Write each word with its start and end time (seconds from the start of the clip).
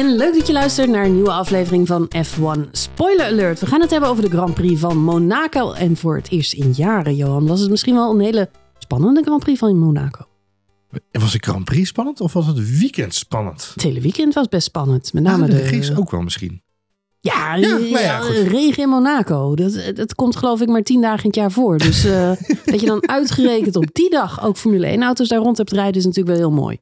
en 0.00 0.16
leuk 0.16 0.34
dat 0.34 0.46
je 0.46 0.52
luistert 0.52 0.88
naar 0.88 1.04
een 1.04 1.14
nieuwe 1.14 1.32
aflevering 1.32 1.86
van 1.86 2.10
F1 2.16 2.70
Spoiler 2.70 3.26
Alert. 3.26 3.60
We 3.60 3.66
gaan 3.66 3.80
het 3.80 3.90
hebben 3.90 4.08
over 4.08 4.22
de 4.22 4.30
Grand 4.30 4.54
Prix 4.54 4.80
van 4.80 4.96
Monaco. 4.96 5.72
En 5.72 5.96
voor 5.96 6.16
het 6.16 6.30
eerst 6.30 6.52
in 6.52 6.72
jaren, 6.72 7.16
Johan, 7.16 7.46
was 7.46 7.60
het 7.60 7.70
misschien 7.70 7.94
wel 7.94 8.14
een 8.14 8.20
hele 8.20 8.50
spannende 8.78 9.22
Grand 9.22 9.42
Prix 9.42 9.58
van 9.58 9.78
Monaco. 9.78 10.24
Was 11.10 11.32
de 11.32 11.38
Grand 11.40 11.64
Prix 11.64 11.88
spannend 11.88 12.20
of 12.20 12.32
was 12.32 12.46
het 12.46 12.78
weekend 12.78 13.14
spannend? 13.14 13.70
Het 13.74 13.82
hele 13.82 14.00
weekend 14.00 14.34
was 14.34 14.48
best 14.48 14.66
spannend. 14.66 15.12
Met 15.12 15.22
name 15.22 15.44
Ah, 15.44 15.50
de, 15.50 15.78
de, 15.80 15.98
ook 15.98 16.10
wel 16.10 16.22
misschien. 16.22 16.62
Ja, 17.20 17.54
Ja, 17.54 17.78
ja, 17.78 18.18
nou 18.18 18.48
regen 18.48 18.82
in 18.82 18.88
Monaco. 18.88 19.54
Dat, 19.54 19.92
dat 19.94 20.14
komt 20.14 20.36
geloof 20.36 20.60
ik 20.60 20.68
maar 20.68 20.82
tien 20.82 21.00
dagen 21.00 21.22
in 21.22 21.26
het 21.30 21.38
jaar 21.38 21.52
voor. 21.52 21.78
Dus 21.78 22.04
eh, 22.04 22.32
dat 22.64 22.80
je 22.80 22.86
dan 22.86 23.08
uitgerekend 23.08 23.76
op 23.76 23.86
die 23.92 24.10
dag 24.10 24.44
ook 24.44 24.56
Formule 24.56 24.86
1 24.86 25.02
auto's 25.02 25.28
daar 25.28 25.38
rond 25.38 25.56
hebt 25.56 25.72
rijden 25.72 25.96
is 25.96 26.04
natuurlijk 26.04 26.36
wel 26.38 26.48
heel 26.48 26.56
mooi. 26.62 26.78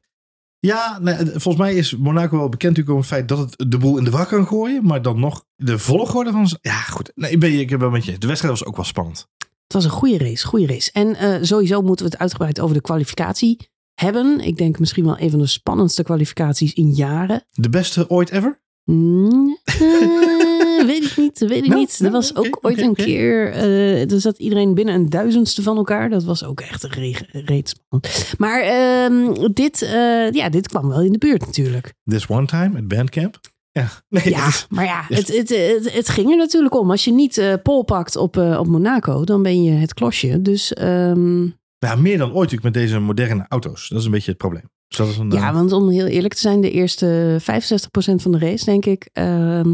Ja, 0.59 0.99
nee, 1.01 1.15
volgens 1.15 1.57
mij 1.57 1.75
is 1.75 1.97
Monaco 1.97 2.37
wel 2.37 2.49
bekend 2.49 2.77
natuurlijk 2.77 2.89
om 2.89 2.97
het 2.97 3.07
feit 3.07 3.27
dat 3.27 3.37
het 3.37 3.71
de 3.71 3.77
boel 3.77 3.97
in 3.97 4.03
de 4.03 4.09
war 4.09 4.25
kan 4.25 4.47
gooien. 4.47 4.85
Maar 4.85 5.01
dan 5.01 5.19
nog 5.19 5.45
de 5.55 5.79
volgorde 5.79 6.31
van... 6.31 6.47
Ja, 6.61 6.79
goed. 6.79 7.11
Nee, 7.15 7.31
ik, 7.31 7.39
ben, 7.39 7.59
ik 7.59 7.67
ben 7.67 7.79
wel 7.79 7.89
met 7.89 8.05
je. 8.05 8.17
De 8.17 8.27
wedstrijd 8.27 8.59
was 8.59 8.67
ook 8.67 8.75
wel 8.75 8.85
spannend. 8.85 9.27
Het 9.37 9.73
was 9.73 9.83
een 9.83 9.89
goede 9.89 10.17
race, 10.17 10.47
goede 10.47 10.67
race. 10.67 10.91
En 10.91 11.15
eh, 11.15 11.37
sowieso 11.41 11.81
moeten 11.81 12.05
we 12.05 12.11
het 12.11 12.21
uitgebreid 12.21 12.59
over 12.59 12.75
de 12.75 12.81
kwalificatie 12.81 13.69
hebben. 13.93 14.39
Ik 14.39 14.57
denk 14.57 14.79
misschien 14.79 15.05
wel 15.05 15.19
een 15.19 15.29
van 15.29 15.39
de 15.39 15.47
spannendste 15.47 16.03
kwalificaties 16.03 16.73
in 16.73 16.91
jaren. 16.91 17.45
De 17.51 17.69
beste 17.69 18.09
ooit 18.09 18.29
ever? 18.29 18.61
Mm, 18.83 19.57
eh, 19.63 19.77
weet 20.89 21.03
ik 21.11 21.17
niet, 21.17 21.39
weet 21.39 21.51
ik 21.63 21.67
Nou, 21.67 21.79
niet. 21.79 21.95
Er 21.95 22.01
nou, 22.01 22.13
was 22.13 22.35
ook 22.35 22.57
ooit 22.61 22.77
een 22.81 22.93
keer, 22.95 23.51
eh 23.51 24.11
er 24.11 24.19
zat 24.21 24.37
iedereen 24.37 24.73
binnen 24.73 24.93
een 24.95 25.09
duizendste 25.09 25.61
van 25.61 25.77
elkaar. 25.77 26.09
Dat 26.09 26.23
was 26.23 26.43
ook 26.43 26.61
echt 26.61 26.83
re- 26.83 27.13
reet 27.31 27.69
spannend. 27.69 28.33
Maar 28.37 28.61
ehm, 28.61 29.47
dit, 29.53 29.81
eh, 29.81 30.31
ja, 30.31 30.49
dit 30.49 30.67
kwam 30.67 30.87
wel 30.89 31.01
in 31.01 31.11
de 31.11 31.17
buurt 31.17 31.45
natuurlijk. 31.45 31.93
This 32.03 32.27
one 32.27 32.45
time 32.45 32.77
at 32.77 32.87
Bandcamp? 32.87 33.39
Ja. 33.71 33.87
Nee, 34.09 34.29
Ja, 34.29 34.47
is- 34.47 34.65
maar 34.69 34.85
ja, 34.85 35.05
het, 35.07 35.27
het, 35.37 35.49
het, 35.49 35.93
het 35.93 36.09
ging 36.09 36.29
er 36.31 36.37
natuurlijk 36.37 36.75
om. 36.79 36.91
Als 36.91 37.03
je 37.03 37.11
niet 37.11 37.37
eh 37.37 37.53
pol 37.63 37.83
pakt 37.83 38.15
op, 38.15 38.37
op 38.37 38.67
Monaco, 38.67 39.23
dan 39.23 39.43
ben 39.43 39.63
je 39.63 39.71
het 39.71 39.93
klosje. 39.93 40.41
Dus 40.41 40.73
ehm, 40.73 41.43
ja, 41.77 41.95
meer 41.97 42.17
dan 42.17 42.27
ooit 42.27 42.51
natuurlijk 42.51 42.63
met 42.63 42.73
deze 42.73 42.99
moderne 42.99 43.45
auto's. 43.49 43.87
Dat 43.89 43.99
is 43.99 44.05
een 44.05 44.11
beetje 44.11 44.29
het 44.29 44.39
probleem. 44.39 44.69
Dus 44.87 44.97
dat 44.97 45.07
is 45.07 45.17
een, 45.17 45.31
Ja, 45.31 45.53
want 45.53 45.71
om 45.71 45.89
heel 45.89 46.05
eerlijk 46.05 46.33
te 46.33 46.39
zijn, 46.39 46.61
de 46.61 46.71
eerste 46.71 47.37
65% 47.39 48.21
van 48.21 48.31
de 48.31 48.39
race, 48.39 48.65
denk 48.65 48.85
ik, 48.85 49.09
ehm 49.13 49.73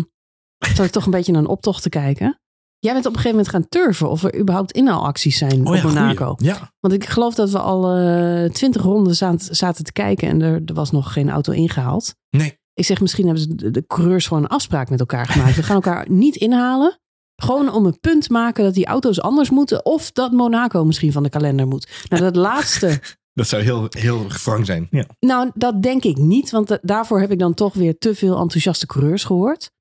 zat 0.73 0.85
ik 0.85 0.91
toch 0.91 1.05
een 1.05 1.11
beetje 1.11 1.31
naar 1.31 1.41
een 1.41 1.47
optocht 1.47 1.81
te 1.81 1.89
kijken. 1.89 2.39
Jij 2.79 2.93
bent 2.93 3.05
op 3.05 3.11
een 3.15 3.19
gegeven 3.19 3.37
moment 3.37 3.55
gaan 3.55 3.69
turven 3.69 4.09
of 4.09 4.23
er 4.23 4.39
überhaupt 4.39 4.71
inhaalacties 4.71 5.37
zijn 5.37 5.67
oh 5.67 5.75
ja, 5.75 5.83
op 5.83 5.87
Monaco. 5.93 6.33
goeie. 6.35 6.53
Ja, 6.53 6.71
Want 6.79 6.93
ik 6.93 7.05
geloof 7.05 7.35
dat 7.35 7.49
we 7.49 7.59
al 7.59 7.95
eh, 7.97 8.49
twintig 8.49 8.81
ronden 8.81 9.15
zaten, 9.15 9.55
zaten 9.55 9.83
te 9.83 9.91
kijken 9.91 10.27
en 10.27 10.41
er, 10.41 10.61
er 10.65 10.73
was 10.73 10.91
nog 10.91 11.13
geen 11.13 11.29
auto 11.29 11.51
ingehaald. 11.51 12.15
nee. 12.29 12.63
Ik 12.73 12.85
zeg, 12.85 13.01
misschien 13.01 13.25
hebben 13.25 13.43
ze 13.43 13.55
de, 13.55 13.71
de 13.71 13.85
coureurs 13.87 14.27
gewoon 14.27 14.43
een 14.43 14.49
afspraak 14.49 14.89
met 14.89 14.99
elkaar 14.99 15.25
gemaakt. 15.27 15.55
We 15.55 15.63
gaan 15.63 15.75
elkaar 15.75 16.05
niet 16.23 16.35
inhalen. 16.35 16.99
Gewoon 17.35 17.73
om 17.73 17.85
een 17.85 17.99
punt 17.99 18.23
te 18.23 18.31
maken 18.31 18.63
dat 18.63 18.73
die 18.73 18.85
auto's 18.85 19.21
anders 19.21 19.49
moeten. 19.49 19.85
Of 19.85 20.11
dat 20.11 20.31
Monaco 20.31 20.85
misschien 20.85 21.11
van 21.11 21.23
de 21.23 21.29
kalender 21.29 21.67
moet. 21.67 21.87
Nou, 22.09 22.21
dat 22.21 22.35
laatste 22.35 22.99
Dat 23.33 23.47
zou 23.47 23.63
heel, 23.63 23.85
heel 23.89 24.29
frank 24.29 24.65
zijn. 24.65 24.87
Ja. 24.91 25.05
Nou, 25.19 25.51
dat 25.53 25.81
denk 25.81 26.03
ik 26.03 26.17
niet, 26.17 26.51
want 26.51 26.67
da- 26.67 26.79
daarvoor 26.81 27.19
heb 27.19 27.31
ik 27.31 27.39
dan 27.39 27.53
toch 27.53 27.73
weer 27.73 27.97
te 27.97 28.15
veel 28.15 28.37
enthousiaste 28.39 28.85
coureurs 28.85 29.23
gehoord. 29.23 29.71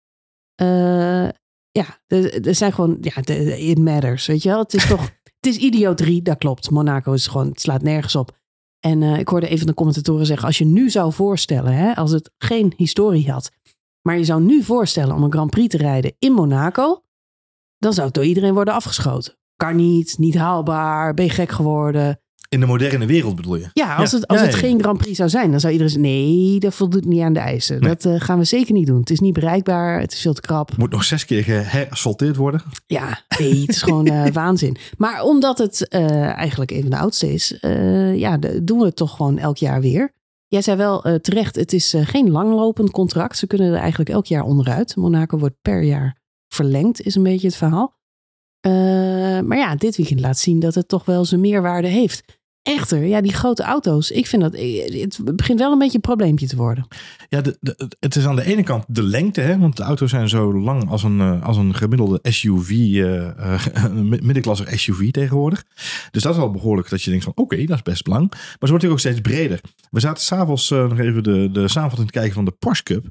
Eh, 0.55 1.29
ja, 1.71 1.87
er 2.07 2.55
zijn 2.55 2.73
gewoon, 2.73 2.97
ja, 3.01 3.21
de- 3.21 3.61
it 3.61 3.79
matters, 3.79 4.27
weet 4.27 4.43
je 4.43 4.49
wel. 4.49 4.59
Het 4.59 4.75
is 4.75 4.87
toch, 4.87 5.01
het 5.41 5.47
is 5.47 5.57
idioterie, 5.57 6.23
dat 6.23 6.39
klopt. 6.39 6.71
Monaco 6.71 7.13
is 7.13 7.27
gewoon, 7.27 7.49
het 7.49 7.61
slaat 7.61 7.83
nergens 7.83 8.17
op. 8.17 8.37
En 8.81 9.03
eh, 9.03 9.19
ik 9.19 9.29
hoorde 9.29 9.51
een 9.51 9.59
van 9.59 9.67
de 9.67 9.75
commentatoren 9.75 10.27
zeggen, 10.27 10.47
als 10.47 10.59
je 10.59 10.65
nu 10.65 10.91
zou 10.91 11.13
voorstellen, 11.13 11.73
hè, 11.73 11.95
als 11.95 12.11
het 12.11 12.31
geen 12.39 12.73
historie 12.77 13.31
had, 13.31 13.51
maar 14.03 14.17
je 14.19 14.25
zou 14.25 14.43
nu 14.43 14.63
voorstellen 14.63 15.15
om 15.15 15.23
een 15.23 15.33
Grand 15.33 15.51
Prix 15.51 15.69
te 15.69 15.77
rijden 15.83 16.15
in 16.19 16.33
Monaco, 16.33 17.03
dan 17.79 17.93
zou 17.93 18.07
het 18.07 18.15
door 18.15 18.25
iedereen 18.25 18.55
worden 18.55 18.75
afgeschoten. 18.75 19.35
Kan 19.57 19.77
niet, 19.77 20.19
niet 20.19 20.35
haalbaar, 20.35 21.15
ben 21.15 21.25
je 21.25 21.31
gek 21.31 21.51
geworden. 21.51 22.21
In 22.55 22.61
de 22.61 22.67
moderne 22.67 23.07
wereld 23.07 23.37
bedoel 23.37 23.57
je? 23.57 23.67
Ja, 23.73 23.95
als 23.95 24.11
Ja. 24.11 24.17
het, 24.17 24.27
als 24.27 24.39
Ja, 24.39 24.45
het 24.45 24.55
ja, 24.55 24.61
geen 24.61 24.81
Grand 24.81 24.99
Prix 24.99 25.17
zou 25.17 25.29
zijn, 25.29 25.51
dan 25.51 25.61
zou 25.61 25.73
iedereen 25.73 25.93
zeggen: 25.95 26.11
nee, 26.13 26.59
dat 26.61 26.75
voldoet 26.75 27.05
niet 27.05 27.21
aan 27.21 27.33
de 27.33 27.39
eisen. 27.41 27.81
Nee. 27.81 27.89
Dat 27.89 28.05
eh, 28.05 28.21
gaan 28.21 28.39
we 28.39 28.45
zeker 28.45 28.73
niet 28.75 28.87
doen. 28.87 29.01
Het 29.01 29.11
is 29.11 29.21
niet 29.21 29.33
bereikbaar, 29.33 30.01
het 30.01 30.13
is 30.13 30.21
veel 30.21 30.33
te 30.33 30.41
krap. 30.41 30.77
Moet 30.77 30.91
nog 30.91 31.05
zes 31.05 31.25
keer 31.25 31.43
geherasfalteerd 31.45 32.37
worden. 32.37 32.63
Ja, 32.87 33.23
nee, 33.39 33.61
het 33.61 33.69
is 33.69 33.83
gewoon 33.83 34.07
eh, 34.07 34.33
waanzin. 34.43 34.77
Maar 34.97 35.23
omdat 35.23 35.59
het 35.59 35.89
eh, 35.89 36.25
eigenlijk 36.37 36.71
een 36.71 36.81
van 36.81 36.91
de 36.91 36.99
oudste 36.99 37.33
is, 37.33 37.59
eh, 37.59 38.17
ja, 38.19 38.37
de- 38.39 38.65
doen 38.65 38.79
we 38.79 38.85
het 38.85 38.97
toch 38.97 39.17
gewoon 39.17 39.39
elk 39.39 39.57
jaar 39.57 39.81
weer. 39.81 40.13
Jij 40.47 40.63
zei 40.63 40.77
wel 40.77 41.01
terecht, 41.21 41.57
het 41.57 41.73
is 41.73 41.95
eh, 41.95 42.07
geen 42.07 42.31
langlopend 42.31 42.91
contract. 42.91 43.39
Ze 43.39 43.47
kunnen 43.47 43.73
er 43.73 43.79
eigenlijk 43.81 44.11
elk 44.11 44.27
jaar 44.27 44.43
onderuit. 44.45 44.97
Monaco 44.97 45.39
wordt 45.39 45.57
per 45.63 45.83
jaar 45.83 46.17
verlengd, 46.49 47.01
is 47.01 47.15
een 47.15 47.23
beetje 47.23 47.47
het 47.47 47.57
verhaal. 47.57 47.95
Eh, 48.61 48.73
maar 49.41 49.57
ja, 49.59 49.75
dit 49.77 49.97
weekend 49.97 50.21
laat 50.21 50.39
zien 50.39 50.61
dat 50.61 50.75
het 50.75 50.89
toch 50.89 51.05
wel 51.05 51.25
zijn 51.25 51.41
meerwaarde 51.41 51.89
heeft. 51.89 52.25
Echter, 52.65 53.05
ja, 53.05 53.21
die 53.21 53.33
grote 53.33 53.63
auto's, 53.63 54.11
ik 54.11 54.27
vind 54.27 54.43
dat, 54.43 54.55
eh, 54.55 55.01
het 55.03 55.37
begint 55.37 55.59
wel 55.59 55.73
een 55.73 55.79
beetje 55.79 55.95
een 55.95 56.01
probleempje 56.01 56.47
te 56.47 56.57
worden. 56.57 56.87
Ja, 57.29 57.41
de, 57.41 57.57
de- 57.61 57.89
het 58.01 58.17
is 58.17 58.27
aan 58.27 58.37
de 58.37 58.45
ene 58.45 58.63
kant 58.63 58.85
de 58.89 59.03
lengte, 59.03 59.41
hè, 59.41 59.59
want 59.59 59.77
de 59.77 59.83
auto's 59.83 60.11
zijn 60.11 60.29
zo 60.29 60.55
lang 60.61 60.89
als 60.91 61.03
een, 61.03 61.21
eh, 61.21 61.43
als 61.43 61.57
een 61.57 61.75
gemiddelde 61.75 62.19
SUV, 62.23 62.71
eh, 62.71 63.87
middenklasse 64.23 64.67
SUV 64.79 65.11
tegenwoordig. 65.11 65.65
Dus 66.11 66.23
dat 66.23 66.33
is 66.33 66.39
wel 66.39 66.51
behoorlijk 66.51 66.89
dat 66.91 67.03
je 67.03 67.11
denkt 67.11 67.25
van 67.25 67.33
oké, 67.37 67.65
dat 67.65 67.77
is 67.77 67.83
best 67.83 68.07
lang. 68.07 68.31
Maar 68.31 68.39
ze 68.41 68.47
wordt 68.59 68.61
natuurlijk 68.85 68.93
ook 68.93 68.99
steeds 68.99 69.21
breder. 69.21 69.61
We 69.91 70.01
zaten 70.01 70.23
s'avonds 70.23 70.71
uh, 70.71 70.89
nog 70.89 70.99
even 70.99 71.23
de, 71.23 71.49
de 71.53 71.69
samenvatting 71.69 72.11
te 72.11 72.19
kijken 72.19 72.35
van 72.35 72.45
de 72.45 72.51
Porsche 72.59 72.85
Cup. 72.85 73.05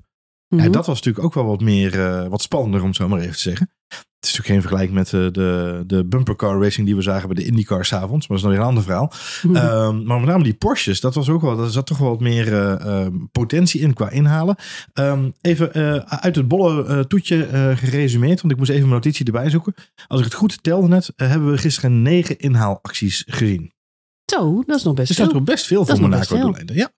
Mhm. 0.47 0.63
Ja, 0.63 0.69
dat 0.69 0.86
was 0.86 0.96
natuurlijk 0.96 1.25
ook 1.25 1.34
wel 1.34 1.46
wat 1.46 1.62
meer, 1.62 2.30
wat 2.30 2.42
spannender 2.42 2.81
om 2.81 2.88
het 2.88 2.96
zo 2.96 3.08
maar 3.08 3.19
even 3.19 3.34
te 3.34 3.40
zeggen. 3.40 3.72
Het 4.23 4.31
is 4.31 4.38
natuurlijk 4.38 4.63
geen 4.66 4.69
vergelijking 4.88 4.97
met 4.97 5.13
eh, 5.13 5.31
de, 5.44 5.84
de 5.88 6.06
bumpercar 6.06 6.61
racing 6.61 6.85
die 6.85 6.95
we 6.95 7.01
zagen 7.01 7.28
bij 7.28 7.44
de 7.44 7.50
IndyCar 7.50 7.85
s'avonds. 7.85 8.28
Maar 8.28 8.38
dat 8.38 8.45
is 8.50 8.53
nog 8.53 8.61
een 8.61 8.69
ander 8.69 8.84
verhaal. 8.84 9.11
Mhm. 9.44 9.56
Ehm, 9.56 10.03
maar 10.03 10.19
met 10.19 10.29
name 10.29 10.44
die 10.44 10.53
Porsches, 10.53 11.00
dat 11.01 11.16
was 11.16 11.29
ook 11.29 11.41
wel, 11.41 11.56
daar 11.57 11.69
zat 11.69 11.85
toch 11.85 11.97
wel 11.97 12.09
wat 12.09 12.19
meer 12.19 12.53
eh, 12.53 12.72
ehm, 13.01 13.12
potentie 13.31 13.81
in 13.81 13.94
qua 13.94 14.09
inhalen. 14.09 14.56
Ehm, 14.94 15.29
even 15.41 15.73
eh, 15.73 15.95
uit 16.19 16.35
het 16.35 16.47
bolle 16.47 16.85
eh, 16.85 17.00
toetje 17.00 17.45
eh, 17.45 17.78
geresumeerd, 17.78 18.41
want 18.41 18.53
ik 18.53 18.59
moest 18.59 18.69
even 18.69 18.81
mijn 18.81 18.94
notitie 18.94 19.25
erbij 19.25 19.50
zoeken. 19.50 19.73
Als 20.07 20.19
ik 20.19 20.25
het 20.25 20.33
goed 20.35 20.63
telde 20.63 20.88
net, 20.88 21.12
eh, 21.16 21.28
hebben 21.29 21.51
we 21.51 21.57
gisteren 21.57 22.01
negen 22.01 22.39
inhaalacties 22.39 23.23
gezien. 23.28 23.72
Zo, 24.25 24.63
dat 24.66 24.78
is 24.78 24.83
nog 24.83 24.94
best 24.94 25.07
Dus 25.07 25.17
dat 25.17 25.25
is 25.25 25.31
veel. 25.31 25.41
nog 25.41 25.50
best 25.50 25.66
veel 25.67 25.85
voor 25.85 26.00
Monaco 26.00 26.23
veel. 26.35 26.39
doeleinden. 26.45 26.75
Ja. 26.75 26.91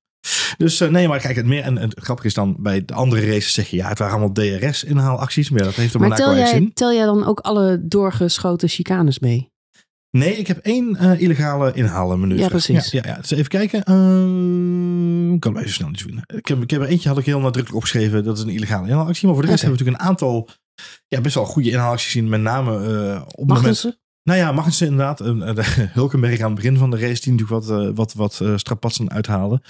Dus 0.57 0.81
eh, 0.81 0.89
nee, 0.89 1.07
maar 1.07 1.19
kijk, 1.19 1.35
het 1.35 1.45
meer 1.45 1.63
en, 1.63 1.77
en 1.77 1.89
het 1.89 1.99
grappige 1.99 2.27
is 2.27 2.33
dan 2.33 2.55
bij 2.59 2.85
de 2.85 2.93
andere 2.93 3.25
races 3.25 3.53
zeg 3.53 3.67
je 3.67 3.75
ja, 3.75 3.87
het 3.87 3.99
waren 3.99 4.13
allemaal 4.13 4.33
DRS 4.33 4.83
inhaalacties, 4.83 5.49
maar 5.49 5.59
ja, 5.59 5.65
dat 5.65 5.75
heeft 5.75 5.93
de 5.93 5.99
Maar 5.99 6.17
tel 6.17 6.35
jij, 6.35 6.71
tel 6.73 6.93
jij 6.93 7.05
dan 7.05 7.25
ook 7.25 7.39
alle 7.39 7.79
doorgeschoten 7.81 8.69
chicanes 8.69 9.19
mee? 9.19 9.53
Nee, 10.17 10.35
ik 10.35 10.47
heb 10.47 10.57
één 10.57 10.95
eh, 10.95 11.21
illegale 11.21 11.73
inhalen 11.73 12.37
Ja, 12.37 12.47
precies. 12.47 12.91
Ja, 12.91 13.01
ja, 13.03 13.09
ja. 13.11 13.17
Dus 13.21 13.31
even 13.31 13.47
kijken. 13.47 13.83
Ehm, 13.83 15.33
ik 15.33 15.39
kan 15.39 15.53
hem 15.53 15.61
even 15.61 15.73
snel 15.73 15.89
niet 15.89 16.01
vinden. 16.01 16.23
Ik 16.35 16.47
heb, 16.47 16.61
ik 16.61 16.69
heb 16.69 16.81
er 16.81 16.87
eentje 16.87 17.09
had 17.09 17.17
ik 17.17 17.25
heel 17.25 17.39
nadrukkelijk 17.39 17.75
opgeschreven. 17.75 18.23
Dat 18.23 18.37
is 18.37 18.43
een 18.43 18.49
illegale 18.49 18.87
inhaalactie. 18.87 19.25
Maar 19.25 19.35
voor 19.35 19.43
de 19.43 19.49
rest 19.49 19.61
hebben 19.61 19.79
we 19.79 19.83
natuurlijk 19.85 20.03
een 20.03 20.15
aantal 20.15 20.49
ja, 21.07 21.21
best 21.21 21.35
wel 21.35 21.45
goede 21.45 21.69
inhaalacties 21.69 22.11
gezien. 22.11 22.29
Met 22.29 22.41
name 22.41 22.71
eh, 22.71 23.21
op 23.21 23.37
het 23.37 23.47
Mag 23.47 23.57
moment... 23.57 23.77
ze? 23.77 23.97
Nou 24.25 24.39
ja, 24.39 24.51
Magnussen 24.51 24.87
inderdaad. 24.87 25.21
Uh, 25.21 25.27
uh, 25.27 25.57
Hulkenberg 25.99 26.39
aan 26.39 26.45
het 26.45 26.55
begin 26.55 26.77
van 26.77 26.89
de 26.89 26.99
race. 26.99 27.21
Die 27.21 27.31
natuurlijk 27.31 27.65
wat, 27.65 27.81
uh, 27.81 27.89
wat, 27.95 28.13
wat 28.13 28.33
strapatsen 28.55 29.11
uithaalde. 29.11 29.61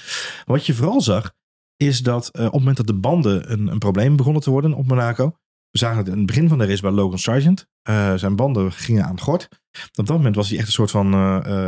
Wat 0.46 0.66
je 0.66 0.74
vooral 0.74 1.02
zag. 1.02 1.34
Is 1.78 2.00
dat 2.02 2.28
op 2.28 2.42
het 2.42 2.54
moment 2.54 2.78
dat 2.78 2.88
de 2.88 2.94
banden 2.94 3.52
een, 3.52 3.68
een 3.68 3.80
probleem 3.80 4.16
begonnen 4.16 4.42
te 4.42 4.50
worden 4.50 4.74
op 4.74 4.88
Monaco. 4.88 5.38
We 5.70 5.78
zagen 5.78 5.98
het 5.98 6.08
in 6.08 6.18
het 6.18 6.26
begin 6.26 6.48
van 6.50 6.58
de 6.58 6.66
race 6.66 6.82
bij 6.82 6.92
Logan 6.92 7.20
Sargent. 7.20 7.68
Zijn 8.16 8.36
banden 8.36 8.72
gingen 8.72 9.06
aan 9.06 9.20
gort. 9.20 9.48
Op 9.96 10.06
dat 10.06 10.18
moment 10.18 10.36
was 10.36 10.50
hij 10.50 10.58
echt 10.58 10.68
een 10.68 10.74
soort 10.74 10.92
van 10.92 11.10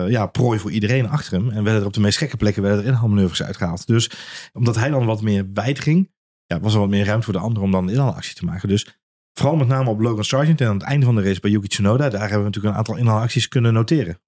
ja, 0.09 0.25
prooi 0.25 0.59
voor 0.59 0.71
iedereen 0.71 1.09
achter 1.09 1.33
hem. 1.33 1.49
En 1.49 1.63
werden 1.63 1.81
er 1.81 1.87
op 1.87 1.93
de 1.93 1.99
meest 1.99 2.17
gekke 2.17 2.37
plekken 2.37 2.63
werden 2.63 2.81
er 2.81 2.87
inhaalmanoeuvres 2.87 3.43
uitgehaald. 3.43 3.87
Dus 3.87 4.11
omdat 4.53 4.75
hij 4.75 4.89
dan 4.89 5.05
wat 5.05 5.21
meer 5.21 5.49
wijd 5.53 5.79
ging, 5.79 6.11
ja, 6.45 6.59
was 6.59 6.73
er 6.73 6.79
wat 6.79 6.89
meer 6.89 7.05
ruimte 7.05 7.23
voor 7.23 7.33
de 7.33 7.39
anderen 7.39 7.63
om 7.63 7.71
dan 7.71 7.83
een 7.83 7.93
inhaalactie 7.93 8.35
te 8.35 8.45
maken. 8.45 8.67
Dus 8.67 8.99
vooral 9.37 9.55
met 9.55 9.67
name 9.67 9.89
op 9.89 9.99
Logan 9.99 10.23
Sargent 10.23 10.61
en 10.61 10.67
aan 10.67 10.77
het 10.77 10.83
einde 10.83 11.05
van 11.05 11.15
de 11.15 11.21
race 11.21 11.39
bij 11.39 11.51
Yuki 11.51 11.67
Tsunoda, 11.67 12.09
daar 12.09 12.19
hebben 12.19 12.37
we 12.37 12.43
natuurlijk 12.43 12.73
een 12.73 12.79
aantal 12.79 12.97
inhaalacties 12.97 13.47
kunnen 13.47 13.73
noteren. 13.73 14.19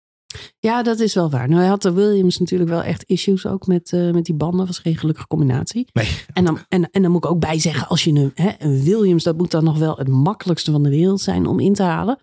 Ja, 0.60 0.84
dat 0.84 1.00
is 1.00 1.14
wel 1.14 1.30
waar. 1.30 1.48
Nou, 1.48 1.60
hij 1.60 1.70
had 1.70 1.82
de 1.82 1.94
Williams 1.94 2.38
natuurlijk 2.38 2.70
wel 2.70 2.84
echt 2.84 3.04
issues 3.04 3.46
ook 3.46 3.68
met, 3.68 3.92
uh, 3.92 4.12
met 4.12 4.26
die 4.26 4.36
banden. 4.36 4.66
was 4.66 4.80
geen 4.80 4.98
gelukkige 4.98 5.28
combinatie. 5.28 5.88
Nee. 5.94 6.08
En 6.34 6.46
dan, 6.46 6.60
en, 6.68 6.90
en 6.92 7.02
dan 7.02 7.12
moet 7.12 7.24
ik 7.24 7.32
ook 7.32 7.40
bij 7.40 7.60
zeggen, 7.60 7.88
als 7.88 8.04
je 8.04 8.12
een, 8.12 8.32
hè, 8.34 8.52
een 8.58 8.84
Williams, 8.84 9.24
dat 9.24 9.38
moet 9.38 9.52
dan 9.52 9.64
nog 9.64 9.78
wel 9.78 9.98
het 9.98 10.08
makkelijkste 10.08 10.72
van 10.72 10.84
de 10.84 10.90
wereld 10.90 11.22
zijn 11.22 11.46
om 11.46 11.60
in 11.60 11.74
te 11.74 11.84
halen. 11.84 12.20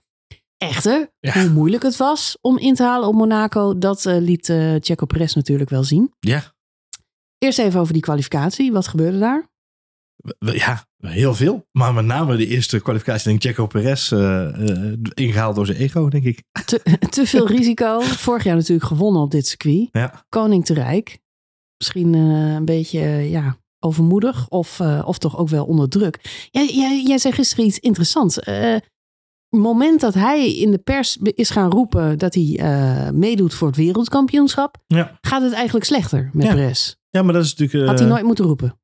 Echter, 0.56 1.11
ja. 1.21 1.33
hoe 1.33 1.49
moeilijk 1.49 1.83
het 1.83 1.97
was 1.97 2.38
om 2.41 2.59
in 2.59 2.75
te 2.75 2.83
halen 2.83 3.09
op 3.09 3.15
Monaco, 3.15 3.79
dat 3.79 4.05
uh, 4.05 4.17
liet 4.19 4.49
uh, 4.49 4.75
Checo 4.81 5.06
Perez 5.06 5.35
natuurlijk 5.35 5.71
wel 5.71 5.85
zien. 5.85 6.12
Ja. 6.21 6.55
Eerst 7.38 7.59
even 7.59 7.81
over 7.81 7.93
die 7.93 8.03
kwalificatie. 8.03 8.73
Wat 8.73 8.88
gebeurde 8.88 9.19
daar? 9.19 9.49
Ja, 10.38 10.87
heel 11.06 11.35
veel. 11.35 11.67
Maar 11.73 11.94
met 11.94 12.05
name 12.05 12.37
de 12.37 12.47
eerste 12.47 12.81
kwalificatie, 12.81 13.25
denk 13.29 13.43
ik, 13.43 13.50
Checo 13.50 13.67
Perez 13.67 14.11
uh, 14.12 14.19
uh, 14.58 14.93
ingehaald 15.14 15.55
door 15.56 15.67
zijn 15.67 15.79
ego, 15.79 16.08
denk 16.08 16.25
ik. 16.25 16.43
Te, 16.64 16.81
te 17.11 17.26
veel 17.26 17.47
risico. 17.47 18.00
Vorig 18.00 18.44
jaar 18.44 18.56
natuurlijk 18.56 18.87
gewonnen 18.87 19.23
op 19.23 19.31
dit 19.31 19.47
circuit. 19.47 19.88
Ja. 19.93 20.25
Koning 20.29 20.64
te 20.64 20.75
rijk. 20.75 21.19
Misschien 21.76 22.12
uh, 22.14 22.53
een 22.55 22.64
beetje, 22.64 23.00
ja, 23.31 23.56
overmoedig 23.85 24.49
of, 24.49 24.81
eh, 24.81 25.03
of 25.05 25.19
toch 25.19 25.38
ook 25.38 25.49
wel 25.49 25.64
onder 25.64 25.88
druk. 25.88 26.47
Jij, 26.50 26.67
jij, 26.75 27.03
jij 27.06 27.19
zei 27.19 27.35
gisteren 27.35 27.64
iets 27.67 27.79
interessants. 27.79 28.38
Eh 28.41 28.76
moment 29.50 30.00
dat 30.00 30.14
hij 30.14 30.55
in 30.56 30.70
de 30.70 30.79
pers 30.79 31.17
is 31.23 31.50
gaan 31.50 31.70
roepen 31.70 32.19
dat 32.19 32.35
hij 32.35 32.56
eh, 32.59 33.11
meedoet 33.11 33.55
voor 33.55 33.67
het 33.69 33.76
wereldkampioenschap, 33.76 34.76
Ja. 34.87 35.19
gaat 35.20 35.43
het 35.43 35.52
eigenlijk 35.52 35.85
slechter 35.85 36.31
met 36.32 36.47
Ja. 36.47 36.55
Perez. 36.55 36.94
ja, 37.11 37.23
maar 37.23 37.32
dat 37.32 37.44
is 37.44 37.50
natuurlijk... 37.55 37.82
eh, 37.82 37.88
Had 37.88 37.99
hij 37.99 38.09
nooit 38.09 38.25
moeten 38.25 38.44
roepen. 38.44 38.81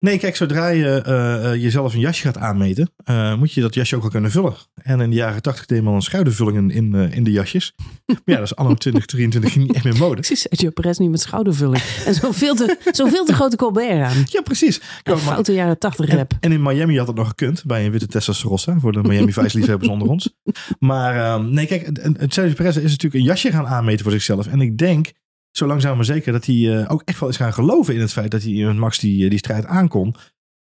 Nee, 0.00 0.18
kijk, 0.18 0.36
zodra 0.36 0.68
je 0.68 1.02
eh, 1.02 1.52
eh, 1.52 1.62
jezelf 1.62 1.94
een 1.94 2.00
jasje 2.00 2.22
gaat 2.22 2.38
aanmeten, 2.38 2.90
eh, 3.04 3.36
moet 3.36 3.52
je 3.52 3.60
dat 3.60 3.74
jasje 3.74 3.94
ook 3.94 4.00
wel 4.00 4.10
kunnen 4.10 4.30
vullen. 4.30 4.54
En 4.74 5.00
in 5.00 5.10
de 5.10 5.16
jaren 5.16 5.42
80 5.42 5.66
deed 5.66 5.82
men 5.82 5.92
al 5.92 6.00
schoudervullingen 6.00 6.70
in, 6.70 6.94
in 6.94 7.24
de 7.24 7.30
jasjes. 7.30 7.74
maar 8.06 8.16
ja, 8.24 8.34
dat 8.34 8.44
is 8.44 8.56
anno 8.56 8.74
2023 8.74 9.56
niet 9.56 9.74
echt 9.74 9.84
meer 9.84 9.96
mode. 9.96 10.24
Zie 10.26 10.36
Sergio 10.36 10.70
Perez 10.70 10.98
nu 10.98 11.08
met 11.08 11.20
schoudervulling. 11.20 11.82
En 12.06 12.14
zo'n 12.14 12.34
veel 12.34 12.54
te, 12.54 12.76
veel 12.92 13.24
te 13.24 13.32
grote 13.32 13.56
Colbert 13.56 14.02
aan. 14.02 14.22
Ja, 14.24 14.40
precies. 14.40 14.80
Een 15.02 15.18
foute 15.18 15.52
jaren 15.52 15.78
80 15.78 16.08
en, 16.08 16.16
rap. 16.16 16.32
en 16.40 16.52
in 16.52 16.62
Miami 16.62 16.98
had 16.98 17.06
het 17.06 17.16
nog 17.16 17.28
gekund, 17.28 17.64
bij 17.64 17.84
een 17.84 17.90
witte 17.90 18.06
Testarossa, 18.06 18.78
voor 18.78 18.92
de 18.92 19.02
Miami 19.02 19.32
Vice 19.32 19.56
liefhebbers 19.58 19.90
onder 19.90 20.08
ons. 20.08 20.34
Maar 20.78 21.16
ehm, 21.16 21.50
nee, 21.50 21.66
kijk, 21.66 21.90
Sergio 22.28 22.54
Perez 22.54 22.76
is 22.76 22.82
natuurlijk 22.82 23.14
een 23.14 23.22
jasje 23.22 23.50
gaan 23.50 23.66
aanmeten 23.66 24.02
voor 24.02 24.12
zichzelf. 24.12 24.46
En 24.46 24.60
ik 24.60 24.78
denk, 24.78 25.12
zo 25.50 25.66
langzaam 25.66 25.96
maar 25.96 26.04
zeker, 26.04 26.32
dat 26.32 26.44
hij 26.44 26.80
eh, 26.80 26.90
ook 26.90 27.02
echt 27.04 27.20
wel 27.20 27.28
is 27.28 27.36
gaan 27.36 27.52
geloven 27.52 27.94
in 27.94 28.00
het 28.00 28.12
feit 28.12 28.30
dat 28.30 28.42
hij 28.42 28.52
met 28.52 28.76
Max 28.76 28.98
die, 28.98 29.28
die 29.28 29.38
strijd 29.38 29.66
aankon. 29.66 30.14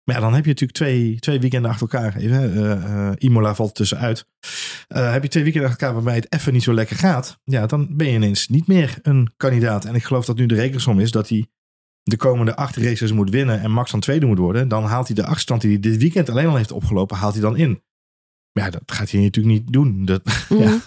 Maar 0.06 0.14
ja, 0.14 0.20
dan 0.20 0.34
heb 0.34 0.44
je 0.44 0.50
natuurlijk 0.50 0.78
twee, 0.78 1.19
twee 1.19 1.40
weekenden 1.40 1.70
achter 1.70 1.88
elkaar. 1.88 2.17
Even, 2.17 2.55
eh, 2.55 3.08
eh, 3.08 3.12
Imola 3.19 3.55
valt 3.55 3.75
tussenuit. 3.75 4.26
Eh, 4.88 5.12
heb 5.12 5.23
je 5.23 5.28
twee 5.28 5.43
weekenden 5.43 5.70
achter 5.70 5.87
elkaar 5.87 6.02
waarbij 6.02 6.23
het 6.23 6.32
even 6.32 6.52
niet 6.52 6.62
zo 6.62 6.75
lekker 6.75 6.96
gaat. 6.96 7.38
Ja, 7.44 7.67
dan 7.67 7.96
ben 7.96 8.06
je 8.06 8.14
ineens 8.14 8.49
niet 8.49 8.67
meer 8.67 8.99
een 9.02 9.32
kandidaat. 9.37 9.84
En 9.84 9.94
ik 9.94 10.05
geloof 10.05 10.25
dat 10.25 10.37
nu 10.37 10.46
de 10.46 10.55
rekensom 10.55 11.00
is 11.00 11.11
dat 11.11 11.29
hij 11.29 11.46
de 12.02 12.17
komende 12.17 12.56
acht 12.56 12.76
races 12.76 13.12
moet 13.12 13.31
winnen. 13.31 13.61
En 13.61 13.70
Max 13.70 13.90
dan 13.90 14.00
tweede 14.00 14.26
moet 14.26 14.38
worden. 14.38 14.69
Dan 14.69 14.84
haalt 14.84 15.06
hij 15.06 15.17
de 15.17 15.25
achterstand 15.25 15.61
die 15.61 15.70
hij 15.70 15.81
dit 15.81 15.96
weekend 15.96 16.31
alleen 16.31 16.46
al 16.46 16.56
heeft 16.56 16.72
opgelopen, 16.72 17.17
haalt 17.17 17.32
hij 17.32 17.43
dan 17.43 17.56
in. 17.56 17.82
Maar 18.52 18.64
ja, 18.64 18.70
dat 18.70 18.82
gaat 18.87 19.11
hij 19.11 19.20
natuurlijk 19.20 19.55
niet 19.55 19.72
doen. 19.72 20.05
Dat, 20.05 20.22
Mhm. 20.49 20.62
ja. 20.62 20.79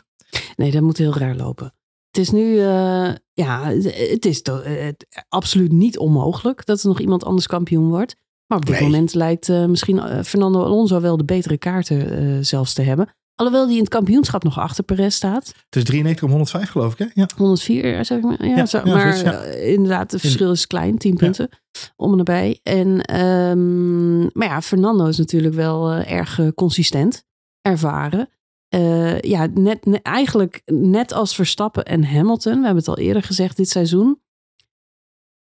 Nee, 0.56 0.72
dat 0.72 0.82
moet 0.82 0.98
heel 0.98 1.18
raar 1.18 1.36
lopen. 1.36 1.74
Het 2.12 2.18
is 2.18 2.30
nu, 2.30 2.58
eh, 2.60 3.10
ja, 3.34 3.72
het 4.12 4.26
is 4.26 4.42
to- 4.42 4.60
eh, 4.62 4.86
het- 4.86 5.26
absoluut 5.30 5.72
niet 5.72 5.98
onmogelijk 5.98 6.66
dat 6.66 6.82
er 6.82 6.88
nog 6.88 7.00
iemand 7.00 7.24
anders 7.26 7.48
kampioen 7.48 7.90
wordt. 7.90 8.16
Maar 8.48 8.58
op 8.58 8.66
dit 8.66 8.76
Nee. 8.76 8.84
moment 8.84 9.14
lijkt 9.14 9.50
eh, 9.50 9.66
misschien 9.66 10.24
Fernando 10.26 10.64
Alonso 10.64 11.02
wel 11.02 11.18
de 11.18 11.26
betere 11.26 11.58
kaarten 11.58 12.46
zelfs 12.46 12.74
te 12.74 12.82
hebben. 12.82 13.08
Alhoewel 13.36 13.66
die 13.68 13.76
in 13.76 13.82
het 13.84 13.90
kampioenschap 13.92 14.44
nog 14.44 14.60
achter 14.60 14.84
Perez 14.84 15.16
staat. 15.16 15.48
Het 15.48 15.76
is 15.76 15.84
93 15.84 16.24
om 16.24 16.30
105 16.30 16.70
geloof 16.70 16.92
ik 16.94 16.98
hè? 17.00 17.06
Ja. 17.14 17.30
104, 17.38 18.06
zeg 18.06 18.18
ik 18.18 18.24
maar. 18.24 18.46
Ja, 18.48 18.56
Ja, 18.56 18.66
zo, 18.66 18.78
ja, 18.84 18.94
maar 18.94 19.18
zoiets, 19.18 19.56
inderdaad, 19.56 20.12
het 20.12 20.22
verschil 20.22 20.52
is 20.52 20.68
klein, 20.68 20.98
10 20.98 21.16
punten 21.16 21.50
om 21.96 22.12
en 22.12 22.18
nabij. 22.18 22.60
En, 22.64 23.02
ehm, 23.02 24.20
maar 24.22 24.48
ja, 24.48 24.62
Fernando 24.62 25.06
is 25.08 25.18
natuurlijk 25.18 25.54
wel 25.54 25.92
erg 25.92 26.40
consistent, 26.56 27.24
ervaren. 27.62 28.30
Eh, 28.70 29.20
ja, 29.20 29.46
net, 29.46 29.86
ne- 29.86 29.98
eigenlijk 30.02 30.62
net 30.66 31.12
als 31.12 31.36
Verstappen 31.36 31.86
en 31.86 32.04
Hamilton, 32.04 32.60
we 32.60 32.66
hebben 32.66 32.84
het 32.84 32.88
al 32.88 32.98
eerder 32.98 33.24
gezegd 33.24 33.58
dit 33.58 33.70
seizoen. 33.70 34.22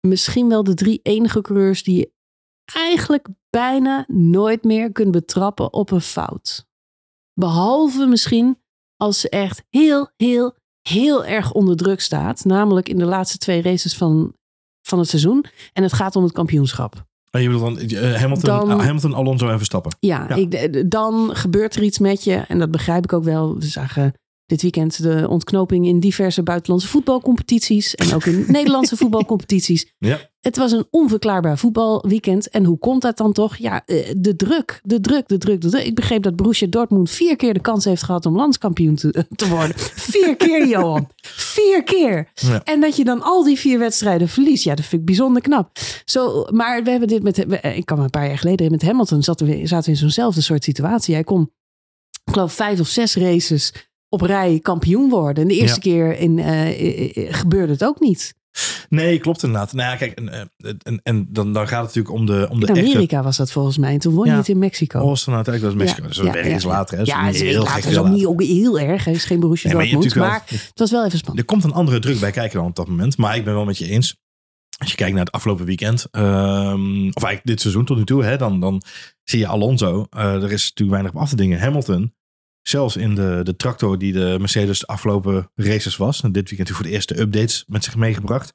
Misschien 0.07 0.49
wel 0.49 0.65
de 0.65 0.75
drie 0.75 1.01
enige 1.03 1.41
coureurs 1.41 1.83
die 1.83 1.97
je 1.97 2.13
eigenlijk 2.65 3.29
bijna 3.51 4.05
nooit 4.09 4.65
meer 4.65 4.93
kunt 4.93 5.11
betrappen 5.11 5.73
op 5.73 5.91
een 5.91 6.01
fout. 6.01 6.67
Behalve 7.41 8.07
misschien 8.07 8.63
als 8.97 9.21
ze 9.21 9.29
echt 9.29 9.65
heel, 9.69 10.11
heel, 10.17 10.57
heel 10.89 11.25
erg 11.25 11.53
onder 11.53 11.77
druk 11.77 12.01
staat. 12.01 12.45
Namelijk 12.45 12.89
in 12.89 12.99
de 12.99 13.05
laatste 13.05 13.39
twee 13.39 13.63
races 13.63 13.97
van, 13.97 14.37
van 14.83 14.99
het 14.99 15.09
seizoen. 15.09 15.45
En 15.73 15.83
het 15.83 15.93
gaat 15.93 16.17
om 16.17 16.23
het 16.23 16.33
kampioenschap. 16.33 17.07
En 17.31 17.43
je 17.43 17.49
bedoelt 17.51 17.79
dan 17.79 17.89
eh, 17.99 18.15
Hamilton, 18.21 18.45
Dan- 18.51 18.71
ah, 18.71 18.85
Hamilton, 18.85 19.15
Alonso 19.15 19.49
en 19.49 19.57
Verstappen. 19.57 19.97
Ja, 20.01 20.27
Ja. 20.29 20.35
Ik, 20.35 20.51
d- 20.51 20.91
dan 20.91 21.31
gebeurt 21.33 21.75
er 21.77 21.83
iets 21.83 21.99
met 21.99 22.25
je. 22.25 22.35
En 22.35 22.59
dat 22.59 22.71
begrijp 22.71 23.05
ik 23.05 23.13
ook 23.13 23.25
wel. 23.25 23.59
We 23.59 23.65
zagen 23.67 24.13
dit 24.47 24.63
weekend 24.63 25.03
de 25.03 25.27
ontknoping 25.29 25.87
in 25.87 26.01
diverse 26.01 26.43
buitenlandse 26.43 26.89
voetbalcompetities. 26.89 27.95
En 27.95 28.15
ook 28.15 28.25
in 28.25 28.45
Nederlandse 28.59 28.97
voetbalcompetities. 28.97 29.93
Ja. 29.99 30.19
Het 30.47 30.57
was 30.57 30.73
een 30.73 30.87
onverklaarbaar 30.91 31.59
voetbalweekend. 31.59 32.49
En 32.51 32.65
hoe 32.65 32.79
komt 32.79 33.03
dat 33.03 33.17
dan 33.17 33.33
toch? 33.33 33.57
Ja, 33.57 33.83
eh, 33.87 34.11
de 34.17 34.37
druk, 34.37 34.81
de 34.83 35.01
druk, 35.01 35.29
de 35.29 35.39
druk, 35.39 35.61
de 35.61 35.69
druk. 35.71 35.85
Ik 35.85 35.95
begreep 35.95 36.23
dat 36.23 36.37
Borussia 36.37 36.67
Dortmund 36.67 37.11
vier 37.11 37.37
keer 37.37 37.55
de 37.55 37.61
kans 37.61 37.85
heeft 37.85 38.03
gehad 38.03 38.27
om 38.27 38.37
landskampioen 38.37 38.95
te, 38.95 39.27
te 39.37 39.49
worden. 39.49 39.73
Vier 39.79 40.37
keer, 40.37 40.67
Johan. 40.75 41.09
Vier 41.23 41.83
keer. 41.83 42.31
Ja. 42.35 42.65
En 42.65 42.81
dat 42.81 42.97
je 42.97 43.05
dan 43.05 43.23
al 43.23 43.45
die 43.45 43.59
vier 43.59 43.79
wedstrijden 43.79 44.29
verliest. 44.29 44.65
Ja, 44.65 44.75
dat 44.75 44.85
vind 44.85 45.01
ik 45.01 45.07
bijzonder 45.07 45.43
knap. 45.43 45.71
Zo, 46.05 46.47
maar 46.51 46.83
we 46.85 46.91
hebben 46.91 47.09
dit 47.09 47.23
met... 47.23 47.45
we- 47.47 47.61
Ik 47.61 47.87
kan 47.87 47.99
me 47.99 48.05
een 48.05 48.11
paar 48.11 48.27
jaar 48.27 48.39
geleden 48.39 48.71
met 48.71 48.83
Hamilton 48.83 49.23
zaten 49.23 49.47
we, 49.47 49.67
zaten 49.67 49.85
we 49.85 49.91
in 49.91 49.97
zo'nzelfde 49.97 50.41
soort 50.41 50.65
situatie. 50.65 51.15
Hij 51.15 51.25
kon, 51.25 51.43
ik 52.25 52.33
geloof, 52.33 52.53
vijf 52.53 52.81
of 52.81 52.89
zes 52.89 53.15
races 53.17 53.73
op 54.09 54.21
rij 54.21 54.59
kampioen 54.63 55.09
worden. 55.11 55.43
En 55.43 55.49
de 55.49 55.55
eerste 55.57 55.81
Ja. 55.89 55.95
keer 55.95 56.19
in, 56.19 56.39
eh, 56.39 56.69
eh, 56.69 57.17
eh, 57.17 57.35
gebeurde 57.35 57.73
het 57.73 57.85
ook 57.85 58.01
niet. 58.01 58.35
Nee, 58.89 59.19
klopt 59.19 59.43
inderdaad. 59.43 59.73
Nou 59.73 59.91
ja, 59.91 59.97
kijk, 59.97 60.13
en, 60.19 60.29
eh, 60.29 60.41
en, 60.83 61.01
en 61.03 61.27
dan, 61.31 61.53
dan 61.53 61.69
gaat 61.69 61.87
het 61.87 61.95
natuurlijk 61.95 62.15
om 62.15 62.27
de, 62.27 62.47
om 62.51 62.61
de 62.61 62.67
In 62.67 62.75
echte... 62.77 62.91
Amerika 62.91 63.23
was 63.23 63.37
dat 63.37 63.53
volgens 63.53 63.79
mij. 63.79 63.93
En 63.93 63.99
toen 63.99 64.15
won 64.15 64.25
je 64.25 64.31
Ja. 64.31 64.37
het 64.37 64.49
in 64.49 64.59
Mexico. 64.59 64.99
Austin 64.99 65.35
uiteindelijk, 65.35 65.75
dat 65.79 65.87
is 65.87 65.95
Mexico. 65.97 66.03
dat 66.25 66.35
is 66.35 66.43
een 66.45 66.53
week 66.53 66.63
later. 66.65 66.99
Hè. 66.99 67.05
Dat 67.05 67.07
is 67.07 67.13
Ja, 67.21 67.27
het 67.27 67.35
is 67.35 67.41
heel 67.41 67.63
later. 67.63 67.91
is 67.91 67.99
ook 67.99 68.09
niet 68.09 68.27
ook 68.27 68.43
heel 68.43 68.79
erg. 68.79 69.05
Hij 69.05 69.15
is 69.15 69.25
geen 69.25 69.41
Borussia 69.41 69.69
Nee, 69.69 69.77
maar 69.79 69.87
Dortmund. 69.91 70.15
Maar, 70.15 70.29
natuurlijk 70.41 70.63
het 70.69 70.79
was 70.79 70.91
wel 70.91 71.05
even 71.07 71.19
spannend. 71.19 71.41
Er 71.49 71.53
komt 71.53 71.65
een 71.65 71.73
andere 71.73 71.99
druk 71.99 72.21
bij 72.21 72.31
kijken 72.31 72.59
dan 72.59 72.67
op 72.69 72.77
dat 72.77 72.89
moment. 72.89 73.17
Maar 73.17 73.37
ik 73.37 73.45
ben 73.45 73.55
wel 73.55 73.65
met 73.65 73.79
je 73.79 73.89
eens. 73.89 74.17
Als 74.79 74.91
je 74.91 74.97
kijkt 74.97 75.15
naar 75.15 75.25
het 75.25 75.35
afgelopen 75.35 75.65
weekend. 75.67 76.07
ehm, 76.11 77.07
of 77.07 77.23
eigenlijk 77.23 77.41
dit 77.45 77.61
seizoen 77.61 77.85
tot 77.85 77.97
nu 77.97 78.05
toe. 78.05 78.25
Hè, 78.25 78.37
dan, 78.37 78.61
dan 78.61 78.83
zie 79.25 79.39
je 79.39 79.47
Alonso. 79.47 80.07
eh, 80.11 80.25
er 80.43 80.53
is 80.53 80.63
natuurlijk 80.69 80.91
weinig 80.91 81.11
op 81.11 81.17
af 81.21 81.29
te 81.29 81.37
dingen. 81.37 81.59
Hamilton. 81.61 82.15
Zelfs 82.69 82.97
in 82.97 83.15
de, 83.15 83.41
de 83.43 83.57
tractor 83.57 83.99
die 83.99 84.13
de 84.13 84.37
Mercedes 84.41 84.79
de 84.79 84.87
afgelopen 84.87 85.51
races 85.55 85.97
was. 85.97 86.23
En 86.23 86.33
dit 86.33 86.49
weekend 86.49 86.71
voor 86.71 86.85
de 86.85 86.91
eerste 86.91 87.21
updates 87.21 87.65
met 87.67 87.85
zich 87.85 87.97
meegebracht. 87.97 88.53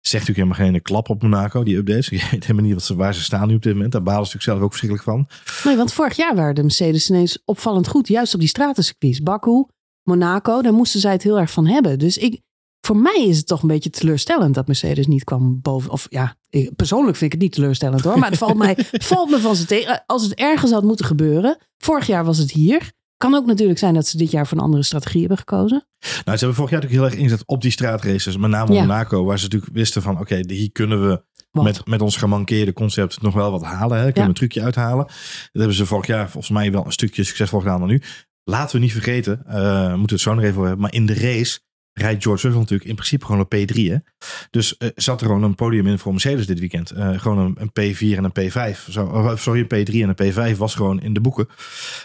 Zegt 0.00 0.26
natuurlijk 0.26 0.48
helemaal 0.48 0.72
geen 0.72 0.82
klap 0.82 1.08
op 1.08 1.22
Monaco, 1.22 1.62
die 1.62 1.76
updates. 1.76 2.08
Je 2.14 2.28
weet 2.30 2.42
helemaal 2.42 2.62
niet 2.64 2.74
wat 2.74 2.82
ze, 2.82 2.94
waar 2.94 3.14
ze 3.14 3.22
staan 3.22 3.48
nu 3.48 3.54
op 3.54 3.62
dit 3.62 3.72
moment. 3.72 3.92
Daar 3.92 4.02
balen 4.02 4.26
ze 4.26 4.32
natuurlijk 4.36 4.52
zelf 4.52 4.60
ook 4.62 4.76
verschrikkelijk 4.78 5.08
van. 5.08 5.28
Nee, 5.64 5.76
want 5.76 5.92
vorig 5.92 6.16
jaar 6.16 6.34
waren 6.34 6.54
de 6.54 6.62
Mercedes 6.62 7.10
ineens 7.10 7.38
opvallend 7.44 7.88
goed. 7.88 8.08
Juist 8.08 8.34
op 8.34 8.40
die 8.40 8.48
stratencircuits. 8.48 9.22
Baku, 9.22 9.64
Monaco, 10.02 10.62
daar 10.62 10.72
moesten 10.72 11.00
zij 11.00 11.12
het 11.12 11.22
heel 11.22 11.38
erg 11.38 11.50
van 11.50 11.66
hebben. 11.66 11.98
Dus 11.98 12.18
ik, 12.18 12.40
voor 12.80 12.96
mij 12.96 13.24
is 13.26 13.36
het 13.36 13.46
toch 13.46 13.62
een 13.62 13.68
beetje 13.68 13.90
teleurstellend 13.90 14.54
dat 14.54 14.66
Mercedes 14.66 15.06
niet 15.06 15.24
kwam 15.24 15.60
boven. 15.60 15.90
Of 15.90 16.06
ja, 16.10 16.36
ik- 16.50 16.74
persoonlijk 16.76 17.16
vind 17.16 17.32
ik 17.32 17.38
het 17.40 17.46
niet 17.48 17.52
teleurstellend 17.54 18.00
hoor. 18.04 18.18
Maar 18.18 18.28
het 18.30 18.38
valt, 18.38 18.56
mij, 18.56 18.76
valt 19.12 19.30
me 19.30 19.38
van 19.38 19.56
ze 19.56 19.64
tegen. 19.64 20.02
Als 20.06 20.22
het 20.22 20.34
ergens 20.34 20.70
had 20.70 20.82
moeten 20.82 21.06
gebeuren. 21.06 21.56
Vorig 21.78 22.06
jaar 22.06 22.24
was 22.24 22.38
het 22.38 22.50
hier. 22.50 22.92
Kan 23.24 23.34
ook 23.34 23.46
natuurlijk 23.46 23.78
zijn 23.78 23.94
dat 23.94 24.06
ze 24.06 24.16
dit 24.16 24.30
jaar 24.30 24.46
voor 24.46 24.58
een 24.58 24.64
andere 24.64 24.82
strategie 24.82 25.20
hebben 25.20 25.38
gekozen. 25.38 25.86
Nou, 26.00 26.12
ze 26.24 26.44
hebben 26.44 26.54
vorig 26.54 26.70
jaar 26.70 26.80
natuurlijk 26.80 26.92
heel 26.92 27.04
erg 27.04 27.14
ingezet 27.14 27.46
op 27.46 27.62
die 27.62 27.70
straatraces. 27.70 28.36
Met 28.36 28.50
name 28.50 28.74
Ja. 28.74 28.80
Monaco, 28.80 29.24
waar 29.24 29.38
ze 29.38 29.44
natuurlijk 29.44 29.72
wisten 29.72 30.02
van... 30.02 30.18
oké, 30.18 30.40
hier 30.46 30.72
kunnen 30.72 31.08
we 31.08 31.22
Wat? 31.50 31.64
met, 31.64 31.86
met 31.86 32.00
ons 32.00 32.16
gemankeerde 32.16 32.72
concept 32.72 33.22
nog 33.22 33.34
wel 33.34 33.50
wat 33.50 33.62
halen. 33.62 33.96
Hè? 33.98 34.02
Kunnen 34.02 34.14
Ja. 34.14 34.22
we 34.22 34.28
een 34.28 34.34
trucje 34.34 34.62
uithalen. 34.62 35.04
Dat 35.06 35.16
hebben 35.52 35.74
ze 35.74 35.86
vorig 35.86 36.06
jaar 36.06 36.30
volgens 36.30 36.52
mij 36.52 36.72
wel 36.72 36.84
een 36.86 36.92
stukje 36.92 37.24
succesvol 37.24 37.60
gedaan 37.60 37.78
dan 37.78 37.88
nu. 37.88 38.02
Laten 38.44 38.76
we 38.76 38.82
niet 38.82 38.92
vergeten, 38.92 39.42
eh, 39.46 39.90
we 39.90 39.96
moeten 39.96 40.16
het 40.16 40.24
zo 40.24 40.34
nog 40.34 40.42
even 40.42 40.54
over 40.56 40.66
hebben... 40.68 40.82
maar 40.82 40.94
in 40.94 41.06
de 41.06 41.14
race 41.14 41.60
rijdt 41.94 42.22
George 42.22 42.42
Russell 42.42 42.60
natuurlijk 42.60 42.88
in 42.88 42.94
principe 42.94 43.24
gewoon 43.24 43.46
een 43.48 43.68
P3. 43.68 43.76
Hè? 43.76 43.96
Dus 44.50 44.76
eh, 44.76 44.88
zat 44.94 45.20
er 45.20 45.26
gewoon 45.26 45.42
een 45.42 45.54
podium 45.54 45.86
in 45.86 45.98
voor 45.98 46.12
Mercedes 46.12 46.46
dit 46.46 46.58
weekend. 46.58 46.90
Eh, 46.90 47.20
gewoon 47.20 47.38
een, 47.38 47.56
een 47.58 47.94
P4 47.94 48.16
en 48.16 48.24
een 48.32 48.50
P5. 48.74 48.78
Zo, 48.90 49.04
oh, 49.04 49.36
sorry, 49.36 49.66
een 49.68 49.86
P3 49.86 49.94
en 49.94 50.14
een 50.16 50.52
P5 50.54 50.58
was 50.58 50.74
gewoon 50.74 51.00
in 51.00 51.12
de 51.12 51.20
boeken. 51.20 51.48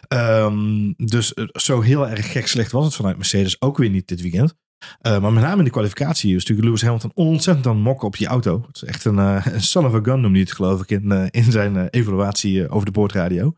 Ehm, 0.08 0.94
dus 0.98 1.34
eh, 1.34 1.46
zo 1.52 1.82
heel 1.82 2.10
erg 2.10 2.32
gek 2.32 2.48
slecht 2.48 2.72
was 2.72 2.86
het 2.86 2.96
vanuit 2.96 3.18
Mercedes 3.18 3.62
ook 3.62 3.78
weer 3.78 3.90
niet 3.90 4.08
dit 4.08 4.22
weekend. 4.22 4.56
Maar 5.02 5.34
met 5.34 5.44
name 5.44 5.58
in 5.58 5.64
de 5.64 5.70
kwalificatie 5.70 6.30
is 6.36 6.40
natuurlijk 6.40 6.68
Lewis 6.68 6.82
Hamilton 6.82 7.12
ontzettend 7.14 7.68
aan 7.68 7.82
mokken 7.82 8.08
op 8.08 8.18
die 8.18 8.28
auto. 8.28 8.64
Het 8.68 8.76
is 8.76 8.84
echt 8.84 9.06
een, 9.06 9.18
een 9.18 9.62
son 9.62 9.86
of 9.86 9.94
a 9.94 10.00
gun 10.04 10.22
noemde 10.22 10.30
hij 10.30 10.40
het 10.40 10.52
geloof 10.52 10.82
ik 10.82 10.90
in, 10.90 11.30
in 11.32 11.52
zijn 11.52 11.88
evaluatie 11.88 12.70
over 12.70 12.86
de 12.86 12.92
boordradio. 12.92 13.54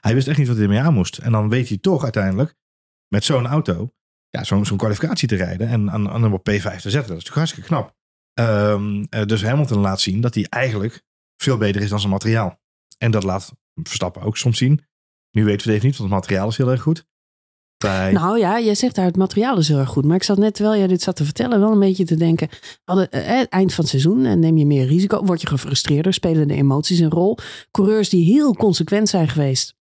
Hij 0.00 0.14
wist 0.14 0.28
echt 0.28 0.38
niet 0.38 0.46
wat 0.46 0.56
hij 0.56 0.64
ermee 0.64 0.80
aan 0.80 0.94
moest. 0.94 1.18
En 1.18 1.32
dan 1.32 1.48
weet 1.48 1.68
hij 1.68 1.78
toch 1.78 2.02
uiteindelijk 2.02 2.54
met 3.08 3.24
zo'n 3.24 3.46
auto 3.46 3.92
ja, 4.36 4.44
zo'n 4.44 4.66
zo'n 4.66 4.76
kwalificatie 4.76 5.28
te 5.28 5.36
rijden 5.36 5.68
en 5.68 5.90
aan, 5.90 6.08
aan 6.10 6.22
hem 6.22 6.32
op 6.32 6.50
P5 6.50 6.62
te 6.62 6.90
zetten. 6.90 6.92
Dat 6.92 7.00
is 7.00 7.08
natuurlijk 7.08 7.34
hartstikke 7.34 7.68
knap. 7.68 7.94
Um, 8.40 9.06
dus 9.26 9.42
Hamilton 9.42 9.78
laat 9.78 10.00
zien 10.00 10.20
dat 10.20 10.34
hij 10.34 10.46
eigenlijk 10.48 11.02
veel 11.36 11.56
beter 11.56 11.82
is 11.82 11.88
dan 11.88 12.00
zijn 12.00 12.12
materiaal. 12.12 12.60
En 12.98 13.10
dat 13.10 13.22
laat 13.22 13.52
Verstappen 13.82 14.22
ook 14.22 14.36
soms 14.36 14.58
zien. 14.58 14.84
Nu 15.30 15.44
weten 15.44 15.66
we 15.66 15.72
het 15.72 15.82
niet, 15.82 15.96
want 15.96 16.10
het 16.10 16.20
materiaal 16.20 16.48
is 16.48 16.56
heel 16.56 16.70
erg 16.70 16.82
goed. 16.82 17.06
Nou 18.12 18.38
ja, 18.38 18.60
jij 18.60 18.74
zegt 18.74 18.94
daar 18.94 19.04
het 19.04 19.16
materiaal 19.16 19.58
is 19.58 19.68
heel 19.68 19.78
erg 19.78 19.88
goed. 19.88 20.04
Maar 20.04 20.16
ik 20.16 20.22
zat 20.22 20.38
net, 20.38 20.54
terwijl 20.54 20.78
jij 20.78 20.86
dit 20.86 21.02
zat 21.02 21.16
te 21.16 21.24
vertellen, 21.24 21.60
wel 21.60 21.72
een 21.72 21.78
beetje 21.78 22.04
te 22.04 22.16
denken. 22.16 22.48
Hadden, 22.84 23.10
eh, 23.10 23.42
eind 23.48 23.74
van 23.74 23.84
het 23.84 23.88
seizoen 23.88 24.24
en 24.24 24.38
neem 24.38 24.56
je 24.56 24.66
meer 24.66 24.86
risico, 24.86 25.24
word 25.24 25.40
je 25.40 25.46
gefrustreerder, 25.46 26.12
spelen 26.12 26.48
de 26.48 26.54
emoties 26.54 26.98
een 26.98 27.10
rol. 27.10 27.38
Coureurs 27.70 28.08
die 28.08 28.24
heel 28.24 28.54
consequent 28.54 29.08
zijn 29.08 29.28
geweest, 29.28 29.74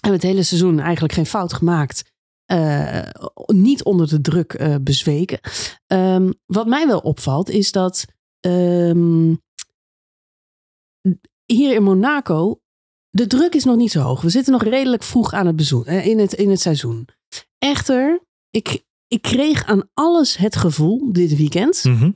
hebben 0.00 0.20
het 0.20 0.30
hele 0.30 0.42
seizoen 0.42 0.80
eigenlijk 0.80 1.14
geen 1.14 1.26
fout 1.26 1.52
gemaakt. 1.52 2.11
Uh, 2.52 3.02
niet 3.46 3.84
onder 3.84 4.08
de 4.08 4.20
druk 4.20 4.60
uh, 4.60 4.74
bezweken. 4.80 5.38
Um, 5.86 6.34
wat 6.46 6.66
mij 6.66 6.86
wel 6.86 6.98
opvalt 6.98 7.50
is 7.50 7.72
dat 7.72 8.04
um, 8.46 9.40
hier 11.46 11.74
in 11.74 11.82
Monaco, 11.82 12.60
de 13.10 13.26
druk 13.26 13.54
is 13.54 13.64
nog 13.64 13.76
niet 13.76 13.90
zo 13.90 14.00
hoog. 14.00 14.20
We 14.20 14.28
zitten 14.28 14.52
nog 14.52 14.62
redelijk 14.62 15.02
vroeg 15.02 15.32
aan 15.32 15.46
het, 15.46 15.56
bezoen, 15.56 15.84
eh, 15.84 16.06
in 16.06 16.18
het, 16.18 16.32
in 16.32 16.50
het 16.50 16.60
seizoen. 16.60 17.08
Echter, 17.58 18.20
ik, 18.50 18.84
ik 19.06 19.22
kreeg 19.22 19.64
aan 19.64 19.88
alles 19.94 20.36
het 20.36 20.56
gevoel 20.56 21.12
dit 21.12 21.36
weekend 21.36 21.84
Mhm. 21.84 22.10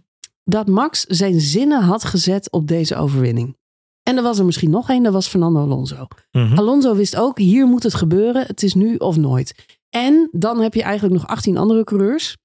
dat 0.44 0.66
Max 0.66 1.02
zijn 1.02 1.40
zinnen 1.40 1.82
had 1.82 2.04
gezet 2.04 2.50
op 2.50 2.68
deze 2.68 2.96
overwinning. 2.96 3.56
En 4.02 4.16
er 4.16 4.22
was 4.22 4.38
er 4.38 4.44
misschien 4.44 4.70
nog 4.70 4.90
één, 4.90 5.02
dat 5.02 5.12
was 5.12 5.28
Fernando 5.28 5.60
Alonso. 5.60 6.06
Mhm. 6.30 6.58
Alonso 6.58 6.94
wist 6.94 7.16
ook, 7.16 7.38
hier 7.38 7.66
moet 7.66 7.82
het 7.82 7.94
gebeuren. 7.94 8.46
Het 8.46 8.62
is 8.62 8.74
nu 8.74 8.96
of 8.96 9.16
nooit. 9.16 9.75
En 9.96 10.28
dan 10.32 10.60
heb 10.60 10.74
je 10.74 10.82
eigenlijk 10.82 11.20
nog 11.20 11.30
18 11.30 11.56
andere 11.56 11.84
coureurs. 11.84 12.36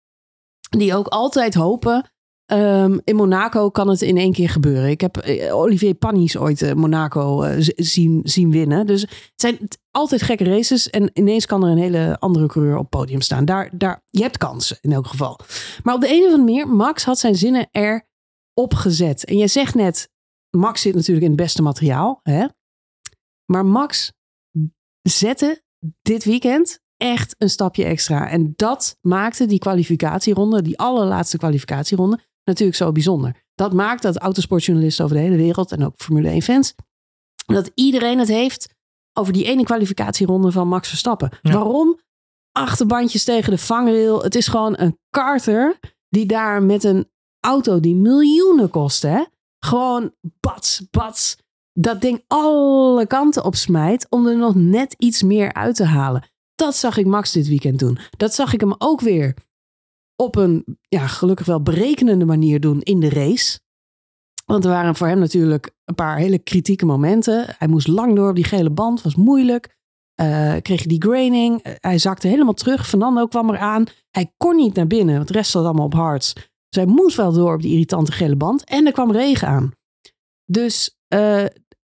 Die 0.70 0.96
ook 0.96 1.08
altijd 1.08 1.53
hopen. 1.53 2.10
ehm, 2.46 3.00
in 3.03 3.15
Monaco 3.15 3.70
kan 3.70 3.88
het 3.88 4.01
in 4.01 4.17
één 4.17 4.34
keer 4.34 4.50
gebeuren. 4.50 4.89
Ik 4.89 5.01
heb 5.01 5.17
eh, 5.17 5.55
Olivier 5.55 5.93
Panis 5.93 6.38
ooit 6.38 6.62
eh, 6.62 6.74
Monaco 6.74 7.41
eh, 7.41 7.55
zien, 7.75 8.22
zien 8.24 8.51
winnen. 8.51 8.86
Dus 8.86 9.01
het 9.01 9.31
zijn 9.36 9.58
altijd 9.91 10.22
gekke 10.22 10.43
races. 10.43 10.89
En 10.89 11.10
ineens 11.13 11.46
kan 11.46 11.63
er 11.63 11.72
een 11.72 11.77
hele 11.77 12.20
andere 12.20 12.48
coureur 12.48 12.74
op 12.75 12.81
het 12.81 12.89
podium 12.89 13.22
staan. 13.22 13.46
Daar, 13.46 13.70
daar, 13.77 14.01
je 14.10 14.22
hebt 14.22 14.38
kansen 14.38 14.77
in 14.81 14.91
elk 14.91 15.08
geval. 15.08 15.39
Maar 15.84 15.96
op 15.96 16.01
de 16.01 16.10
een 16.10 16.20
of 16.20 16.24
andere 16.25 16.43
manier, 16.43 16.67
Max 16.67 17.03
had 17.03 17.20
zijn 17.20 17.36
zinnen 17.36 17.70
erop 17.72 18.74
gezet. 18.74 19.25
En 19.25 19.38
jij 19.38 19.48
zegt 19.48 19.75
net, 19.75 20.10
Max 20.50 20.81
zit 20.81 20.96
natuurlijk 20.96 21.25
in 21.25 21.31
het 21.31 21.41
beste 21.41 21.62
materiaal. 21.62 22.20
Hè? 22.24 22.46
Maar 23.46 23.65
Max 23.65 24.12
zette 25.01 25.63
dit 26.01 26.24
weekend 26.24 26.79
echt 27.01 27.36
een 27.38 27.50
stapje 27.50 27.84
extra. 27.84 28.29
En 28.29 28.53
dat 28.55 28.98
maakte 29.01 29.46
die 29.46 29.60
kwalificatieronde, 29.60 30.62
die 30.62 30.79
allerlaatste 30.79 31.38
kwalificatieronde, 31.38 32.20
natuurlijk 32.43 32.77
zo 32.77 32.91
bijzonder. 32.91 33.43
Dat 33.55 33.74
maakt 33.74 34.01
dat 34.01 34.17
autosportjournalisten 34.17 35.05
over 35.05 35.15
de 35.17 35.22
hele 35.22 35.36
wereld 35.36 35.72
en 35.72 35.86
ook 35.86 35.93
Formule 35.96 36.29
1 36.29 36.41
fans, 36.41 36.75
dat 37.46 37.72
iedereen 37.75 38.20
het 38.20 38.27
heeft 38.27 38.75
over 39.13 39.34
die 39.34 39.46
ene 39.46 39.63
kwalificatieronde 39.63 40.51
van 40.51 40.67
Max 40.67 40.88
Verstappen. 40.88 41.29
Ja. 41.41 41.53
Waarom? 41.53 42.00
Achterbandjes 42.51 43.24
tegen 43.24 43.51
de 43.51 43.58
vangrail. 43.58 44.24
Het 44.24 44.36
is 44.36 44.48
gewoon 44.48 44.74
een 44.77 44.98
karter 45.10 45.79
die 46.10 46.25
daar 46.25 46.63
met 46.63 46.84
een 46.84 47.10
auto 47.39 47.79
die 47.79 47.96
miljoenen 47.96 48.70
kost, 48.70 49.01
hè? 49.01 49.24
Gewoon 49.60 50.13
bats, 50.39 50.88
bats. 50.91 51.38
Dat 51.74 52.01
ding 52.01 52.24
alle 52.27 53.08
kanten 53.08 53.43
op 53.43 53.55
smijt 53.55 54.08
om 54.10 54.27
er 54.27 54.38
nog 54.38 54.55
net 54.55 54.93
iets 54.98 55.24
meer 55.24 55.53
uit 55.53 55.75
te 55.75 55.86
halen. 55.86 56.31
Dat 56.62 56.75
zag 56.75 56.98
ik 56.98 57.06
Max 57.06 57.32
dit 57.32 57.48
weekend 57.48 57.80
doen. 57.80 57.98
Dat 58.18 58.34
zag 58.34 58.53
ik 58.53 58.60
hem 58.60 58.75
ook 58.77 59.01
weer 59.01 59.36
op 60.15 60.36
een, 60.36 60.77
ja, 60.88 61.08
gelukkig 61.08 61.46
wel 61.46 61.62
berekenende 61.62 62.25
manier 62.25 62.60
doen 62.60 62.82
in 62.82 63.00
de 63.00 63.10
race. 63.10 63.60
Want 64.46 64.63
er 64.63 64.72
waren 64.72 64.96
voor 64.96 65.08
hem 65.08 65.20
natuurlijk 65.20 65.72
een 65.86 65.96
paar 65.96 66.18
hele 66.18 66.39
kritieke 66.39 66.86
momenten. 66.86 67.46
Hij 67.58 67.68
moest 67.68 67.88
lang 67.88 68.15
door 68.15 68.30
op 68.30 68.36
die 68.36 68.44
gele 68.44 68.70
band, 68.70 69.01
was 69.01 69.15
moeilijk. 69.15 69.77
Eh, 70.15 70.56
kreeg 70.62 70.86
die 70.86 71.01
graining. 71.01 71.62
Eh, 71.62 71.74
hij 71.80 71.98
zakte 71.98 72.27
helemaal 72.27 72.53
terug. 72.53 72.88
Fernando 72.88 73.27
kwam 73.27 73.50
eraan. 73.50 73.86
Hij 74.10 74.34
kon 74.38 74.56
niet 74.56 74.75
naar 74.75 74.88
binnen, 74.88 75.15
want 75.15 75.27
de 75.27 75.34
rest 75.34 75.51
zat 75.51 75.65
allemaal 75.65 75.86
op 75.86 75.94
hards. 75.94 76.34
Dus 76.34 76.84
hij 76.84 76.86
moest 76.86 77.18
wel 77.18 77.34
door 77.34 77.53
op 77.53 77.62
die 77.62 77.72
irritante 77.72 78.12
gele 78.12 78.36
band. 78.36 78.63
En 78.63 78.86
er 78.86 78.91
kwam 78.91 79.12
regen 79.12 79.48
aan. 79.48 79.72
Dus 80.46 80.98
eh, 81.08 81.46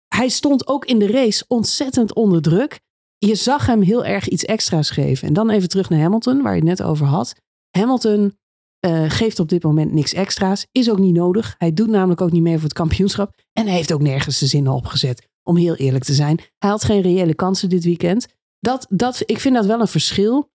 hij 0.09 0.29
stond 0.29 0.67
ook 0.67 0.85
in 0.85 0.99
de 0.99 1.07
race 1.07 1.45
ontzettend 1.49 2.15
onder 2.15 2.43
druk. 2.43 2.83
Je 3.27 3.35
zag 3.35 3.67
hem 3.67 3.83
heel 3.83 4.05
erg 4.05 4.29
iets 4.29 4.45
extra's 4.45 4.91
geven. 4.91 5.29
En 5.29 5.35
dan 5.35 5.51
even 5.51 5.69
terug 5.69 5.89
naar 5.89 6.01
Hamilton, 6.01 6.43
waar 6.43 6.53
je 6.53 6.59
het 6.59 6.69
net 6.79 6.83
over 6.83 7.07
had. 7.07 7.35
Hamilton 7.71 8.37
eh, 8.81 9.05
geeft 9.11 9.39
op 9.39 9.49
dit 9.49 9.63
moment 9.63 9.93
niks 9.93 10.13
extra's. 10.13 10.67
Is 10.73 10.91
ook 10.91 10.99
niet 10.99 11.15
nodig. 11.15 11.55
Hij 11.59 11.73
doet 11.73 11.89
namelijk 11.89 12.21
ook 12.21 12.33
niet 12.33 12.43
mee 12.43 12.55
voor 12.55 12.63
het 12.63 12.73
kampioenschap. 12.73 13.35
En 13.53 13.67
hij 13.67 13.75
heeft 13.75 13.93
ook 13.93 14.03
nergens 14.03 14.39
de 14.39 14.47
zinnen 14.47 14.73
opgezet. 14.73 15.29
Om 15.43 15.57
heel 15.57 15.75
eerlijk 15.75 16.05
te 16.05 16.15
zijn. 16.15 16.39
Hij 16.59 16.71
had 16.71 16.85
geen 16.85 17.01
reële 17.01 17.35
kansen 17.35 17.69
dit 17.69 17.85
weekend. 17.85 18.27
Dat, 18.61 18.87
dat, 18.91 19.23
ik 19.27 19.41
vind 19.41 19.55
dat 19.55 19.67
wel 19.67 19.81
een 19.81 19.89
verschil. 19.89 20.53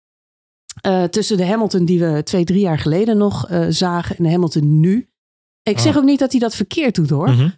eh, 0.82 1.04
tussen 1.04 1.38
de 1.38 1.46
Hamilton 1.46 1.86
die 1.86 2.00
we 2.00 2.24
twee, 2.24 2.44
drie 2.44 2.60
jaar 2.60 2.80
geleden 2.80 3.18
nog 3.18 3.48
eh, 3.48 3.66
zagen. 3.70 4.18
En 4.18 4.24
de 4.24 4.30
Hamilton 4.30 4.80
nu. 4.80 5.10
Ik 5.64 5.80
zeg 5.80 5.92
Ah. 5.94 5.98
ook 5.98 6.04
niet 6.08 6.20
dat 6.20 6.32
hij 6.32 6.40
dat 6.40 6.56
verkeerd 6.56 6.96
doet 6.96 7.10
hoor. 7.10 7.30
Mhm. 7.30 7.50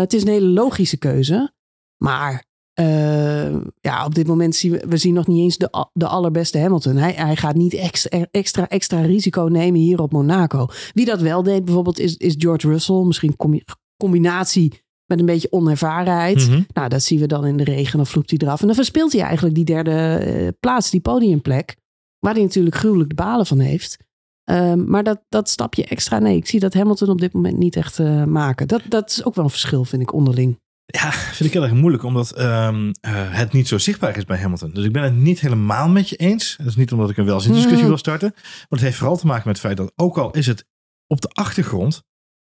Het 0.00 0.12
is 0.12 0.22
een 0.22 0.28
hele 0.28 0.46
logische 0.46 0.96
keuze. 0.96 1.52
Maar 1.96 2.44
eh, 2.74 3.52
ja, 3.80 4.04
op 4.04 4.14
dit 4.14 4.26
moment 4.26 4.54
zien 4.54 4.72
we, 4.72 4.84
we 4.88 4.96
zien 4.96 5.14
nog 5.14 5.26
niet 5.26 5.38
eens 5.42 5.56
de, 5.56 5.86
de 5.92 6.06
allerbeste 6.06 6.58
Hamilton. 6.58 6.96
Hij, 6.96 7.12
hij 7.12 7.36
gaat 7.36 7.54
niet 7.54 7.74
extra, 7.74 8.26
extra, 8.30 8.68
extra 8.68 9.00
risico 9.00 9.42
nemen 9.42 9.80
hier 9.80 10.00
op 10.00 10.12
Monaco. 10.12 10.66
Wie 10.92 11.04
dat 11.04 11.20
wel 11.20 11.42
deed 11.42 11.64
bijvoorbeeld 11.64 11.98
is, 11.98 12.16
is 12.16 12.34
George 12.38 12.68
Russell. 12.68 13.02
Misschien 13.04 13.36
combi- 13.36 13.62
combinatie 13.96 14.80
met 15.06 15.20
een 15.20 15.26
beetje 15.26 15.52
onervarenheid. 15.52 16.48
Mhm. 16.48 16.62
Nou, 16.72 16.88
dat 16.88 17.02
zien 17.02 17.20
we 17.20 17.26
dan 17.26 17.46
in 17.46 17.56
de 17.56 17.64
regen. 17.64 17.96
Dan 17.96 18.06
vloept 18.06 18.30
hij 18.30 18.38
eraf. 18.42 18.60
En 18.60 18.66
dan 18.66 18.76
verspeelt 18.76 19.12
hij 19.12 19.22
eigenlijk 19.22 19.54
die 19.54 19.64
derde 19.64 19.90
eh, 20.16 20.48
plaats, 20.60 20.90
die 20.90 21.00
podiumplek. 21.00 21.76
Waar 22.18 22.34
hij 22.34 22.42
natuurlijk 22.42 22.76
gruwelijk 22.76 23.08
de 23.08 23.14
balen 23.14 23.46
van 23.46 23.58
heeft. 23.58 23.96
Ehm, 24.44 24.90
maar 24.90 25.02
dat, 25.02 25.22
dat 25.28 25.48
stapje 25.48 25.84
extra, 25.84 26.18
nee, 26.18 26.36
ik 26.36 26.46
zie 26.46 26.60
dat 26.60 26.74
Hamilton 26.74 27.08
op 27.08 27.20
dit 27.20 27.32
moment 27.32 27.58
niet 27.58 27.76
echt 27.76 27.98
eh, 27.98 28.24
maken. 28.24 28.68
Dat, 28.68 28.82
dat 28.88 29.10
is 29.10 29.24
ook 29.24 29.34
wel 29.34 29.44
een 29.44 29.50
verschil, 29.50 29.84
vind 29.84 30.02
ik, 30.02 30.12
onderling. 30.12 30.60
Ja, 30.92 31.12
vind 31.12 31.44
ik 31.44 31.52
heel 31.52 31.62
erg 31.62 31.72
moeilijk, 31.72 32.02
omdat 32.02 32.30
ehm, 32.30 32.92
eh, 33.00 33.12
het 33.14 33.52
niet 33.52 33.68
zo 33.68 33.78
zichtbaar 33.78 34.16
is 34.16 34.24
bij 34.24 34.38
Hamilton. 34.38 34.70
Dus 34.70 34.84
ik 34.84 34.92
ben 34.92 35.02
het 35.02 35.14
niet 35.14 35.40
helemaal 35.40 35.88
met 35.88 36.08
je 36.08 36.16
eens. 36.16 36.56
Dat 36.56 36.66
is 36.66 36.76
niet 36.76 36.92
omdat 36.92 37.10
ik 37.10 37.16
een 37.16 37.24
welzinsdiscussie 37.24 37.80
Mhm. 37.80 37.88
wil 37.88 37.98
starten. 37.98 38.32
Maar 38.34 38.66
het 38.68 38.80
heeft 38.80 38.96
vooral 38.96 39.16
te 39.16 39.26
maken 39.26 39.42
met 39.46 39.56
het 39.56 39.66
feit 39.66 39.76
dat, 39.76 39.92
ook 39.96 40.18
al 40.18 40.30
is 40.30 40.46
het 40.46 40.66
op 41.06 41.20
de 41.20 41.28
achtergrond, 41.28 42.02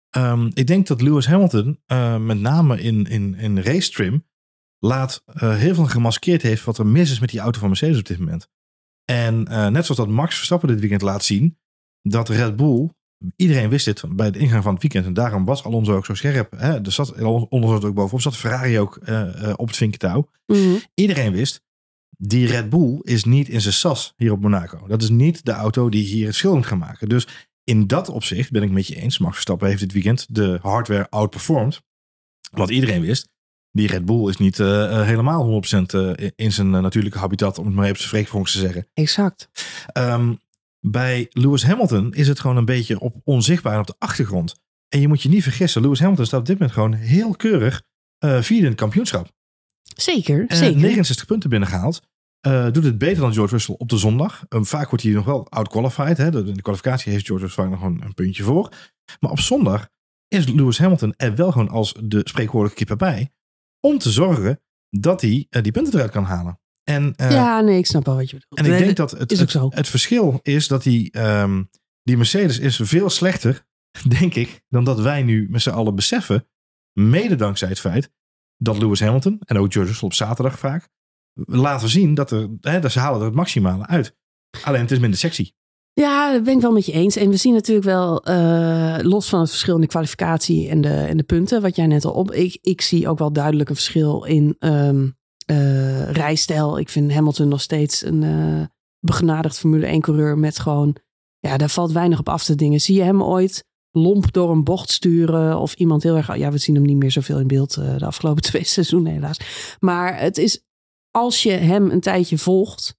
ehm, 0.09 0.49
ik 0.53 0.67
denk 0.67 0.87
dat 0.87 1.01
Lewis 1.01 1.27
Hamilton, 1.27 1.79
eh, 1.85 2.17
met 2.17 2.39
name 2.39 2.81
in, 2.81 3.05
in, 3.05 3.35
in 3.35 3.59
race 3.59 3.91
trim, 3.91 4.25
laat 4.79 5.23
eh, 5.25 5.55
heel 5.55 5.75
veel 5.75 5.85
gemaskeerd 5.85 6.41
heeft 6.41 6.63
wat 6.63 6.77
er 6.77 6.87
mis 6.87 7.11
is 7.11 7.19
met 7.19 7.29
die 7.29 7.39
auto 7.39 7.59
van 7.59 7.67
Mercedes 7.67 7.97
op 7.99 8.05
dit 8.05 8.19
moment. 8.19 8.47
En 9.05 9.43
net 9.43 9.85
zoals 9.85 9.97
dat 9.97 10.07
Max 10.07 10.35
Verstappen 10.35 10.67
dit 10.67 10.79
weekend 10.79 11.01
laat 11.01 11.23
zien, 11.23 11.57
dat 12.01 12.29
Red 12.29 12.55
Bull, 12.55 12.89
iedereen 13.35 13.69
wist 13.69 13.85
dit 13.85 14.03
bij 14.15 14.31
de 14.31 14.39
ingang 14.39 14.63
van 14.63 14.73
het 14.73 14.81
weekend, 14.81 15.05
en 15.05 15.13
daarom 15.13 15.45
was 15.45 15.63
Alonso 15.63 15.95
ook 15.95 16.05
zo 16.05 16.13
scherp. 16.13 16.51
Hè? 16.57 16.81
Er 16.81 16.91
zat, 16.91 17.21
Alonso 17.21 17.67
zat 17.67 17.85
ook 17.85 17.95
bovenop, 17.95 18.21
zat 18.21 18.37
Ferrari 18.37 18.79
ook 18.79 18.97
eh, 18.97 19.49
eh, 19.49 19.53
op 19.55 19.67
het 19.67 19.77
vinkentouw. 19.77 20.29
Iedereen 20.93 21.31
wist, 21.31 21.63
die 22.17 22.47
Red 22.47 22.69
Bull 22.69 22.99
is 23.01 23.23
niet 23.23 23.49
in 23.49 23.61
zijn 23.61 23.73
sas 23.73 24.13
hier 24.15 24.31
op 24.31 24.41
Monaco. 24.41 24.87
Dat 24.87 25.01
is 25.01 25.09
niet 25.09 25.45
de 25.45 25.51
auto 25.51 25.89
die 25.89 26.03
hier 26.03 26.27
het 26.27 26.43
moet 26.43 26.65
gaan 26.65 26.77
maken. 26.77 27.09
Dus 27.09 27.27
in 27.63 27.87
dat 27.87 28.09
opzicht 28.09 28.51
ben 28.51 28.63
ik 28.63 28.71
met 28.71 28.87
je 28.87 28.95
eens. 28.95 29.17
Max 29.17 29.33
Verstappen 29.33 29.67
heeft 29.67 29.79
dit 29.79 29.93
weekend 29.93 30.35
de 30.35 30.59
hardware 30.61 31.09
outperformed. 31.09 31.81
Wat 32.51 32.69
iedereen 32.69 33.01
wist. 33.01 33.33
Die 33.71 33.87
Red 33.87 34.05
Bull 34.05 34.29
is 34.29 34.37
niet 34.37 34.59
eh, 34.59 35.01
helemaal 35.01 35.63
100% 35.63 35.85
eh, 35.85 36.11
in 36.35 36.51
zijn 36.51 36.69
natuurlijke 36.69 37.17
habitat, 37.17 37.57
om 37.57 37.65
het 37.65 37.75
maar 37.75 37.85
even 37.85 37.97
te 37.97 38.03
spreekvolgens 38.03 38.51
te 38.51 38.59
zeggen. 38.59 38.87
Exact. 38.93 39.49
Ehm, 39.87 40.33
bij 40.91 41.27
Lewis 41.29 41.63
Hamilton 41.63 42.13
is 42.13 42.27
het 42.27 42.39
gewoon 42.39 42.57
een 42.57 42.65
beetje 42.65 42.99
op 42.99 43.15
onzichtbaar 43.23 43.73
en 43.73 43.79
op 43.79 43.87
de 43.87 43.95
achtergrond. 43.97 44.55
En 44.89 44.99
je 45.01 45.07
moet 45.07 45.21
je 45.21 45.29
niet 45.29 45.43
vergissen, 45.43 45.81
Lewis 45.81 45.99
Hamilton 45.99 46.25
staat 46.25 46.39
op 46.39 46.45
dit 46.45 46.55
moment 46.59 46.73
gewoon 46.75 46.93
heel 46.93 47.35
keurig 47.35 47.83
eh 48.17 48.41
vierde 48.41 48.63
in 48.63 48.69
het 48.71 48.79
kampioenschap. 48.79 49.31
Zeker, 49.95 50.45
zeker. 50.47 50.79
69 50.81 51.25
punten 51.25 51.49
binnengehaald. 51.49 52.01
Eh, 52.39 52.71
doet 52.71 52.83
het 52.83 52.97
beter 52.97 53.21
dan 53.21 53.33
George 53.33 53.53
Russell 53.53 53.75
op 53.77 53.89
de 53.89 53.97
zondag. 53.97 54.45
Eh, 54.49 54.63
vaak 54.63 54.89
wordt 54.89 55.03
hij 55.03 55.13
nog 55.13 55.25
wel 55.25 55.49
outqualified. 55.49 56.17
Hè? 56.17 56.31
De- 56.31 56.37
In 56.45 56.53
de 56.53 56.61
kwalificatie 56.61 57.11
heeft 57.11 57.25
George 57.25 57.45
Russell 57.45 57.65
nog 57.67 57.81
een, 57.81 58.01
een 58.01 58.13
puntje 58.13 58.43
voor. 58.43 58.69
Maar 59.19 59.31
op 59.31 59.39
zondag 59.39 59.89
is 60.27 60.47
Lewis 60.47 60.77
Hamilton 60.77 61.13
er 61.17 61.35
wel 61.35 61.51
gewoon 61.51 61.69
als 61.69 61.93
de 62.03 62.21
spreekwoordelijke 62.23 62.77
kip 62.85 62.89
erbij. 62.89 63.31
Om 63.79 63.97
te 63.97 64.11
zorgen 64.11 64.61
dat 64.89 65.21
hij 65.21 65.47
eh, 65.49 65.63
die 65.63 65.71
punten 65.71 65.93
eruit 65.93 66.11
kan 66.11 66.23
halen. 66.23 66.59
En, 66.85 67.13
eh, 67.15 67.31
ja, 67.31 67.61
nee, 67.61 67.77
ik 67.77 67.85
snap 67.85 68.05
wel 68.05 68.15
wat 68.15 68.29
je 68.29 68.35
bedoelt. 68.35 68.59
en 68.59 68.73
ik 68.73 68.85
denk 68.85 68.97
dat 68.97 69.11
het, 69.11 69.29
het, 69.73 69.87
verschil 69.87 70.39
is 70.41 70.67
dat 70.67 70.83
die, 70.83 71.11
ehm, 71.11 71.63
die 72.03 72.17
Mercedes 72.17 72.59
is 72.59 72.79
veel 72.83 73.09
slechter, 73.09 73.65
denk 74.19 74.35
ik, 74.35 74.61
dan 74.69 74.83
dat 74.83 74.99
wij 74.99 75.23
nu 75.23 75.47
met 75.49 75.61
z'n 75.61 75.69
allen 75.69 75.95
beseffen. 75.95 76.47
Mede 76.93 77.35
dankzij 77.35 77.69
het 77.69 77.79
feit 77.79 78.11
dat 78.57 78.77
Lewis 78.77 78.99
Hamilton 78.99 79.39
en 79.45 79.57
ook 79.57 79.71
George 79.71 79.89
Russell 79.89 80.07
op 80.07 80.13
zaterdag 80.13 80.59
vaak 80.59 80.89
laten 81.45 81.89
zien 81.89 82.13
dat, 82.13 82.31
er, 82.31 82.49
hè, 82.61 82.79
dat 82.79 82.91
ze 82.91 82.99
halen 82.99 83.19
er 83.19 83.25
het 83.25 83.35
maximale 83.35 83.87
uit. 83.87 84.15
Alleen 84.63 84.81
het 84.81 84.91
is 84.91 84.99
minder 84.99 85.19
sexy. 85.19 85.51
Ja, 85.93 86.31
dat 86.31 86.43
ben 86.43 86.55
ik 86.55 86.61
wel 86.61 86.71
met 86.71 86.85
je 86.85 86.91
eens. 86.91 87.15
En 87.15 87.29
we 87.29 87.37
zien 87.37 87.53
natuurlijk 87.53 87.85
wel, 87.85 88.23
eh, 88.23 88.97
los 89.01 89.29
van 89.29 89.39
het 89.39 89.49
verschil 89.49 89.75
in 89.75 89.81
de 89.81 89.87
kwalificatie 89.87 90.69
en 90.69 90.81
de, 90.81 90.93
en 90.93 91.17
de 91.17 91.23
punten, 91.23 91.61
wat 91.61 91.75
jij 91.75 91.87
net 91.87 92.05
al 92.05 92.11
op. 92.11 92.31
Ik, 92.31 92.57
ik 92.61 92.81
zie 92.81 93.09
ook 93.09 93.19
wel 93.19 93.33
duidelijk 93.33 93.69
een 93.69 93.75
verschil 93.75 94.23
in 94.23 94.55
ehm, 94.59 95.07
eh, 95.45 96.11
rijstijl. 96.11 96.79
Ik 96.79 96.89
vind 96.89 97.13
Hamilton 97.13 97.47
nog 97.47 97.61
steeds 97.61 98.05
een 98.05 98.23
eh 98.23 98.67
begenadigd 98.99 99.57
Formule 99.57 99.97
1-coureur 99.97 100.37
met 100.37 100.59
gewoon, 100.59 100.95
ja, 101.39 101.57
daar 101.57 101.69
valt 101.69 101.91
weinig 101.91 102.19
op 102.19 102.29
af 102.29 102.43
te 102.43 102.55
dingen. 102.55 102.81
Zie 102.81 102.95
je 102.95 103.01
hem 103.01 103.23
ooit 103.23 103.65
lomp 103.91 104.33
door 104.33 104.51
een 104.51 104.63
bocht 104.63 104.89
sturen 104.89 105.59
of 105.59 105.73
iemand 105.73 106.03
heel 106.03 106.15
erg, 106.15 106.37
ja, 106.37 106.51
we 106.51 106.57
zien 106.57 106.75
hem 106.75 106.83
niet 106.83 106.97
meer 106.97 107.11
zoveel 107.11 107.39
in 107.39 107.47
beeld 107.47 107.77
eh, 107.77 107.97
de 107.97 108.05
afgelopen 108.05 108.41
twee 108.51 108.63
seizoenen 108.63 109.13
helaas. 109.13 109.39
Maar 109.79 110.19
het 110.19 110.37
is, 110.37 110.63
als 111.11 111.43
je 111.43 111.51
hem 111.51 111.89
een 111.91 111.99
tijdje 111.99 112.37
volgt, 112.37 112.95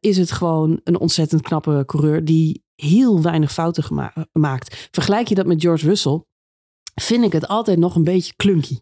is 0.00 0.16
het 0.16 0.32
gewoon 0.32 0.80
een 0.84 0.98
ontzettend 0.98 1.42
knappe 1.42 1.82
coureur 1.86 2.24
die 2.24 2.64
heel 2.74 3.22
weinig 3.22 3.52
fouten 3.52 4.12
maakt. 4.32 4.88
Vergelijk 4.90 5.28
je 5.28 5.34
dat 5.34 5.46
met 5.46 5.60
George 5.60 5.86
Russell, 5.86 6.24
vind 6.94 7.24
ik 7.24 7.32
het 7.32 7.48
altijd 7.48 7.78
nog 7.78 7.94
een 7.94 8.04
beetje 8.04 8.34
klunky. 8.36 8.78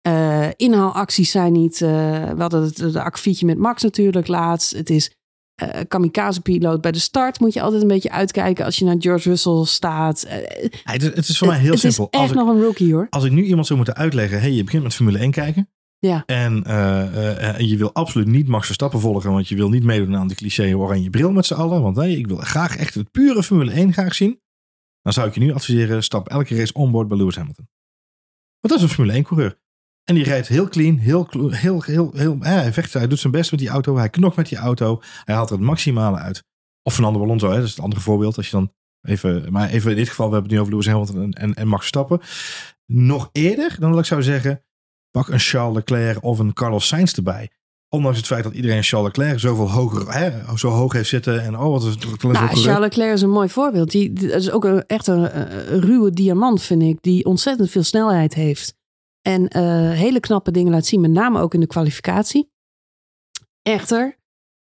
Eh, 0.00 0.48
inhaalacties 0.56 1.30
zijn 1.30 1.52
niet. 1.52 1.82
eh, 1.82 1.88
we 2.30 2.40
hadden 2.40 2.62
het 2.62 2.76
de 2.76 3.02
akkefietje 3.02 3.46
met 3.46 3.58
Max 3.58 3.82
natuurlijk 3.82 4.26
laatst. 4.26 4.72
Het 4.76 4.90
is 4.90 5.12
eh 5.54 5.80
kamikaze-piloot 5.88 6.80
bij 6.80 6.92
de 6.92 6.98
start. 6.98 7.40
Moet 7.40 7.52
je 7.52 7.60
altijd 7.62 7.82
een 7.82 7.88
beetje 7.88 8.10
uitkijken 8.10 8.64
als 8.64 8.76
je 8.78 8.84
naar 8.84 8.96
George 8.98 9.28
Russell 9.28 9.64
staat. 9.64 10.24
Het, 10.28 11.02
is- 11.02 11.14
het 11.14 11.28
is 11.28 11.38
voor 11.38 11.48
mij 11.48 11.58
heel 11.58 11.70
het 11.70 11.80
simpel. 11.80 12.04
is 12.04 12.10
echt 12.10 12.22
Als 12.22 12.30
ik, 12.30 12.36
nog 12.36 12.48
een 12.48 12.62
rookie 12.62 12.94
hoor. 12.94 13.06
als 13.10 13.24
ik 13.24 13.32
nu 13.32 13.44
iemand 13.44 13.66
zou 13.66 13.78
moeten 13.78 13.96
uitleggen, 13.96 14.40
hey, 14.40 14.52
je 14.52 14.64
begint 14.64 14.82
met 14.82 14.94
Formule 14.94 15.18
1 15.18 15.30
kijken. 15.30 15.70
Ja. 15.98 16.22
En 16.26 16.54
je 17.66 17.74
wil 17.78 17.92
absoluut 17.94 18.26
niet 18.26 18.48
Max 18.48 18.64
Verstappen 18.66 19.00
volgen, 19.00 19.30
want 19.32 19.48
je 19.48 19.54
wil 19.56 19.68
niet 19.68 19.84
meedoen 19.84 20.16
aan 20.16 20.28
de 20.28 20.34
cliché 20.34 20.74
oranje 20.76 21.10
bril 21.10 21.32
met 21.32 21.46
z'n 21.46 21.54
allen. 21.54 21.82
Want 21.82 21.96
nee, 21.96 22.16
ik 22.16 22.26
wil 22.26 22.36
graag 22.36 22.76
echt 22.76 22.94
het 22.94 23.10
pure 23.10 23.42
Formule 23.42 23.70
1 23.72 23.92
graag 23.92 24.14
zien. 24.14 24.40
Dan 25.02 25.12
zou 25.12 25.28
ik 25.28 25.34
je 25.34 25.40
nu 25.40 25.52
adviseren, 25.52 26.02
stap 26.02 26.28
elke 26.28 26.56
race 26.56 26.72
onboard 26.72 27.08
bij 27.08 27.16
Lewis 27.18 27.36
Hamilton. 27.36 27.68
Want 28.60 28.72
dat 28.74 28.76
is 28.76 28.82
een 28.82 28.88
Formule 28.94 29.12
1 29.14 29.22
coureur. 29.24 29.58
En 30.08 30.14
die 30.14 30.24
rijdt 30.24 30.48
heel 30.48 30.68
clean, 30.68 30.96
heel, 30.96 31.28
heel, 31.50 31.82
heel, 31.82 32.10
heel 32.14 32.36
hij 32.40 32.72
vecht, 32.72 32.92
hij 32.92 33.06
doet 33.08 33.18
zijn 33.18 33.32
best 33.32 33.50
met 33.50 33.60
die 33.60 33.68
auto, 33.68 33.96
hij 33.96 34.08
knokt 34.08 34.36
met 34.36 34.48
die 34.48 34.58
auto, 34.58 35.00
hij 35.24 35.34
haalt 35.34 35.50
er 35.50 35.56
het 35.56 35.64
maximale 35.64 36.16
uit. 36.18 36.44
Of 36.82 36.94
Fernando 36.94 37.22
Alonso, 37.22 37.48
hè, 37.48 37.54
dat 37.56 37.64
is 37.64 37.70
het 37.70 37.80
andere 37.80 38.00
voorbeeld. 38.00 38.36
Als 38.36 38.46
je 38.50 38.56
dan 38.56 38.72
even, 39.02 39.52
maar 39.52 39.68
even 39.68 39.90
in 39.90 39.96
dit 39.96 40.08
geval, 40.08 40.26
we 40.28 40.32
hebben 40.32 40.50
het 40.50 40.60
nu 40.60 40.66
over 40.66 40.72
Lewis 40.72 40.92
Hamilton 40.92 41.22
en, 41.22 41.32
en, 41.32 41.54
en 41.54 41.66
Max 41.68 41.80
Verstappen. 41.80 42.20
Nog 42.86 43.28
eerder 43.32 43.76
dan 43.78 43.90
dat 43.90 44.00
ik 44.00 44.06
zou 44.06 44.22
zeggen, 44.22 44.62
pak 45.10 45.28
een 45.28 45.38
Charles 45.38 45.74
Leclerc 45.74 46.22
of 46.24 46.38
een 46.38 46.52
Carlos 46.52 46.86
Sainz 46.86 47.12
erbij. 47.14 47.50
Ondanks 47.88 48.16
het 48.18 48.26
feit 48.26 48.44
dat 48.44 48.52
iedereen 48.54 48.82
Charles 48.82 49.06
Leclerc 49.16 49.38
zoveel 49.40 49.70
hoger, 49.70 50.12
hè, 50.14 50.56
zo 50.56 50.68
hoog 50.68 50.92
heeft 50.92 51.08
zitten. 51.08 51.42
En 51.42 51.58
oh, 51.58 51.70
wat 51.70 51.82
is 51.82 51.88
het 51.88 52.22
Nou. 52.22 52.46
Charles 52.46 52.78
Leclerc 52.78 53.12
is 53.12 53.22
een 53.22 53.30
mooi 53.30 53.48
voorbeeld. 53.48 53.90
Die, 53.90 54.12
die- 54.12 54.28
dat 54.28 54.40
is 54.40 54.50
ook 54.50 54.64
een, 54.64 54.86
echt 54.86 55.06
een, 55.06 55.38
een 55.74 55.80
ruwe 55.80 56.10
diamant, 56.10 56.62
vind 56.62 56.82
ik. 56.82 56.98
Die 57.00 57.24
ontzettend 57.24 57.70
veel 57.70 57.82
snelheid 57.82 58.34
heeft. 58.34 58.76
En 59.22 59.48
eh, 59.48 59.90
hele 59.90 60.20
knappe 60.20 60.50
dingen 60.50 60.72
laat 60.72 60.86
zien. 60.86 61.00
Met 61.00 61.10
name 61.10 61.40
ook 61.40 61.54
in 61.54 61.60
de 61.60 61.66
kwalificatie. 61.66 62.50
Echter, 63.62 64.18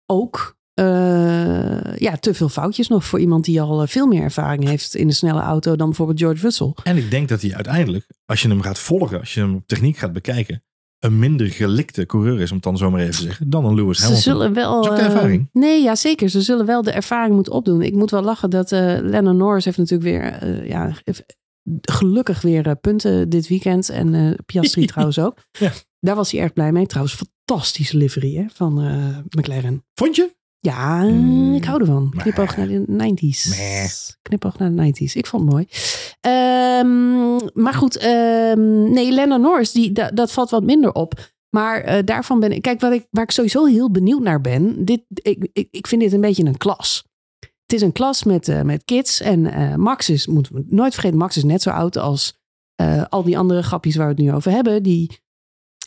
ook 0.06 0.58
eh, 0.74 1.96
ja, 1.96 2.18
te 2.20 2.34
veel 2.34 2.50
foutjes 2.50 2.88
nog 2.88 3.06
voor 3.06 3.20
iemand 3.20 3.46
die 3.46 3.62
al 3.62 3.82
eh, 3.82 3.88
veel 3.88 4.08
meer 4.08 4.22
ervaring 4.22 4.64
heeft 4.68 4.96
in 4.96 5.08
de 5.08 5.14
snelle 5.14 5.42
auto 5.42 5.76
dan 5.76 5.88
bijvoorbeeld 5.88 6.20
George 6.20 6.42
Russell. 6.42 6.74
En 6.84 6.98
ik 6.98 7.12
denk 7.12 7.30
dat 7.30 7.42
hij 7.42 7.54
uiteindelijk, 7.54 8.06
als 8.26 8.42
je 8.42 8.48
hem 8.48 8.62
gaat 8.62 8.80
volgen, 8.80 9.20
als 9.20 9.34
je 9.34 9.40
hem 9.40 9.56
op 9.56 9.68
techniek 9.68 9.98
gaat 9.98 10.14
bekijken, 10.14 10.64
een 11.00 11.20
minder 11.20 11.48
gelikte 11.48 12.06
coureur 12.06 12.40
is, 12.42 12.50
om 12.50 12.56
het 12.56 12.66
dan 12.66 12.78
zo 12.78 12.92
maar 12.92 13.00
even 13.02 13.14
te 13.14 13.22
zeggen, 13.22 13.50
dan 13.50 13.66
een 13.66 13.76
Lewis 13.76 13.98
Ze 13.98 14.04
Hamilton. 14.04 14.32
zullen 14.32 14.54
wel. 14.54 14.82
Is 14.84 14.90
ook 14.90 14.96
de 14.96 15.02
ervaring. 15.02 15.50
nee, 15.52 15.82
ja, 15.82 15.96
zeker. 15.96 16.30
Ze 16.30 16.42
zullen 16.42 16.66
wel 16.66 16.82
de 16.82 16.92
ervaring 16.92 17.36
moeten 17.36 17.54
opdoen. 17.54 17.82
Ik 17.82 17.94
moet 17.94 18.12
wel 18.12 18.22
lachen 18.24 18.50
dat 18.50 18.72
eh 18.72 18.98
Lennon 19.02 19.38
Norris 19.38 19.66
heeft 19.66 19.78
natuurlijk 19.78 20.10
weer. 20.10 20.68
ja, 20.68 20.94
gelukkig 21.82 22.42
weer 22.42 22.68
eh, 22.68 22.74
punten 22.82 23.30
dit 23.30 23.48
weekend. 23.48 23.90
En 23.90 24.14
eh 24.14 24.32
Piastri 24.46 24.86
trouwens 24.94 25.20
ook. 25.20 25.38
Ja. 25.52 25.72
Daar 26.00 26.16
was 26.16 26.32
hij 26.32 26.42
erg 26.42 26.54
blij 26.54 26.72
mee. 26.72 26.86
Trouwens, 26.86 27.16
fantastische 27.46 27.98
livery 27.98 28.36
hè, 28.36 28.46
van 28.54 28.82
eh, 28.82 29.18
McLaren. 29.40 29.86
Vond 29.94 30.16
je? 30.16 30.36
Ja, 30.60 31.04
Mm. 31.04 31.54
ik 31.56 31.64
hou 31.64 31.80
ervan. 31.80 32.14
Knipoog 32.18 32.58
naar 32.58 32.68
de 32.68 32.84
90s. 32.88 33.50
Meh. 33.50 33.86
Knipoog 34.22 34.58
naar 34.58 34.76
de 34.76 34.82
90s. 34.94 35.14
Ik 35.14 35.28
vond 35.28 35.44
het 35.44 35.52
mooi. 35.52 35.68
Ehm, 36.22 37.62
maar 37.64 37.74
goed, 37.74 37.98
ehm, 37.98 38.92
nee, 38.92 39.12
Lennon 39.12 39.42
Norris, 39.42 39.72
die, 39.72 39.92
da- 39.92 40.10
dat 40.12 40.32
valt 40.32 40.50
wat 40.50 40.64
minder 40.64 40.92
op. 40.94 41.32
Maar 41.50 42.06
daarvan 42.06 42.40
ben 42.40 42.52
ik. 42.52 42.62
Kijk, 42.62 42.80
wat 42.82 42.92
ik, 42.94 43.08
waar 43.10 43.24
ik 43.24 43.32
sowieso 43.32 43.66
heel 43.66 43.92
benieuwd 43.92 44.22
naar 44.22 44.42
ben. 44.42 44.86
Dit, 44.86 45.02
ik, 45.14 45.48
ik, 45.54 45.68
ik 45.72 45.88
vind 45.88 46.02
dit 46.02 46.14
een 46.14 46.22
beetje 46.22 46.46
een 46.46 46.58
klas. 46.58 47.06
Het 47.74 47.82
is 47.82 47.88
een 47.88 47.94
klas 47.94 48.24
met, 48.24 48.48
eh, 48.48 48.62
met 48.62 48.84
kids. 48.86 49.22
En 49.22 49.46
eh, 49.54 49.76
Max 49.76 50.10
is, 50.10 50.28
moeten 50.28 50.56
we 50.56 50.64
nooit 50.70 50.94
vergeten, 50.94 51.18
Max 51.18 51.38
is 51.38 51.44
net 51.44 51.62
zo 51.62 51.70
oud 51.70 51.98
als 51.98 52.34
eh, 52.76 53.04
al 53.10 53.24
die 53.24 53.38
andere 53.38 53.64
grapjes 53.64 53.96
waar 53.96 54.08
we 54.08 54.14
het 54.14 54.22
nu 54.22 54.34
over 54.34 54.52
hebben. 54.52 54.84
Die 54.84 55.20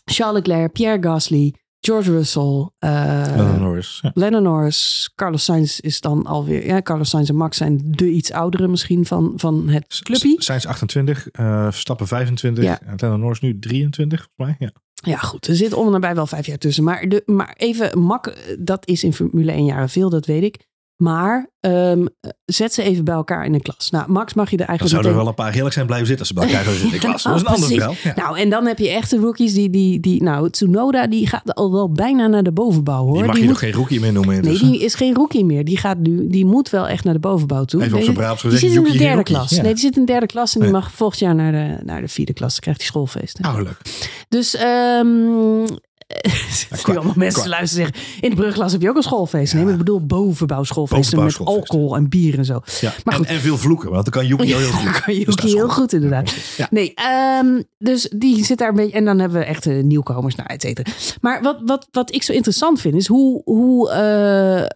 Charles 0.05 0.37
Leclerc, 0.47 0.73
Pierre 0.73 1.03
Gasly, 1.03 1.55
George 1.81 2.11
Russell. 2.11 2.71
Lennon 2.79 3.61
Norris. 3.61 3.99
Ja. 4.03 4.11
Lennon 4.15 4.43
Norris, 4.43 5.11
Carlos 5.15 5.45
Sainz 5.45 5.79
is 5.79 6.01
dan 6.01 6.27
alweer. 6.27 6.67
Ja, 6.67 6.83
Carlos 6.83 7.11
Sainz 7.11 7.29
en 7.29 7.37
Max 7.37 7.57
zijn 7.57 7.81
de 7.85 8.09
iets 8.09 8.33
oudere 8.33 8.69
misschien 8.69 9.07
van, 9.07 9.33
van 9.37 9.69
het 9.69 10.01
clubje. 10.03 10.35
Sainz 10.39 10.67
28, 10.67 11.29
eh 11.31 11.65
Verstappen 11.65 12.07
25, 12.07 12.65
Ja. 12.65 12.81
en 12.81 12.95
Lennon 12.97 13.21
Norris 13.21 13.41
nu 13.41 13.59
23, 13.59 14.29
volgens 14.37 14.59
mij. 14.59 14.69
Ja. 14.69 14.75
Ja, 15.11 15.17
goed. 15.17 15.47
Er 15.47 15.57
zit 15.57 15.73
om 15.73 15.87
en 15.87 15.93
nabij 15.93 16.15
wel 16.15 16.27
vijf 16.27 16.47
jaar 16.47 16.59
tussen. 16.59 16.85
Maar, 16.85 17.09
de, 17.09 17.23
maar 17.27 17.55
even, 17.57 17.99
mak, 17.99 18.37
dat 18.59 18.89
is 18.89 19.05
in 19.05 19.13
Formule 19.13 19.53
1 19.53 19.65
jaren 19.65 19.89
veel, 19.89 20.11
dat 20.11 20.27
weet 20.27 20.43
ik. 20.43 20.67
Maar 20.97 21.51
ehm, 21.61 22.07
zet 22.45 22.73
ze 22.75 22.83
even 22.83 23.05
bij 23.05 23.15
elkaar 23.15 23.45
in 23.45 23.55
een 23.55 23.63
klas. 23.63 23.91
Nou, 23.91 24.11
Max 24.11 24.35
mag 24.35 24.51
je 24.51 24.57
er 24.57 24.59
Dan 24.59 24.67
eigenlijk 24.67 24.89
zouden 24.91 25.11
er 25.11 25.17
wel 25.17 25.27
een 25.29 25.35
paar 25.45 25.53
heerlijk 25.53 25.75
zijn 25.75 25.87
blijven 25.87 26.07
zitten 26.07 26.27
als 26.27 26.35
ze 26.35 26.41
bij 26.47 26.57
elkaar 26.59 26.73
zitten 26.75 26.93
in 26.93 26.99
klas. 26.99 27.23
Dat 27.23 27.35
is 27.35 27.41
een 27.41 27.47
ander 27.47 27.69
Precies. 27.69 27.77
verhaal. 27.85 27.95
Ja. 28.17 28.23
Nou, 28.23 28.39
en 28.39 28.51
dan 28.51 28.67
heb 28.67 28.79
je 28.79 28.89
echte 28.91 29.17
rookies 29.17 29.55
die, 29.55 29.71
die, 29.71 30.01
die 30.01 30.23
nou, 30.23 30.51
Tsunoda, 30.51 31.07
die 31.07 31.27
gaat 31.27 31.55
al 31.55 31.73
wel 31.73 31.91
bijna 31.93 32.27
naar 32.27 32.43
de 32.43 32.53
bovenbouw, 32.53 33.05
hoor. 33.05 33.13
Die 33.15 33.23
mag 33.25 33.31
Die 33.35 33.43
je 33.43 33.49
moet- 33.49 33.61
nog 33.61 33.71
geen 33.71 33.73
rookie 33.81 34.01
meer 34.01 34.13
noemen 34.13 34.43
Nee, 34.43 34.59
die 34.59 34.85
is 34.85 34.95
geen 34.95 35.15
rookie 35.15 35.45
meer. 35.45 35.65
Die 35.65 35.77
gaat 35.77 35.99
nu, 35.99 36.27
die 36.29 36.45
moet 36.45 36.71
wel 36.71 36.89
echt 36.89 37.05
naar 37.05 37.15
de 37.15 37.21
bovenbouw 37.21 37.65
toe. 37.65 37.83
Even 37.83 37.99
op 37.99 38.03
zijn 38.39 38.51
die 38.51 38.59
zit 38.59 38.75
in 38.75 38.83
de 38.83 38.99
derde 38.99 39.23
klas. 39.23 39.51
Ja. 39.51 39.63
Nee, 39.63 39.73
die 39.73 39.83
zit 39.83 39.95
in 39.97 40.05
de 40.05 40.13
derde 40.13 40.27
klas 40.27 40.55
en 40.55 40.61
die 40.61 40.71
mag 40.71 40.93
volgend 40.93 41.21
jaar 41.21 41.35
naar 41.35 41.53
de, 41.53 41.85
naar 41.85 42.01
de 42.01 42.09
vierde 42.09 42.33
klas. 42.33 42.53
Dan 42.53 42.61
krijgt 42.61 42.81
hij 42.81 42.89
schoolfeesten. 42.91 43.45
Oh, 43.45 43.57
leuk. 43.57 43.81
Dus, 44.29 44.55
ehm 44.57 45.65
er 46.71 46.79
qua- 46.83 46.95
allemaal 46.95 47.13
mensen 47.17 47.41
qua- 47.41 47.51
luisteren 47.51 47.87
zeggen, 47.87 48.21
in 48.21 48.31
de 48.31 48.37
brugklas 48.37 48.73
heb 48.73 48.81
je 48.81 48.89
ook 48.89 48.97
een 48.97 49.03
schoolfeest. 49.03 49.55
Nee, 49.55 49.63
maar 49.65 49.73
ik 49.73 49.79
bedoel 49.79 50.07
bovenbouwschoolfeesten 50.07 51.25
met 51.25 51.39
alcohol 51.39 51.97
en 51.97 52.09
bier 52.09 52.39
en 52.39 52.45
zo. 52.45 52.61
Ja. 52.81 52.93
Maar 53.05 53.15
en, 53.15 53.21
goed. 53.21 53.29
en 53.29 53.41
veel 53.41 53.57
vloeken, 53.59 53.91
want 53.91 54.05
dan 54.05 54.13
kan 54.13 54.27
Yuki 54.27 54.45
heel, 54.47 54.59
heel 54.69 54.71
goed. 54.71 55.01
kan 55.01 55.15
Dus 55.15 55.25
dat 55.25 55.45
is 55.45 55.53
heel 55.53 55.69
goed. 55.69 55.93
inderdaad. 55.93 56.35
Ja. 56.57 56.67
Nee, 56.71 56.95
ehm, 56.95 57.63
dus 57.79 58.13
die 58.17 58.45
zit 58.45 58.59
daar 58.59 58.69
een 58.69 58.75
beetje. 58.75 58.93
En 58.97 59.05
dan 59.05 59.19
hebben 59.19 59.39
we 59.39 59.45
echte 59.45 59.71
nieuwkomers, 59.71 60.35
nou, 60.35 60.49
et 60.49 60.63
cetera. 60.63 60.91
Maar 61.21 61.43
wat, 61.43 61.61
wat, 61.65 61.89
wat 61.91 62.15
ik 62.15 62.23
zo 62.23 62.33
interessant 62.33 62.81
vind, 62.81 62.95
is 62.95 63.07
hoe, 63.07 63.43
hoe, 63.45 63.91
eh, 63.91 64.67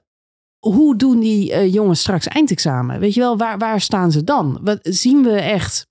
hoe 0.58 0.96
doen 0.96 1.20
die 1.20 1.52
eh, 1.52 1.72
jongens 1.72 2.00
straks 2.00 2.26
eindexamen? 2.26 3.00
Weet 3.00 3.14
je 3.14 3.20
wel, 3.20 3.36
waar, 3.36 3.58
waar 3.58 3.80
staan 3.80 4.12
ze 4.12 4.24
dan? 4.24 4.58
Wat, 4.62 4.78
zien 4.82 5.22
we 5.22 5.32
echt? 5.32 5.86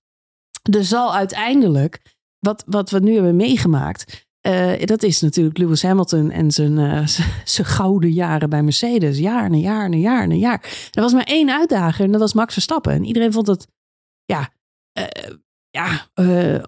Er 0.72 0.84
zal 0.86 1.16
uiteindelijk, 1.16 2.00
wat, 2.40 2.64
wat 2.66 2.90
we 2.90 3.00
nu 3.00 3.14
hebben 3.14 3.36
meegemaakt. 3.36 4.28
Eh, 4.42 4.86
dat 4.86 5.04
is 5.04 5.22
natuurlijk 5.22 5.58
Lewis 5.58 5.84
Hamilton 5.84 6.32
en 6.32 6.52
zijn, 6.52 6.78
eh, 6.78 7.08
zijn 7.56 7.68
gouden 7.68 8.12
jaren 8.12 8.50
bij 8.50 8.64
Mercedes. 8.64 9.18
Jaar 9.18 9.50
na 9.50 9.58
jaar 9.58 9.90
na 9.90 9.96
jaar 9.98 10.28
na 10.28 10.36
jaar. 10.36 10.90
Er 10.92 11.02
was 11.02 11.14
maar 11.14 11.24
één 11.24 11.50
uitdager 11.52 12.06
en 12.06 12.12
dat 12.12 12.22
was 12.22 12.34
Max 12.34 12.54
Verstappen. 12.54 12.92
En 12.94 13.06
iedereen 13.06 13.32
vond 13.32 13.48
het, 13.48 13.68
ja, 14.26 14.50
eh, 14.92 15.06
ja 15.70 16.08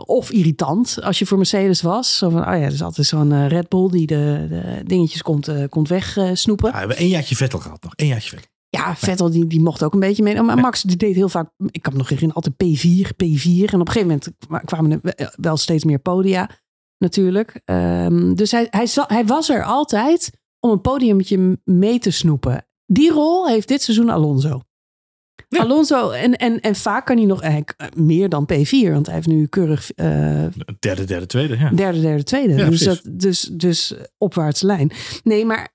of 0.05 0.31
irritant 0.31 0.97
als 1.01 1.19
je 1.19 1.25
voor 1.25 1.37
Mercedes 1.37 1.81
was. 1.81 2.17
Zo 2.17 2.29
van, 2.29 2.39
oh 2.41 2.45
ja, 2.45 2.61
er 2.61 2.73
is 2.73 2.83
altijd 2.83 3.07
zo'n 3.07 3.47
Red 3.47 3.69
Bull 3.69 3.89
die 3.89 4.07
de, 4.07 4.45
de 4.49 4.81
dingetjes 4.85 5.21
komt, 5.21 5.49
komt 5.69 5.87
wegsnoepen. 5.87 6.65
Ja, 6.67 6.73
we 6.73 6.79
hebben 6.79 6.97
één 6.97 7.09
jaartje 7.09 7.35
Vettel 7.35 7.59
gehad 7.59 7.83
nog. 7.83 7.93
Eén 7.95 8.07
jaartje 8.07 8.29
Vettel. 8.29 8.49
Ja, 8.69 8.95
Vettel 8.95 9.29
die, 9.31 9.47
die 9.47 9.61
mocht 9.61 9.83
ook 9.83 9.93
een 9.93 9.99
beetje 9.99 10.23
mee. 10.23 10.41
Maar 10.41 10.57
Max 10.57 10.81
die 10.81 10.95
deed 10.97 11.15
heel 11.15 11.29
vaak, 11.29 11.49
ik 11.67 11.81
kan 11.81 11.91
me 11.93 11.97
nog 11.99 12.09
herinneren, 12.09 12.43
altijd 12.43 12.55
P4, 12.63 13.07
P4. 13.23 13.73
En 13.73 13.79
op 13.79 13.87
een 13.87 13.93
gegeven 13.93 14.01
moment 14.01 14.31
kwa- 14.47 14.59
kwamen 14.59 15.01
er 15.03 15.33
wel 15.37 15.57
steeds 15.57 15.83
meer 15.83 15.99
podia 15.99 16.49
natuurlijk. 17.01 17.61
Ehm, 17.65 18.33
dus 18.33 18.51
hij, 18.51 18.67
hij, 19.07 19.25
was 19.25 19.49
er 19.49 19.63
altijd 19.63 20.31
om 20.59 20.71
een 20.71 20.81
podiumtje 20.81 21.59
mee 21.63 21.99
te 21.99 22.11
snoepen. 22.11 22.65
Die 22.85 23.11
rol 23.11 23.47
heeft 23.47 23.67
dit 23.67 23.81
seizoen 23.81 24.09
Alonso. 24.09 24.61
Ja. 25.49 25.61
Alonso, 25.61 26.09
en, 26.09 26.37
en, 26.37 26.59
en 26.59 26.75
vaak 26.75 27.05
kan 27.05 27.17
hij 27.17 27.25
nog 27.25 27.41
eh, 27.41 27.57
meer 27.95 28.29
dan 28.29 28.49
P4, 28.53 28.91
want 28.91 29.05
hij 29.05 29.15
heeft 29.15 29.27
nu 29.27 29.45
keurig 29.45 29.91
eh, 29.91 30.05
Derde, 30.79 31.03
derde, 31.05 31.25
tweede. 31.25 31.57
Ja. 31.57 31.69
derde, 31.69 32.01
derde, 32.01 32.23
tweede. 32.23 32.55
Ja, 32.55 32.69
dus, 32.69 32.79
dat, 32.79 33.01
dus, 33.09 33.41
dus 33.41 33.93
opwaarts 34.17 34.61
lijn. 34.61 34.91
Nee, 35.23 35.45
maar 35.45 35.73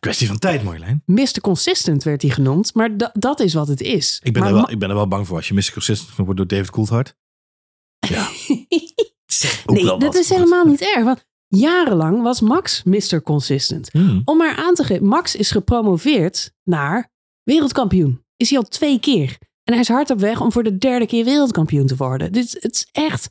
Kwestie 0.00 0.26
van 0.26 0.38
tijd, 0.38 0.62
Marjolein. 0.62 1.02
Mr. 1.06 1.40
Consistent 1.40 2.02
werd 2.02 2.22
hij 2.22 2.30
genoemd. 2.30 2.74
Maar 2.74 2.96
da- 2.96 3.12
dat 3.12 3.40
is 3.40 3.54
wat 3.54 3.68
het 3.68 3.80
is. 3.80 4.20
Ik 4.22 4.32
ben, 4.32 4.42
maar 4.42 4.50
er 4.50 4.56
wel, 4.56 4.70
ik 4.70 4.78
ben 4.78 4.88
er 4.88 4.94
wel 4.94 5.08
bang 5.08 5.26
voor 5.26 5.36
als 5.36 5.48
je 5.48 5.54
Mr. 5.54 5.72
Consistent 5.72 6.16
wordt 6.16 6.36
door 6.36 6.46
David 6.46 6.70
Coulthard. 6.70 7.14
Ja. 8.08 8.28
Ook 9.78 9.84
nee, 9.84 9.98
wel 9.98 9.98
dat 9.98 10.14
is 10.14 10.28
helemaal 10.28 10.64
niet 10.64 10.80
erg. 10.80 11.04
Want 11.04 11.24
jarenlang 11.48 12.22
was 12.22 12.40
Max 12.40 12.82
Mr. 12.82 13.22
Consistent. 13.22 13.90
Hmm. 13.90 14.22
Om 14.24 14.36
maar 14.36 14.56
aan 14.56 14.74
te 14.74 14.84
geven, 14.84 15.06
Max 15.06 15.36
is 15.36 15.50
gepromoveerd 15.50 16.52
naar 16.64 17.10
wereldkampioen. 17.42 18.24
Is 18.36 18.48
hij 18.50 18.58
al 18.58 18.64
twee 18.64 19.00
keer. 19.00 19.38
En 19.64 19.72
hij 19.72 19.82
is 19.82 19.88
hard 19.88 20.10
op 20.10 20.18
weg 20.18 20.40
om 20.40 20.52
voor 20.52 20.62
de 20.62 20.78
derde 20.78 21.06
keer 21.06 21.24
wereldkampioen 21.24 21.86
te 21.86 21.96
worden. 21.96 22.32
Dit, 22.32 22.56
het 22.60 22.74
is 22.74 22.88
echt, 22.92 23.30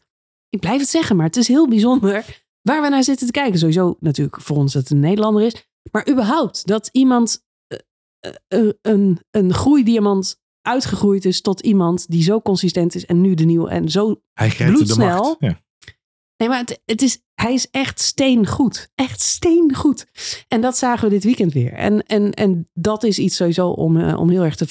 ik 0.50 0.60
blijf 0.60 0.80
het 0.80 0.90
zeggen, 0.90 1.16
maar 1.16 1.26
het 1.26 1.36
is 1.36 1.48
heel 1.48 1.68
bijzonder 1.68 2.44
waar 2.62 2.82
we 2.82 2.90
naar 2.90 3.04
zitten 3.04 3.26
te 3.26 3.32
kijken. 3.32 3.60
Sowieso 3.60 3.96
natuurlijk 4.00 4.42
voor 4.42 4.58
ons 4.58 4.74
dat 4.74 4.82
het 4.82 4.92
een 4.92 5.00
Nederlander 5.00 5.44
is. 5.44 5.68
Maar 5.92 6.10
überhaupt 6.10 6.68
dat 6.68 6.90
iemand 6.92 7.46
eh, 8.48 8.70
een, 8.82 9.20
een 9.32 9.54
groeidiamant 9.54 10.40
uitgegroeid 10.62 11.26
is 11.26 11.42
tot 11.42 11.60
iemand 11.62 12.10
die 12.10 12.24
zo 12.24 12.42
consistent 12.42 12.96
is 12.96 13.06
en 13.06 13.22
nu 13.22 13.34
de 13.34 13.44
nieuwe 13.46 13.70
en 13.70 13.90
zo 13.90 14.22
Hij 14.34 14.50
grijpt 14.50 14.72
de 14.78 14.84
bloedsnel. 14.84 15.24
macht. 15.24 15.36
Ja. 15.40 15.62
Nee, 16.38 16.50
maar 16.50 16.66
het, 16.86 17.02
is, 17.02 17.22
hij 17.34 17.54
is 17.54 17.70
echt 17.70 18.00
steengoed. 18.00 18.92
Echt 18.96 19.22
steengoed. 19.22 20.08
En 20.48 20.62
dat 20.62 20.78
zagen 20.78 21.04
we 21.04 21.14
dit 21.14 21.24
weekend 21.24 21.54
weer. 21.54 21.74
En, 21.74 22.04
en, 22.04 22.34
en 22.34 22.70
dat 22.74 23.04
is 23.04 23.20
iets 23.20 23.36
sowieso 23.36 23.70
om, 23.70 23.98
eh, 23.98 24.20
om 24.20 24.30
heel 24.30 24.44
erg 24.44 24.56
te, 24.56 24.68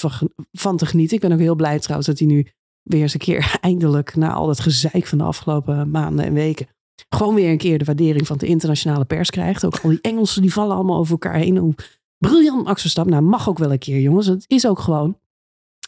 van 0.51 0.77
te 0.77 0.85
genieten. 0.85 1.15
Ik 1.15 1.21
ben 1.21 1.31
ook 1.31 1.39
heel 1.39 1.55
blij 1.55 1.79
trouwens 1.79 2.07
dat 2.07 2.19
hij 2.19 2.27
nu 2.27 2.47
weer 2.83 3.01
eens 3.01 3.13
een 3.13 3.19
keer 3.19 3.57
eindelijk... 3.61 4.15
na 4.15 4.33
al 4.33 4.47
dat 4.47 4.59
gezeik 4.59 5.07
van 5.07 5.17
de 5.17 5.23
afgelopen 5.23 5.89
maanden 5.89 6.25
en 6.25 6.33
weken... 6.33 6.67
gewoon 7.09 7.35
weer 7.35 7.49
een 7.49 7.57
keer 7.57 7.77
de 7.77 7.85
waardering 7.85 8.27
van 8.27 8.37
de 8.37 8.47
internationale 8.47 9.05
pers 9.05 9.29
krijgt. 9.29 9.65
Ook 9.65 9.79
al 9.79 9.89
die 9.89 10.01
Engelsen 10.01 10.41
die 10.41 10.53
vallen 10.53 10.75
allemaal 10.75 10.97
over 10.97 11.11
elkaar 11.11 11.35
heen. 11.35 11.57
Hoe 11.57 11.75
briljant 12.17 12.63
Max 12.63 12.81
Verstappen. 12.81 13.13
Nou, 13.13 13.25
mag 13.25 13.49
ook 13.49 13.57
wel 13.57 13.71
een 13.71 13.79
keer, 13.79 13.99
jongens. 13.99 14.27
Het 14.27 14.45
is 14.47 14.67
ook 14.67 14.79
gewoon 14.79 15.19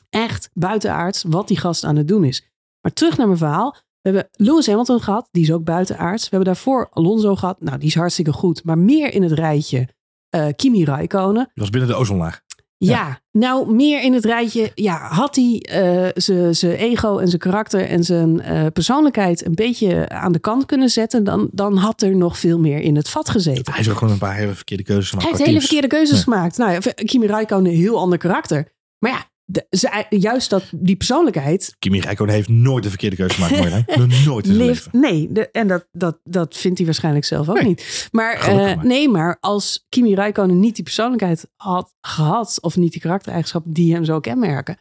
echt 0.09 0.49
buitenaards 0.53 1.23
wat 1.27 1.47
die 1.47 1.57
gast 1.57 1.83
aan 1.83 1.95
het 1.95 2.07
doen 2.07 2.23
is. 2.23 2.47
Maar 2.81 2.93
terug 2.93 3.17
naar 3.17 3.27
mijn 3.27 3.37
verhaal. 3.37 3.75
We 4.01 4.09
hebben 4.09 4.29
Lewis 4.31 4.67
Hamilton 4.67 5.01
gehad, 5.01 5.27
die 5.31 5.43
is 5.43 5.51
ook 5.51 5.63
buitenaards. 5.63 6.23
We 6.23 6.29
hebben 6.29 6.53
daarvoor 6.53 6.89
Alonso 6.91 7.35
gehad, 7.35 7.61
nou 7.61 7.77
die 7.77 7.87
is 7.87 7.95
hartstikke 7.95 8.33
goed. 8.33 8.63
Maar 8.63 8.77
meer 8.77 9.13
in 9.13 9.23
het 9.23 9.31
rijtje 9.31 9.87
uh, 10.35 10.45
Kimi 10.55 10.85
Raikkonen. 10.85 11.43
Dat 11.43 11.51
was 11.53 11.69
binnen 11.69 11.89
de 11.89 11.95
ozonlaag. 11.95 12.41
Ja, 12.77 13.19
nou 13.31 13.73
meer 13.73 14.01
in 14.03 14.13
het 14.13 14.25
rijtje. 14.25 14.71
Ja, 14.75 15.07
had 15.07 15.35
hij 15.35 15.65
uh, 15.71 16.51
zijn 16.51 16.75
ego 16.75 17.17
en 17.17 17.27
zijn 17.27 17.41
karakter 17.41 17.85
en 17.85 18.03
zijn 18.03 18.41
uh, 18.41 18.65
persoonlijkheid 18.73 19.45
een 19.45 19.55
beetje 19.55 20.09
aan 20.09 20.31
de 20.31 20.39
kant 20.39 20.65
kunnen 20.65 20.89
zetten, 20.89 21.23
dan, 21.23 21.49
dan 21.51 21.77
had 21.77 22.01
er 22.01 22.15
nog 22.15 22.37
veel 22.37 22.59
meer 22.59 22.79
in 22.79 22.95
het 22.95 23.09
vat 23.09 23.29
gezeten. 23.29 23.63
Hij 23.65 23.73
heeft 23.75 23.89
ook 23.89 23.97
gewoon 23.97 24.13
een 24.13 24.19
paar 24.19 24.35
hele 24.35 24.53
verkeerde 24.53 24.83
keuzes 24.83 25.09
gemaakt. 25.09 25.27
Hij 25.27 25.37
heeft 25.37 25.49
hele 25.49 25.59
verkeerde 25.59 25.87
keuzes 25.87 26.23
gemaakt. 26.23 26.57
Nou, 26.57 26.79
Kimi 26.93 27.27
Raikkonen 27.27 27.71
een 27.71 27.77
heel 27.77 27.97
ander 27.97 28.17
karakter. 28.17 28.71
Maar 28.99 29.11
ja, 29.11 29.25
de, 29.51 30.05
juist 30.09 30.49
dat, 30.49 30.63
die 30.75 30.95
persoonlijkheid. 30.95 31.75
Kimi 31.79 31.99
Räikkönen 31.99 32.33
heeft 32.33 32.49
nooit 32.49 32.83
de 32.83 32.89
verkeerde 32.89 33.15
keuze 33.15 33.33
gemaakt. 33.33 33.87
Mooi, 33.95 34.23
nooit 34.25 34.47
in 34.47 34.55
Lift, 34.55 34.93
Nee, 34.93 35.27
de, 35.31 35.51
en 35.51 35.67
dat, 35.67 35.87
dat, 35.91 36.19
dat 36.23 36.57
vindt 36.57 36.77
hij 36.77 36.85
waarschijnlijk 36.85 37.25
zelf 37.25 37.49
ook 37.49 37.63
niet. 37.63 38.07
Maar, 38.11 38.49
uh, 38.49 38.81
nee, 38.81 39.09
maar 39.09 39.37
als 39.39 39.85
Kimi 39.89 40.15
Räikkönen 40.15 40.59
niet 40.59 40.75
die 40.75 40.83
persoonlijkheid 40.83 41.49
had 41.55 41.95
gehad, 42.01 42.57
of 42.61 42.75
niet 42.75 42.91
die 42.91 43.01
karaktereigenschappen 43.01 43.73
die 43.73 43.93
hem 43.93 44.03
zo 44.03 44.19
kenmerken, 44.19 44.77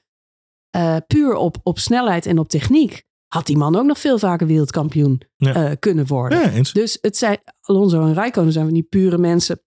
uh, 0.76 0.96
puur 1.06 1.34
op, 1.34 1.56
op 1.62 1.78
snelheid 1.78 2.26
en 2.26 2.38
op 2.38 2.48
techniek, 2.48 3.02
had 3.26 3.46
die 3.46 3.56
man 3.56 3.76
ook 3.76 3.86
nog 3.86 3.98
veel 3.98 4.18
vaker 4.18 4.46
wereldkampioen 4.46 5.22
ja. 5.36 5.70
uh, 5.70 5.76
kunnen 5.78 6.06
worden. 6.06 6.54
Ja, 6.54 6.62
dus 6.72 6.98
het 7.00 7.16
zijn, 7.16 7.38
Alonso 7.60 8.00
en 8.00 8.14
Räikkönen 8.14 8.52
zijn 8.52 8.66
we 8.66 8.72
niet 8.72 8.88
pure 8.88 9.18
mensen. 9.18 9.60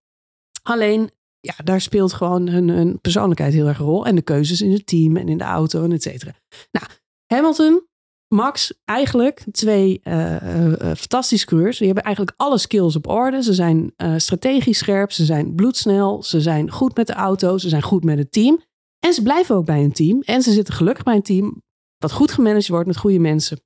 Alleen 0.61 1.11
ja, 1.41 1.53
daar 1.63 1.81
speelt 1.81 2.13
gewoon 2.13 2.47
hun, 2.47 2.69
hun 2.69 2.99
persoonlijkheid 2.99 3.53
heel 3.53 3.67
erg 3.67 3.79
een 3.79 3.85
rol. 3.85 4.05
En 4.05 4.15
de 4.15 4.21
keuzes 4.21 4.61
in 4.61 4.71
het 4.71 4.85
team 4.85 5.17
en 5.17 5.29
in 5.29 5.37
de 5.37 5.43
auto 5.43 5.83
en 5.83 5.91
et 5.91 6.01
cetera. 6.01 6.33
Nou, 6.71 6.85
Hamilton, 7.25 7.85
Max, 8.27 8.73
eigenlijk 8.85 9.45
twee 9.51 10.01
uh, 10.03 10.41
uh, 10.41 10.73
fantastische 10.77 11.45
coureurs. 11.45 11.77
Die 11.77 11.85
hebben 11.85 12.03
eigenlijk 12.03 12.35
alle 12.37 12.57
skills 12.57 12.95
op 12.95 13.07
orde. 13.07 13.43
Ze 13.43 13.53
zijn 13.53 13.93
strategisch 14.17 14.77
scherp, 14.77 15.11
ze 15.11 15.25
zijn 15.25 15.55
bloedsnel, 15.55 16.23
ze 16.23 16.41
zijn 16.41 16.71
goed 16.71 16.95
met 16.95 17.07
de 17.07 17.13
auto, 17.13 17.57
ze 17.57 17.69
zijn 17.69 17.81
goed 17.81 18.03
met 18.03 18.17
het 18.17 18.31
team. 18.31 18.61
En 18.99 19.13
ze 19.13 19.21
blijven 19.21 19.55
ook 19.55 19.65
bij 19.65 19.83
een 19.83 19.91
team. 19.91 20.21
En 20.21 20.41
ze 20.41 20.51
zitten 20.51 20.73
gelukkig 20.73 21.03
bij 21.03 21.15
een 21.15 21.21
team 21.21 21.61
wat 21.97 22.11
goed 22.11 22.31
gemanaged 22.31 22.67
wordt 22.67 22.87
met 22.87 22.97
goede 22.97 23.19
mensen. 23.19 23.61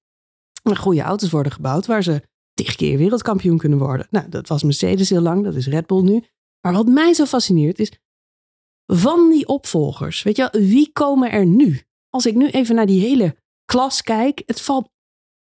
En 0.63 0.77
goede 0.77 1.01
auto's 1.01 1.29
worden 1.29 1.51
gebouwd 1.51 1.85
waar 1.85 2.03
ze 2.03 2.21
tig 2.53 2.75
keer 2.75 2.97
wereldkampioen 2.97 3.57
kunnen 3.57 3.79
worden. 3.79 4.07
Nou, 4.09 4.29
dat 4.29 4.47
was 4.47 4.63
Mercedes 4.63 5.09
heel 5.09 5.21
lang, 5.21 5.43
dat 5.43 5.55
is 5.55 5.67
Red 5.67 5.87
Bull 5.87 6.01
nu. 6.01 6.23
Maar 6.65 6.73
wat 6.73 6.87
mij 6.87 7.13
zo 7.13 7.25
fascineert 7.25 7.79
is, 7.79 7.91
van 8.85 9.29
die 9.29 9.47
opvolgers, 9.47 10.23
weet 10.23 10.35
je 10.35 10.49
wel, 10.51 10.61
wie 10.61 10.91
komen 10.91 11.31
er 11.31 11.45
nu? 11.45 11.81
Als 12.09 12.25
ik 12.25 12.35
nu 12.35 12.49
even 12.49 12.75
naar 12.75 12.85
die 12.85 13.01
hele 13.01 13.35
klas 13.65 14.01
kijk, 14.01 14.43
het 14.45 14.61
valt, 14.61 14.89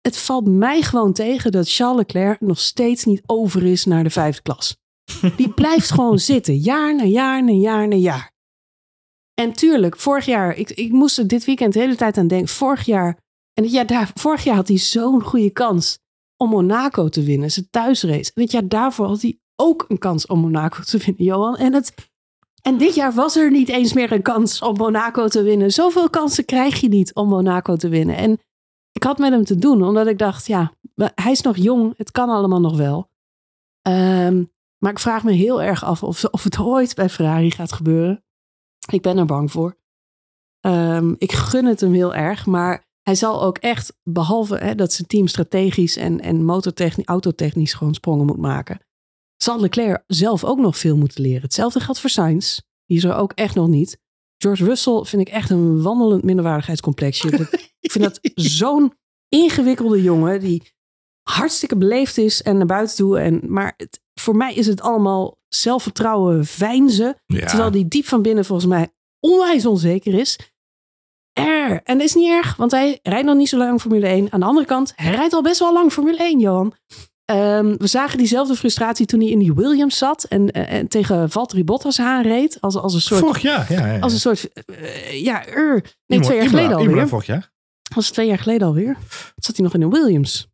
het 0.01 0.17
valt 0.17 0.47
mij 0.47 0.83
gewoon 0.83 1.13
tegen 1.13 1.53
dat 1.53 1.73
Charles 1.73 1.97
Leclerc 1.97 2.41
nog 2.41 2.61
steeds 2.61 3.05
niet 3.05 3.23
over 3.27 3.67
is 3.67 3.85
naar 3.85 4.03
de 4.03 4.11
vijfde 4.11 4.43
klas. 4.43 4.77
Die 5.37 5.53
blijft 5.53 5.91
gewoon 5.91 6.19
zitten, 6.19 6.57
jaar 6.57 6.95
na 6.95 7.05
jaar 7.05 7.45
na 7.45 7.53
jaar 7.53 7.89
na 7.89 7.97
jaar. 7.97 8.33
En 9.35 9.53
tuurlijk, 9.53 9.97
vorig 9.97 10.27
jaar, 10.27 10.57
ik, 10.57 10.71
ik 10.71 10.93
moest 10.93 11.19
er 11.19 11.27
dit 11.27 11.45
weekend 11.45 11.73
de 11.73 11.79
hele 11.79 11.97
tijd 11.97 12.19
aan 12.19 12.29
denken. 12.29 12.49
Vorig 12.49 12.85
jaar, 12.85 13.19
en 13.53 13.71
ja, 13.71 13.85
daar, 13.85 14.11
vorig 14.15 14.45
jaar 14.45 14.57
had 14.57 14.69
hij 14.69 14.79
zo'n 14.79 15.23
goede 15.23 15.51
kans 15.51 15.99
om 16.37 16.49
Monaco 16.49 17.09
te 17.09 17.23
winnen, 17.23 17.51
zijn 17.51 17.71
thuisrace. 17.71 18.31
En 18.35 18.43
het 18.43 18.51
jaar 18.51 18.69
daarvoor 18.69 19.07
had 19.07 19.23
hij 19.23 19.39
ook 19.57 19.85
een 19.89 19.99
kans 19.99 20.27
om 20.27 20.41
Monaco 20.41 20.83
te 20.83 20.99
winnen, 20.99 21.25
Johan. 21.25 21.57
En, 21.57 21.73
het, 21.73 21.95
en 22.63 22.79
dit 22.79 22.95
jaar 22.95 23.13
was 23.13 23.37
er 23.37 23.51
niet 23.51 23.69
eens 23.69 23.93
meer 23.93 24.13
een 24.13 24.23
kans 24.23 24.63
om 24.63 24.77
Monaco 24.77 25.29
te 25.29 25.43
winnen. 25.43 25.71
Zoveel 25.71 26.11
kansen 26.11 26.45
krijg 26.45 26.81
je 26.81 26.89
niet 26.89 27.15
om 27.15 27.29
Monaco 27.29 27.77
te 27.77 27.89
winnen. 27.89 28.17
En 28.17 28.41
ik 28.93 29.03
had 29.03 29.19
met 29.19 29.33
hem 29.33 29.45
te 29.45 29.59
doen, 29.59 29.83
omdat 29.83 30.07
ik 30.07 30.19
dacht, 30.19 30.47
ja, 30.47 30.73
hij 31.15 31.33
is 31.33 31.41
nog 31.41 31.57
jong, 31.57 31.95
het 31.97 32.11
kan 32.11 32.29
allemaal 32.29 32.61
nog 32.61 32.77
wel. 32.77 33.11
Um, 33.89 34.53
maar 34.79 34.93
ik 34.93 34.99
vraag 34.99 35.25
me 35.25 35.33
heel 35.33 35.63
erg 35.63 35.85
af 35.85 36.03
of, 36.03 36.25
of 36.25 36.45
het 36.45 36.59
ooit 36.59 36.95
bij 36.95 37.09
Ferrari 37.09 37.51
gaat 37.51 37.73
gebeuren. 37.73 38.25
Ik 38.91 39.03
ben 39.03 39.19
er 39.19 39.27
bang 39.27 39.51
voor. 39.51 39.77
Um, 40.61 41.15
ik 41.19 41.33
gun 41.33 41.65
het 41.65 41.81
hem 41.81 41.93
heel 41.93 42.15
erg, 42.15 42.47
maar 42.47 42.87
hij 43.03 43.15
zal 43.15 43.43
ook 43.43 43.59
echt, 43.59 43.99
behalve 44.03 44.57
hè, 44.57 44.75
dat 44.75 44.93
zijn 44.93 45.09
team 45.09 45.27
strategisch 45.27 45.97
en, 45.97 46.21
en 46.21 46.49
autotechnisch 47.05 47.73
gewoon 47.75 47.95
sprongen 47.95 48.27
moet 48.27 48.39
maken, 48.39 48.81
zal 49.45 49.61
Leclerc 49.61 50.03
zelf 50.07 50.45
ook 50.45 50.59
nog 50.59 50.79
veel 50.79 50.97
moeten 50.97 51.23
leren. 51.23 51.43
Hetzelfde 51.43 51.81
geldt 51.81 52.01
voor 52.01 52.11
Sainz. 52.11 52.59
Die 52.87 52.97
is 52.97 53.05
er 53.05 53.15
ook 53.15 53.33
echt 53.33 53.55
nog 53.55 53.69
niet. 53.69 53.99
George 54.39 54.65
Russell 54.65 55.03
vind 55.05 55.23
ik 55.23 55.35
echt 55.35 55.51
een 55.51 55.83
wandelend 55.83 56.23
minderwaardigheidscomplexje. 56.23 57.49
ik 57.81 57.91
vind 57.93 58.05
dat 58.05 58.19
zo'n 58.35 58.93
ingewikkelde 59.29 60.03
jongen 60.03 60.41
die 60.41 60.73
hartstikke 61.23 61.77
beleefd 61.77 62.19
is 62.19 62.43
en 62.43 62.57
naar 62.57 62.67
buiten 62.67 62.97
toe. 62.97 63.19
En, 63.19 63.41
maar 63.47 63.75
het, 63.77 64.01
voor 64.21 64.37
mij 64.37 64.55
is 64.55 64.67
het 64.67 64.81
allemaal 64.81 65.39
zelfvertrouwen 65.49 66.47
veinzen. 66.47 67.17
Terwijl 67.27 67.71
die 67.71 67.89
diep 67.89 68.07
van 68.07 68.23
binnen 68.23 68.45
volgens 68.45 68.69
mij 68.69 68.93
onwijs 69.21 69.67
onzeker 69.67 70.15
is. 70.15 70.39
Er. 71.33 71.83
En 71.83 71.99
dat 71.99 72.07
is 72.07 72.15
niet 72.15 72.29
erg, 72.29 72.57
want 72.57 72.71
hij 72.71 72.99
rijdt 73.03 73.27
nog 73.27 73.37
niet 73.37 73.49
zo 73.49 73.59
lang 73.59 73.81
Formule 73.81 74.07
1. 74.07 74.33
Aan 74.33 74.41
de 74.41 74.47
andere 74.47 74.67
kant, 74.67 74.93
hij 74.97 75.15
rijdt 75.15 75.33
al 75.33 75.43
best 75.43 75.59
wel 75.59 75.73
lang 75.73 75.93
Formule 75.93 76.19
1, 76.19 76.39
Johan. 76.39 76.75
Um, 77.33 77.77
we 77.77 77.87
zagen 77.87 78.19
diezelfde 78.19 78.55
frustratie 78.55 79.07
toen 79.07 79.21
hij 79.21 79.29
in 79.29 79.39
die 79.39 79.55
Williams 79.55 79.99
zat 79.99 80.25
en, 80.25 80.59
uh, 80.59 80.73
en 80.73 80.89
tegen 80.89 81.31
Valtteri 81.31 81.65
Bottas 81.65 82.01
aanreed. 82.01 82.61
Als, 82.61 82.77
als 82.77 82.95
een 82.95 83.01
soort. 83.01 83.21
Vorig 83.21 83.43
jaar, 83.43 83.73
ja. 83.73 83.87
ja, 83.87 83.99
Als 83.99 84.13
een 84.13 84.21
soort. 84.21 84.49
Uh, 84.67 85.23
ja, 85.23 85.47
er. 85.47 85.97
Nee, 86.07 86.21
twee 86.21 86.37
jaar 86.39 86.49
geleden 86.49 86.71
alweer. 86.71 86.89
Imola 86.91 87.07
vorig 87.07 87.27
jaar. 87.27 87.53
Was 87.95 88.11
twee 88.11 88.27
jaar 88.27 88.39
geleden 88.39 88.67
alweer. 88.67 88.97
Zat 89.37 89.57
hij 89.57 89.65
nog 89.65 89.75
in 89.75 89.83
een 89.83 89.91
Williams? 89.91 90.49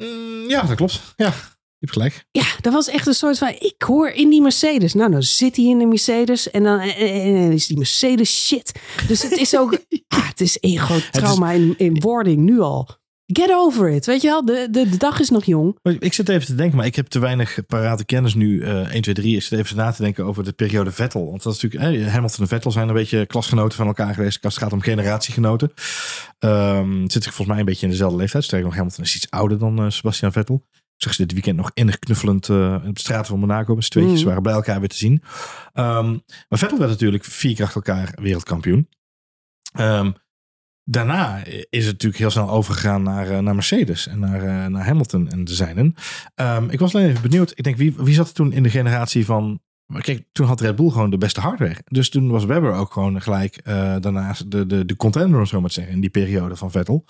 Mm, 0.00 0.48
ja, 0.48 0.62
dat 0.62 0.76
klopt. 0.76 1.00
Ja, 1.16 1.26
je 1.26 1.86
hebt 1.86 1.92
gelijk. 1.92 2.24
Ja, 2.30 2.46
dat 2.60 2.72
was 2.72 2.88
echt 2.88 3.06
een 3.06 3.14
soort 3.14 3.38
van. 3.38 3.48
Ik 3.48 3.82
hoor 3.86 4.08
in 4.08 4.30
die 4.30 4.42
Mercedes. 4.42 4.94
Nou, 4.94 5.10
nou 5.10 5.22
zit 5.22 5.56
hij 5.56 5.64
in 5.64 5.78
de 5.78 5.86
Mercedes 5.86 6.50
en 6.50 6.62
dan 6.62 6.80
en, 6.80 7.52
is 7.52 7.66
die 7.66 7.76
Mercedes 7.76 8.46
shit. 8.46 8.80
Dus 9.08 9.22
het 9.22 9.32
is 9.32 9.56
ook. 9.56 9.72
ah, 10.08 10.28
het 10.28 10.40
is 10.40 10.58
één 10.58 10.78
groot 10.78 11.12
trauma 11.12 11.50
in, 11.50 11.74
in 11.76 12.00
wording 12.00 12.38
nu 12.38 12.60
al. 12.60 12.99
Get 13.32 13.52
over 13.52 13.88
it. 13.90 14.06
Weet 14.06 14.22
je 14.22 14.28
wel, 14.28 14.44
de, 14.44 14.68
de, 14.70 14.88
de 14.88 14.96
dag 14.96 15.20
is 15.20 15.30
nog 15.30 15.44
jong. 15.44 15.78
Ik 15.82 16.12
zit 16.12 16.28
even 16.28 16.46
te 16.46 16.54
denken, 16.54 16.76
maar 16.76 16.86
ik 16.86 16.96
heb 16.96 17.06
te 17.06 17.18
weinig 17.18 17.58
parate 17.66 18.04
kennis 18.04 18.34
nu. 18.34 18.60
Uh, 18.60 18.92
1, 18.92 19.02
2, 19.02 19.14
3. 19.14 19.36
Ik 19.36 19.42
zit 19.42 19.58
even 19.58 19.76
na 19.76 19.90
te 19.90 20.02
denken 20.02 20.24
over 20.24 20.44
de 20.44 20.52
periode 20.52 20.92
Vettel. 20.92 21.30
Want 21.30 21.42
dat 21.42 21.54
is 21.54 21.62
natuurlijk, 21.62 22.04
eh, 22.04 22.12
Hamilton 22.12 22.40
en 22.40 22.48
Vettel 22.48 22.70
zijn 22.70 22.88
een 22.88 22.94
beetje 22.94 23.26
klasgenoten 23.26 23.76
van 23.76 23.86
elkaar 23.86 24.14
geweest. 24.14 24.44
Als 24.44 24.54
het 24.54 24.62
gaat 24.62 24.72
om 24.72 24.80
generatiegenoten. 24.80 25.72
Um, 26.38 27.10
zit 27.10 27.24
ik 27.26 27.32
volgens 27.32 27.48
mij 27.48 27.58
een 27.58 27.64
beetje 27.64 27.86
in 27.86 27.92
dezelfde 27.92 28.16
leeftijd. 28.16 28.44
Sterker 28.44 28.66
nog, 28.66 28.76
Hamilton 28.76 29.04
is 29.04 29.16
iets 29.16 29.30
ouder 29.30 29.58
dan 29.58 29.84
uh, 29.84 29.90
Sebastian 29.90 30.32
Vettel. 30.32 30.66
Ik 30.72 31.06
zag 31.06 31.14
ze 31.14 31.22
dit 31.22 31.32
weekend 31.32 31.56
nog 31.56 31.70
innig 31.74 31.98
knuffelend 31.98 32.48
uh, 32.48 32.74
op 32.86 32.94
de 32.94 33.00
straten 33.00 33.26
van 33.26 33.38
Monaco. 33.38 33.74
Met 33.74 33.84
z'n 33.84 33.90
tweetjes 33.90 34.20
mm. 34.20 34.26
waren 34.26 34.42
bij 34.42 34.52
elkaar 34.52 34.78
weer 34.78 34.88
te 34.88 34.96
zien. 34.96 35.22
Um, 35.74 36.22
maar 36.48 36.58
Vettel 36.58 36.78
werd 36.78 36.90
natuurlijk 36.90 37.24
vier 37.24 37.54
keer 37.54 37.64
achter 37.64 37.82
elkaar 37.82 38.12
wereldkampioen. 38.20 38.88
Um, 39.80 40.14
daarna 40.90 41.44
is 41.70 41.84
het 41.84 41.92
natuurlijk 41.92 42.20
heel 42.20 42.30
snel 42.30 42.50
overgegaan 42.50 43.02
naar, 43.02 43.30
eh, 43.30 43.38
naar 43.38 43.54
Mercedes 43.54 44.06
en 44.06 44.18
naar, 44.18 44.44
uh, 44.44 44.66
naar 44.66 44.86
Hamilton 44.86 45.30
en 45.30 45.44
de 45.44 45.54
zijnen. 45.54 45.94
Um, 46.34 46.70
ik 46.70 46.78
was 46.78 46.94
alleen 46.94 47.08
even 47.08 47.22
benieuwd. 47.22 47.52
Ik 47.54 47.64
denk, 47.64 47.76
wie, 47.76 47.94
wie 47.96 48.14
zat 48.14 48.28
er 48.28 48.34
toen 48.34 48.52
in 48.52 48.62
de 48.62 48.70
generatie 48.70 49.24
van. 49.24 49.60
Kijk, 50.00 50.24
toen 50.32 50.46
had 50.46 50.60
Red 50.60 50.76
Bull 50.76 50.90
gewoon 50.90 51.10
de 51.10 51.18
beste 51.18 51.40
hardware. 51.40 51.76
Dus 51.84 52.10
toen 52.10 52.30
was 52.30 52.44
Webber 52.44 52.72
ook 52.72 52.92
gewoon 52.92 53.22
gelijk 53.22 53.60
uh, 53.64 53.96
daarnaast 54.00 54.50
de, 54.50 54.66
de, 54.66 54.84
de 54.84 54.96
contender, 54.96 55.38
om 55.38 55.46
zo 55.46 55.60
maar 55.60 55.68
te 55.68 55.74
zeggen, 55.74 55.94
in 55.94 56.00
die 56.00 56.10
periode 56.10 56.56
van 56.56 56.70
Vettel. 56.70 57.04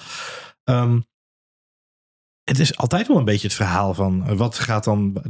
Um, 0.65 1.05
het 2.45 2.59
is 2.59 2.77
altijd 2.77 3.09
wel 3.09 3.17
een 3.17 3.25
beetje 3.25 3.47
het 3.47 3.57
verhaal 3.57 3.95
van 3.95 4.37
wat 4.37 4.59
gaat 4.59 4.85
dan. 4.85 5.23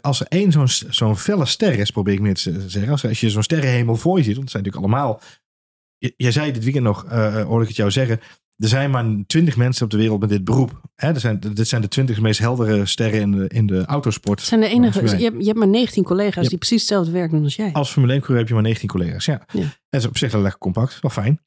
Als 0.00 0.20
er 0.20 0.26
één 0.26 0.52
zo'n 0.52 0.68
zo'n 0.68 1.16
felle 1.16 1.46
ster 1.46 1.78
is, 1.78 1.90
probeer 1.90 2.14
ik 2.14 2.20
meer 2.20 2.34
te 2.34 2.68
zeggen. 2.70 2.92
Als, 2.92 3.06
als 3.06 3.20
je 3.20 3.30
zo'n 3.30 3.42
sterrenhemel 3.42 3.96
voor 3.96 4.18
je 4.18 4.24
ziet, 4.24 4.36
want 4.36 4.50
het 4.50 4.52
zijn 4.52 4.64
natuurlijk 4.64 4.92
allemaal 4.92 5.20
jij 5.98 6.32
zei 6.32 6.52
dit 6.52 6.64
weekend 6.64 6.84
nog, 6.84 7.04
uh, 7.04 7.42
hoorde 7.44 7.62
ik 7.62 7.68
het 7.68 7.76
jou 7.76 7.90
zeggen. 7.90 8.20
Er 8.56 8.68
zijn 8.68 8.90
maar 8.90 9.04
twintig 9.26 9.56
mensen 9.56 9.84
op 9.84 9.90
de 9.90 9.96
wereld 9.96 10.20
met 10.20 10.28
dit 10.28 10.44
beroep. 10.44 10.80
Hè, 10.94 11.08
er 11.08 11.20
zijn, 11.20 11.40
dit 11.40 11.68
zijn 11.68 11.82
de 11.82 11.88
twintig 11.88 12.20
meest 12.20 12.40
heldere 12.40 12.86
sterren 12.86 13.20
in 13.20 13.30
de, 13.30 13.48
in 13.48 13.66
de 13.66 13.84
autosport. 13.84 14.40
Zijn 14.40 14.60
de 14.60 14.68
enige, 14.68 15.18
je, 15.18 15.24
hebt, 15.24 15.38
je 15.38 15.46
hebt 15.46 15.58
maar 15.58 15.68
19 15.68 16.04
collega's 16.04 16.48
die 16.48 16.58
precies 16.58 16.80
hetzelfde 16.80 17.10
werk 17.10 17.30
doen 17.30 17.44
als 17.44 17.56
jij. 17.56 17.72
Als 17.72 17.90
Formule 17.90 18.12
1 18.12 18.20
coureur 18.20 18.38
heb 18.38 18.48
je 18.48 18.54
maar 18.54 18.62
19 18.62 18.88
collega's, 18.88 19.24
ja. 19.24 19.42
ja. 19.52 19.60
En 19.60 19.98
is 19.98 20.06
op 20.06 20.18
zich 20.18 20.32
wel 20.32 20.40
lekker 20.40 20.60
compact, 20.60 21.00
wel 21.00 21.10
fijn. 21.10 21.40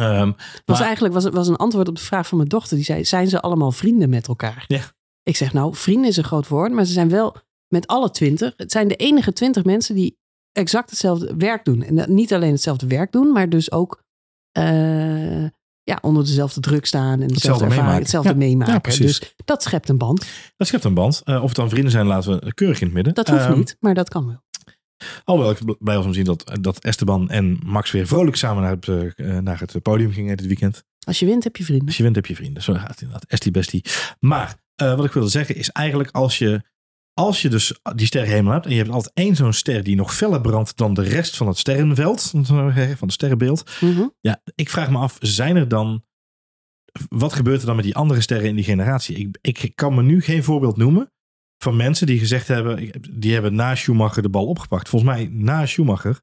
Um, 0.00 0.34
was 0.64 0.78
maar, 0.78 0.86
eigenlijk 0.86 1.14
was, 1.14 1.24
was 1.24 1.48
een 1.48 1.56
antwoord 1.56 1.88
op 1.88 1.96
de 1.96 2.02
vraag 2.02 2.26
van 2.28 2.36
mijn 2.36 2.48
dochter. 2.48 2.76
Die 2.76 2.84
zei, 2.84 3.04
zijn 3.04 3.28
ze 3.28 3.40
allemaal 3.40 3.72
vrienden 3.72 4.10
met 4.10 4.28
elkaar? 4.28 4.64
Ja. 4.66 4.82
Ik 5.22 5.36
zeg, 5.36 5.52
nou, 5.52 5.74
vrienden 5.74 6.08
is 6.10 6.16
een 6.16 6.24
groot 6.24 6.48
woord, 6.48 6.72
maar 6.72 6.84
ze 6.84 6.92
zijn 6.92 7.08
wel 7.08 7.36
met 7.68 7.86
alle 7.86 8.10
twintig. 8.10 8.52
Het 8.56 8.72
zijn 8.72 8.88
de 8.88 8.96
enige 8.96 9.32
twintig 9.32 9.64
mensen 9.64 9.94
die 9.94 10.18
exact 10.52 10.90
hetzelfde 10.90 11.34
werk 11.36 11.64
doen. 11.64 11.82
En 11.82 12.14
niet 12.14 12.32
alleen 12.34 12.52
hetzelfde 12.52 12.86
werk 12.86 13.12
doen, 13.12 13.32
maar 13.32 13.48
dus 13.48 13.70
ook 13.72 14.02
uh, 14.58 15.44
ja, 15.82 15.98
onder 16.00 16.24
dezelfde 16.24 16.60
druk 16.60 16.86
staan 16.86 17.20
en 17.20 17.28
dezelfde 17.28 17.64
ervaring, 17.64 17.98
hetzelfde 17.98 18.28
Ja, 18.30 18.36
meemaken. 18.36 18.92
ja, 18.92 18.98
dus 18.98 19.34
dat 19.44 19.62
schept 19.62 19.88
een 19.88 19.98
band. 19.98 20.26
Dat 20.56 20.66
schept 20.66 20.84
een 20.84 20.94
band. 20.94 21.20
Eh, 21.24 21.42
of 21.42 21.48
het 21.48 21.56
dan 21.56 21.68
vrienden 21.68 21.90
zijn, 21.90 22.06
laten 22.06 22.40
we 22.40 22.54
keurig 22.54 22.80
in 22.80 22.86
het 22.86 22.94
midden. 22.94 23.14
Dat 23.14 23.28
hoeft 23.28 23.44
Ehm, 23.44 23.58
niet, 23.58 23.76
maar 23.80 23.94
dat 23.94 24.08
kan 24.08 24.26
wel. 24.26 24.42
Alhoewel 25.24 25.52
ik 25.52 25.78
blij 25.78 25.96
was 25.96 26.04
om 26.04 26.10
te 26.10 26.16
zien 26.16 26.24
dat, 26.26 26.58
dat 26.60 26.78
Esteban 26.78 27.30
en 27.30 27.58
Max 27.64 27.90
weer 27.90 28.06
vrolijk 28.06 28.36
samen 28.36 28.62
naar 28.62 28.70
het, 28.80 29.16
eh, 29.16 29.38
naar 29.38 29.58
het 29.60 29.82
podium 29.82 30.12
gingen 30.12 30.36
dit 30.36 30.46
weekend. 30.46 30.84
Als 31.06 31.18
je 31.18 31.26
wint, 31.26 31.44
heb 31.44 31.56
je 31.56 31.64
vrienden. 31.64 31.86
Als 31.86 31.96
je 31.96 32.02
wint, 32.02 32.14
heb 32.16 32.26
je 32.26 32.34
vrienden. 32.34 32.62
Zo 32.62 32.74
gaat 32.74 32.88
het 32.88 33.00
inderdaad. 33.00 33.24
Estie 33.30 33.50
bestie. 33.50 33.84
Maar 34.20 34.54
eh, 34.74 34.94
wat 34.96 35.04
ik 35.04 35.12
wilde 35.12 35.28
zeggen 35.28 35.56
is 35.56 35.70
eigenlijk 35.70 36.10
als 36.10 36.38
je, 36.38 36.62
als 37.14 37.42
je 37.42 37.48
dus 37.48 37.80
die 37.94 38.06
sterrenhemel 38.06 38.52
hebt 38.52 38.64
en 38.64 38.70
je 38.70 38.78
hebt 38.78 38.90
altijd 38.90 39.14
één 39.14 39.36
zo'n 39.36 39.52
ster 39.52 39.82
die 39.82 39.96
nog 39.96 40.14
feller 40.14 40.40
brandt 40.40 40.76
dan 40.76 40.94
de 40.94 41.02
rest 41.02 41.36
van 41.36 41.46
het 41.46 41.58
sterrenveld, 41.58 42.22
van 42.22 42.98
het 43.00 43.12
sterrenbeeld. 43.12 43.70
Mhm. 43.80 44.06
Ja, 44.20 44.42
ik 44.54 44.70
vraag 44.70 44.90
me 44.90 44.98
af, 44.98 45.16
zijn 45.20 45.56
er 45.56 45.68
dan, 45.68 46.04
wat 47.08 47.32
gebeurt 47.32 47.60
er 47.60 47.66
dan 47.66 47.76
met 47.76 47.84
die 47.84 47.94
andere 47.94 48.20
sterren 48.20 48.48
in 48.48 48.54
die 48.54 48.64
generatie? 48.64 49.30
Ik, 49.40 49.62
ik 49.62 49.76
kan 49.76 49.94
me 49.94 50.02
nu 50.02 50.22
geen 50.22 50.44
voorbeeld 50.44 50.76
noemen 50.76 51.12
van 51.62 51.76
mensen 51.76 52.06
die 52.06 52.18
gezegd 52.18 52.48
hebben, 52.48 52.90
die 53.10 53.32
hebben 53.32 53.54
na 53.54 53.74
Schumacher 53.74 54.22
de 54.22 54.28
bal 54.28 54.46
opgepakt. 54.46 54.88
Volgens 54.88 55.12
mij 55.12 55.28
na 55.32 55.66
Schumacher 55.66 56.20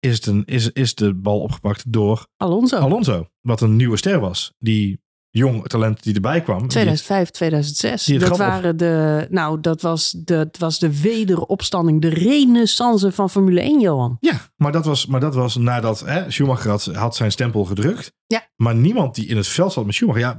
is, 0.00 0.14
het 0.14 0.26
een, 0.26 0.44
is, 0.44 0.70
is 0.70 0.94
de 0.94 1.14
bal 1.14 1.40
opgepakt 1.40 1.92
door 1.92 2.26
Alonso. 2.36 2.76
Alonso, 2.76 3.30
wat 3.40 3.60
een 3.60 3.76
nieuwe 3.76 3.96
ster 3.96 4.20
was. 4.20 4.54
Die 4.58 5.00
jong 5.30 5.66
talent 5.68 6.02
die 6.02 6.14
erbij 6.14 6.40
kwam. 6.42 6.58
Die- 6.58 6.68
2005, 6.68 7.30
2006. 7.30 8.04
Die 8.04 8.18
het 8.18 8.28
Dat 8.28 8.38
waren 8.38 8.76
de, 8.76 9.26
nou, 9.30 9.60
dat 9.60 9.82
was 9.82 10.10
de, 10.10 10.24
dat 10.24 10.58
was 10.58 10.78
de 10.78 11.00
wederopstanding, 11.00 12.00
de 12.00 12.08
renaissance 12.08 13.12
van 13.12 13.30
Formule 13.30 13.60
1, 13.60 13.80
Johan. 13.80 14.16
Ja, 14.20 14.40
maar 14.56 14.72
dat 14.72 14.84
was, 14.84 15.06
maar 15.06 15.20
dat 15.20 15.34
was 15.34 15.56
nadat 15.56 16.00
hè, 16.00 16.30
Schumacher 16.30 16.70
had, 16.70 16.84
had 16.84 17.16
zijn 17.16 17.32
stempel 17.32 17.64
gedrukt. 17.64 18.12
Ja. 18.26 18.48
Maar 18.56 18.74
niemand 18.74 19.14
die 19.14 19.26
in 19.26 19.36
het 19.36 19.46
veld 19.48 19.72
zat 19.72 19.86
met 19.86 19.94
Schumacher. 19.94 20.20
Ja, 20.20 20.38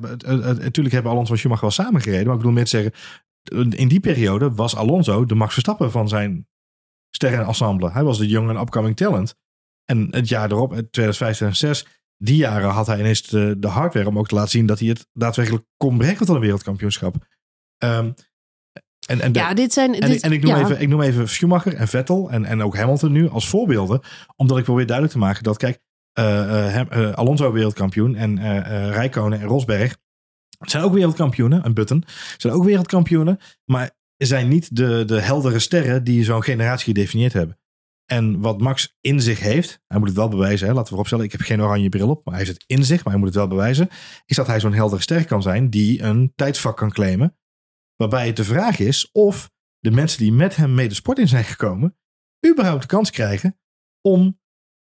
natuurlijk 0.54 0.94
hebben 0.94 1.12
Alonso 1.12 1.32
en 1.34 1.40
Schumacher 1.40 1.62
wel 1.64 1.72
samengereden. 1.86 2.26
Maar 2.26 2.34
ik 2.36 2.40
bedoel 2.40 2.54
meer 2.56 2.64
te 2.66 2.70
zeggen, 2.70 2.94
in 3.80 3.88
die 3.88 4.00
periode 4.00 4.52
was 4.52 4.76
Alonso 4.76 5.26
de 5.26 5.36
Max 5.36 5.52
Verstappen 5.54 5.92
van 5.92 6.08
zijn 6.10 6.48
sterrenensemble. 7.10 7.92
Hij 7.92 8.04
was 8.04 8.18
de 8.18 8.28
young 8.28 8.50
en 8.50 8.60
upcoming 8.60 8.96
talent. 8.96 9.36
En 9.86 10.08
het 10.12 10.30
jaar 10.30 10.52
erop, 10.52 10.74
in 10.74 10.90
2005, 10.90 11.36
2006, 11.38 11.86
die 12.24 12.36
jaren 12.36 12.70
had 12.70 12.88
hij 12.88 13.00
ineens 13.00 13.22
de, 13.22 13.56
de 13.60 13.68
hardware 13.68 14.08
om 14.08 14.18
ook 14.18 14.28
te 14.28 14.36
laten 14.36 14.50
zien 14.52 14.66
dat 14.66 14.80
hij 14.80 14.88
het 14.88 15.08
daadwerkelijk 15.14 15.66
kon 15.78 15.98
brengen 15.98 16.18
tot 16.18 16.30
een 16.30 16.40
wereldkampioenschap. 16.40 17.16
Ehm, 17.78 18.12
en, 19.08 19.22
en 19.22 19.32
de- 19.32 19.40
Ja, 19.40 19.54
dit 19.54 19.74
zijn... 19.74 19.94
en, 19.94 20.10
dit, 20.10 20.18
ik, 20.18 20.22
en 20.24 20.32
ik, 20.32 20.42
noem 20.42 20.56
ja. 20.56 20.62
even, 20.62 20.82
ik 20.82 20.88
noem 20.88 21.02
even 21.02 21.30
Schumacher 21.30 21.74
en 21.74 21.88
Vettel 21.88 22.30
en, 22.30 22.46
en 22.46 22.64
ook 22.64 22.78
Hamilton 22.78 23.12
nu 23.12 23.30
als 23.30 23.48
voorbeelden. 23.48 24.02
Omdat 24.36 24.58
ik 24.58 24.66
weer 24.66 24.86
duidelijk 24.86 25.12
te 25.12 25.18
maken 25.18 25.44
dat, 25.44 25.58
kijk, 25.58 25.80
eh, 26.14 26.80
eh, 26.80 27.08
eh, 27.08 27.14
Alonso 27.14 27.52
wereldkampioen 27.52 28.16
en 28.16 28.38
eh 28.38 28.90
Rijkonen 28.90 29.40
en 29.40 29.48
Rosberg 29.48 29.98
zijn 30.60 30.84
ook 30.84 30.94
wereldkampioenen. 30.94 31.64
En 31.64 31.74
Button 31.74 32.04
zijn 32.38 32.54
ook 32.54 32.64
wereldkampioenen. 32.64 33.40
Maar 33.66 33.92
zijn 34.18 34.48
niet 34.48 34.76
de, 34.76 35.06
de 35.06 35.22
heldere 35.22 35.60
sterren 35.60 36.04
die 36.04 36.24
zo'n 36.24 36.44
generatie 36.44 36.94
gedefinieerd 36.94 37.34
hebben. 37.34 37.61
En 38.12 38.40
wat 38.40 38.62
Max 38.62 38.96
in 39.02 39.22
zich 39.22 39.40
heeft, 39.40 39.82
hij 39.88 39.98
moet 40.00 40.08
het 40.08 40.18
wel 40.18 40.28
bewijzen, 40.30 40.60
hè, 40.68 40.68
laten 40.68 40.84
we 40.84 40.90
vooropstellen, 40.90 41.26
ik 41.26 41.32
heb 41.32 41.42
geen 41.42 41.62
oranje 41.62 41.90
bril 41.90 42.10
op, 42.10 42.26
maar 42.26 42.36
hij 42.36 42.44
heeft 42.46 42.58
het 42.58 42.70
in 42.70 42.86
zich, 42.86 43.04
maar 43.04 43.14
hij 43.14 43.18
moet 43.18 43.28
het 43.28 43.38
wel 43.38 43.48
bewijzen, 43.48 43.90
is 44.26 44.36
dat 44.36 44.48
hij 44.48 44.60
zo'n 44.60 44.74
heldere 44.74 45.02
ster 45.02 45.26
kan 45.26 45.42
zijn 45.42 45.70
die 45.70 46.02
een 46.02 46.32
tijdsvak 46.36 46.78
kan 46.78 46.92
claimen. 46.92 47.38
Waarbij 47.96 48.28
het 48.28 48.36
de 48.36 48.44
vraag 48.44 48.80
is 48.80 49.10
of 49.12 49.50
de 49.80 49.92
mensen 49.92 50.20
die 50.20 50.32
met 50.32 50.56
hem 50.56 50.74
mee 50.74 50.88
de 50.88 50.94
sport 50.96 51.20
in 51.20 51.28
zijn 51.28 51.44
gekomen, 51.44 51.98
überhaupt 52.52 52.82
de 52.82 52.88
kans 52.88 53.10
krijgen 53.12 53.60
om 54.02 54.40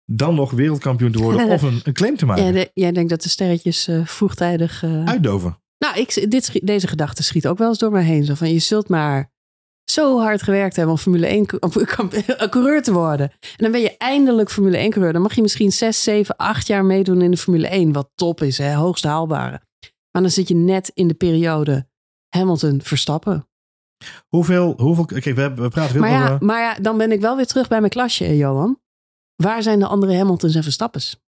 dan 0.04 0.34
nog 0.34 0.50
wereldkampioen 0.50 1.12
te 1.12 1.18
worden 1.18 1.48
of 1.48 1.62
een, 1.62 1.80
een 1.84 1.92
claim 1.92 2.16
te 2.16 2.26
maken. 2.26 2.44
Ja, 2.44 2.52
de- 2.52 2.70
jij 2.74 2.92
denkt 2.92 3.10
dat 3.10 3.22
de 3.22 3.28
sterretjes 3.28 3.88
eh, 3.88 4.06
vroegtijdig... 4.06 4.82
eh, 4.82 5.04
Uitdoven. 5.04 5.62
Nou, 5.78 5.98
ik, 5.98 6.30
dit, 6.30 6.66
deze 6.66 6.86
gedachte 6.86 7.22
schiet 7.22 7.46
ook 7.46 7.58
wel 7.58 7.68
eens 7.68 7.78
door 7.78 7.90
mij 7.90 8.04
heen. 8.04 8.24
Zo 8.24 8.34
van, 8.34 8.52
je 8.52 8.58
zult 8.58 8.88
maar 8.88 9.32
zo 9.90 10.18
hard 10.20 10.42
gewerkt 10.42 10.76
hebben 10.76 10.94
om 10.94 11.00
Formule 11.00 11.26
1 11.26 11.46
co- 11.46 11.56
om 11.60 11.70
kamp- 11.96 12.12
een 12.26 12.50
coureur 12.50 12.82
te 12.82 12.92
worden. 12.92 13.30
En 13.30 13.56
dan 13.56 13.70
ben 13.72 13.80
je 13.80 13.96
eindelijk 13.96 14.50
Formule 14.50 14.76
1 14.76 14.90
coureur. 14.90 15.12
Dan 15.12 15.22
mag 15.22 15.34
je 15.34 15.42
misschien 15.42 15.72
6, 15.72 16.02
7, 16.02 16.36
8 16.36 16.66
jaar 16.66 16.84
meedoen 16.84 17.22
in 17.22 17.30
de 17.30 17.36
Formule 17.36 17.68
1. 17.68 17.92
Wat 17.92 18.10
top 18.14 18.42
is, 18.42 18.58
hè? 18.58 18.74
hoogst 18.74 19.04
haalbare. 19.04 19.60
Maar 20.10 20.22
dan 20.22 20.30
zit 20.30 20.48
je 20.48 20.54
net 20.54 20.90
in 20.94 21.08
de 21.08 21.14
periode 21.14 21.88
Hamilton 22.28 22.80
Verstappen. 22.82 23.48
Hoeveel, 24.28 24.74
hoeveel, 24.76 25.04
kijk, 25.04 25.24
we, 25.24 25.40
hebben, 25.40 25.64
we 25.64 25.68
praten 25.70 25.92
veel 25.92 26.00
Maar 26.00 26.10
ja, 26.10 26.24
over... 26.32 26.44
maar 26.46 26.60
ja, 26.60 26.74
dan 26.74 26.96
ben 26.98 27.12
ik 27.12 27.20
wel 27.20 27.36
weer 27.36 27.46
terug 27.46 27.68
bij 27.68 27.78
mijn 27.80 27.90
klasje, 27.92 28.36
Johan. 28.36 28.80
Waar 29.36 29.62
zijn 29.62 29.78
de 29.78 29.86
andere 29.86 30.16
Hamiltons 30.16 30.54
en 30.54 30.62
Verstappens? 30.62 31.20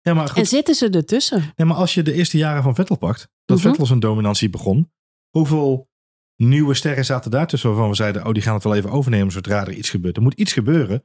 Ja, 0.00 0.14
maar, 0.14 0.28
goed, 0.28 0.36
En 0.38 0.46
zitten 0.46 0.74
ze 0.74 0.90
ertussen? 0.90 1.52
nee, 1.56 1.66
maar 1.66 1.76
als 1.76 1.94
je 1.94 2.02
de 2.02 2.12
eerste 2.12 2.36
jaren 2.36 2.62
van 2.62 2.74
Vettel 2.74 2.96
pakt, 2.96 3.28
dat 3.44 3.58
Mhm. 3.58 3.66
Vettel 3.68 3.86
zijn 3.86 4.00
dominantie 4.00 4.50
begon, 4.50 4.92
hoeveel 5.30 5.87
nieuwe 6.42 6.74
sterren 6.74 7.04
zaten 7.04 7.30
daartussen 7.30 7.68
waarvan 7.70 7.88
we 7.88 7.94
zeiden, 7.94 8.26
oh, 8.26 8.32
die 8.32 8.42
gaan 8.42 8.54
het 8.54 8.64
wel 8.64 8.74
even 8.74 8.90
overnemen 8.90 9.32
zodra 9.32 9.66
er 9.66 9.72
iets 9.72 9.90
gebeurt. 9.90 10.16
Er 10.16 10.22
moet 10.22 10.34
iets 10.34 10.52
gebeuren. 10.52 11.04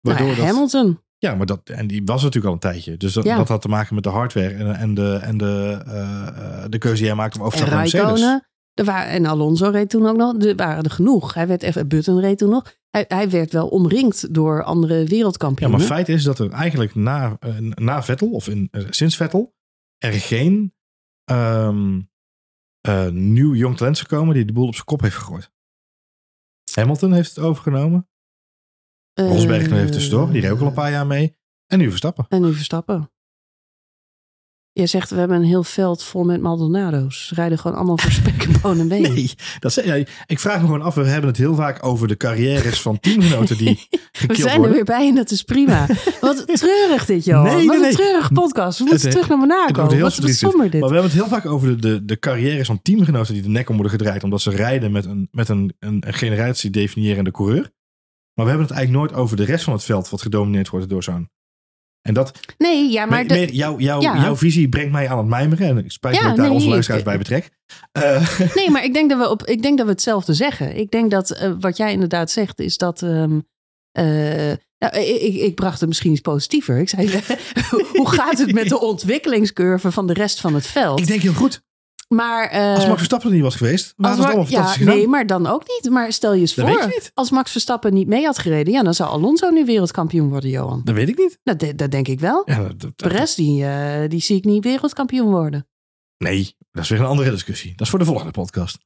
Waardoor 0.00 0.26
Nou, 0.26 0.38
dat, 0.38 0.46
Hamilton. 0.46 1.00
Ja, 1.18 1.34
maar 1.34 1.46
dat, 1.46 1.68
en 1.68 1.86
die 1.86 2.02
was 2.04 2.18
natuurlijk 2.22 2.46
al 2.46 2.52
een 2.52 2.58
tijdje. 2.72 2.96
Dus 2.96 3.12
dat, 3.12 3.24
Ja. 3.24 3.36
dat 3.36 3.48
had 3.48 3.62
te 3.62 3.68
maken 3.68 3.94
met 3.94 4.04
de 4.04 4.10
hardware 4.10 4.54
en, 4.54 4.74
en, 4.76 4.94
de, 4.94 5.18
en 5.22 5.36
de, 5.38 5.82
eh, 5.86 6.64
de 6.68 6.78
keuze 6.78 6.98
die 6.98 7.06
hij 7.06 7.16
maakte 7.16 7.38
om 7.38 7.44
over 7.44 7.58
te 7.58 7.64
naar 7.64 7.78
Mercedes. 7.78 8.40
Er 8.74 8.84
waren, 8.84 9.10
en 9.12 9.26
Alonso 9.26 9.68
reed 9.70 9.90
toen 9.90 10.06
ook 10.06 10.16
nog. 10.16 10.42
Er 10.42 10.56
waren 10.56 10.84
er 10.84 10.90
genoeg. 10.90 11.34
Hij 11.34 11.46
werd 11.46 11.62
even, 11.62 11.88
Button 11.88 12.20
reed 12.20 12.38
toen 12.38 12.50
nog. 12.50 12.74
Hij, 12.90 13.04
hij 13.08 13.30
werd 13.30 13.52
wel 13.52 13.68
omringd 13.68 14.34
door 14.34 14.62
andere 14.64 14.98
Ja, 14.98 15.04
wereldkampioenen. 15.06 15.78
maar 15.78 15.86
feit 15.86 16.08
is 16.08 16.22
dat 16.24 16.38
er 16.38 16.50
eigenlijk 16.50 16.94
na, 16.94 17.36
eh, 17.40 17.58
na 17.58 18.02
Vettel, 18.02 18.30
of 18.30 18.48
in, 18.48 18.68
sinds 18.90 19.16
Vettel, 19.16 19.54
er 19.98 20.12
geen 20.12 20.74
ehm, 21.24 22.00
eh, 22.82 23.08
nieuw 23.08 23.54
jong 23.54 23.76
talent 23.76 23.98
gekomen 23.98 24.34
die 24.34 24.44
de 24.44 24.52
boel 24.52 24.66
op 24.66 24.74
zijn 24.74 24.86
kop 24.86 25.00
heeft 25.00 25.16
gegooid. 25.16 25.50
Hamilton 26.74 27.12
heeft 27.12 27.36
het 27.36 27.44
overgenomen. 27.44 28.08
Eh, 29.12 29.26
Rosberg 29.28 29.68
nog 29.68 29.78
even 29.78 29.90
tussendoor. 29.90 30.30
Die 30.30 30.40
reed 30.40 30.50
ook 30.50 30.60
al 30.60 30.66
een 30.66 30.72
paar 30.72 30.90
jaar 30.90 31.06
mee. 31.06 31.36
En 31.66 31.78
nu 31.78 31.88
Verstappen. 31.88 32.26
En 32.28 32.42
nu 32.42 32.54
Verstappen. 32.54 33.10
Je 34.74 34.86
zegt, 34.86 35.10
we 35.10 35.16
hebben 35.16 35.36
een 35.36 35.44
heel 35.44 35.64
veld 35.64 36.02
vol 36.02 36.24
met 36.24 36.40
Maldonado's. 36.40 37.26
Ze 37.26 37.34
rijden 37.34 37.58
gewoon 37.58 37.76
allemaal 37.76 37.98
voor 37.98 38.10
spek 38.10 38.42
en 38.42 38.60
bonen. 38.62 38.86
Nee, 38.92 39.34
dat 39.58 39.74
ja, 39.84 39.94
ik 40.26 40.38
vraag 40.40 40.56
me 40.60 40.64
gewoon 40.64 40.82
af. 40.82 40.94
We 40.94 41.04
hebben 41.04 41.28
het 41.30 41.38
heel 41.38 41.54
vaak 41.54 41.84
over 41.84 42.08
de 42.08 42.16
carrières 42.16 42.80
van 42.80 43.00
teamgenoten 43.00 43.56
die 43.56 43.86
We 44.26 44.34
zijn 44.34 44.48
er 44.48 44.56
worden. 44.56 44.74
weer 44.74 44.84
bij 44.84 45.08
en 45.08 45.14
dat 45.14 45.30
is 45.30 45.42
prima. 45.42 45.86
Wat 46.20 46.46
treurig 46.58 47.04
dit, 47.04 47.24
joh. 47.24 47.42
Nee, 47.44 47.54
nee, 47.54 47.66
Wat 47.66 47.74
een 47.76 47.82
nee. 47.82 47.92
treurige 47.92 48.32
podcast. 48.32 48.78
We 48.78 48.84
moeten 48.84 49.02
Het- 49.02 49.10
terug 49.12 49.28
naar 49.28 49.38
Monaco. 49.38 49.98
Wat, 49.98 50.16
wat 50.18 50.30
somber 50.30 50.70
dit. 50.70 50.80
Maar 50.80 50.88
we 50.88 50.94
hebben 50.94 51.12
het 51.12 51.20
heel 51.20 51.28
vaak 51.30 51.46
over 51.46 51.68
de, 51.68 51.76
de, 51.76 52.04
de 52.04 52.18
carrières 52.18 52.66
van 52.66 52.82
teamgenoten 52.82 53.34
die 53.34 53.42
de 53.42 53.48
nek 53.48 53.68
om 53.68 53.74
worden 53.74 53.92
gedraaid. 53.92 54.24
Omdat 54.24 54.40
ze 54.40 54.50
rijden 54.50 54.92
met 54.92 55.04
een, 55.04 55.28
met 55.30 55.48
een, 55.48 55.74
een, 55.78 56.02
een 56.06 56.14
generatie 56.14 56.70
definiërende 56.70 57.30
coureur. 57.30 57.70
Maar 58.34 58.44
we 58.44 58.50
hebben 58.50 58.66
het 58.68 58.76
eigenlijk 58.76 59.06
nooit 59.06 59.22
over 59.22 59.36
de 59.36 59.44
rest 59.44 59.64
van 59.64 59.72
het 59.72 59.84
veld 59.84 60.08
wat 60.08 60.22
gedomineerd 60.22 60.68
wordt 60.68 60.88
door 60.88 61.02
zo'n. 61.02 61.30
En 62.02 62.14
dat, 62.14 62.32
Nee, 62.58 62.90
ja, 62.90 63.04
maar... 63.06 63.26
de- 63.26 63.34
meer 63.34 63.52
jouw, 63.52 63.78
jouw, 63.78 64.00
Ja. 64.00 64.22
jouw 64.22 64.36
visie 64.36 64.68
brengt 64.68 64.92
mij 64.92 65.08
aan 65.08 65.18
het 65.18 65.26
mijmeren. 65.26 65.68
En 65.68 65.78
ik 65.84 65.90
spijt 65.92 66.14
me 66.14 66.20
dat 66.22 66.30
ik 66.30 66.36
daar 66.36 66.46
nee, 66.46 66.54
onze 66.54 66.68
luisteraars 66.68 67.02
bij 67.02 67.18
betrek. 67.18 67.50
Eh, 67.92 68.38
Nee, 68.54 68.70
maar 68.74 68.84
ik 68.84 68.94
denk 68.94 69.10
dat 69.10 69.18
we, 69.18 69.28
op, 69.30 69.44
ik 69.46 69.62
denk 69.62 69.76
dat 69.76 69.86
we 69.86 69.92
hetzelfde 69.92 70.34
zeggen. 70.34 70.76
Ik 70.76 70.90
denk 70.90 71.10
dat 71.10 71.30
eh, 71.30 71.52
wat 71.60 71.76
jij 71.76 71.92
inderdaad 71.92 72.30
zegt, 72.30 72.60
is 72.60 72.76
dat. 72.76 73.00
nou, 73.00 74.58
ik, 74.78 75.20
ik, 75.22 75.34
ik 75.34 75.54
bracht 75.54 75.80
het 75.80 75.88
misschien 75.88 76.12
iets 76.12 76.20
positiever. 76.20 76.78
Ik 76.78 76.88
zei, 76.88 77.10
hoe 77.92 78.08
gaat 78.10 78.38
het 78.38 78.52
met 78.52 78.68
de 78.68 78.80
ontwikkelingscurve 78.90 79.92
van 79.92 80.06
de 80.06 80.12
rest 80.12 80.40
van 80.40 80.54
het 80.54 80.66
veld? 80.66 81.00
ik 81.00 81.06
denk 81.06 81.20
heel 81.22 81.32
goed. 81.32 81.62
Maar, 82.12 82.48
eh, 82.48 82.74
Als 82.74 82.84
Max 82.86 82.96
Verstappen 82.96 83.28
er 83.28 83.34
niet 83.34 83.44
was 83.44 83.54
geweest, 83.56 83.92
waren 83.96 84.16
het 84.16 84.26
allemaal 84.26 84.44
ja, 84.44 84.50
fantastisch 84.50 84.78
gedaan. 84.82 84.96
nee, 84.96 85.08
maar 85.08 85.26
dan 85.26 85.46
ook 85.46 85.62
niet. 85.68 85.92
Maar 85.92 86.12
stel 86.12 86.34
je 86.34 86.40
eens 86.40 86.54
Dat 86.54 86.68
voor, 86.68 86.78
je 86.80 87.10
als 87.14 87.30
Max 87.30 87.50
Verstappen 87.50 87.94
niet 87.94 88.06
mee 88.08 88.24
had 88.24 88.38
gereden, 88.38 88.72
ja, 88.72 88.82
dan 88.82 88.94
zou 88.94 89.10
Alonso 89.10 89.50
nu 89.50 89.64
wereldkampioen 89.64 90.28
worden, 90.28 90.50
Johan. 90.50 90.80
Dat 90.84 90.94
weet 90.94 91.08
ik 91.08 91.18
niet. 91.18 91.38
Nou, 91.44 91.58
dat, 91.58 91.78
dat 91.78 91.90
denk 91.90 92.08
ik 92.08 92.20
wel. 92.20 92.42
Ja, 92.44 92.58
dat, 92.58 92.80
dat- 92.80 92.96
Perez, 92.96 93.34
die, 93.34 93.64
eh, 93.64 94.08
die 94.08 94.20
zie 94.20 94.36
ik 94.36 94.44
niet 94.44 94.64
wereldkampioen 94.64 95.30
worden. 95.30 95.66
nee, 96.18 96.56
dat 96.72 96.82
is 96.82 96.88
weer 96.88 97.00
een 97.00 97.06
andere 97.06 97.30
discussie. 97.30 97.70
Dat 97.70 97.80
is 97.80 97.88
voor 97.88 97.98
de 97.98 98.04
volgende 98.04 98.30
podcast. 98.32 98.78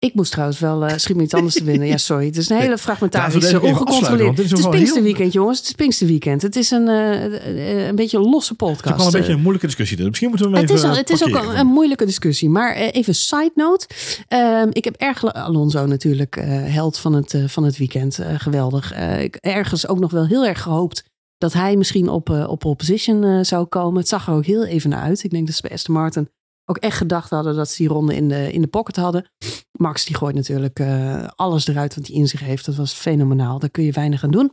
Ik 0.00 0.14
moest 0.14 0.30
trouwens 0.30 0.58
wel, 0.58 0.86
eh 0.86 0.96
schiet 0.96 1.16
me 1.16 1.22
iets 1.22 1.34
anders 1.34 1.54
te 1.54 1.64
winnen. 1.64 1.88
Ja, 1.88 1.96
sorry. 2.10 2.26
Het 2.26 2.36
is 2.36 2.48
een 2.48 2.56
hele 2.56 2.78
fragmentarische, 2.78 3.60
ongecontroleerd. 3.60 4.36
Het 4.36 4.58
is 4.58 4.68
Pinksterweekend, 4.68 5.32
jongens. 5.32 5.58
Het 5.58 5.66
is 5.66 5.72
Pinksterweekend. 5.72 6.42
Het 6.42 6.56
is 6.56 6.70
een, 6.70 6.88
eh, 6.88 7.24
eh, 7.24 7.86
een 7.86 7.94
beetje 7.94 8.18
een 8.18 8.28
losse 8.28 8.52
Het 8.52 8.62
is 8.62 8.68
podcast. 8.68 8.96
wel 8.96 9.06
een 9.06 9.12
beetje 9.12 9.32
een 9.32 9.40
moeilijke 9.40 9.66
discussie. 9.66 9.96
Dus 9.96 10.06
misschien 10.06 10.28
moeten 10.28 10.50
we 10.50 10.56
hem 10.56 10.66
het 10.66 10.76
even 10.76 10.90
is, 10.90 10.96
het 10.96 11.10
is 11.10 11.24
ook 11.24 11.42
een, 11.42 11.58
een 11.58 11.66
moeilijke 11.66 12.04
discussie. 12.04 12.48
Maar 12.48 12.74
even 12.74 13.14
side 13.14 13.52
note. 13.54 13.86
Ehm, 14.28 14.68
ik 14.72 14.84
heb 14.84 14.94
erg... 14.96 15.32
Alonso 15.32 15.86
natuurlijk, 15.86 16.34
held 16.64 16.98
van 16.98 17.12
het, 17.12 17.34
van 17.46 17.64
het 17.64 17.76
weekend. 17.76 18.18
Geweldig. 18.36 18.94
Ik 19.18 19.36
ergens 19.36 19.88
ook 19.88 19.98
nog 19.98 20.10
wel 20.10 20.26
heel 20.26 20.46
erg 20.46 20.62
gehoopt 20.62 21.04
dat 21.40 21.52
hij 21.52 21.76
misschien 21.76 22.08
op, 22.08 22.28
op 22.28 22.58
pole 22.58 22.74
position 22.74 23.24
eh, 23.24 23.38
zou 23.42 23.66
komen. 23.66 23.98
Het 23.98 24.08
zag 24.08 24.26
er 24.26 24.34
ook 24.34 24.44
heel 24.44 24.64
even 24.64 24.90
naar 24.90 25.02
uit. 25.02 25.24
Ik 25.24 25.30
denk 25.30 25.46
dat 25.46 25.56
ze 25.56 25.62
bij 25.62 25.70
Aston 25.70 25.94
Martin 25.94 26.28
ook 26.70 26.78
echt 26.78 26.96
gedacht 26.96 27.30
hadden 27.30 27.54
dat 27.54 27.68
ze 27.68 27.76
die 27.76 27.88
ronde 27.88 28.14
in 28.14 28.28
de, 28.28 28.52
in 28.52 28.60
de 28.60 28.66
pocket 28.66 28.96
hadden. 28.96 29.30
Max 29.72 30.04
die 30.04 30.16
gooit 30.16 30.34
natuurlijk 30.34 30.78
eh, 30.78 31.26
alles 31.34 31.66
eruit 31.66 31.94
wat 31.94 32.06
hij 32.06 32.16
in 32.16 32.28
zich 32.28 32.40
heeft. 32.40 32.64
Dat 32.64 32.74
was 32.74 32.92
fenomenaal. 32.92 33.58
Daar 33.58 33.70
kun 33.70 33.84
je 33.84 33.92
weinig 33.92 34.24
aan 34.24 34.30
doen. 34.30 34.52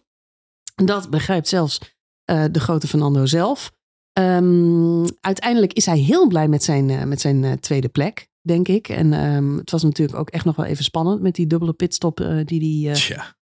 En 0.76 0.86
dat 0.86 1.10
begrijpt 1.10 1.48
zelfs 1.48 1.80
eh, 2.24 2.44
de 2.52 2.60
grote 2.60 2.88
Fernando 2.88 3.26
zelf. 3.26 3.72
Ehm, 4.14 5.06
uiteindelijk 5.22 5.74
is 5.74 5.86
hij 5.86 5.98
heel 5.98 6.28
blij 6.28 6.48
met 6.48 6.64
zijn, 6.64 6.90
eh, 6.90 7.04
met 7.04 7.22
zijn 7.22 7.60
tweede 7.60 7.90
plek, 7.90 8.30
denk 8.42 8.68
ik. 8.68 8.90
En 8.90 9.14
ehm, 9.14 9.58
het 9.58 9.72
was 9.72 9.84
natuurlijk 9.84 10.20
ook 10.20 10.30
echt 10.30 10.46
nog 10.46 10.56
wel 10.56 10.66
even 10.66 10.84
spannend 10.84 11.22
met 11.22 11.36
die 11.36 11.48
dubbele 11.48 11.74
pitstop 11.74 12.18
die 12.46 12.86
hij 12.86 12.96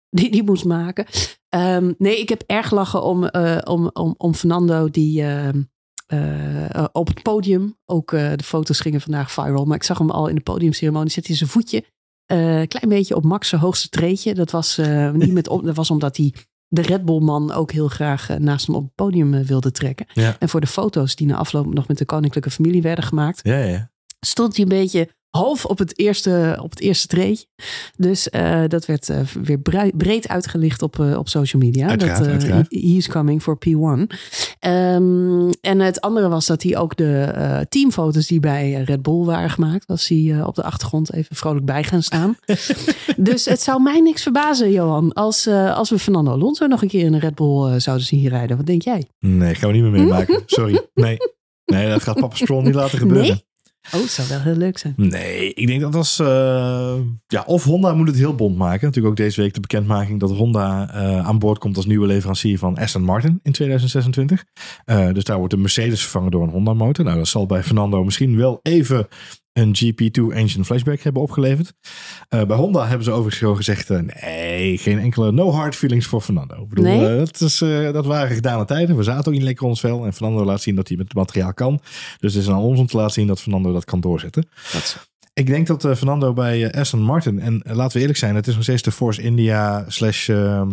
die, 0.10 0.32
die 0.32 0.44
moest 0.44 0.66
maken. 0.66 1.06
Ehm, 1.50 1.94
nee, 1.98 2.20
ik 2.20 2.30
heb 2.30 2.44
erg 2.46 2.72
lachen 2.72 3.04
om, 3.04 3.30
om, 3.64 3.90
om, 3.94 4.16
om 4.18 4.34
Fernando 4.34 4.90
die 4.90 5.24
eh, 6.06 6.76
eh, 6.76 6.86
op 6.92 7.08
het 7.08 7.22
podium, 7.22 7.78
ook 7.86 8.14
eh, 8.14 8.32
de 8.36 8.44
foto's 8.44 8.80
gingen 8.80 9.02
vandaag 9.02 9.32
viral, 9.32 9.66
maar 9.66 9.76
ik 9.76 9.84
zag 9.84 9.98
hem 9.98 10.10
al 10.10 10.28
in 10.28 10.36
de 10.36 10.42
podiumceremonie, 10.42 11.12
zet 11.12 11.28
hij 11.28 11.36
zijn 11.36 11.50
voetje 11.50 11.84
een 12.26 12.68
klein 12.68 12.90
beetje 12.90 13.16
op 13.16 13.24
Max' 13.24 13.50
zijn 13.50 13.62
hoogste 13.62 13.90
treetje. 13.90 14.34
Dat 14.34 14.52
was, 14.52 14.78
niet 15.14 15.32
met, 15.34 15.48
op- 15.48 15.64
dat 15.66 15.76
was 15.76 15.92
omdat 15.92 16.18
hij 16.18 16.34
de 16.68 16.82
Red 16.82 17.06
Bull 17.06 17.20
man 17.20 17.52
ook 17.52 17.72
heel 17.72 17.88
graag 17.88 18.38
naast 18.40 18.66
hem 18.68 18.76
op 18.76 18.84
het 18.84 18.96
podium 18.96 19.44
wilde 19.46 19.72
trekken. 19.72 20.06
Ja. 20.14 20.36
En 20.40 20.50
voor 20.50 20.62
de 20.62 20.68
foto's 20.68 21.16
die 21.16 21.28
na 21.28 21.36
afloop 21.36 21.74
nog 21.74 21.88
met 21.88 21.98
de 21.98 22.06
koninklijke 22.06 22.50
familie 22.50 22.82
werden 22.82 23.04
gemaakt, 23.04 23.40
Ja, 23.44 23.58
ja. 23.58 23.92
stond 24.20 24.56
hij 24.56 24.64
een 24.64 24.70
beetje 24.70 25.10
half 25.36 25.66
op 25.66 25.78
het 25.78 26.00
eerste, 26.00 26.58
op 26.62 26.70
het 26.70 26.80
eerste 26.80 27.08
treetje. 27.08 27.46
Dus 27.98 28.30
eh, 28.30 28.62
dat 28.68 28.86
werd 28.86 29.10
eh, 29.10 29.20
weer 29.44 29.60
breed 29.98 30.28
uitgelicht 30.28 30.82
op, 30.82 31.00
eh, 31.00 31.18
op 31.18 31.30
social 31.30 31.62
media. 31.62 31.88
Uiteraard, 31.88 32.20
dat, 32.20 32.28
uiteraard. 32.28 32.68
he- 32.70 32.78
is 32.80 33.08
coming 33.08 33.42
for 33.42 33.58
P1. 33.68 34.08
Ehm, 34.60 35.50
en 35.62 35.80
het 35.80 36.02
andere 36.02 36.28
was 36.30 36.46
dat 36.46 36.64
hij 36.64 36.78
ook 36.78 36.96
de 36.96 37.66
teamfoto's 37.70 38.28
die 38.28 38.40
bij 38.40 38.82
Red 38.84 39.02
Bull 39.02 39.24
waren 39.24 39.50
gemaakt, 39.50 39.86
was 39.86 40.08
hij 40.08 40.42
op 40.46 40.56
de 40.56 40.64
achtergrond 40.64 41.14
even 41.14 41.36
vrolijk 41.36 41.66
bij 41.66 41.84
gaan 41.84 42.04
staan. 42.04 42.38
dus 43.18 43.46
het 43.46 43.62
zou 43.62 43.82
mij 43.82 44.00
niks 44.00 44.24
verbazen, 44.24 44.72
Johan, 44.72 45.14
als, 45.14 45.48
als 45.48 45.90
we 45.90 46.00
Fernando 46.00 46.32
Alonso 46.32 46.68
nog 46.68 46.82
een 46.82 46.88
keer 46.88 47.06
in 47.06 47.14
een 47.14 47.20
Red 47.20 47.36
Bull 47.36 47.80
zouden 47.80 48.06
zien 48.06 48.28
rijden. 48.28 48.58
Wat 48.58 48.66
denk 48.66 48.82
jij? 48.82 49.08
Nee, 49.20 49.56
gaan 49.56 49.70
we 49.70 49.76
niet 49.76 49.84
meer 49.84 49.92
meemaken. 50.02 50.42
Sorry. 50.58 50.82
Nee. 50.94 51.18
Nee, 51.66 51.90
dat 51.90 52.04
gaat 52.04 52.20
papa 52.20 52.36
Stroll 52.36 52.64
niet 52.64 52.76
laten 52.76 52.98
gebeuren. 52.98 53.28
Nee? 53.28 53.46
Oh, 53.94 54.02
het 54.02 54.10
zou 54.12 54.28
wel 54.28 54.42
heel 54.42 54.56
leuk 54.56 54.78
zijn. 54.78 54.94
Nee, 54.98 55.54
ik 55.54 55.68
denk 55.68 55.82
dat 55.82 55.96
als. 55.96 56.20
eh, 56.20 56.94
ja, 57.28 57.44
of 57.46 57.64
Honda 57.64 57.94
moet 57.94 58.08
het 58.08 58.18
heel 58.18 58.36
bond 58.36 58.58
maken. 58.58 58.86
Natuurlijk 58.86 59.08
ook 59.08 59.26
deze 59.26 59.42
week 59.42 59.54
de 59.54 59.60
bekendmaking 59.60 60.20
dat 60.20 60.32
Honda 60.32 60.94
eh, 60.94 61.28
aan 61.28 61.40
boord 61.40 61.58
komt 61.58 61.76
als 61.76 61.86
nieuwe 61.86 62.08
leverancier 62.08 62.58
van 62.58 62.78
Aston 62.78 63.02
Martin 63.04 63.40
in 63.44 63.52
2026. 63.52 64.44
Eh, 64.86 65.12
dus 65.12 65.24
daar 65.24 65.38
wordt 65.38 65.54
de 65.54 65.60
Mercedes 65.60 66.02
vervangen 66.02 66.32
door 66.32 66.44
een 66.44 66.50
Honda 66.50 66.74
motor. 66.74 67.06
Nou, 67.06 67.18
dat 67.18 67.28
zal 67.28 67.46
bij 67.46 67.64
Fernando 67.64 68.04
misschien 68.04 68.38
wel 68.38 68.60
even 68.62 69.08
een 69.56 69.76
GP2 69.76 70.34
engine 70.34 70.66
flashback 70.66 71.00
hebben 71.00 71.22
opgeleverd. 71.22 71.74
Eh, 72.30 72.44
bij 72.44 72.58
Honda 72.58 72.88
hebben 72.88 73.04
ze 73.04 73.12
overigens 73.12 73.38
gewoon 73.38 73.56
gezegd: 73.56 73.90
eh, 73.90 74.00
nee, 74.00 74.78
geen 74.78 75.00
enkele 75.00 75.32
no 75.32 75.52
hard 75.52 75.76
feelings 75.76 76.06
voor 76.06 76.22
Fernando. 76.22 76.62
Ik 76.64 76.70
bedoel, 76.70 76.86
Nee? 76.86 77.10
eh, 77.10 77.18
dat, 77.18 77.42
is, 77.42 77.58
dat 77.94 78.06
waren 78.06 78.36
gedane 78.36 78.66
tijden. 78.66 78.96
We 78.96 79.04
zaten 79.04 79.28
ook 79.28 79.34
niet 79.34 79.44
lekker 79.44 79.64
in 79.64 79.70
ons 79.70 79.80
vel. 79.80 80.06
En 80.06 80.14
Fernando 80.14 80.46
laat 80.46 80.62
zien 80.62 80.76
dat 80.76 80.88
hij 80.88 80.98
met 80.98 81.08
het 81.08 81.18
materiaal 81.18 81.54
kan. 81.54 81.80
Dus 82.20 82.34
het 82.34 82.44
is 82.44 82.50
aan 82.50 82.58
ons 82.60 82.80
om 82.80 82.88
te 82.88 82.98
laten 82.98 83.14
zien 83.14 83.28
dat 83.28 83.42
Fernando 83.42 83.74
dat 83.74 83.86
kan 83.86 84.00
doorzetten. 84.00 84.48
Dat 84.74 85.08
Ik 85.34 85.48
denk 85.48 85.68
dat 85.68 85.82
Fernando 85.82 86.34
bij 86.34 86.74
Aston 86.74 87.02
Martin, 87.02 87.40
en 87.40 87.62
laten 87.64 87.94
we 87.94 88.00
eerlijk 88.00 88.20
zijn, 88.20 88.36
het 88.36 88.48
is 88.48 88.54
nog 88.54 88.64
steeds 88.64 88.82
de 88.82 88.92
Force 88.92 89.22
India 89.22 89.86
slash 89.88 90.30
ehm, 90.30 90.70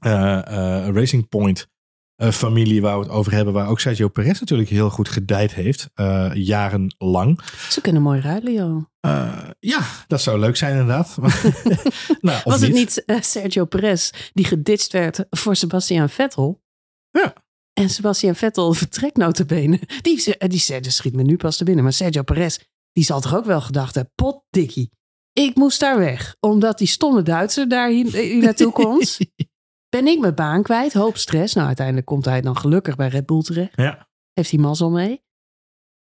eh, 0.00 0.38
eh, 0.86 0.94
Racing 0.94 1.28
Point 1.28 1.68
familie 2.16 2.80
waar 2.80 2.98
we 2.98 3.04
het 3.04 3.12
over 3.12 3.32
hebben, 3.32 3.54
waar 3.54 3.68
ook 3.68 3.80
Sergio 3.80 4.08
Perez 4.08 4.40
natuurlijk 4.40 4.68
heel 4.68 4.90
goed 4.90 5.08
gedijd 5.08 5.54
heeft, 5.54 5.90
eh, 5.94 6.30
jarenlang. 6.34 7.40
Ze 7.68 7.80
kunnen 7.80 8.02
mooi 8.02 8.20
ruilen, 8.20 8.52
joh. 8.52 8.84
Eh, 9.00 9.48
ja, 9.60 9.86
dat 10.06 10.20
zou 10.22 10.38
leuk 10.38 10.56
zijn 10.56 10.72
inderdaad. 10.72 11.16
Nou, 12.20 12.40
Was 12.44 12.60
het 12.60 12.72
niet 12.72 13.04
eh, 13.04 13.20
Sergio 13.20 13.64
Perez 13.64 14.10
die 14.32 14.44
geditcht 14.44 14.92
werd 14.92 15.24
voor 15.30 15.56
Sebastian 15.56 16.08
Vettel? 16.08 16.62
Ja. 17.10 17.32
En 17.72 17.88
Sebastian 17.88 18.34
Vettel 18.34 18.72
vertrekt 18.72 19.16
notabene. 19.16 19.80
Die, 20.02 20.36
die 20.48 20.80
dat 20.80 20.92
schiet 20.92 21.14
me 21.14 21.22
nu 21.22 21.36
pas 21.36 21.56
te 21.56 21.64
binnen. 21.64 21.84
Maar 21.84 21.92
Sergio 21.92 22.22
Perez, 22.22 22.58
die 22.92 23.04
zal 23.04 23.20
toch 23.20 23.34
ook 23.34 23.44
wel 23.44 23.60
gedacht 23.60 23.94
hebben, 23.94 24.12
potdikkie. 24.14 24.90
Ik 25.32 25.54
moest 25.54 25.80
daar 25.80 25.98
weg, 25.98 26.36
omdat 26.40 26.78
die 26.78 26.86
stomme 26.86 27.22
Duitser 27.22 27.68
daar 27.68 27.88
hier, 27.88 28.12
hier 28.12 28.42
naartoe 28.42 28.72
komt. 28.72 29.18
Ben 29.92 30.06
ik 30.06 30.20
mijn 30.20 30.34
baan 30.34 30.62
kwijt, 30.62 30.92
hoop 30.92 31.16
stress. 31.16 31.54
Nou, 31.54 31.66
uiteindelijk 31.66 32.06
komt 32.06 32.24
hij 32.24 32.40
dan 32.40 32.56
gelukkig 32.56 32.96
bij 32.96 33.08
Red 33.08 33.26
Bull 33.26 33.42
terecht. 33.42 33.76
Ja. 33.76 34.08
Heeft 34.32 34.50
hij 34.50 34.60
mazzel 34.60 34.90
mee. 34.90 35.22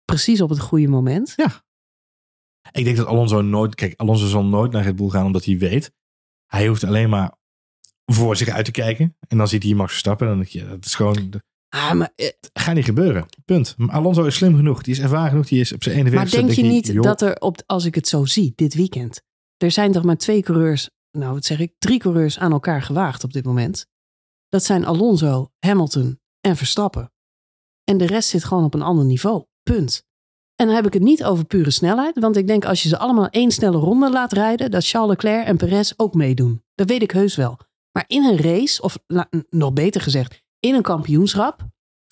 Precies 0.05 0.41
op 0.41 0.49
het 0.49 0.59
goede 0.59 0.87
moment. 0.87 1.35
Ik 2.71 2.83
denk 2.83 2.97
dat 2.97 3.07
Alonso 3.07 3.41
nooit, 3.41 3.75
kijk, 3.75 3.93
Alonso 3.97 4.27
zal 4.27 4.43
nooit 4.43 4.71
naar 4.71 4.83
Red 4.83 4.95
Bull 4.95 5.09
gaan 5.09 5.25
omdat 5.25 5.45
hij 5.45 5.57
weet, 5.57 5.91
hij 6.45 6.67
hoeft 6.67 6.83
alleen 6.83 7.09
maar 7.09 7.37
voor 8.05 8.35
zich 8.35 8.47
uit 8.47 8.65
te 8.65 8.71
kijken. 8.71 9.17
En 9.27 9.37
dan 9.37 9.47
ziet 9.47 9.63
hij 9.63 9.73
Max 9.73 9.89
Verstappen 9.89 10.27
en 10.27 10.33
dan 10.33 10.41
denk 10.41 10.53
je, 10.53 10.67
dat 10.67 10.85
is 10.85 10.95
gewoon, 10.95 11.41
Ah, 11.69 11.91
maar 11.91 12.11
eh, 12.15 12.27
gaat 12.53 12.75
niet 12.75 12.85
gebeuren. 12.85 13.25
Punt. 13.45 13.73
Maar 13.77 13.95
Alonso 13.95 14.23
is 14.23 14.35
slim 14.35 14.55
genoeg. 14.55 14.83
Die 14.83 14.93
is 14.93 14.99
ervaren 14.99 15.29
genoeg. 15.29 15.47
Die 15.47 15.59
is 15.59 15.73
op 15.73 15.83
zijn 15.83 15.95
41 15.95 16.33
Maar 16.33 16.41
denk 16.41 16.57
je 16.57 16.73
niet 16.73 17.03
dat 17.03 17.21
er 17.21 17.39
op, 17.39 17.63
als 17.65 17.85
ik 17.85 17.95
het 17.95 18.07
zo 18.07 18.25
zie, 18.25 18.53
dit 18.55 18.73
weekend, 18.73 19.21
er 19.57 19.71
zijn 19.71 19.91
toch 19.91 20.03
maar 20.03 20.17
twee 20.17 20.41
coureurs, 20.41 20.89
nou 21.17 21.33
wat 21.33 21.45
zeg 21.45 21.59
ik, 21.59 21.73
drie 21.77 21.99
coureurs 21.99 22.39
aan 22.39 22.51
elkaar 22.51 22.81
gewaagd 22.81 23.23
op 23.23 23.33
dit 23.33 23.45
moment. 23.45 23.87
Dat 24.49 24.63
zijn 24.63 24.85
Alonso, 24.85 25.51
Hamilton 25.59 26.19
en 26.41 26.55
Verstappen. 26.55 27.11
En 27.83 27.97
de 27.97 28.05
rest 28.05 28.29
zit 28.29 28.43
gewoon 28.43 28.63
op 28.63 28.73
een 28.73 28.81
ander 28.81 29.05
niveau. 29.05 29.45
Punt. 29.63 30.05
En 30.55 30.65
dan 30.65 30.75
heb 30.75 30.85
ik 30.85 30.93
het 30.93 31.01
niet 31.01 31.23
over 31.23 31.45
pure 31.45 31.71
snelheid, 31.71 32.19
want 32.19 32.37
ik 32.37 32.47
denk 32.47 32.65
als 32.65 32.83
je 32.83 32.89
ze 32.89 32.97
allemaal 32.97 33.29
één 33.29 33.51
snelle 33.51 33.77
ronde 33.77 34.09
laat 34.09 34.33
rijden, 34.33 34.71
dat 34.71 34.87
Charles 34.87 35.09
Leclerc 35.09 35.45
en 35.45 35.57
Perez 35.57 35.93
ook 35.97 36.13
meedoen. 36.13 36.63
Dat 36.75 36.89
weet 36.89 37.01
ik 37.01 37.11
heus 37.11 37.35
wel. 37.35 37.59
Maar 37.91 38.03
in 38.07 38.23
een 38.23 38.37
race, 38.37 38.81
of 38.81 38.97
nog 39.49 39.73
beter 39.73 40.01
gezegd, 40.01 40.41
in 40.59 40.75
een 40.75 40.81
kampioenschap 40.81 41.67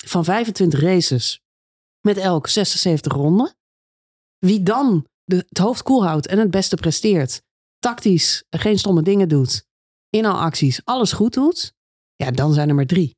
van 0.06 0.24
25 0.24 0.80
races 0.82 1.42
met 2.02 2.18
elk 2.18 2.48
76 2.48 3.14
ronden, 3.14 3.56
wie 4.38 4.64
dan 4.64 5.08
de, 5.24 5.36
het 5.36 5.58
hoofd 5.58 5.84
koel 5.84 6.06
houdt 6.06 6.28
en 6.28 6.40
het 6.40 6.52
beste 6.52 6.76
presteert, 6.76 7.42
tactisch 7.82 8.44
geen 8.50 8.80
stomme 8.80 9.02
dingen 9.02 9.30
doet, 9.30 9.66
in 10.10 10.26
al 10.26 10.40
acties 10.40 10.82
alles 10.84 11.12
goed 11.12 11.34
doet, 11.34 11.74
ja, 12.26 12.32
dan 12.32 12.54
zijn 12.54 12.70
er 12.70 12.76
maar 12.76 12.86
drie. 12.86 13.16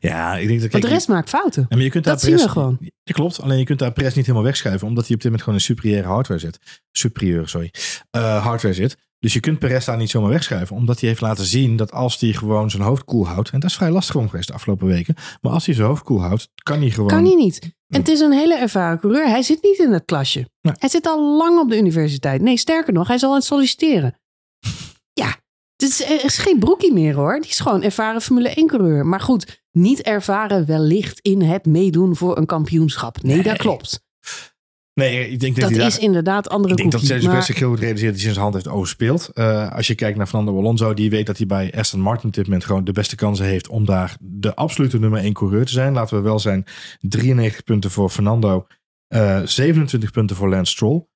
Ja, 0.00 0.36
ik 0.36 0.48
denk 0.48 0.60
dat... 0.60 0.70
Want 0.70 0.72
de 0.72 0.88
kijk, 0.88 0.92
rest 0.92 1.08
maakt 1.08 1.28
fouten. 1.28 1.66
Maar 1.68 1.78
je 1.78 1.90
kunt 1.90 2.04
Dat 2.04 2.20
zien 2.20 2.36
we 2.36 2.48
gewoon. 2.48 2.78
Klopt. 3.12 3.40
Alleen 3.40 3.58
je 3.58 3.64
kunt 3.64 3.78
daar 3.78 3.92
Perez 3.92 4.14
niet 4.14 4.26
helemaal 4.26 4.46
wegschuiven. 4.46 4.88
Omdat 4.88 5.06
hij 5.06 5.14
op 5.14 5.22
dit 5.22 5.24
moment 5.24 5.42
gewoon 5.42 5.58
een 5.58 5.64
superieure 5.64 6.06
hardware 6.06 6.40
zit. 6.40 6.58
Superieur, 6.92 7.48
sorry. 7.48 7.72
Eh, 8.10 8.44
hardware 8.44 8.74
zit. 8.74 8.96
Dus 9.18 9.32
je 9.32 9.40
kunt 9.40 9.58
Perez 9.58 9.84
daar 9.84 9.96
niet 9.96 10.10
zomaar 10.10 10.30
wegschuiven. 10.30 10.76
Omdat 10.76 11.00
hij 11.00 11.08
heeft 11.08 11.20
laten 11.20 11.44
zien 11.44 11.76
dat 11.76 11.92
als 11.92 12.20
hij 12.20 12.32
gewoon 12.32 12.70
zijn 12.70 12.82
hoofd 12.82 13.04
koel 13.04 13.26
houdt. 13.26 13.50
En 13.50 13.60
dat 13.60 13.70
is 13.70 13.76
vrij 13.76 13.90
lastig 13.90 14.14
hem 14.14 14.28
geweest 14.28 14.48
de 14.48 14.54
afgelopen 14.54 14.86
weken. 14.86 15.14
Maar 15.40 15.52
als 15.52 15.66
hij 15.66 15.74
zijn 15.74 15.86
hoofd 15.86 16.02
koel 16.02 16.20
houdt, 16.20 16.48
kan 16.62 16.80
hij 16.80 16.90
gewoon... 16.90 17.08
Kan 17.08 17.24
hij 17.24 17.34
niet. 17.34 17.60
En 17.88 17.98
het 18.00 18.08
is 18.08 18.20
een 18.20 18.32
hele 18.32 18.58
ervaren 18.58 19.00
coureur. 19.00 19.28
Hij 19.28 19.42
zit 19.42 19.62
niet 19.62 19.78
in 19.78 19.92
het 19.92 20.04
klasje. 20.04 20.48
Nee. 20.60 20.74
Hij 20.78 20.88
zit 20.88 21.06
al 21.06 21.36
lang 21.36 21.58
op 21.58 21.70
de 21.70 21.76
universiteit. 21.76 22.42
Nee, 22.42 22.56
sterker 22.56 22.92
nog, 22.92 23.06
hij 23.06 23.16
is 23.16 23.22
al 23.22 23.30
aan 23.30 23.36
het 23.36 23.44
solliciteren. 23.44 24.14
Ja, 25.12 25.36
het 25.76 25.88
is, 25.90 26.04
er 26.04 26.24
is 26.24 26.38
geen 26.38 26.58
broekie 26.58 26.92
meer 26.92 27.14
hoor. 27.14 27.40
Die 27.40 27.50
is 27.50 27.60
gewoon 27.60 27.82
ervaren 27.82 28.20
Formule 28.20 28.48
1 28.48 28.66
coureur. 28.66 29.06
Maar 29.06 29.20
goed, 29.20 29.62
niet 29.72 30.02
ervaren 30.02 30.66
wellicht 30.66 31.20
in 31.20 31.42
het 31.42 31.66
meedoen 31.66 32.16
voor 32.16 32.36
een 32.38 32.46
kampioenschap. 32.46 33.22
Nee, 33.22 33.34
Nee. 33.34 33.44
dat 33.44 33.56
klopt. 33.56 34.04
Nee, 34.94 35.28
ik 35.30 35.40
denk 35.40 35.56
dat, 35.56 35.68
Dat 35.68 35.78
daar- 35.78 35.86
is 35.86 35.98
inderdaad 35.98 36.48
andere 36.48 36.72
Ik 36.74 36.78
denk 36.78 36.90
dat 36.92 37.00
koekie. 37.00 37.16
Sergio 37.16 37.34
maar- 37.36 37.44
zich 37.46 37.58
heel 37.58 37.68
goed 37.68 37.78
realiseert 37.78 38.12
dat 38.12 38.20
hij 38.22 38.30
zijn 38.30 38.42
hand 38.42 38.54
heeft 38.54 38.68
overspeeld. 38.68 39.28
Eh, 39.34 39.72
als 39.72 39.86
je 39.86 39.94
kijkt 39.94 40.16
naar 40.16 40.26
Fernando 40.26 40.58
Alonso, 40.58 40.94
die 40.94 41.10
weet 41.10 41.26
dat 41.26 41.36
hij 41.36 41.46
bij 41.46 41.72
Aston 41.76 42.00
Martin 42.00 42.28
op 42.28 42.34
dit 42.34 42.44
moment 42.44 42.64
gewoon 42.64 42.84
de 42.84 42.92
beste 42.92 43.16
kansen 43.16 43.44
heeft 43.46 43.68
om 43.68 43.84
daar 43.84 44.16
de 44.20 44.54
absolute 44.54 44.98
nummer 44.98 45.24
1 45.24 45.32
coureur 45.32 45.66
te 45.66 45.72
zijn. 45.72 45.92
Laten 45.92 46.16
we 46.16 46.22
wel 46.22 46.38
zijn, 46.38 46.64
93 47.00 47.64
punten 47.64 47.90
voor 47.90 48.10
Fernando, 48.10 48.66
eh 49.08 49.40
27 49.44 50.10
punten 50.10 50.36
voor 50.36 50.48
Lance 50.48 50.72
Stroll. 50.72 51.06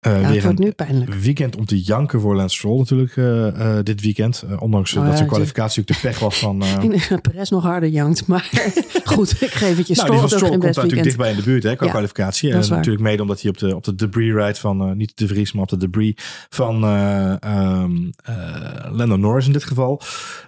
Ja, 0.00 0.30
weer 0.30 0.42
wordt 0.42 0.58
nu 0.58 0.70
pijnlijk. 0.70 1.14
weekend 1.14 1.56
om 1.56 1.64
te 1.64 1.82
janken 1.82 2.20
voor 2.20 2.36
Lance 2.36 2.56
Stroll 2.56 2.78
natuurlijk 2.78 3.16
eh, 3.16 3.76
eh, 3.78 3.84
dit 3.84 4.00
weekend. 4.00 4.44
Ondanks 4.58 4.92
Oh 4.92 5.00
dat 5.00 5.10
ja, 5.10 5.16
zijn 5.16 5.28
kwalificatie 5.28 5.80
ook 5.80 5.86
de 5.86 5.98
pech 6.02 6.18
was 6.18 6.38
van... 6.38 6.58
dat 7.08 7.22
Perez 7.22 7.50
nog 7.50 7.62
harder 7.62 7.88
jankt. 7.88 8.26
Maar 8.26 8.50
goed, 9.04 9.42
ik 9.42 9.50
geef 9.50 9.76
het 9.76 9.86
je. 9.86 9.94
nou, 9.94 10.10
die 10.10 10.18
van 10.18 10.28
Stroll 10.28 10.50
komt 10.50 10.62
natuurlijk 10.62 11.02
dichtbij 11.02 11.30
in 11.30 11.36
de 11.36 11.42
buurt 11.42 11.62
hè, 11.62 11.76
qua 11.76 11.86
Ja, 11.86 11.92
kwalificatie. 11.92 12.52
En 12.52 12.68
natuurlijk 12.68 13.00
mede 13.00 13.22
omdat 13.22 13.40
hij 13.40 13.50
op 13.50 13.58
de, 13.58 13.76
op 13.76 13.84
de 13.84 13.94
debris 13.94 14.32
rijdt 14.32 14.58
van, 14.58 14.96
niet 14.96 15.12
de 15.16 15.26
Vries, 15.26 15.52
maar 15.52 15.62
op 15.62 15.68
de 15.68 15.76
debris 15.76 16.14
van 16.48 16.84
eh, 16.84 17.84
Lando 18.90 19.16
Norris 19.16 19.46
in 19.46 19.52
dit 19.52 19.64
geval. 19.64 20.00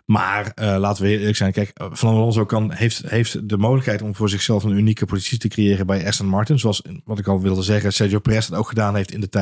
Maar 0.05 0.53
laten 0.55 1.05
we 1.05 1.11
eerlijk 1.11 1.37
zijn, 1.37 1.53
kijk, 1.53 1.71
Van 1.75 2.15
Alonso 2.15 2.45
kan, 2.45 2.73
heeft, 2.73 3.03
heeft 3.07 3.49
de 3.49 3.57
mogelijkheid 3.57 4.03
om 4.03 4.15
voor 4.15 4.29
zichzelf 4.29 4.65
een 4.65 4.77
unieke 4.77 5.07
positie 5.07 5.39
te 5.39 5.49
creëren 5.49 5.87
bij 5.87 6.07
Aston 6.07 6.27
Martin. 6.27 6.59
Zoals, 6.59 6.83
wat 7.05 7.19
ik 7.19 7.27
al 7.27 7.41
wilde 7.41 7.63
zeggen, 7.63 7.93
Sergio 7.93 8.19
Perez 8.19 8.49
dat 8.49 8.59
ook 8.59 8.69
gedaan 8.69 8.95
heeft 8.95 9.13
in 9.13 9.21
de 9.21 9.29
tijd 9.29 9.40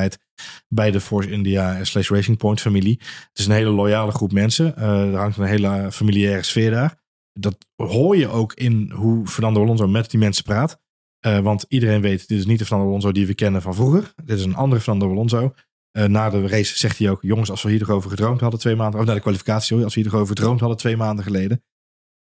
bij 0.69 0.91
de 0.91 1.01
Force 1.01 1.31
India 1.31 1.85
slash 1.85 2.11
Racing 2.11 2.37
Point 2.37 2.61
familie. 2.61 2.97
Het 2.99 3.39
is 3.39 3.47
een 3.47 3.53
hele 3.53 3.71
loyale 3.71 4.13
groep 4.13 4.33
mensen. 4.33 4.77
Eh, 4.77 5.13
er 5.13 5.19
hangt 5.19 5.37
een 5.37 5.45
hele 5.45 5.93
familiaire 5.93 6.43
sfeer 6.43 6.71
daar. 6.71 7.03
Dat 7.33 7.57
hoor 7.77 8.17
je 8.17 8.29
ook 8.29 8.53
in 8.53 8.91
hoe 8.91 9.27
Fernando 9.27 9.63
Alonso 9.63 9.89
met 9.89 10.11
die 10.11 10.21
mensen 10.21 10.45
praat. 10.45 10.81
Eh, 11.19 11.39
want 11.39 11.65
iedereen 11.69 12.01
weet, 12.01 12.29
dit 12.29 12.39
is 12.39 12.47
niet 12.47 12.59
de 12.59 12.65
Fernando 12.65 12.89
Alonso 12.89 13.13
die 13.13 13.27
we 13.27 13.35
kennen 13.35 13.63
van 13.63 13.75
vroeger. 13.75 14.13
Dit 14.25 14.39
is 14.39 14.45
een 14.45 14.55
andere 14.55 14.81
Fernando 14.81 15.11
Alonso. 15.11 15.55
Eh, 15.91 16.05
na 16.05 16.31
de 16.31 16.47
race 16.47 16.79
zegt 16.79 16.99
hij 16.99 17.11
ook, 17.11 17.23
jongens, 17.23 17.51
als 17.51 17.63
we 17.63 17.71
hier 17.71 17.93
over 17.93 18.11
gedroomd 18.11 18.41
hadden 18.41 18.61
twee 18.61 18.77
maanden, 18.77 19.01
of 19.01 19.07
na 19.07 19.15
de 19.15 19.21
kwalificatie, 19.21 19.67
sorry, 19.67 19.85
als 19.85 19.95
we 19.95 20.01
hier 20.01 20.17
over 20.17 20.27
gedroomd 20.27 20.61
hadden 20.61 20.79
twee 20.79 20.97
maanden 20.97 21.25
geleden, 21.25 21.63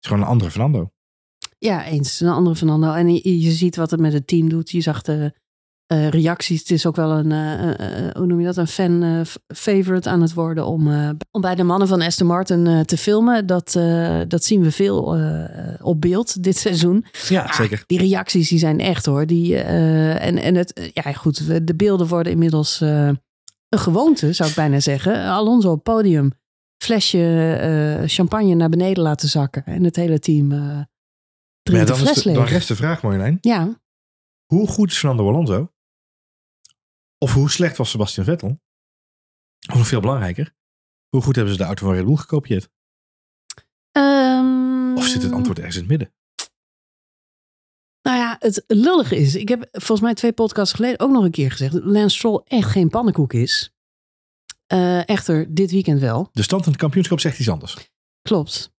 is 0.01 0.09
gewoon 0.09 0.23
een 0.23 0.29
andere 0.29 0.51
Fernando. 0.51 0.93
Ja, 1.59 1.85
eens. 1.85 2.21
Een 2.21 2.29
andere 2.29 2.57
Fernando. 2.57 2.93
En 2.93 3.15
je, 3.15 3.41
je 3.41 3.51
ziet 3.51 3.77
wat 3.77 3.91
het 3.91 4.01
met 4.01 4.13
het 4.13 4.27
team 4.27 4.49
doet. 4.49 4.71
Je 4.71 4.81
zag 4.81 5.03
de 5.03 5.33
eh, 5.89 6.09
reacties. 6.09 6.61
Het 6.61 6.71
is 6.71 6.87
ook 6.87 6.97
wel 6.97 7.11
een, 7.11 7.33
eh, 7.33 8.11
hoe 8.17 8.27
noem 8.27 8.41
je 8.41 8.47
dat, 8.47 8.57
een 8.57 8.67
fan 8.67 9.25
favorite 9.55 10.09
aan 10.09 10.23
het 10.23 10.35
worden 10.35 10.67
om, 10.67 10.89
om 11.31 11.41
bij 11.41 11.55
de 11.55 11.63
mannen 11.63 11.89
van 11.89 12.01
Aston 12.01 12.27
Martin 12.27 12.83
te 12.87 12.97
filmen. 12.97 13.47
Dat, 13.47 13.73
dat 14.29 14.45
zien 14.45 14.63
we 14.63 14.71
veel 14.71 15.19
op 15.83 16.01
beeld 16.01 16.43
dit 16.43 16.57
seizoen. 16.57 17.05
Ja, 17.29 17.43
Ah, 17.43 17.53
zeker. 17.53 17.83
Die 17.87 17.99
reacties 17.99 18.49
die 18.49 18.59
zijn 18.59 18.81
echt 18.81 19.07
hoor. 19.07 19.27
Die, 19.27 19.57
en, 19.57 20.37
en 20.39 20.55
het, 20.55 20.91
ja 20.93 21.13
goed, 21.13 21.67
de 21.67 21.75
beelden 21.77 22.07
worden 22.07 22.33
inmiddels 22.33 22.81
een 22.81 23.19
gewoonte, 23.69 24.33
zou 24.33 24.49
ik 24.49 24.55
bijna 24.55 24.81
zeggen. 24.81 25.25
Alonso 25.25 25.71
op 25.71 25.83
podium, 25.85 26.33
flesje 26.83 28.03
champagne 28.07 28.55
naar 28.55 28.69
beneden 28.69 29.03
laten 29.03 29.29
zakken. 29.29 29.65
En 29.65 29.85
het 29.85 29.97
hele 29.97 30.19
team 30.19 30.53
eh 30.53 30.59
Maar 30.59 30.87
ja, 31.63 31.85
dan, 31.85 32.05
de, 32.05 32.33
dan 32.33 32.45
rest 32.45 32.69
de 32.69 32.77
vraag, 32.77 33.03
Marjolein. 33.03 33.39
Ja, 33.41 33.81
Hoe 34.47 34.69
goed 34.69 34.91
is 34.91 34.99
Fernando 34.99 35.29
Alonso? 35.29 35.73
Of 37.19 37.33
hoe 37.33 37.51
slecht 37.51 37.77
was 37.77 37.91
Sebastian 37.91 38.25
Vettel? 38.27 38.61
Of 39.69 39.75
nog 39.77 39.87
veel 39.87 40.01
belangrijker, 40.01 40.55
hoe 41.09 41.23
goed 41.23 41.35
hebben 41.37 41.53
ze 41.53 41.59
de 41.59 41.67
auto 41.67 41.87
van 41.87 41.95
Red 41.95 42.05
Bull 42.05 42.17
gekopieerd? 42.17 42.69
Ehm, 43.93 44.97
Of 44.97 45.07
zit 45.07 45.23
het 45.23 45.33
antwoord 45.33 45.59
ergens 45.59 45.77
in 45.77 45.83
het 45.83 45.91
midden? 45.91 46.13
Nou 48.03 48.17
ja, 48.21 48.37
het 48.39 48.65
lullige 48.67 49.17
is, 49.17 49.35
ik 49.35 49.49
heb 49.49 49.69
volgens 49.71 50.01
mij 50.01 50.15
twee 50.15 50.33
podcasts 50.33 50.75
geleden 50.75 51.01
ook 51.01 51.11
nog 51.11 51.25
een 51.25 51.31
keer 51.31 51.51
gezegd 51.51 51.73
dat 51.73 51.85
Lance 51.85 52.17
Stroll 52.17 52.41
echt 52.45 52.71
geen 52.71 52.89
pannenkoek 52.89 53.33
is. 53.33 53.73
Eh, 54.67 55.09
echter, 55.09 55.55
dit 55.55 55.71
weekend 55.71 56.01
wel. 56.01 56.29
De 56.33 56.43
stand 56.43 56.65
in 56.65 56.71
het 56.71 56.81
kampioenschap 56.81 57.21
zegt 57.21 57.39
iets 57.39 57.49
anders. 57.49 57.91
Klopt. 58.23 58.73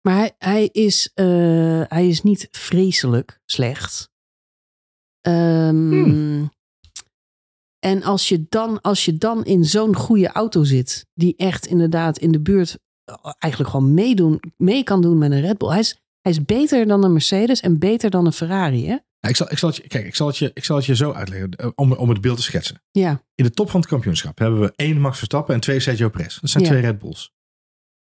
Maar 0.00 0.14
hij, 0.16 0.34
hij, 0.38 0.66
is, 0.66 1.10
eh, 1.14 1.82
hij 1.88 2.08
is 2.08 2.22
niet 2.22 2.48
vreselijk 2.50 3.40
slecht. 3.46 4.10
Ehm, 5.20 6.46
En 7.80 8.02
als 8.02 8.28
je, 8.28 8.46
dan, 8.48 8.80
als 8.80 9.04
je 9.04 9.18
dan 9.18 9.44
in 9.44 9.64
zo'n 9.64 9.96
goede 9.96 10.28
auto 10.28 10.64
zit, 10.64 11.06
die 11.14 11.34
echt 11.36 11.66
inderdaad 11.66 12.18
in 12.18 12.32
de 12.32 12.40
buurt 12.40 12.78
eh, 13.04 13.14
eigenlijk 13.38 13.72
gewoon 13.72 13.94
meedoen, 13.94 14.40
mee 14.56 14.82
kan 14.82 15.02
doen 15.02 15.18
met 15.18 15.30
een 15.30 15.40
Red 15.40 15.58
Bull. 15.58 15.68
Hij 15.70 15.78
is, 15.78 15.96
hij 16.20 16.32
is 16.32 16.44
beter 16.44 16.86
dan 16.86 17.04
een 17.04 17.12
Mercedes 17.12 17.60
en 17.60 17.78
beter 17.78 18.10
dan 18.10 18.26
een 18.26 18.32
Ferrari, 18.32 18.82
hè? 18.86 18.96
Nou, 19.20 19.32
ik, 19.32 19.36
zal, 19.36 19.50
ik, 19.50 19.58
zal 19.58 19.68
het 19.68 19.78
je, 19.78 19.86
kijk, 19.88 20.06
ik, 20.06 20.14
zal 20.14 20.26
het 20.26 20.36
je, 20.36 20.50
ik 20.54 20.64
zal 20.64 20.76
het 20.76 20.84
je 20.86 20.94
zo 20.96 21.12
uitleggen 21.12 21.50
eh, 21.50 21.68
om, 21.74 21.92
om 21.92 22.08
het 22.08 22.20
beeld 22.20 22.36
te 22.36 22.42
schetsen. 22.42 22.82
Ja, 22.90 23.22
In 23.34 23.44
de 23.44 23.50
top 23.50 23.70
van 23.70 23.80
het 23.80 23.88
kampioenschap 23.88 24.38
hebben 24.38 24.60
we 24.60 24.72
één 24.76 25.00
Max 25.00 25.16
Verstappen 25.16 25.54
en 25.54 25.60
twee 25.60 25.80
Sergio 25.80 26.08
Perez. 26.08 26.38
Dat 26.40 26.50
zijn 26.50 26.64
Ja. 26.64 26.70
twee 26.70 26.80
Red 26.82 26.98
Bulls. 26.98 27.32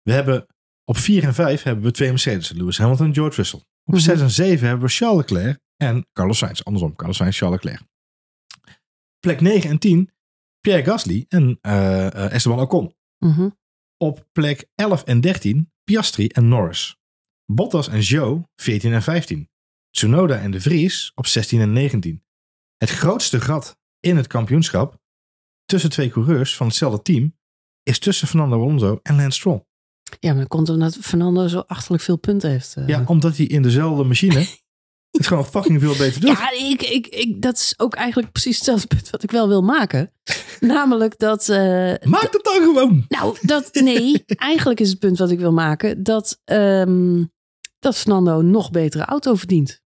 We 0.03 0.13
hebben 0.13 0.47
op 0.85 0.97
vier 0.97 1.25
en 1.25 1.35
vijf 1.35 1.63
hebben 1.63 1.85
we 1.85 1.91
twee 1.91 2.09
Mercedes. 2.09 2.51
Lewis 2.53 2.79
Hamilton 2.79 3.07
en 3.07 3.15
George 3.15 3.37
Russell. 3.37 3.59
Op 3.85 3.95
Mhm. 3.95 4.03
zes 4.03 4.21
en 4.21 4.31
zeven 4.31 4.69
hebben 4.69 4.87
we 4.87 4.93
Charles 4.93 5.17
Leclerc 5.31 5.59
en 5.77 6.07
Carlos 6.13 6.39
Sainz. 6.39 6.61
Andersom, 6.63 6.97
Carlos 6.97 7.17
Sainz, 7.17 7.39
Charles 7.39 7.63
Leclerc. 7.63 7.87
Plek 9.21 9.41
9 9.41 9.71
en 9.71 9.79
10, 9.79 10.11
Pierre 10.61 10.85
Gasly 10.85 11.25
en 11.29 11.59
eh, 11.61 12.33
Esteban 12.33 12.61
Ocon. 12.61 12.95
mhm. 13.19 13.49
Op 14.01 14.29
plek 14.33 14.69
11 14.75 15.05
en 15.05 15.21
13, 15.21 15.73
Piastri 15.85 16.27
en 16.27 16.49
Norris. 16.49 16.97
Bottas 17.53 17.89
en 17.89 18.01
Joe 18.01 18.49
14 18.57 18.93
en 18.93 19.03
15. 19.03 19.51
Tsunoda 19.91 20.39
en 20.41 20.51
De 20.51 20.61
Vries 20.61 21.13
op 21.15 21.27
16 21.27 21.61
en 21.61 21.73
19. 21.73 22.25
Het 22.77 22.91
grootste 22.91 23.41
gat 23.41 23.79
in 24.01 24.17
het 24.17 24.27
kampioenschap 24.27 25.01
tussen 25.65 25.91
twee 25.91 26.09
coureurs 26.09 26.57
van 26.57 26.67
hetzelfde 26.67 27.03
team 27.03 27.37
is 27.83 27.99
tussen 27.99 28.29
Fernando 28.29 28.57
Alonso 28.63 29.01
en 29.03 29.17
Lance 29.17 29.39
Stroll. 29.39 29.65
ja 30.21 30.31
maar 30.31 30.39
dat 30.41 30.49
komt 30.49 30.69
omdat 30.69 30.97
Fernando 31.01 31.47
zo 31.49 31.59
achterlijk 31.59 32.03
veel 32.03 32.17
punten 32.19 32.51
heeft. 32.51 32.77
eh. 32.77 32.87
Ja, 32.89 33.05
omdat 33.07 33.37
hij 33.37 33.47
in 33.47 33.63
dezelfde 33.63 34.05
machine 34.05 34.47
het 35.11 35.27
gewoon 35.27 35.47
fucking 35.47 35.81
veel 35.81 35.97
beter 35.97 36.21
doet. 36.21 36.31
Ja, 36.31 36.51
ik, 36.51 36.83
ik, 36.83 37.07
ik, 37.07 37.43
dat 37.43 37.55
is 37.57 37.75
ook 37.77 37.95
eigenlijk 37.95 38.33
precies 38.33 38.57
hetzelfde 38.57 38.87
punt 38.87 39.11
wat 39.11 39.23
ik 39.23 39.31
wel 39.31 39.49
wil 39.49 39.63
maken. 39.63 40.13
Namelijk 40.61 41.19
dat. 41.19 41.49
eh, 41.49 41.95
Maak 42.03 42.23
het 42.33 42.41
dan 42.43 42.63
gewoon! 42.63 43.05
nou, 43.09 43.37
dat. 43.41 43.69
Nee, 43.73 44.25
eigenlijk 44.27 44.81
is 44.81 44.89
het 44.91 44.99
punt 44.99 45.19
wat 45.19 45.31
ik 45.31 45.39
wil 45.39 45.53
maken 45.53 46.03
dat. 46.03 46.41
ehm, 46.45 47.25
dat 47.79 47.97
Fernando 47.97 48.39
een 48.39 48.51
nog 48.51 48.71
betere 48.71 49.05
auto 49.05 49.35
verdient. 49.35 49.81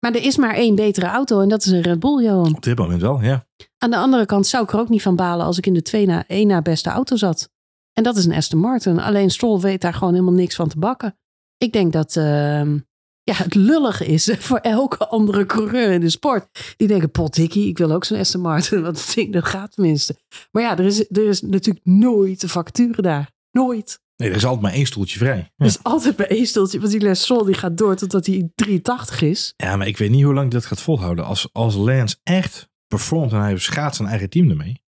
Maar 0.00 0.14
er 0.14 0.22
is 0.24 0.36
maar 0.36 0.54
één 0.54 0.74
betere 0.74 1.06
auto 1.06 1.40
en 1.40 1.48
dat 1.48 1.64
is 1.64 1.70
een 1.70 1.80
Red 1.80 1.98
Bull, 1.98 2.22
Johan. 2.24 2.54
Op 2.56 2.62
dit 2.62 2.78
moment 2.78 3.00
wel, 3.00 3.22
ja. 3.22 3.46
Aan 3.78 3.90
de 3.90 3.96
andere 3.96 4.26
kant 4.26 4.46
zou 4.46 4.64
ik 4.64 4.72
er 4.72 4.78
ook 4.78 4.88
niet 4.88 5.02
van 5.02 5.16
balen 5.16 5.46
als 5.46 5.58
ik 5.58 5.66
in 5.66 5.74
de 5.74 5.82
twee 5.82 6.06
na, 6.06 6.24
één 6.26 6.46
na 6.46 6.62
beste 6.62 6.90
auto 6.90 7.16
zat. 7.16 7.50
En 7.92 8.02
dat 8.02 8.16
is 8.16 8.24
een 8.24 8.32
Aston 8.34 8.58
Martin. 8.60 8.98
Alleen 8.98 9.30
Stroll 9.30 9.60
weet 9.60 9.80
daar 9.80 9.94
gewoon 9.94 10.12
helemaal 10.12 10.34
niks 10.34 10.54
van 10.54 10.68
te 10.68 10.78
bakken. 10.78 11.18
Ik 11.56 11.72
denk 11.72 11.92
dat 11.92 12.16
ehm, 12.16 12.78
ja, 13.22 13.34
het 13.34 13.54
lullig 13.54 14.02
is 14.02 14.34
voor 14.48 14.58
elke 14.58 15.08
andere 15.08 15.46
coureur 15.46 15.90
in 15.92 16.00
de 16.00 16.10
sport. 16.10 16.74
Die 16.76 16.88
denken, 16.88 17.10
potdikkie, 17.10 17.68
ik 17.68 17.78
wil 17.78 17.92
ook 17.92 18.04
zo'n 18.04 18.18
Aston 18.18 18.40
Martin. 18.40 18.82
Want 18.82 18.96
dat 18.96 19.12
ding 19.14 19.32
dat 19.32 19.44
gaat 19.44 19.72
tenminste. 19.72 20.16
Maar 20.50 20.62
ja, 20.62 20.78
er 20.78 20.84
is, 20.84 21.10
er 21.10 21.28
is 21.28 21.42
natuurlijk 21.42 21.84
nooit 21.86 22.40
de 22.40 22.48
vacature 22.48 23.02
daar. 23.02 23.30
Nooit. 23.50 24.00
Nee, 24.16 24.28
er 24.30 24.36
is 24.36 24.44
altijd 24.44 24.62
maar 24.62 24.72
één 24.72 24.86
stoeltje 24.86 25.18
vrij. 25.18 25.38
Er 25.38 25.50
Ja. 25.56 25.66
is 25.66 25.82
altijd 25.82 26.16
bij 26.16 26.28
één 26.28 26.46
stoeltje. 26.46 26.78
Want 26.80 26.92
die 26.92 27.00
Les 27.00 27.20
Stroll 27.22 27.44
die 27.44 27.54
gaat 27.54 27.78
door 27.78 27.96
totdat 27.96 28.26
hij 28.26 28.50
83 28.54 29.22
is. 29.22 29.52
ja, 29.56 29.76
maar 29.76 29.86
ik 29.86 29.96
weet 29.98 30.10
niet 30.10 30.24
hoe 30.24 30.34
lang 30.34 30.50
dat 30.50 30.64
gaat 30.66 30.80
volhouden. 30.80 31.24
Als, 31.24 31.48
als 31.52 31.74
Lance 31.74 32.16
echt 32.22 32.68
performt 32.86 33.32
en 33.32 33.40
hij 33.40 33.58
schaats 33.58 33.96
zijn 33.96 34.08
eigen 34.08 34.30
team 34.30 34.50
ermee. 34.50 34.80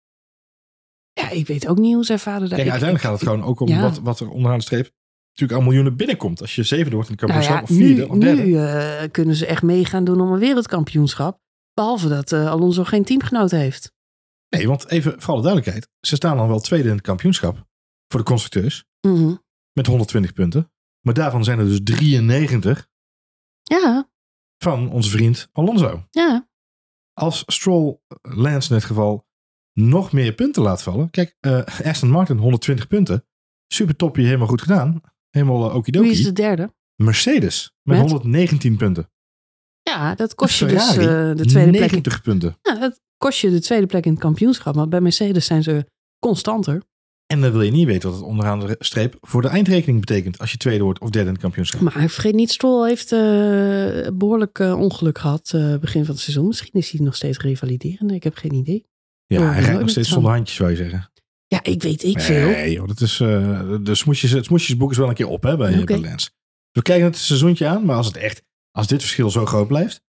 Ja, 1.13 1.31
ik 1.31 1.47
weet 1.47 1.69
ook 1.69 1.79
niet 1.79 1.95
hoe 1.95 2.05
zijn 2.05 2.19
vader 2.19 2.49
daar... 2.49 2.59
Kijk, 2.59 2.71
uiteindelijk 2.71 2.99
ik- 3.05 3.11
gaat 3.11 3.21
het 3.21 3.29
gewoon 3.29 3.45
ook 3.45 3.61
om 3.61 3.69
ja. 3.69 3.81
wat, 3.81 3.99
wat 3.99 4.21
er 4.21 4.29
onderaan 4.31 4.59
de 4.59 4.65
streep 4.65 4.91
natuurlijk 5.41 5.61
aan 5.61 5.67
miljoenen 5.67 5.97
binnenkomt. 5.97 6.41
Als 6.41 6.55
je 6.55 6.63
zevende 6.63 6.95
wordt 6.97 7.11
in 7.11 7.17
het 7.17 7.27
Nou 7.27 7.33
kampioenschap 7.43 7.69
ja, 7.69 7.75
of 7.75 7.81
vierde 7.81 8.03
nu, 8.03 8.09
of 8.09 8.19
derde. 8.19 8.43
nu 8.43 8.57
eh, 9.05 9.11
kunnen 9.11 9.35
ze 9.35 9.47
echt 9.47 9.63
meegaan 9.63 10.05
doen 10.05 10.21
om 10.21 10.33
een 10.33 10.39
wereldkampioenschap. 10.39 11.41
Behalve 11.75 12.09
dat 12.09 12.33
eh, 12.33 12.47
Alonso 12.51 12.85
geen 12.85 13.05
teamgenoot 13.05 13.51
heeft. 13.51 13.93
Nee, 14.49 14.67
want 14.69 14.89
even 14.89 15.21
voor 15.21 15.33
alle 15.35 15.43
duidelijkheid. 15.43 15.89
Ze 16.01 16.15
staan 16.17 16.37
dan 16.37 16.49
wel 16.49 16.61
tweede 16.61 16.89
in 16.89 16.95
het 16.95 17.05
kampioenschap 17.05 17.67
voor 18.09 18.21
de 18.21 18.27
constructeurs 18.27 18.85
Mhm. 19.01 19.35
met 19.73 19.87
120 19.87 20.33
punten. 20.33 20.73
Maar 21.01 21.15
daarvan 21.15 21.45
zijn 21.45 21.59
er 21.59 21.65
dus 21.65 21.81
93 21.85 22.89
Ja, 23.63 24.09
van 24.59 24.91
onze 24.91 25.11
vriend 25.11 25.49
Alonso. 25.53 26.07
ja. 26.11 26.49
Als 27.13 27.43
Stroll 27.47 28.01
Lance 28.23 28.69
in 28.71 28.75
dit 28.77 28.85
geval 28.85 29.27
nog 29.73 30.13
meer 30.13 30.33
punten 30.33 30.63
laat 30.63 30.83
vallen. 30.83 31.11
Kijk, 31.11 31.37
eh, 31.41 31.63
Aston 31.85 32.11
Martin 32.11 32.37
120 32.39 32.87
punten. 32.87 33.27
Super 33.73 33.97
topje, 33.97 34.23
helemaal 34.25 34.47
goed 34.47 34.63
gedaan. 34.63 35.01
Helemaal 35.31 35.69
uh, 35.69 35.75
okidoki. 35.75 36.09
Wie 36.09 36.17
is 36.19 36.25
de 36.25 36.33
derde? 36.33 36.73
Mercedes 36.97 37.73
met, 37.83 37.99
Met? 37.99 38.11
119 38.11 38.77
punten. 38.77 39.11
Ja, 39.83 40.15
dat 40.15 40.35
kost 40.35 40.59
je 40.59 40.67
dus 40.67 40.89
eh, 40.97 40.97
de 40.97 41.35
tweede 41.35 41.51
plek. 41.53 41.65
in- 41.65 41.71
90 41.91 42.23
punten. 42.23 42.59
Ja, 42.63 42.75
dat 42.79 43.01
kost 43.17 43.41
je 43.41 43.51
de 43.51 43.61
tweede 43.61 43.87
plek 43.87 44.05
in 44.05 44.11
het 44.13 44.21
kampioenschap. 44.21 44.75
Maar 44.75 44.89
bij 44.89 45.01
Mercedes 45.01 45.47
zijn 45.47 45.63
ze 45.63 45.87
constanter. 46.19 46.83
En 47.27 47.41
dan 47.41 47.53
wil 47.53 47.63
je 47.63 47.71
niet 47.71 47.87
weten 47.87 48.09
wat 48.11 48.19
het 48.19 48.29
onderaan 48.29 48.61
de 48.61 48.77
streep 48.79 49.17
voor 49.21 49.43
de 49.43 49.49
eindrekening 49.49 50.01
betekent. 50.01 50.39
Als 50.39 50.51
je 50.51 50.57
tweede 50.57 50.85
wordt 50.85 51.01
of 51.01 51.11
derde 51.11 51.27
in 51.29 51.33
het 51.35 51.43
kampioenschap. 51.43 51.81
Maar 51.81 51.93
vergeet 52.09 52.35
niet, 52.35 52.51
Stroll 52.51 52.89
heeft 52.89 53.13
eh, 53.13 53.19
behoorlijk 54.15 54.59
eh, 54.59 54.81
ongeluk 54.81 55.19
gehad 55.19 55.51
eh, 55.55 55.77
begin 55.77 56.05
van 56.05 56.15
het 56.15 56.23
seizoen. 56.23 56.47
Misschien 56.47 56.73
is 56.81 56.91
hij 56.91 57.01
nog 57.05 57.17
steeds 57.17 57.39
revaliderende. 57.39 58.15
Ik 58.15 58.23
heb 58.23 58.35
geen 58.37 58.55
idee. 58.55 58.85
Ja, 59.27 59.41
Oh, 59.41 59.51
hij 59.53 59.63
rijdt 59.63 59.81
nog 59.81 59.91
steeds 59.91 60.09
zonder 60.09 60.33
handjes, 60.33 60.57
zou 60.57 60.71
je 60.71 60.77
zeggen. 60.77 61.11
Ja, 61.63 61.73
ik 61.73 61.83
weet 61.83 62.05
ik 62.05 62.21
veel. 62.21 62.49
Nee, 62.49 62.73
joh, 62.73 62.87
dat 62.87 63.01
is, 63.01 63.21
eh, 63.21 63.75
de 63.83 63.95
smoesjes, 63.95 64.31
het 64.31 64.45
smoesjesboek 64.45 64.91
is 64.91 64.97
wel 64.97 65.09
een 65.09 65.15
keer 65.15 65.29
op 65.29 65.43
hè, 65.43 65.57
bij, 65.57 65.85
bij 65.85 65.99
Lens. 65.99 66.31
We 66.71 66.83
kijken 66.83 67.07
het 67.07 67.17
seizoentje 67.17 67.67
aan, 67.67 67.85
maar 67.85 67.97
als 67.97 68.07
het 68.07 68.17
echt, 68.17 68.43
als 68.71 68.87
dit 68.87 69.01
verschil 69.01 69.31
zo 69.31 69.47
groot 69.47 69.69
blijft. 69.69 70.03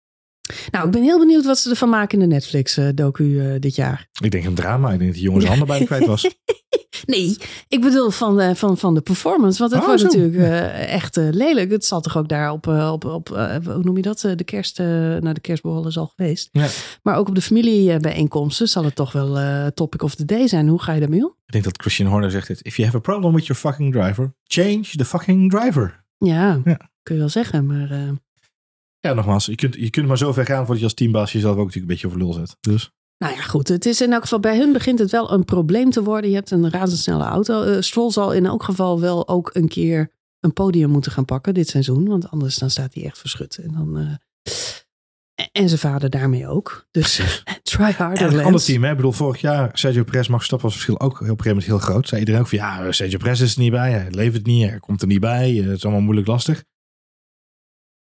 Nou, 0.70 0.86
ik 0.86 0.90
ben 0.92 1.03
heel 1.03 1.18
benieuwd 1.18 1.44
wat 1.44 1.59
ze 1.59 1.70
ervan 1.70 1.88
maken 1.88 2.20
in 2.22 2.28
de 2.28 2.34
Netflix-docu 2.34 3.40
eh, 3.40 3.61
dit 3.61 3.74
jaar. 3.74 4.09
Ik 4.22 4.30
denk 4.30 4.44
een 4.44 4.55
drama. 4.55 4.86
Ik 4.92 4.99
denk 4.99 5.11
dat 5.11 5.14
die 5.20 5.28
jongens 5.28 5.44
handen 5.44 5.66
bijna 5.66 5.84
kwijt 5.84 6.07
was. 6.07 6.26
Nee, 7.07 7.36
ik 7.68 7.80
bedoel 7.80 8.11
van 8.11 8.36
de, 8.36 8.55
van, 8.55 8.78
van 8.78 8.94
de 8.94 9.01
performance. 9.01 9.59
Want 9.59 9.70
het 9.72 9.80
Oh, 9.80 9.86
wordt 9.86 10.01
zo. 10.01 10.07
natuurlijk 10.07 10.36
eh, 10.36 10.92
echt 10.94 11.16
eh, 11.16 11.28
lelijk. 11.30 11.70
Het 11.70 11.84
zal 11.84 12.01
toch 12.01 12.16
ook 12.16 12.28
daar 12.28 12.53
op, 12.53 12.66
eh, 12.66 12.90
op, 12.92 13.05
op 13.05 13.30
eh, 13.32 13.57
hoe 13.64 13.82
noem 13.82 13.96
je 13.96 14.03
dat? 14.03 14.24
Eh, 14.24 14.32
de 14.36 14.44
kerst, 14.44 14.78
eh 14.80 14.86
nou 14.86 15.32
de 15.32 15.40
kerstborrel 15.40 15.86
is 15.86 15.99
al 15.99 16.07
geweest. 16.16 16.49
Ja. 16.53 16.66
Maar 17.03 17.16
ook 17.16 17.28
op 17.28 17.34
de 17.34 17.40
familiebijeenkomsten 17.40 18.68
zal 18.68 18.84
het 18.84 18.94
toch 18.94 19.12
wel 19.12 19.38
eh, 19.38 19.66
topic 19.66 20.03
of 20.03 20.14
the 20.14 20.24
day 20.24 20.46
zijn. 20.49 20.68
Hoe 20.68 20.82
ga 20.82 20.92
je 20.92 21.01
daarmee 21.01 21.24
om? 21.24 21.34
Ik 21.46 21.53
denk 21.53 21.64
dat 21.64 21.80
Christian 21.80 22.09
Horner 22.09 22.30
zegt 22.30 22.46
dit. 22.46 22.62
If 22.64 22.76
you 22.76 22.86
have 22.88 22.99
a 22.99 23.01
problem 23.12 23.34
with 23.34 23.46
your 23.46 23.61
fucking 23.61 23.92
driver, 23.92 24.34
change 24.44 24.82
the 24.96 25.05
fucking 25.05 25.51
driver. 25.51 26.05
Ja, 26.18 26.61
Ja. 26.64 26.90
kun 27.03 27.14
je 27.14 27.20
wel 27.20 27.28
zeggen. 27.28 27.66
Maar 27.66 27.90
eh, 27.90 27.99
Ja, 29.01 29.12
nogmaals, 29.12 29.46
je 29.46 29.55
kunt, 29.55 29.74
je 29.74 29.90
kunt 29.90 30.07
maar 30.07 30.18
zo 30.18 30.32
ver 30.32 30.44
gaan 30.44 30.59
voordat 30.59 30.78
je 30.78 30.84
als 30.84 30.94
teambaas 30.94 31.32
jezelf 31.32 31.57
ook 31.57 31.66
natuurlijk 31.66 31.84
een 31.84 31.92
beetje 31.92 32.07
over 32.07 32.18
lul 32.18 32.32
zet. 32.32 32.57
Dus 32.61 32.90
nou 33.18 33.34
ja, 33.34 33.40
goed. 33.40 33.68
Het 33.68 33.86
is 33.86 34.01
in 34.01 34.12
elk 34.12 34.22
geval 34.22 34.40
bij 34.40 34.57
hun 34.57 34.72
begint 34.72 34.99
het 34.99 35.11
wel 35.11 35.32
een 35.32 35.44
probleem 35.44 35.90
te 35.90 36.03
worden. 36.03 36.30
Je 36.30 36.36
hebt 36.36 36.51
een 36.51 36.70
razendsnelle 36.70 37.24
auto. 37.24 37.62
Eh 37.62 37.80
Stroll 37.80 38.11
zal 38.11 38.32
in 38.32 38.46
elk 38.46 38.62
geval 38.62 39.01
wel 39.01 39.28
ook 39.28 39.51
een 39.53 39.68
keer 39.68 40.12
een 40.40 40.53
podium 40.53 40.90
moeten 40.90 41.12
gaan 41.12 41.24
pakken 41.24 41.55
dit 41.55 41.68
seizoen. 41.68 42.09
Want 42.09 42.30
anders 42.30 42.57
dan 42.57 42.70
staat 42.70 42.94
hij 42.94 43.05
echt 43.05 43.18
verschut. 43.18 43.57
En 43.57 43.72
dan... 43.72 43.99
eh, 43.99 44.14
en 45.53 45.68
zijn 45.68 45.80
vader 45.80 46.11
daarmee 46.11 46.49
ook. 46.49 46.86
Dus 46.90 47.16
try 47.62 47.92
harder, 47.92 48.26
en 48.26 48.38
een 48.38 48.44
ander 48.44 48.64
team, 48.64 48.84
hè? 48.84 48.90
Ik 48.90 48.96
bedoel, 48.96 49.12
vorig 49.12 49.40
jaar 49.40 49.70
Sergio 49.72 50.05
Perez 50.05 50.28
mag 50.28 50.36
Verstappen 50.36 50.68
was 50.68 50.76
het 50.76 50.84
verschil 50.84 51.07
ook 51.07 51.14
op 51.14 51.20
een 51.20 51.26
gegeven 51.26 51.46
moment 51.46 51.66
heel 51.66 51.78
groot. 51.78 52.09
Zei 52.09 52.20
iedereen 52.20 52.40
ook 52.40 52.49
van 52.49 52.59
ja, 52.59 52.92
Sergio 52.92 53.18
Perez 53.18 53.40
is 53.40 53.55
er 53.55 53.61
niet 53.61 53.70
bij, 53.70 53.90
hij 53.92 54.11
levert 54.11 54.46
niet, 54.46 54.68
hij 54.68 54.78
komt 54.78 55.03
er 55.03 55.07
niet 55.07 55.20
bij, 55.20 55.59
eh, 55.59 55.66
het 55.66 55.76
is 55.76 55.84
allemaal 55.84 56.03
moeilijk 56.03 56.26
lastig. 56.26 56.64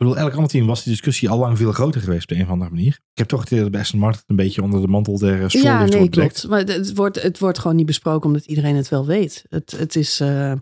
Bedoel, 0.08 0.18
elk 0.18 0.34
ander 0.34 0.50
team 0.50 0.68
was 0.68 0.84
die 0.84 0.92
discussie 0.94 1.30
al 1.30 1.38
lang 1.38 1.58
veel 1.58 1.72
groter 1.72 2.02
geweest 2.02 2.22
op 2.22 2.28
de 2.30 2.36
een 2.36 2.44
of 2.44 2.50
andere 2.50 2.70
manier. 2.70 2.94
Ik 2.94 3.18
heb 3.18 3.28
toch 3.28 3.40
het 3.40 3.50
idee 3.50 3.62
dat 3.64 3.72
bij 3.72 3.82
Aston 3.82 4.00
Martin 4.00 4.24
een 4.28 4.36
beetje 4.36 4.62
onder 4.62 4.82
de 4.82 4.88
mantel 4.88 5.18
der 5.18 5.50
Stroll 5.50 5.64
Ja, 5.66 5.78
ligt 5.80 5.90
nee, 5.92 6.00
wordt 6.00 6.16
klopt. 6.16 6.48
Maar 6.48 6.60
het- 6.60 6.94
wordt, 6.96 7.22
het 7.22 7.40
wordt 7.40 7.60
gewoon 7.60 7.76
niet 7.76 7.86
besproken 7.86 8.28
omdat 8.28 8.46
iedereen 8.46 8.76
het 8.76 8.90
wel 8.90 9.06
weet. 9.06 9.46
Het, 9.50 9.72
het 9.72 9.96
is, 9.96 10.20
eh, 10.20 10.54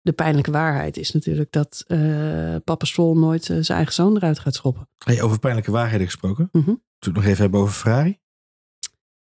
de 0.00 0.12
pijnlijke 0.12 0.50
waarheid 0.50 0.96
is 0.96 1.12
natuurlijk 1.12 1.52
dat 1.52 1.84
eh 1.86 2.56
papa 2.64 2.84
Stroll 2.84 3.18
nooit 3.18 3.42
eh, 3.50 3.56
zijn 3.60 3.76
eigen 3.76 3.94
zoon 3.94 4.16
eruit 4.16 4.38
gaat 4.38 4.54
schoppen. 4.54 4.88
Hey, 5.04 5.22
over 5.22 5.38
pijnlijke 5.38 5.70
waarheden 5.70 6.06
gesproken. 6.06 6.48
Mhm. 6.52 6.64
Toen 6.64 6.78
we 6.98 7.06
het 7.06 7.14
nog 7.14 7.24
even 7.24 7.36
hebben 7.42 7.60
over 7.60 7.74
Ferrari. 7.74 8.18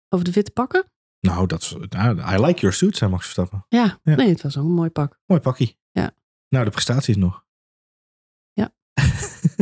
Over 0.10 0.26
de 0.26 0.32
witte 0.32 0.52
pakken? 0.52 0.86
Nou, 1.20 1.48
dat 1.48 1.62
is, 1.62 1.76
nou, 1.90 2.18
I 2.20 2.46
like 2.46 2.60
your 2.60 2.74
suit, 2.76 2.98
zei 2.98 3.12
Max 3.12 3.24
Verstappen. 3.24 3.66
Ja, 3.70 4.00
Ja. 4.04 4.16
nee, 4.16 4.30
het 4.30 4.42
was 4.42 4.58
ook 4.58 4.66
een 4.66 4.72
mooi 4.72 4.90
pak. 4.90 5.20
Mooi 5.26 5.42
pakkie. 5.42 5.78
Ja. 5.92 6.12
Nou, 6.50 6.66
de 6.66 6.72
prestaties 6.72 7.16
nog. 7.16 7.46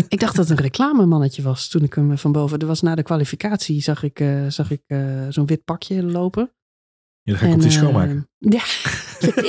Ik 0.08 0.20
dacht 0.20 0.36
dat 0.36 0.48
het 0.48 0.58
een 0.58 0.64
reclamemannetje 0.64 1.42
was 1.42 1.68
toen 1.68 1.84
ik 1.84 1.94
hem 1.94 2.18
van 2.18 2.32
boven. 2.32 2.60
Er 2.60 2.68
was 2.68 2.82
na 2.82 2.96
de 2.96 3.04
kwalificatie, 3.04 3.82
zag 3.82 4.04
ik, 4.04 4.20
eh, 4.20 4.46
zag 4.48 4.72
ik 4.72 4.82
eh, 4.88 5.26
zo'n 5.30 5.46
wit 5.46 5.64
pakje 5.64 6.04
lopen. 6.04 6.54
Ja, 7.24 7.32
dan 7.32 7.42
ga 7.42 7.48
ik 7.48 7.54
op 7.54 7.60
die 7.62 7.68
En, 7.70 7.74
schoonmaken. 7.76 8.30
eh, 8.40 8.52
ja, 8.58 8.64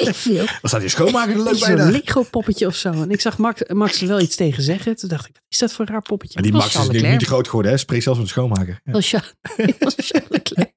ik 0.09 0.15
veel. 0.15 0.47
Dan 0.47 0.59
staat 0.63 0.81
die 0.81 0.89
schoonmaker 0.89 1.33
er 1.37 1.43
leuk 1.43 1.59
bij 1.61 1.77
Zo'n. 1.79 1.91
Lego 1.91 2.23
poppetje 2.23 2.67
of 2.67 2.75
zo. 2.77 2.93
En 2.93 3.11
ik 3.11 3.21
zag 3.21 3.39
Max, 3.39 3.63
Max 3.69 4.01
er 4.01 4.09
wel 4.09 4.21
iets 4.21 4.37
tegen 4.37 4.63
zeggen. 4.63 4.97
Toen 4.97 5.09
dacht 5.09 5.29
ik, 5.29 5.35
wat 5.35 5.43
is 5.49 5.59
dat 5.59 5.73
voor 5.73 5.85
een 5.87 5.93
raar 5.93 6.03
poppetje? 6.03 6.35
Maar 6.35 6.43
die 6.51 6.53
Max 6.61 6.75
was 6.75 6.89
is 6.89 7.03
nu 7.03 7.09
niet 7.11 7.19
te 7.19 7.25
groot 7.27 7.47
geworden, 7.47 7.73
hè? 7.73 7.79
Spreek 7.79 8.03
zelfs 8.03 8.19
met 8.19 8.29
de 8.29 8.35
schoonmaker. 8.35 8.81
Ja. 8.85 8.93
Dat 8.93 8.95
was 8.95 9.09
Charles- 9.09 9.35
dat 9.79 9.79
was 9.79 9.95
Charles 9.97 10.29
Leclerc. 10.29 10.73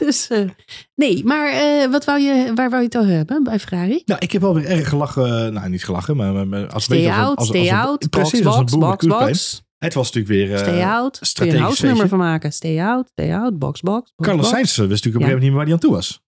dus, 0.06 0.28
eh, 0.28 0.48
nee, 0.94 1.24
maar 1.24 1.48
eh, 1.52 1.90
wat 1.90 2.04
wou 2.04 2.20
je, 2.20 2.52
waar 2.54 2.70
wou 2.70 2.82
je 2.82 2.88
het 2.88 2.96
over 2.98 3.10
hebben 3.10 3.42
bij 3.42 3.58
Ferrari? 3.58 4.02
Nou, 4.04 4.20
ik 4.20 4.32
heb 4.32 4.42
wel 4.42 4.54
weer 4.54 4.64
erg 4.66 4.88
gelachen. 4.88 5.52
Nou, 5.52 5.68
niet 5.68 5.84
gelachen, 5.84 6.16
maar, 6.16 6.66
als 6.68 6.84
Stay 6.84 6.96
weet 6.96 7.06
je, 7.06 7.12
als 7.12 7.18
een- 7.20 7.26
out, 7.26 7.38
als 7.38 7.48
stay 7.48 7.60
als 7.70 7.70
out, 7.88 8.10
Precies, 8.10 8.46
als 8.46 8.56
een 8.72 8.78
box, 8.78 9.06
box, 9.06 9.24
box. 9.26 9.62
Het 9.78 9.94
was 9.94 10.12
natuurlijk 10.12 10.48
weer... 10.48 10.56
eh, 10.56 10.62
Stay 10.62 10.82
out. 10.82 11.18
Strategisch 11.20 11.58
een 11.58 11.64
house 11.64 11.86
nummer 11.86 12.08
van 12.08 12.18
maken. 12.18 12.52
Stay 12.52 12.80
out, 12.80 13.08
stay 13.12 13.32
out, 13.34 13.58
box, 13.58 13.80
box. 13.80 14.12
box, 14.16 14.28
Carlos. 14.28 14.48
Sainz 14.48 14.78
eh, 14.78 14.86
wist 14.86 15.04
natuurlijk 15.04 15.04
op 15.16 15.20
een 15.20 15.20
gegeven 15.20 15.30
moment 15.30 15.40
niet 15.42 15.50
meer 15.50 15.56
waar 15.58 15.64
hij 15.64 15.74
aan 15.74 15.80
toe 15.80 15.92
was. 15.92 16.20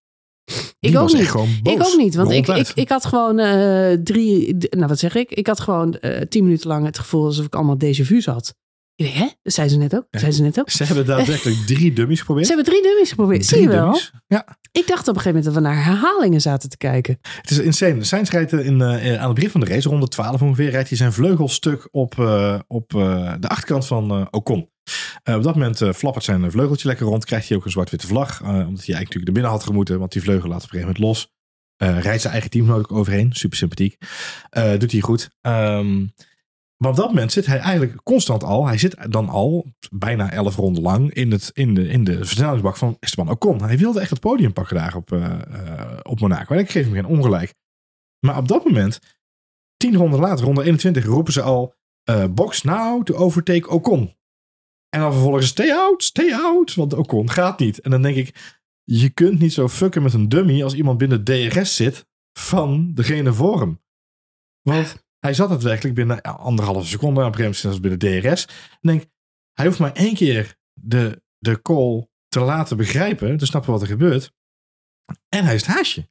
Die 0.81 0.91
Ik 0.91 0.99
ook 0.99 1.13
niet. 1.13 1.73
Ik 1.73 1.83
ook 1.87 1.97
niet, 1.97 2.15
want 2.15 2.31
ik, 2.31 2.49
ik, 2.49 2.69
ik 2.75 2.89
had 2.89 3.05
gewoon 3.05 3.39
eh, 3.39 3.93
drie, 3.93 4.57
nou 4.71 4.87
wat 4.87 4.99
zeg 4.99 5.15
ik? 5.15 5.31
Ik 5.31 5.47
had 5.47 5.61
gewoon 5.61 5.95
eh, 5.95 6.21
tien 6.21 6.45
minuten 6.45 6.69
lang 6.69 6.85
het 6.87 6.99
gevoel 6.99 7.25
alsof 7.25 7.47
ik 7.47 7.55
allemaal 7.55 7.77
déjà 7.85 8.01
vu 8.03 8.21
zat. 8.21 8.55
Dacht, 8.97 9.15
hè? 9.15 9.29
Dat 9.43 9.53
zei 9.53 9.69
ze 9.69 9.77
net 9.77 9.95
ook. 9.97 10.07
Zei 10.11 10.33
ze 10.33 10.43
net 10.43 10.61
ook. 10.61 10.71
Ze 10.71 10.85
hebben 10.85 11.07
daadwerkelijk 11.07 11.57
drie 11.75 11.93
dummies 11.93 12.19
Ze 12.19 12.25
geprobeerd. 12.25 12.49
hebben 12.49 12.65
drie 12.67 12.83
dummies 12.83 13.09
geprobeerd. 13.09 13.45
Zie 13.47 13.61
je 13.61 13.69
wel? 13.69 13.99
Ja, 14.27 14.57
Ik 14.73 14.87
dacht 14.87 15.09
op 15.09 15.15
een 15.17 15.21
gegeven 15.21 15.29
moment 15.29 15.45
dat 15.45 15.55
we 15.55 15.61
naar 15.61 15.85
herhalingen 15.85 16.41
zaten 16.41 16.69
te 16.69 16.77
kijken. 16.77 17.19
het 17.41 17.51
is 17.51 17.59
insane. 17.59 18.05
Sainz 18.05 18.31
rijdt 18.31 18.53
in, 18.53 18.81
eh, 18.81 19.21
aan 19.21 19.27
het 19.27 19.35
begin 19.35 19.51
van 19.51 19.61
de 19.61 19.67
race, 19.67 19.89
ronde 19.89 20.09
12 20.09 20.43
ongeveer, 20.43 20.71
rijdt 20.71 20.89
hij 20.89 20.99
zijn 20.99 21.13
vleugelstuk 21.13 21.89
op, 21.91 22.19
eh, 22.19 22.59
op 22.67 22.95
eh, 22.95 23.33
de 23.41 23.49
achterkant 23.49 23.87
van 23.87 24.29
Ocon. 24.31 24.71
Op 25.25 25.43
dat 25.43 25.55
moment 25.55 25.79
flappert 25.97 26.25
zijn 26.25 26.51
vleugeltje 26.51 26.89
lekker 26.89 27.07
rond. 27.07 27.25
Krijgt 27.25 27.49
hij 27.49 27.57
ook 27.57 27.65
een 27.65 27.71
zwart-witte 27.71 28.07
vlag. 28.07 28.41
omdat 28.41 28.57
hij 28.59 28.67
eigenlijk 28.67 28.87
natuurlijk 28.89 29.27
er 29.27 29.33
binnen 29.33 29.51
had 29.51 29.63
gemoeten. 29.65 29.99
Want 29.99 30.13
die 30.13 30.23
vleugel 30.23 30.49
laat 30.49 30.65
op 30.65 30.73
een 30.73 30.79
gegeven 30.79 30.95
moment 31.01 31.15
los. 31.15 31.31
Rijdt 32.03 32.21
zijn 32.21 32.33
eigen 32.33 32.51
teamgenoot 32.51 32.81
ook 32.91 32.93
overheen. 32.99 33.33
Super 33.33 33.57
sympathiek. 33.57 33.97
Doet 34.79 34.93
hij 34.93 35.01
goed. 35.01 35.31
Ehm, 35.41 36.07
maar 36.83 36.91
op 36.91 36.97
dat 36.97 37.07
moment 37.07 37.33
zit 37.33 37.47
hij 37.47 37.59
eigenlijk 37.59 38.03
constant 38.03 38.45
al. 38.45 38.67
Hij 38.67 38.79
zit 38.79 39.13
dan 39.13 39.29
al 39.29 39.67
bijna 39.91 40.31
elf 40.31 40.57
ronden 40.57 40.83
lang 40.83 41.13
in, 41.13 41.31
het, 41.31 41.51
in, 41.55 41.75
de, 41.75 41.89
in 41.89 42.05
de 42.05 42.17
versnellingsbak 42.17 42.77
van 42.77 42.97
Esteban 43.01 43.31
Ocon. 43.31 43.63
Hij 43.63 43.79
wilde 43.79 44.01
echt 44.01 44.11
het 44.11 44.21
podium 44.21 44.53
pakken 44.53 44.77
daar 44.77 44.97
op, 44.97 45.13
eh, 45.13 45.99
op 46.03 46.21
Monaco. 46.21 46.55
En 46.55 46.61
ik 46.61 46.71
geef 46.71 46.85
hem 46.85 46.95
geen 46.95 47.07
ongelijk. 47.07 47.55
Maar 48.27 48.37
op 48.37 48.49
dat 48.49 48.65
moment, 48.65 49.01
tien 49.77 49.97
ronden 49.97 50.21
later, 50.21 50.45
ronde 50.45 50.63
21, 50.63 51.05
roepen 51.05 51.33
ze 51.33 51.43
al... 51.43 51.75
eh, 52.03 52.25
box 52.31 52.63
now 52.63 53.03
to 53.05 53.15
overtake 53.15 53.69
Ocon. 53.69 54.17
En 54.89 55.01
dan 55.01 55.13
vervolgens 55.13 55.47
stay 55.47 55.73
out, 55.73 56.03
stay 56.05 56.33
out. 56.33 56.75
Want 56.75 56.95
Ocon 56.95 57.31
gaat 57.31 57.59
niet. 57.59 57.81
En 57.81 57.91
dan 57.91 58.03
denk 58.03 58.17
ik, 58.17 58.59
je 58.85 59.11
kunt 59.11 59.39
niet 59.39 59.53
zo 59.53 59.69
fucken 59.69 60.03
met 60.03 60.13
een 60.13 60.29
dummy 60.29 60.63
als 60.63 60.75
iemand 60.75 60.99
binnen 60.99 61.25
DRS 61.25 61.77
zit 61.77 62.07
van 62.39 62.95
degene 62.95 63.33
voor 63.33 63.61
hem. 63.61 63.81
Want 64.63 65.05
hij 65.23 65.35
zat 65.35 65.49
daadwerkelijk 65.49 65.95
binnen 65.95 66.23
anderhalve 66.23 66.87
seconde. 66.87 67.21
Op 67.21 67.27
een 67.27 67.35
gegeven 67.35 67.43
moment 67.43 67.57
zelfs 67.57 67.81
binnen 67.81 67.99
DRS. 67.99 68.47
En 68.71 68.79
denk, 68.81 69.05
hij 69.53 69.67
hoeft 69.67 69.79
maar 69.79 69.93
één 69.93 70.15
keer 70.15 70.57
de, 70.73 71.23
de 71.39 71.63
call 71.63 72.09
te 72.29 72.41
laten 72.41 72.77
begrijpen. 72.77 73.37
Te 73.37 73.47
snappen 73.47 73.73
wat 73.73 73.83
er 73.83 73.87
gebeurt. 73.87 74.33
En 75.29 75.45
hij 75.45 75.55
is 75.55 75.67
het 75.67 75.75
haasje. 75.75 76.09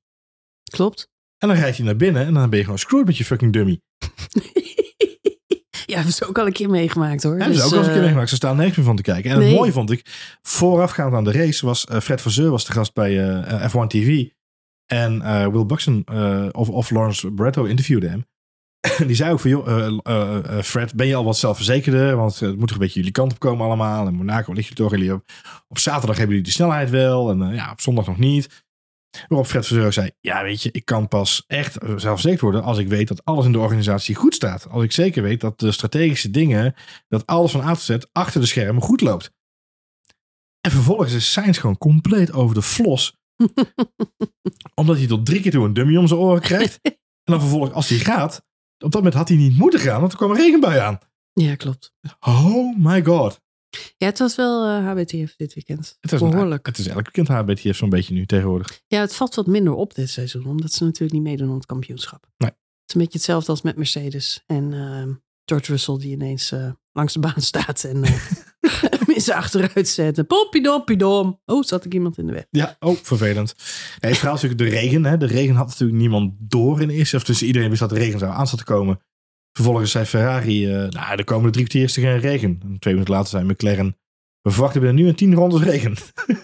Klopt. 0.64 1.10
En 1.38 1.48
dan 1.48 1.58
rijdt 1.58 1.78
hij 1.78 1.86
naar 1.86 1.96
binnen 1.96 2.26
en 2.26 2.34
dan 2.34 2.50
ben 2.50 2.58
je 2.58 2.64
gewoon 2.64 2.80
screwed 2.80 3.06
met 3.06 3.18
je 3.18 3.26
fucking 3.26 3.54
dummy. 3.54 3.82
ja, 5.86 5.96
hebben 5.96 6.14
ze 6.14 6.28
ook 6.28 6.38
al 6.38 6.46
een 6.46 6.54
keer 6.54 6.70
meegemaakt 6.70 7.24
hoor. 7.24 7.38
Is 7.38 7.46
Dus, 7.46 7.64
ook 7.64 7.72
eens 7.72 7.74
een 7.74 7.84
keer 7.84 7.94
eh, 7.94 8.00
meegemaakt. 8.00 8.30
Ze 8.30 8.36
staan 8.36 8.56
nergens 8.56 8.78
meer 8.78 8.86
van 8.86 8.96
te 8.96 9.02
kijken. 9.02 9.32
En 9.32 9.38
nee. 9.38 9.48
het 9.48 9.58
mooie 9.58 9.72
vond 9.72 9.92
ik, 9.92 10.06
voorafgaand 10.42 11.14
aan 11.14 11.24
de 11.24 11.32
race 11.32 11.66
was 11.66 11.86
eh, 11.86 12.00
Fred 12.00 12.22
Vasseur 12.22 12.50
was 12.50 12.66
de 12.66 12.72
gast 12.72 12.94
bij 12.94 13.40
eh, 13.42 13.70
F1 13.70 13.88
TV. 13.88 14.28
En 14.86 15.20
Will 15.52 15.66
Buxton 15.66 16.08
of, 16.52 16.70
of 16.70 16.90
Lawrence 16.90 17.32
Barretto 17.32 17.64
interviewde 17.64 18.08
hem. 18.08 18.26
Die 19.08 19.16
zei 19.16 19.32
ook 19.32 19.40
van, 19.40 19.50
joh, 19.50 19.68
eh, 19.68 20.00
eh, 20.04 20.58
eh, 20.58 20.64
Fred, 20.64 20.96
ben 20.96 21.08
je 21.08 21.16
al 21.16 21.24
wat 21.24 21.38
zelfverzekerder? 21.38 22.16
Want 22.16 22.40
het 22.40 22.58
moet 22.58 22.68
toch 22.68 22.78
een 22.78 22.84
beetje 22.84 23.00
jullie 23.00 23.12
kant 23.12 23.32
op 23.32 23.40
komen 23.40 23.66
allemaal. 23.66 24.08
En 24.08 24.14
Monaco 24.14 24.54
ligt 24.54 24.68
je 24.68 24.76
toch. 24.76 24.92
Jullie 24.92 25.14
op, 25.14 25.24
op 25.68 25.78
zaterdag 25.78 26.18
hebben 26.18 26.36
jullie 26.36 26.44
die 26.44 26.54
snelheid 26.54 26.90
wel. 26.90 27.30
En 27.30 27.54
ja, 27.54 27.72
op 27.72 27.82
zondag 27.82 28.08
nog 28.08 28.18
niet. 28.18 28.64
Waarop 29.28 29.48
Fred 29.48 29.72
ook 29.72 29.94
zei, 29.94 30.12
ja 30.20 30.44
weet 30.44 30.62
je, 30.62 30.72
ik 30.72 30.86
kan 30.86 31.08
pas 31.08 31.44
echt 31.48 31.74
zelfverzekerd 31.74 32.42
worden 32.42 32.64
als 32.64 32.78
ik 32.78 32.88
weet 32.88 33.08
dat 33.08 33.26
alles 33.26 33.46
in 33.46 33.52
de 33.52 33.60
organisatie 33.60 34.16
goed 34.16 34.34
staat. 34.34 34.70
Als 34.70 34.84
ik 34.84 34.92
zeker 34.92 35.24
weet 35.24 35.42
dat 35.42 35.60
de 35.60 35.72
strategische 35.72 36.30
dingen, 36.30 36.76
dat 37.08 37.26
alles 37.26 37.52
van 37.52 37.62
A 37.62 37.74
tot 37.74 37.82
Z 37.82 37.98
achter 38.12 38.42
de 38.42 38.48
schermen 38.48 38.82
goed 38.82 39.02
loopt. 39.02 39.32
En 40.62 40.72
vervolgens 40.72 41.14
is 41.14 41.32
Sainz 41.32 41.60
gewoon 41.60 41.78
compleet 41.78 42.34
over 42.34 42.56
de 42.56 42.62
flos. 42.62 43.18
omdat 44.76 44.98
hij 44.98 45.08
tot 45.08 45.26
drie 45.26 45.42
keer 45.42 45.52
toe 45.52 45.66
een 45.66 45.74
dummy 45.74 45.98
om 45.98 46.08
zijn 46.08 46.20
oren 46.20 46.42
krijgt. 46.42 46.80
en 47.24 47.32
dan 47.32 47.40
vervolgens, 47.40 47.74
als 47.74 47.90
hij 47.90 47.98
gaat, 47.98 48.46
op 48.84 48.92
dat 48.92 48.94
moment 48.94 49.14
had 49.14 49.28
hij 49.28 49.38
niet 49.38 49.58
moeten 49.58 49.80
gaan, 49.80 50.00
want 50.00 50.12
er 50.12 50.18
kwam 50.18 50.32
een 50.32 50.38
regenbui 50.38 50.80
aan. 50.80 51.00
Ja, 51.34 51.56
klopt. 51.56 51.94
Oh 52.20 52.78
my 52.78 53.04
god. 53.04 53.42
Ja, 53.98 54.06
het 54.06 54.20
was 54.20 54.36
wel 54.36 54.68
eh, 54.68 54.86
HBTF 54.86 55.36
dit 55.36 55.54
weekend. 55.54 55.98
Het 56.02 56.12
is, 56.12 56.22
een, 56.22 56.30
Behoorlijk. 56.30 56.66
het 56.66 56.78
is 56.78 56.88
elk 56.88 57.04
weekend 57.04 57.28
HBTF 57.28 57.78
zo'n 57.78 57.90
beetje 57.90 58.14
nu 58.14 58.26
tegenwoordig. 58.26 58.82
Ja, 58.88 59.00
het 59.00 59.16
valt 59.16 59.36
wat 59.36 59.48
minder 59.48 59.74
op 59.74 59.96
dit 59.96 60.10
seizoen, 60.10 60.46
omdat 60.46 60.72
ze 60.72 60.84
natuurlijk 60.84 61.14
niet 61.14 61.22
meedoen 61.22 61.50
aan 61.50 61.56
het 61.56 61.66
kampioenschap. 61.66 62.28
Nee. 62.38 62.50
Het 62.50 62.90
is 62.90 62.94
een 62.96 63.02
beetje 63.02 63.18
hetzelfde 63.18 63.52
als 63.52 63.62
met 63.62 63.76
Mercedes 63.76 64.44
en 64.46 64.74
ehm, 64.74 65.14
George 65.46 65.72
Russell 65.72 65.98
die 65.98 66.12
ineens 66.12 66.52
eh, 66.52 66.72
langs 66.92 67.14
de 67.14 67.20
baan 67.20 67.42
staat 67.42 67.84
en 67.84 68.04
eh 68.04 68.12
mensen 69.08 69.36
achteruit 69.36 69.88
zetten. 69.88 70.26
Poppiedoppidom. 70.26 71.42
Oh, 71.46 71.64
zat 71.64 71.86
ik 71.86 71.94
iemand 71.94 72.18
in 72.18 72.26
de 72.26 72.34
weg? 72.34 72.46
Ja, 72.50 72.76
ook 72.80 73.00
vervelend. 73.04 73.56
Nee, 74.00 74.12
is 74.12 74.22
natuurlijk 74.22 74.58
de 74.58 74.70
regen. 74.70 75.06
Hè. 75.06 75.18
De 75.18 75.26
regen 75.26 75.56
had 75.56 75.68
natuurlijk 75.68 76.00
niemand 76.00 76.34
door 76.40 76.82
in 76.82 76.90
eerste. 76.90 77.16
Of 77.16 77.24
dus 77.24 77.42
iedereen 77.42 77.70
wist 77.70 77.80
dat 77.80 77.90
de 77.90 77.96
regen 77.96 78.20
zou 78.20 78.32
aan 78.32 78.48
zat 78.48 78.60
te 78.60 78.66
komen. 78.66 79.00
Vervolgens 79.52 79.92
zei 79.92 80.06
Ferrari, 80.06 80.74
eh 80.74 80.90
nou, 80.90 81.16
de 81.16 81.24
komende 81.24 81.52
drie 81.52 81.66
kwartier 81.66 81.84
is 81.84 81.98
er 81.98 82.04
geen 82.04 82.20
regen. 82.20 82.60
En 82.64 82.80
twee 82.80 82.94
minuten 82.94 83.14
later 83.14 83.30
zei 83.30 83.44
McLaren, 83.44 83.98
we 84.42 84.52
verwachten 84.52 84.82
binnen 84.82 85.04
nu 85.04 85.10
een 85.10 85.16
tien 85.16 85.34
rondes 85.34 85.62
regen. 85.62 85.96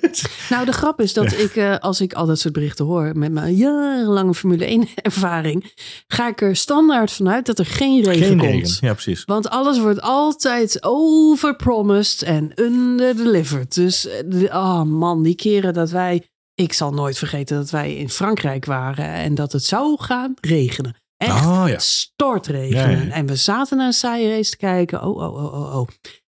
Nou, 0.49 0.65
de 0.65 0.71
grap 0.71 1.01
is 1.01 1.13
dat 1.13 1.31
ik, 1.31 1.55
eh, 1.55 1.77
als 1.77 2.01
ik 2.01 2.13
al 2.13 2.25
dat 2.25 2.39
soort 2.39 2.53
berichten 2.53 2.85
hoor, 2.85 3.17
met 3.17 3.31
mijn 3.31 3.55
jarenlange 3.55 4.33
Formule 4.33 4.65
1 4.65 4.87
ervaring, 4.95 5.73
ga 6.07 6.27
ik 6.27 6.41
er 6.41 6.55
standaard 6.55 7.11
vanuit 7.11 7.45
dat 7.45 7.59
er 7.59 7.65
geen 7.65 8.03
regen 8.03 8.27
geen 8.27 8.37
komt. 8.37 8.51
regen. 8.51 8.87
Ja, 8.87 8.93
precies. 8.93 9.23
Want 9.25 9.49
alles 9.49 9.79
wordt 9.79 10.01
altijd 10.01 10.83
overpromised 10.83 12.21
en 12.21 12.51
underdelivered. 12.55 13.75
Dus, 13.75 14.07
eh, 14.07 14.55
oh 14.55 14.83
man, 14.83 15.23
die 15.23 15.35
keren 15.35 15.73
dat 15.73 15.89
wij... 15.89 16.27
Ik 16.53 16.73
zal 16.73 16.93
nooit 16.93 17.17
vergeten 17.17 17.57
dat 17.57 17.69
wij 17.69 17.95
in 17.95 18.09
Frankrijk 18.09 18.65
waren 18.65 19.05
en 19.05 19.35
dat 19.35 19.51
het 19.51 19.63
zou 19.63 20.01
gaan 20.01 20.33
regenen. 20.41 20.95
Echt 21.17 21.31
Ah 21.31 21.67
ja. 21.67 21.79
stortregenen. 21.79 22.91
Ja, 22.91 22.97
ja, 22.97 23.05
ja. 23.05 23.11
En 23.11 23.25
we 23.25 23.35
zaten 23.35 23.77
naar 23.77 23.85
een 23.87 23.93
saaie 23.93 24.29
race 24.29 24.49
te 24.49 24.57
kijken. 24.57 25.03
Oh, 25.03 25.17
oh, 25.17 25.35
oh, 25.35 25.53
oh, 25.53 25.75
oh. 25.75 25.87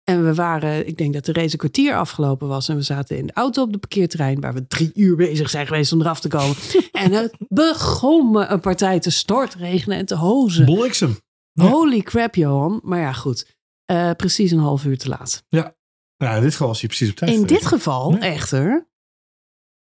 En 0.10 0.26
we 0.26 0.34
waren, 0.36 0.88
ik 0.88 0.98
denk 0.98 1.14
dat 1.14 1.26
de 1.26 1.34
race 1.34 1.52
een 1.52 1.58
kwartier 1.58 1.96
afgelopen 1.96 2.48
was. 2.48 2.70
En 2.70 2.76
we 2.76 2.82
zaten 2.82 3.18
in 3.18 3.26
de 3.28 3.34
auto 3.34 3.62
op 3.64 3.72
de 3.72 3.78
parkeerterrein, 3.78 4.40
waar 4.42 4.54
we 4.54 4.68
drie 4.68 4.92
uur 4.94 5.16
bezig 5.16 5.50
zijn 5.50 5.68
geweest 5.68 5.92
om 5.92 6.02
eraf 6.02 6.20
te 6.20 6.28
komen. 6.28 6.56
en 6.92 7.12
het 7.12 7.34
begon 7.48 8.32
me 8.32 8.46
een 8.46 8.60
partij 8.60 9.00
te 9.00 9.10
stortregenen 9.12 9.98
en 9.98 10.06
te 10.06 10.16
hozen. 10.16 10.66
Bliksem. 10.66 11.18
Ja. 11.52 11.64
Holy 11.70 12.02
crap, 12.02 12.36
Johan. 12.36 12.80
Maar 12.84 13.00
ja, 13.00 13.14
goed. 13.14 13.56
Eh, 13.86 14.12
precies 14.12 14.52
een 14.52 14.60
half 14.60 14.86
uur 14.86 14.98
te 14.98 15.10
laat. 15.10 15.44
Nou, 15.50 16.36
in 16.36 16.42
dit 16.42 16.52
geval 16.52 16.68
was 16.68 16.80
hij 16.80 16.88
precies 16.90 17.10
op 17.10 17.16
tijd. 17.16 17.32
In 17.32 17.44
dit 17.46 17.66
geval, 17.66 18.12
Ja. 18.12 18.20
echter. 18.20 18.88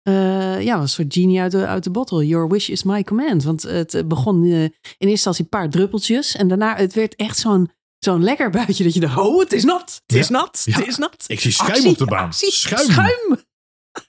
eh, 0.01 0.61
ja, 0.61 0.73
was 0.73 0.81
een 0.81 0.89
soort 1.05 1.13
genie 1.13 1.39
uit 1.41 1.51
de, 1.51 1.67
uit 1.67 1.83
de 1.83 1.89
bottle. 1.91 2.27
Your 2.27 2.47
wish 2.49 2.69
is 2.69 2.83
my 2.83 3.03
command. 3.03 3.43
Want 3.43 3.61
het 3.61 4.07
begon 4.07 4.43
eh, 4.43 4.49
in 4.63 4.71
eerste 4.71 5.07
instantie 5.07 5.43
een 5.43 5.49
paar 5.49 5.69
druppeltjes. 5.69 6.35
En 6.35 6.47
daarna, 6.47 6.75
het 6.75 6.93
werd 6.93 7.15
echt 7.15 7.37
zo'n 7.37 7.71
zo'n 8.05 8.23
lekker 8.23 8.49
buitje 8.49 8.83
dat 8.83 8.93
je 8.93 8.99
dacht, 8.99 9.17
oh, 9.17 9.39
het 9.39 9.53
is 9.53 9.63
nat. 9.63 10.01
Het 10.05 10.17
is 10.17 10.27
Ja. 10.27 10.33
nat. 10.37 10.61
Ja. 10.65 10.77
Het 10.77 10.87
is 10.87 10.97
nat. 10.97 11.23
Ik 11.27 11.39
zie 11.39 11.51
schuim 11.51 11.71
Actie, 11.71 11.89
op 11.89 11.97
de 11.97 12.05
baan. 12.05 12.25
actie, 12.25 12.51
Schuim. 12.51 12.89
schuim. 12.91 13.37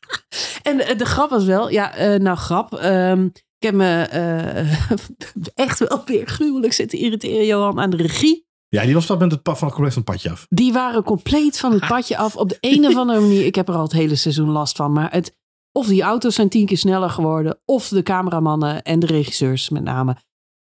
en 0.69 0.77
de, 0.77 0.95
de 0.97 1.05
grap 1.05 1.31
was 1.31 1.45
wel, 1.45 1.69
ja, 1.71 1.95
eh, 1.95 2.21
nou 2.21 2.37
grap. 2.37 2.75
ehm, 2.75 3.25
Ik 3.25 3.69
heb 3.69 3.75
me 3.75 4.09
uh, 4.13 5.55
echt 5.67 5.79
wel 5.79 6.03
weer 6.05 6.27
gruwelijk 6.27 6.73
zitten 6.73 6.99
irriteren, 6.99 7.47
Johan, 7.47 7.81
aan 7.81 7.91
de 7.91 7.97
regie. 7.97 8.47
Ja, 8.69 8.83
die 8.85 8.95
was 8.95 9.07
dat 9.07 9.19
met 9.19 9.31
het 9.31 9.43
pad 9.43 9.59
van 9.59 9.69
compleet 9.71 9.93
van 9.93 10.03
het 10.03 10.11
padje 10.13 10.31
af. 10.31 10.47
Die 10.49 10.73
waren 10.73 11.03
compleet 11.03 11.59
van 11.59 11.73
het 11.73 11.87
padje 11.87 12.17
af. 12.17 12.37
Op 12.37 12.49
de 12.49 12.57
een 12.61 12.87
of 12.87 12.97
andere 12.97 13.21
manier. 13.21 13.45
Ik 13.45 13.55
heb 13.55 13.69
er 13.69 13.75
al 13.75 13.83
het 13.83 13.93
hele 13.93 14.15
seizoen 14.17 14.49
last 14.51 14.77
van. 14.77 14.93
Maar 14.93 15.13
het, 15.13 15.37
of 15.73 15.87
die 15.87 16.03
auto's 16.03 16.35
zijn 16.35 16.49
tien 16.49 16.67
keer 16.67 16.79
sneller 16.79 17.11
geworden. 17.11 17.61
Of 17.65 17.89
de 17.89 18.03
cameramannen 18.03 18.83
en 18.83 18.99
de 18.99 19.07
regisseurs 19.07 19.69
met 19.69 19.83
name. 19.83 20.17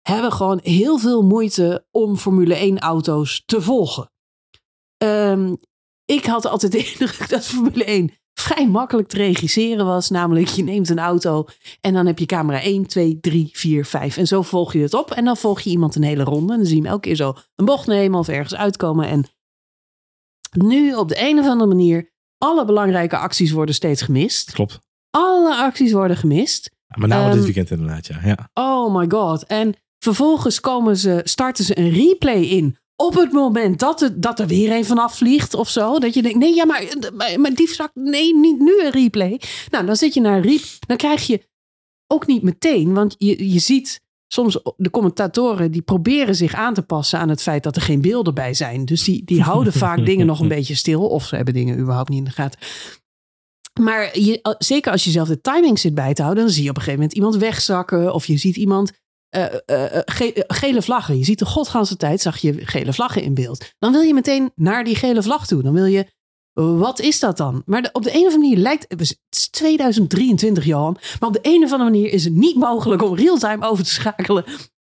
Hebben 0.09 0.33
gewoon 0.33 0.61
heel 0.63 0.99
veel 0.99 1.23
moeite 1.23 1.87
om 1.91 2.17
Formule 2.17 2.55
1 2.55 2.79
auto's 2.79 3.43
te 3.47 3.63
volgen. 3.63 4.11
Um, 5.05 5.57
ik 6.05 6.25
had 6.25 6.47
altijd 6.47 6.73
de 6.73 6.79
indruk 6.91 7.29
dat 7.29 7.45
Formule 7.45 7.85
1 7.85 8.13
vrij 8.35 8.69
makkelijk 8.69 9.09
te 9.09 9.17
regisseren 9.17 9.87
was. 9.87 10.11
Namelijk, 10.11 10.47
je 10.47 10.63
neemt 10.63 10.89
een 10.89 10.99
auto 10.99 11.47
en 11.81 11.93
dan 11.93 12.07
heb 12.07 12.19
je 12.19 12.27
camera 12.27 12.61
1, 12.61 12.87
2, 12.87 13.19
3, 13.21 13.51
4, 13.53 13.85
5. 13.85 14.17
En 14.17 14.27
zo 14.27 14.43
volg 14.43 14.73
je 14.73 14.79
het 14.79 14.95
op. 14.95 15.11
En 15.11 15.25
dan 15.25 15.37
volg 15.37 15.61
je 15.61 15.71
iemand 15.71 15.95
een 15.95 16.03
hele 16.03 16.25
ronde. 16.25 16.53
En 16.53 16.59
dan 16.59 16.67
zie 16.67 16.77
je 16.77 16.83
hem 16.83 16.91
elke 16.91 17.09
keer 17.09 17.17
zo 17.17 17.35
een 17.55 17.65
bocht 17.65 17.87
nemen 17.87 18.19
of 18.19 18.29
ergens 18.29 18.55
uitkomen. 18.55 19.09
En 19.09 19.25
nu 20.51 20.95
op 20.95 21.09
de 21.09 21.21
een 21.21 21.39
of 21.39 21.47
andere 21.47 21.71
manier, 21.71 22.13
alle 22.39 22.65
belangrijke 22.65 23.17
acties 23.17 23.51
worden 23.51 23.75
steeds 23.75 24.03
gemist. 24.03 24.53
Klopt. 24.53 24.79
Alle 25.11 25.57
acties 25.57 25.93
worden 25.93 26.17
gemist. 26.17 26.71
Ja, 26.87 27.07
name 27.07 27.31
um, 27.31 27.37
dit 27.37 27.45
weekend 27.45 27.71
inderdaad, 27.71 28.07
ja. 28.07 28.21
ja. 28.25 28.51
Oh 28.55 28.95
my 28.95 29.05
god. 29.09 29.45
En 29.45 29.75
vervolgens 30.05 30.61
komen 30.61 30.97
ze, 30.97 31.21
starten 31.25 31.65
ze 31.65 31.79
een 31.79 31.91
replay 31.91 32.41
in 32.41 32.77
op 32.97 33.15
het 33.15 33.33
moment 33.33 33.79
dat, 33.79 34.01
het, 34.01 34.23
dat 34.23 34.41
er 34.41 34.47
weer 34.47 34.73
een 34.73 34.85
vanaf 34.85 35.17
vliegt 35.17 35.55
of 35.55 35.69
zo. 35.69 35.99
Dat 35.99 36.15
je 36.15 36.23
denkt, 36.23 36.39
nee, 36.39 36.55
ja, 36.55 36.65
maar, 36.65 36.85
maar, 37.39 37.55
diefstak, 37.55 37.91
nee, 37.95 38.37
niet 38.37 38.59
nu 38.59 38.81
een 38.85 38.91
replay. 38.91 39.41
Nou, 39.71 39.87
dan 39.87 39.97
zit 39.97 40.15
je 40.15 40.21
naar 40.21 40.37
een 40.37 40.43
replay. 40.43 40.79
Dan 40.87 40.97
krijg 40.97 41.27
je 41.27 41.49
ook 42.07 42.27
niet 42.27 42.43
meteen, 42.43 42.95
want 42.95 43.15
je, 43.19 43.53
je 43.53 43.59
ziet 43.59 44.01
soms 44.29 44.59
de 44.77 44.91
commentatoren 44.91 45.71
die 45.71 45.83
proberen 45.83 46.35
zich 46.35 46.55
aan 46.55 46.75
te 46.75 46.83
passen 46.83 47.19
aan 47.19 47.29
het 47.29 47.43
feit 47.43 47.63
dat 47.63 47.77
er 47.77 47.83
geen 47.83 48.01
beelden 48.01 48.35
bij 48.35 48.55
zijn. 48.55 48.85
Dus 48.85 49.05
die, 49.05 49.25
die 49.25 49.43
houden 49.51 49.73
vaak 49.73 50.07
dingen 50.07 50.27
nog 50.27 50.41
een 50.41 50.49
beetje 50.49 50.75
stil. 50.75 51.07
Of 51.07 51.27
ze 51.27 51.37
hebben 51.37 51.55
dingen 51.55 51.79
überhaupt 51.79 52.09
niet 52.09 52.19
in 52.19 52.25
de 52.25 52.31
gaten. 52.31 52.61
Maar 53.81 54.19
je, 54.19 54.57
zeker 54.59 54.93
als 54.93 55.05
je 55.05 55.11
zelf 55.11 55.29
de 55.29 55.41
timing 55.41 55.79
zit 55.79 55.95
bij 55.95 56.15
te 56.15 56.23
houden, 56.23 56.45
dan 56.45 56.53
zie 56.53 56.63
je 56.63 56.71
op 56.71 56.77
een 56.77 56.83
gegeven 56.83 57.01
moment 57.01 57.19
iemand 57.19 57.37
wegzakken. 57.37 58.15
Of 58.15 58.27
je 58.27 58.37
ziet 58.37 58.57
iemand 58.57 58.93
uh, 59.35 59.45
gele 60.47 60.83
vlaggen. 60.83 61.19
Je 61.19 61.25
ziet 61.25 61.39
de 61.39 61.45
godganse 61.45 61.97
tijd, 61.97 62.21
zag 62.21 62.37
je 62.37 62.67
gele 62.67 62.93
vlaggen 62.93 63.23
in 63.23 63.35
beeld. 63.35 63.65
Dan 63.79 63.93
wil 63.93 64.01
je 64.01 64.15
meteen 64.15 64.53
naar 64.55 64.85
die 64.85 64.97
gele 64.97 65.23
vlag 65.23 65.47
toe. 65.47 65.63
Dan 65.63 65.73
wil 65.73 65.85
je, 65.85 66.07
wat 66.53 67.01
is 67.01 67.21
dat 67.21 67.37
dan? 67.37 67.63
Maar 67.67 67.89
op 67.93 68.03
de 68.03 68.11
een 68.11 68.27
of 68.27 68.33
andere 68.33 68.39
manier 68.39 68.57
lijkt, 68.57 68.85
het 68.89 69.01
is 69.01 69.17
2023 69.51 70.65
Johan, 70.65 70.97
maar 71.21 71.29
op 71.29 71.35
de 71.35 71.49
een 71.49 71.65
of 71.65 71.73
andere 71.73 71.91
manier 71.91 72.13
is 72.13 72.25
het 72.25 72.35
niet 72.35 72.57
mogelijk 72.57 73.03
om 73.03 73.15
real-time 73.15 73.67
over 73.67 73.85
te 73.85 73.91
schakelen 73.91 74.45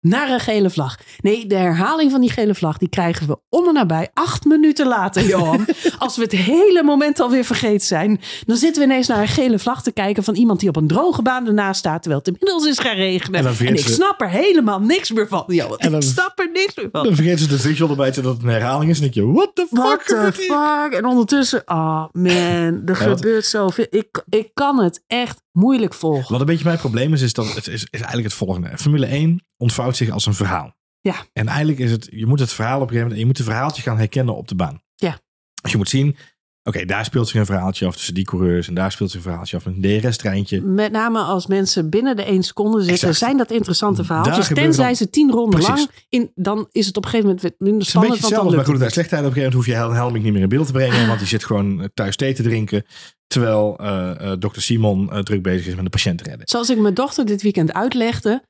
naar 0.00 0.30
een 0.30 0.40
gele 0.40 0.70
vlag. 0.70 0.98
Nee, 1.20 1.46
de 1.46 1.56
herhaling 1.56 2.10
van 2.10 2.20
die 2.20 2.30
gele 2.30 2.54
vlag, 2.54 2.78
die 2.78 2.88
krijgen 2.88 3.26
we 3.26 3.38
om 3.48 3.68
en 3.68 3.74
nabij 3.74 4.10
acht 4.14 4.44
minuten 4.44 4.86
later, 4.86 5.26
Johan. 5.26 5.66
Als 5.98 6.16
we 6.16 6.22
het 6.22 6.32
hele 6.32 6.82
moment 6.82 7.20
alweer 7.20 7.44
vergeten 7.44 7.86
zijn, 7.86 8.20
dan 8.46 8.56
zitten 8.56 8.82
we 8.82 8.88
ineens 8.88 9.06
naar 9.06 9.20
een 9.20 9.28
gele 9.28 9.58
vlag 9.58 9.82
te 9.82 9.92
kijken 9.92 10.24
van 10.24 10.34
iemand 10.34 10.60
die 10.60 10.68
op 10.68 10.76
een 10.76 10.86
droge 10.86 11.22
baan 11.22 11.46
ernaast 11.46 11.78
staat, 11.78 12.02
terwijl 12.02 12.22
het 12.24 12.34
inmiddels 12.34 12.66
is 12.66 12.78
gaan 12.78 12.96
regenen. 12.96 13.46
En, 13.46 13.66
en 13.66 13.74
ik 13.74 13.86
snap 13.86 14.20
er 14.20 14.30
helemaal 14.30 14.80
niks 14.80 15.10
meer 15.12 15.28
van. 15.28 15.44
Johan. 15.46 15.78
En 15.78 15.90
dan, 15.90 16.00
ik 16.00 16.06
snap 16.06 16.38
er 16.38 16.50
niks 16.52 16.74
meer 16.76 16.88
van. 16.92 17.04
Dan 17.04 17.14
vergeten 17.14 17.38
ze 17.38 17.48
de 17.48 17.58
visual 17.58 17.90
erbij 17.90 18.10
dat 18.10 18.24
het 18.24 18.42
een 18.42 18.48
herhaling 18.48 18.90
is 18.90 18.96
en 18.96 19.02
denk 19.02 19.14
je, 19.14 19.32
what 19.32 19.50
the 19.54 19.66
fuck? 19.70 19.78
What 19.78 20.06
the 20.06 20.32
fuck? 20.32 20.98
En 20.98 21.04
ondertussen, 21.04 21.62
oh 21.66 22.04
man, 22.12 22.82
er 22.86 22.96
gebeurt 22.96 23.46
zoveel. 23.46 23.86
Ik, 23.90 24.24
ik 24.28 24.50
kan 24.54 24.78
het 24.82 25.02
echt 25.06 25.42
moeilijk 25.52 25.94
volgen. 25.94 26.32
Wat 26.32 26.40
een 26.40 26.46
beetje 26.46 26.64
mijn 26.64 26.78
probleem 26.78 27.12
is, 27.12 27.22
is, 27.22 27.32
dat 27.32 27.54
het 27.54 27.66
is, 27.66 27.82
is 27.82 27.88
eigenlijk 27.90 28.24
het 28.24 28.34
volgende. 28.34 28.78
Formule 28.78 29.06
1 29.06 29.44
ontvouwt 29.56 29.96
zich 29.96 30.10
als 30.10 30.26
een 30.26 30.34
verhaal. 30.34 30.74
Ja. 31.00 31.26
En 31.32 31.48
eigenlijk 31.48 31.78
is 31.78 31.90
het, 31.90 32.08
je 32.10 32.26
moet 32.26 32.40
het 32.40 32.52
verhaal 32.52 32.80
op 32.80 32.82
een 32.82 32.88
gegeven 32.88 33.08
moment, 33.08 33.20
je 33.20 33.26
moet 33.26 33.38
het 33.38 33.46
verhaaltje 33.46 33.82
gaan 33.82 33.98
herkennen 33.98 34.36
op 34.36 34.48
de 34.48 34.54
baan. 34.54 34.82
Ja. 34.94 35.20
Als 35.62 35.72
je 35.72 35.78
moet 35.78 35.88
zien, 35.88 36.16
oké, 36.62 36.84
daar 36.84 37.04
speelt 37.04 37.28
zich 37.28 37.40
een 37.40 37.46
verhaaltje 37.46 37.86
af 37.86 37.94
tussen 37.94 38.14
die 38.14 38.24
coureurs 38.24 38.68
en 38.68 38.74
daar 38.74 38.92
speelt 38.92 39.10
zich 39.10 39.18
een 39.18 39.26
verhaaltje 39.26 39.56
af 39.56 39.64
met 39.64 39.74
een 39.74 40.00
DRS-treintje. 40.00 40.60
Met 40.60 40.92
name 40.92 41.20
als 41.20 41.46
mensen 41.46 41.90
binnen 41.90 42.16
de 42.16 42.22
1 42.24 42.42
seconde 42.42 42.82
zitten, 42.82 43.14
zijn 43.14 43.36
dat 43.36 43.50
interessante 43.50 44.04
verhaaltjes. 44.04 44.48
Tenzij 44.48 44.94
ze 44.94 45.10
tien 45.10 45.30
ronden 45.30 45.60
lang, 45.60 45.88
in, 46.08 46.30
dan 46.34 46.68
is 46.70 46.86
het 46.86 46.96
op 46.96 47.04
een 47.04 47.10
gegeven 47.10 47.34
moment 47.34 47.54
minder 47.58 47.86
spannend. 47.86 48.14
Het 48.14 48.24
is 48.24 48.30
een 48.30 48.40
beetje 48.40 48.50
hetzelfde, 48.50 48.56
maar 48.56 48.80
goed, 48.80 48.92
slecht 48.92 49.08
tijd 49.08 49.20
op 49.20 49.26
een 49.26 49.32
gegeven 49.32 49.58
moment 49.58 49.78
hoef 49.78 49.90
je 49.90 49.98
Helming 49.98 50.24
niet 50.24 50.32
meer 50.32 50.42
in 50.42 50.48
beeld 50.48 50.66
te 50.66 50.72
brengen, 50.72 51.06
want 51.06 51.18
die 51.18 51.28
zit 51.28 51.44
gewoon 51.44 51.90
thuis 51.94 52.16
thee 52.16 52.34
te 52.34 52.42
drinken. 52.42 52.84
Terwijl 53.26 53.76
uh, 53.80 54.10
uh, 54.20 54.32
dokter 54.38 54.62
Simon 54.62 55.08
uh, 55.12 55.18
druk 55.18 55.42
bezig 55.42 55.66
is 55.66 55.74
met 55.74 55.84
de 55.84 55.90
patiënt 55.90 56.18
te 56.18 56.24
redden. 56.24 56.48
Zoals 56.48 56.70
ik 56.70 56.78
mijn 56.78 56.94
dochter 56.94 57.26
dit 57.26 57.42
weekend 57.42 57.72
uitlegde. 57.72 58.48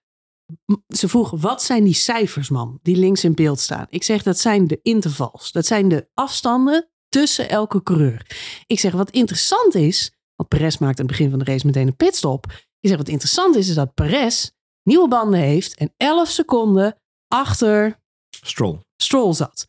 Ze 0.89 1.09
vroeg, 1.09 1.31
wat 1.31 1.63
zijn 1.63 1.85
die 1.85 1.95
cijfers, 1.95 2.49
man, 2.49 2.79
die 2.83 2.97
links 2.97 3.25
in 3.25 3.35
beeld 3.35 3.61
staan? 3.61 3.87
Ik 3.89 4.03
zeg, 4.03 4.23
dat 4.23 4.39
zijn 4.39 4.67
de 4.67 4.79
intervals. 4.83 5.53
Dat 5.53 5.67
zijn 5.67 5.89
de 5.89 6.09
afstanden 6.15 6.89
tussen 7.11 7.49
elke 7.49 7.83
coureur. 7.83 8.27
Ik 8.67 8.81
zeg, 8.81 8.93
wat 8.93 9.11
interessant 9.11 9.75
is, 9.75 10.13
want 10.37 10.49
Perez 10.49 10.79
maakt 10.79 11.01
aan 11.01 11.07
het 11.07 11.17
begin 11.17 11.31
van 11.31 11.39
de 11.39 11.45
race 11.45 11.67
meteen 11.67 11.87
een 11.87 11.97
pitstop. 11.97 12.47
Ik 12.81 12.89
zeg, 12.89 12.97
wat 12.97 13.09
interessant 13.09 13.57
is, 13.57 13.69
is 13.69 13.75
dat 13.75 13.95
Perez 13.95 14.51
nieuwe 14.83 15.09
banden 15.09 15.41
heeft 15.41 15.75
en 15.75 15.93
11 15.97 16.29
seconden 16.29 16.97
achter 17.29 17.99
Stroll, 18.31 18.79
Stroll 18.97 19.33
zat. 19.33 19.69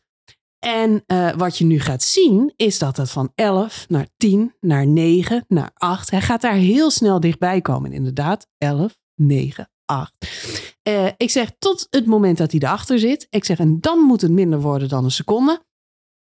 En 0.58 1.04
uh, 1.06 1.32
wat 1.32 1.58
je 1.58 1.64
nu 1.64 1.80
gaat 1.80 2.02
zien, 2.02 2.52
is 2.56 2.78
dat 2.78 2.96
het 2.96 3.10
van 3.10 3.32
11 3.34 3.84
naar 3.88 4.08
10, 4.16 4.54
naar 4.60 4.86
9, 4.86 5.44
naar 5.48 5.70
8. 5.74 6.10
Hij 6.10 6.20
gaat 6.20 6.40
daar 6.40 6.54
heel 6.54 6.90
snel 6.90 7.20
dichtbij 7.20 7.60
komen. 7.60 7.92
Inderdaad, 7.92 8.46
11, 8.58 8.98
9, 9.14 9.70
8. 9.84 10.12
Uh, 10.88 11.06
ik 11.16 11.30
zeg 11.30 11.50
tot 11.58 11.86
het 11.90 12.06
moment 12.06 12.38
dat 12.38 12.50
hij 12.50 12.60
erachter 12.60 12.98
zit. 12.98 13.26
Ik 13.30 13.44
zeg, 13.44 13.58
en 13.58 13.80
dan 13.80 13.98
moet 13.98 14.20
het 14.20 14.30
minder 14.30 14.60
worden 14.60 14.88
dan 14.88 15.04
een 15.04 15.10
seconde. 15.10 15.62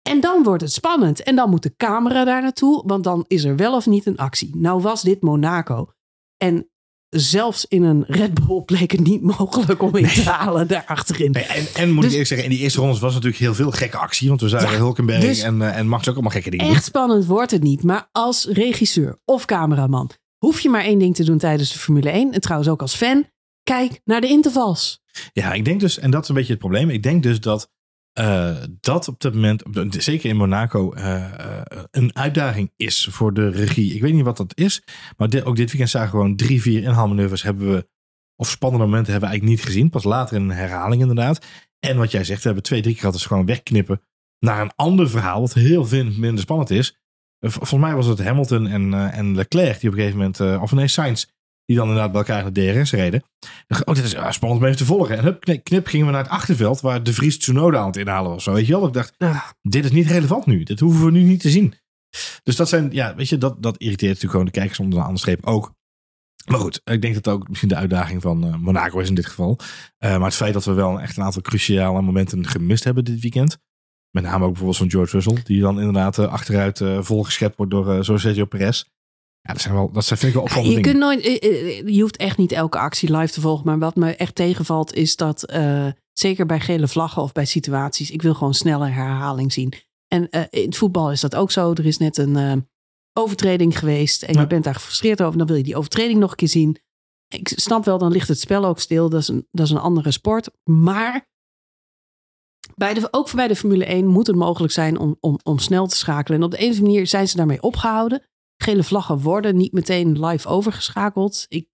En 0.09 0.19
dan 0.19 0.43
wordt 0.43 0.61
het 0.61 0.73
spannend. 0.73 1.23
En 1.23 1.35
dan 1.35 1.49
moet 1.49 1.63
de 1.63 1.73
camera 1.77 2.25
daar 2.25 2.41
naartoe, 2.41 2.83
want 2.85 3.03
dan 3.03 3.25
is 3.27 3.43
er 3.43 3.55
wel 3.55 3.75
of 3.75 3.85
niet 3.85 4.05
een 4.05 4.17
actie. 4.17 4.55
Nou 4.55 4.81
was 4.81 5.01
dit 5.01 5.21
Monaco. 5.21 5.91
En 6.37 6.69
zelfs 7.09 7.65
in 7.65 7.83
een 7.83 8.03
Red 8.07 8.33
Bull 8.33 8.61
bleek 8.61 8.91
het 8.91 8.99
niet 8.99 9.21
mogelijk 9.37 9.81
om 9.81 9.95
in 9.95 10.07
te 10.07 10.29
halen 10.29 10.67
daar 10.67 10.83
achterin. 10.85 11.33
en, 11.33 11.67
en 11.73 11.91
moet 11.91 11.95
dus, 11.95 12.05
ik 12.05 12.11
eerlijk 12.11 12.27
zeggen, 12.27 12.47
in 12.47 12.53
die 12.53 12.59
eerste 12.59 12.79
rondes 12.79 12.99
was 12.99 13.13
natuurlijk 13.13 13.41
heel 13.41 13.53
veel 13.53 13.71
gekke 13.71 13.97
actie. 13.97 14.27
Want 14.27 14.41
we 14.41 14.49
zagen 14.49 14.71
ja, 14.71 14.77
Hulkenberg 14.77 15.21
dus 15.21 15.41
en, 15.41 15.59
uh, 15.59 15.77
en 15.77 15.87
Max 15.87 16.07
ook 16.07 16.13
allemaal 16.13 16.31
gekke 16.31 16.49
dingen 16.49 16.67
Echt 16.67 16.83
spannend 16.83 17.25
wordt 17.25 17.51
het 17.51 17.63
niet. 17.63 17.83
Maar 17.83 18.09
als 18.11 18.45
regisseur 18.45 19.19
of 19.25 19.45
cameraman 19.45 20.11
hoef 20.37 20.59
je 20.59 20.69
maar 20.69 20.83
één 20.83 20.99
ding 20.99 21.15
te 21.15 21.23
doen 21.23 21.37
tijdens 21.37 21.73
de 21.73 21.79
Formule 21.79 22.09
1. 22.09 22.31
En 22.31 22.41
trouwens 22.41 22.69
ook 22.69 22.81
als 22.81 22.95
fan. 22.95 23.25
Kijk 23.63 24.01
naar 24.03 24.21
de 24.21 24.27
intervals. 24.27 25.01
Ja, 25.33 25.53
ik 25.53 25.65
denk 25.65 25.79
dus, 25.79 25.99
en 25.99 26.11
dat 26.11 26.23
is 26.23 26.29
een 26.29 26.35
beetje 26.35 26.51
het 26.51 26.59
probleem. 26.59 26.89
Ik 26.89 27.03
denk 27.03 27.23
dus 27.23 27.39
dat 27.39 27.69
uh, 28.19 28.57
dat 28.79 29.07
op 29.07 29.19
dit 29.21 29.33
moment, 29.33 29.63
zeker 29.89 30.29
in 30.29 30.35
Monaco, 30.35 30.95
uh, 30.95 31.31
een 31.91 32.15
uitdaging 32.15 32.71
is 32.75 33.07
voor 33.11 33.33
de 33.33 33.49
regie. 33.49 33.93
Ik 33.93 34.01
weet 34.01 34.13
niet 34.13 34.23
wat 34.23 34.37
dat 34.37 34.57
is, 34.57 34.83
maar 35.17 35.29
ook 35.43 35.55
dit 35.55 35.69
weekend 35.69 35.89
zagen 35.89 36.11
we 36.11 36.17
gewoon 36.17 36.35
drie, 36.35 36.61
vier 36.61 36.83
inhaalmanoeuvres 36.83 37.43
hebben 37.43 37.71
we, 37.71 37.87
of 38.35 38.49
spannende 38.49 38.85
momenten 38.85 39.11
hebben 39.11 39.29
we 39.29 39.35
eigenlijk 39.35 39.65
niet 39.65 39.73
gezien. 39.73 39.89
Pas 39.89 40.03
later 40.03 40.35
in 40.35 40.41
een 40.41 40.55
herhaling 40.55 41.01
inderdaad. 41.01 41.45
En 41.79 41.97
wat 41.97 42.11
jij 42.11 42.23
zegt, 42.23 42.39
we 42.39 42.45
hebben 42.45 42.63
twee, 42.63 42.81
drie 42.81 42.93
keer 42.93 43.01
gehad, 43.01 43.17
dus 43.17 43.25
gewoon 43.25 43.45
wegknippen 43.45 44.01
naar 44.39 44.61
een 44.61 44.75
ander 44.75 45.09
verhaal, 45.09 45.41
wat 45.41 45.53
heel 45.53 45.85
veel 45.85 46.03
minder 46.03 46.39
spannend 46.39 46.69
is. 46.69 46.97
Volgens 47.39 47.81
mij 47.81 47.95
was 47.95 48.05
het 48.05 48.23
Hamilton 48.23 48.67
en, 48.67 48.93
en 49.11 49.35
Leclerc 49.35 49.79
die 49.79 49.89
op 49.89 49.95
een 49.95 50.01
gegeven 50.01 50.17
moment, 50.17 50.61
of 50.61 50.71
nee, 50.71 50.87
Sainz, 50.87 51.25
die 51.69 51.77
dan 51.77 51.87
inderdaad 51.87 52.11
bij 52.11 52.21
elkaar 52.21 52.43
naar 52.43 52.81
DRS 52.83 52.91
reden. 52.91 53.23
Oh, 53.85 53.95
dit 53.95 54.03
is 54.03 54.11
ja, 54.11 54.31
spannend 54.31 54.61
om 54.61 54.67
even 54.67 54.79
te 54.79 54.85
volgen. 54.85 55.17
En 55.17 55.23
hup, 55.23 55.41
knip, 55.41 55.63
knip, 55.63 55.87
gingen 55.87 56.05
we 56.05 56.11
naar 56.11 56.23
het 56.23 56.31
achterveld 56.31 56.81
waar 56.81 57.03
de 57.03 57.13
Vries 57.13 57.39
Tsunoda 57.39 57.79
aan 57.79 57.85
het 57.85 57.97
inhalen 57.97 58.31
was. 58.31 58.43
Zo, 58.43 58.53
weet 58.53 58.65
je 58.65 58.71
wel? 58.71 58.87
Ik 58.87 58.93
dacht, 58.93 59.15
dit 59.61 59.85
is 59.85 59.91
niet 59.91 60.07
relevant 60.07 60.45
nu. 60.45 60.63
Dit 60.63 60.79
hoeven 60.79 61.05
we 61.05 61.11
nu 61.11 61.21
niet 61.21 61.39
te 61.39 61.49
zien. 61.49 61.73
Dus 62.43 62.55
dat 62.55 62.69
zijn, 62.69 62.91
ja, 62.91 63.15
weet 63.15 63.29
je, 63.29 63.37
dat, 63.37 63.61
dat 63.61 63.77
irriteert 63.77 64.07
natuurlijk 64.09 64.31
gewoon 64.31 64.45
de 64.45 64.51
kijkers 64.51 64.79
onder 64.79 64.95
de 64.95 65.01
andere 65.01 65.19
streep 65.19 65.45
ook. 65.45 65.73
Maar 66.45 66.59
goed, 66.59 66.81
ik 66.83 67.01
denk 67.01 67.13
dat 67.13 67.27
ook 67.27 67.47
misschien 67.47 67.69
de 67.69 67.75
uitdaging 67.75 68.21
van 68.21 68.45
uh, 68.45 68.55
Monaco 68.55 68.99
is 68.99 69.09
in 69.09 69.15
dit 69.15 69.25
geval. 69.25 69.57
Uh, 69.59 70.09
maar 70.11 70.27
het 70.27 70.35
feit 70.35 70.53
dat 70.53 70.65
we 70.65 70.73
wel 70.73 71.01
echt 71.01 71.17
een 71.17 71.23
aantal 71.23 71.41
cruciale 71.41 72.01
momenten 72.01 72.47
gemist 72.47 72.83
hebben 72.83 73.05
dit 73.05 73.21
weekend. 73.21 73.57
Met 74.11 74.23
name 74.23 74.43
ook 74.43 74.49
bijvoorbeeld 74.49 74.77
van 74.77 74.89
George 74.89 75.11
Russell, 75.11 75.43
die 75.43 75.61
dan 75.61 75.79
inderdaad 75.79 76.17
uh, 76.17 76.27
achteruit 76.27 76.81
volgeschept 76.99 77.55
wordt 77.55 77.71
door 77.71 77.95
uh, 77.95 78.17
Sergio 78.17 78.45
Perez. 78.45 78.83
Ja, 79.41 79.53
dat 79.53 79.61
zijn 79.61 79.73
wel, 79.73 79.91
dat 79.91 80.05
zijn, 80.05 80.19
vind 80.19 80.31
ik 80.31 80.37
wel 80.37 80.47
opvallende 80.47 80.75
je 80.75 80.81
dingen. 80.83 80.99
Kunt 80.99 81.23
nooit, 81.23 81.41
eh, 81.41 81.77
eh, 81.77 81.87
je 81.87 82.01
hoeft 82.01 82.17
echt 82.17 82.37
niet 82.37 82.51
elke 82.51 82.77
actie 82.77 83.17
live 83.17 83.33
te 83.33 83.41
volgen. 83.41 83.65
Maar 83.65 83.79
wat 83.79 83.95
me 83.95 84.15
echt 84.15 84.35
tegenvalt 84.35 84.93
is 84.93 85.15
dat, 85.15 85.53
uh, 85.53 85.87
zeker 86.13 86.45
bij 86.45 86.59
gele 86.59 86.87
vlaggen 86.87 87.21
of 87.21 87.31
bij 87.31 87.45
situaties, 87.45 88.11
ik 88.11 88.21
wil 88.21 88.33
gewoon 88.33 88.53
snelle 88.53 88.87
herhaling 88.87 89.53
zien. 89.53 89.73
En 90.07 90.27
uh, 90.31 90.41
in 90.49 90.65
het 90.65 90.77
voetbal 90.77 91.11
is 91.11 91.21
dat 91.21 91.35
ook 91.35 91.51
zo. 91.51 91.71
Er 91.71 91.85
is 91.85 91.97
net 91.97 92.17
een 92.17 92.37
uh, 92.37 92.53
overtreding 93.13 93.79
geweest 93.79 94.23
en 94.23 94.33
ja. 94.33 94.39
je 94.39 94.47
bent 94.47 94.63
daar 94.63 94.73
gefrustreerd 94.73 95.21
over. 95.21 95.37
Dan 95.37 95.47
wil 95.47 95.55
je 95.55 95.63
die 95.63 95.75
overtreding 95.75 96.19
nog 96.19 96.31
een 96.31 96.37
keer 96.37 96.47
zien. 96.47 96.77
Ik 97.27 97.51
snap 97.55 97.85
wel, 97.85 97.97
dan 97.97 98.11
ligt 98.11 98.27
het 98.27 98.39
spel 98.39 98.65
ook 98.65 98.79
stil. 98.79 99.09
Dat 99.09 99.21
is 99.21 99.27
een, 99.27 99.47
dat 99.51 99.65
is 99.65 99.71
een 99.71 99.77
andere 99.77 100.11
sport. 100.11 100.49
Maar 100.63 101.27
bij 102.75 102.93
de, 102.93 103.07
ook 103.11 103.33
bij 103.33 103.47
de 103.47 103.55
Formule 103.55 103.85
1 103.85 104.05
moet 104.05 104.27
het 104.27 104.35
mogelijk 104.35 104.73
zijn 104.73 104.97
om, 104.97 105.17
om, 105.19 105.39
om 105.43 105.59
snel 105.59 105.87
te 105.87 105.95
schakelen. 105.95 106.39
En 106.39 106.45
op 106.45 106.51
de 106.51 106.57
een 106.57 106.63
of 106.63 106.69
andere 106.69 106.91
manier 106.91 107.07
zijn 107.07 107.27
ze 107.27 107.35
daarmee 107.37 107.61
opgehouden. 107.61 108.23
Gele 108.63 108.83
vlaggen 108.83 109.19
worden 109.19 109.57
niet 109.57 109.71
meteen 109.71 110.25
live 110.25 110.47
overgeschakeld. 110.47 111.45
Ik 111.47 111.67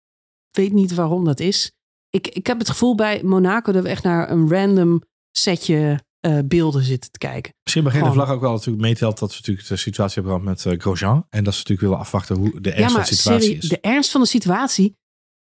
weet 0.51 0.71
niet 0.73 0.93
waarom 0.93 1.25
dat 1.25 1.39
is. 1.39 1.71
ik, 2.09 2.27
ik 2.27 2.47
heb 2.47 2.59
het 2.59 2.69
gevoel 2.69 2.95
bij 2.95 3.23
Monaco 3.23 3.71
dat 3.71 3.83
we 3.83 3.89
echt 3.89 4.03
naar 4.03 4.31
een 4.31 4.49
random 4.49 5.01
setje 5.31 6.03
eh, 6.19 6.37
beelden 6.45 6.83
zitten 6.83 7.11
te 7.11 7.17
kijken. 7.17 7.53
Misschien 7.63 7.83
bij 7.83 8.01
de 8.01 8.11
vlag 8.11 8.29
ook 8.29 8.41
wel 8.41 8.51
natuurlijk 8.51 8.83
meetelt 8.85 9.19
dat 9.19 9.29
we 9.29 9.35
natuurlijk 9.35 9.67
de 9.67 9.75
situatie 9.75 10.13
hebben 10.21 10.31
gehad 10.41 10.47
met 10.55 10.65
eh, 10.73 10.79
Grosjean. 10.79 11.25
En 11.29 11.43
dat 11.43 11.53
ze 11.53 11.59
natuurlijk 11.59 11.87
willen 11.87 11.97
afwachten 12.05 12.35
hoe 12.35 12.61
de 12.61 12.69
Ja, 12.69 12.75
ernst 12.75 12.91
van 12.91 12.99
maar 12.99 13.09
de 13.09 13.15
situatie 13.15 13.41
serie, 13.43 13.57
is. 13.61 13.69
de 13.69 13.79
ernst 13.79 14.11
van 14.11 14.21
de 14.21 14.27
situatie. 14.27 14.95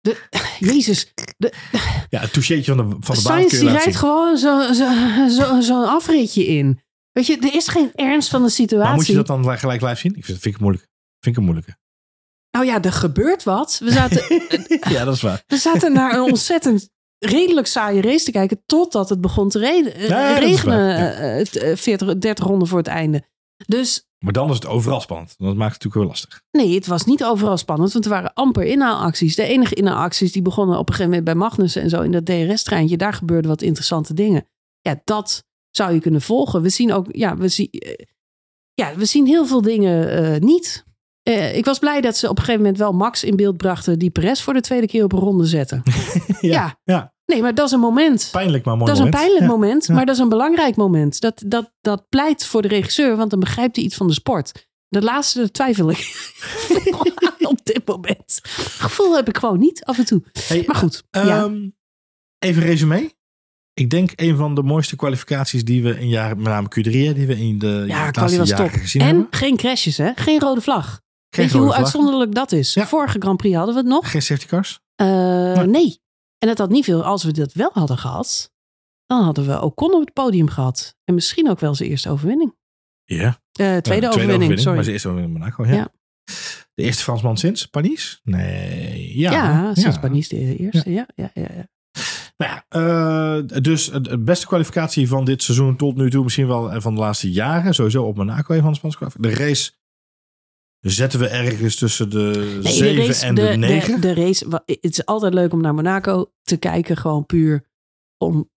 De, 0.00 0.26
Jezus, 0.72 1.12
de, 1.36 1.52
Ja, 2.08 2.20
het 2.20 2.32
toucheetje 2.32 2.74
van 2.74 2.90
de, 2.90 2.96
van 3.00 3.14
de 3.16 3.22
baan 3.22 3.46
die 3.48 3.68
rijdt 3.70 3.96
gewoon 3.96 4.36
zo'n 4.36 4.74
zo, 4.74 4.88
zo, 5.28 5.60
zo'n 5.60 5.88
afritje 5.88 6.46
in. 6.46 6.80
Weet 7.12 7.26
je, 7.26 7.36
er 7.38 7.54
is 7.54 7.68
geen 7.68 7.90
ernst 7.94 8.28
van 8.28 8.42
de 8.42 8.48
situatie. 8.50 8.86
Maar 8.88 8.94
moet 8.96 9.06
je 9.06 9.14
dat 9.14 9.26
dan 9.26 9.58
gelijk- 9.58 9.82
live 9.82 9.96
zien? 9.96 10.14
Ik 10.16 10.24
vind, 10.24 10.38
vind 10.38 10.54
ik 10.54 10.60
moeilijk. 10.60 10.88
Vind 11.20 11.34
ik 11.34 11.36
een 11.36 11.42
moeilijke. 11.42 11.76
Nou 12.50 12.64
ja, 12.66 12.82
er 12.82 12.92
gebeurt 12.92 13.42
wat. 13.42 13.78
We 13.78 13.90
zaten, 13.90 14.22
ja, 14.96 15.04
dat 15.04 15.14
is 15.14 15.22
waar. 15.22 15.42
we 15.46 15.56
zaten 15.56 15.92
naar 15.92 16.14
een 16.14 16.20
ontzettend 16.22 16.88
redelijk 17.18 17.66
saaie 17.66 18.00
race 18.02 18.24
te 18.24 18.30
kijken. 18.30 18.62
Totdat 18.66 19.08
het 19.08 19.20
begon 19.20 19.48
te 19.48 19.66
eh, 19.66 20.08
Ja, 20.08 20.38
regenen. 20.38 20.88
ja. 20.88 21.12
eh, 21.12 21.36
het, 21.36 21.56
eh, 21.56 21.76
40, 21.76 22.18
30 22.18 22.44
ronden 22.44 22.68
voor 22.68 22.78
het 22.78 22.86
einde. 22.86 23.28
Dus 23.66 24.04
Maar 24.18 24.32
dan 24.32 24.48
is 24.48 24.54
het 24.54 24.66
overal 24.66 25.00
spannend. 25.00 25.34
Dat 25.38 25.56
maakt 25.56 25.74
het 25.74 25.82
natuurlijk 25.84 25.94
wel 25.94 26.06
lastig. 26.06 26.42
nee, 26.50 26.74
het 26.74 26.86
was 26.86 27.04
niet 27.04 27.24
overal 27.24 27.56
spannend. 27.56 27.92
Want 27.92 28.04
er 28.04 28.10
waren 28.10 28.32
amper 28.34 28.62
inhaalacties. 28.64 29.34
De 29.36 29.42
enige 29.42 29.74
inhaalacties 29.74 30.32
die 30.32 30.42
begonnen 30.42 30.78
op 30.78 30.88
een 30.88 30.94
gegeven 30.94 31.08
moment 31.10 31.24
bij 31.24 31.34
Magnussen 31.34 31.82
en 31.82 31.88
zo. 31.88 32.00
In 32.00 32.12
dat 32.12 32.26
DRS-treintje. 32.26 32.96
Daar 32.96 33.12
gebeurden 33.12 33.50
wat 33.50 33.62
interessante 33.62 34.14
dingen. 34.14 34.46
Ja, 34.80 35.00
dat 35.04 35.44
zou 35.70 35.92
je 35.92 36.00
kunnen 36.00 36.20
volgen. 36.20 36.62
We 36.62 36.68
zien 36.68 36.92
ook, 36.92 37.06
ja, 37.08 37.36
we 37.36 37.48
zien, 37.48 37.68
eh, 37.70 38.04
ja, 38.74 38.94
we 38.96 39.04
zien 39.04 39.26
heel 39.26 39.46
veel 39.46 39.62
dingen 39.62 40.10
eh, 40.34 40.40
niet. 40.40 40.84
Eh, 41.36 41.56
ik 41.56 41.64
was 41.64 41.78
blij 41.78 42.00
dat 42.00 42.16
ze 42.16 42.28
op 42.28 42.36
een 42.38 42.44
gegeven 42.44 42.60
moment 42.60 42.78
wel 42.78 42.92
Max 42.92 43.24
in 43.24 43.36
beeld 43.36 43.56
brachten. 43.56 43.98
Die 43.98 44.10
Perez 44.10 44.40
voor 44.42 44.52
de 44.54 44.60
tweede 44.60 44.86
keer 44.86 45.04
op 45.04 45.12
een 45.12 45.18
ronde 45.18 45.44
zetten. 45.46 45.82
Ja. 46.40 46.78
ja. 46.84 47.12
Nee, 47.26 47.42
maar 47.42 47.54
dat 47.54 47.66
is 47.66 47.72
een 47.72 47.80
moment. 47.80 48.28
Pijnlijk, 48.32 48.64
maar 48.64 48.76
mooi 48.76 48.86
Dat 48.90 48.98
is 48.98 49.04
een 49.04 49.10
pijnlijk 49.10 49.40
Ja. 49.40 49.46
moment, 49.46 49.88
maar 49.88 50.06
dat 50.06 50.14
is 50.14 50.20
een 50.20 50.28
belangrijk 50.28 50.76
moment. 50.76 51.20
Dat, 51.20 51.42
dat, 51.46 51.72
dat 51.80 52.08
pleit 52.08 52.46
voor 52.46 52.62
de 52.62 52.68
regisseur, 52.68 53.16
want 53.16 53.30
dan 53.30 53.40
begrijpt 53.40 53.76
hij 53.76 53.84
iets 53.84 53.96
van 53.96 54.06
de 54.06 54.12
sport. 54.12 54.68
De 54.88 55.02
laatste 55.02 55.38
dat 55.40 55.52
twijfel 55.52 55.90
ik 55.90 56.32
op 57.52 57.58
dit 57.64 57.86
moment. 57.86 58.40
Gevoel 58.78 59.16
heb 59.16 59.28
ik 59.28 59.36
gewoon 59.36 59.58
niet 59.58 59.84
af 59.84 59.98
en 59.98 60.04
toe. 60.04 60.22
Hey, 60.46 60.62
Maar 60.66 60.76
goed, 60.76 61.02
ja. 61.10 61.42
Ehm, 61.44 61.68
Even 62.38 62.62
resume. 62.62 63.10
Ik 63.74 63.90
denk 63.90 64.10
een 64.16 64.36
van 64.36 64.54
de 64.54 64.62
mooiste 64.62 64.96
kwalificaties 64.96 65.64
die 65.64 65.82
we 65.82 66.00
in 66.00 66.08
jaren, 66.08 66.36
met 66.36 66.46
name 66.46 66.68
Q3, 66.68 66.90
hè, 66.90 67.14
die 67.14 67.26
we 67.26 67.38
in 67.38 67.58
de 67.58 67.84
Ja, 67.86 68.10
laatste 68.14 68.36
jaren 68.44 68.56
top. 68.56 68.68
gezien 68.80 69.02
En 69.02 69.06
hebben. 69.08 69.26
geen 69.30 69.56
crashes, 69.56 69.96
hè? 69.96 70.10
Geen 70.14 70.40
rode 70.40 70.60
vlag. 70.60 71.00
Weet 71.30 71.50
je 71.50 71.56
hoe 71.56 71.66
vlag, 71.66 71.78
uitzonderlijk 71.78 72.34
dat 72.34 72.52
is? 72.52 72.74
Ja. 72.74 72.86
Vorige 72.86 73.16
Grand 73.20 73.36
Prix 73.36 73.56
hadden 73.56 73.74
we 73.74 73.80
het 73.80 73.88
nog. 73.90 74.10
Geen 74.10 74.22
safety 74.22 74.46
cars. 74.46 74.80
Eh, 74.94 75.06
Nee. 75.06 75.66
nee. 75.66 76.00
En 76.38 76.48
het 76.48 76.58
had 76.58 76.70
niet 76.70 76.84
veel. 76.84 77.04
Als 77.04 77.24
we 77.24 77.32
dat 77.32 77.52
wel 77.52 77.70
hadden 77.72 77.98
gehad, 77.98 78.52
dan 79.06 79.24
hadden 79.24 79.46
we 79.46 79.62
Ocon 79.62 79.94
op 79.94 80.00
het 80.00 80.12
podium 80.12 80.48
gehad. 80.48 80.96
En 81.04 81.14
misschien 81.14 81.50
ook 81.50 81.60
wel 81.60 81.74
zijn 81.74 81.88
eerste 81.90 82.10
overwinning. 82.10 82.54
Ja. 83.04 83.40
Eh, 83.52 83.76
tweede, 83.76 84.08
overwinning, 84.08 84.58
sorry. 84.58 84.74
Maar 84.74 84.82
zijn 84.84 84.92
eerste 84.94 85.08
overwinning 85.08 85.44
in 85.44 85.52
Monaco, 85.54 85.66
ja. 85.66 85.74
Ja. 85.74 85.88
De 86.74 86.82
eerste 86.82 87.02
Fransman 87.02 87.36
sinds 87.36 87.66
Parijs? 87.66 88.20
Nee. 88.22 89.18
Ja, 89.18 89.32
Ja, 89.32 89.74
sinds. 89.74 89.98
Parijs 89.98 90.28
de 90.28 90.56
eerste. 90.56 90.90
Ja, 90.90 91.06
ja, 91.14 91.30
ja. 91.34 91.46
ja. 91.56 91.68
Nou 92.36 92.52
ja, 92.52 92.64
eh, 92.68 93.62
dus 93.62 93.86
het 93.86 94.06
het 94.10 94.24
beste 94.24 94.46
kwalificatie 94.46 95.08
van 95.08 95.24
dit 95.24 95.42
seizoen 95.42 95.76
tot 95.76 95.96
nu 95.96 96.10
toe, 96.10 96.22
misschien 96.22 96.46
wel 96.46 96.80
van 96.80 96.94
de 96.94 97.00
laatste 97.00 97.30
jaren, 97.30 97.74
sowieso 97.74 98.04
op 98.04 98.16
Monaco 98.16 98.54
even 98.54 98.76
van 98.76 98.90
de. 98.98 99.10
De 99.18 99.34
race 99.34 99.70
zetten 100.80 101.20
we 101.20 101.28
ergens 101.28 101.76
tussen 101.76 102.10
de 102.10 102.58
Nee, 102.62 102.72
7 102.72 103.28
en 103.28 103.34
de, 103.34 103.42
9. 103.42 103.94
De, 103.94 104.00
de 104.00 104.14
race, 104.14 104.62
het 104.64 104.78
is 104.80 105.06
altijd 105.06 105.34
leuk 105.34 105.52
om 105.52 105.60
naar 105.60 105.74
Monaco 105.74 106.32
te 106.42 106.56
kijken, 106.56 106.96
gewoon 106.96 107.26
puur 107.26 107.64
om, 108.18 108.50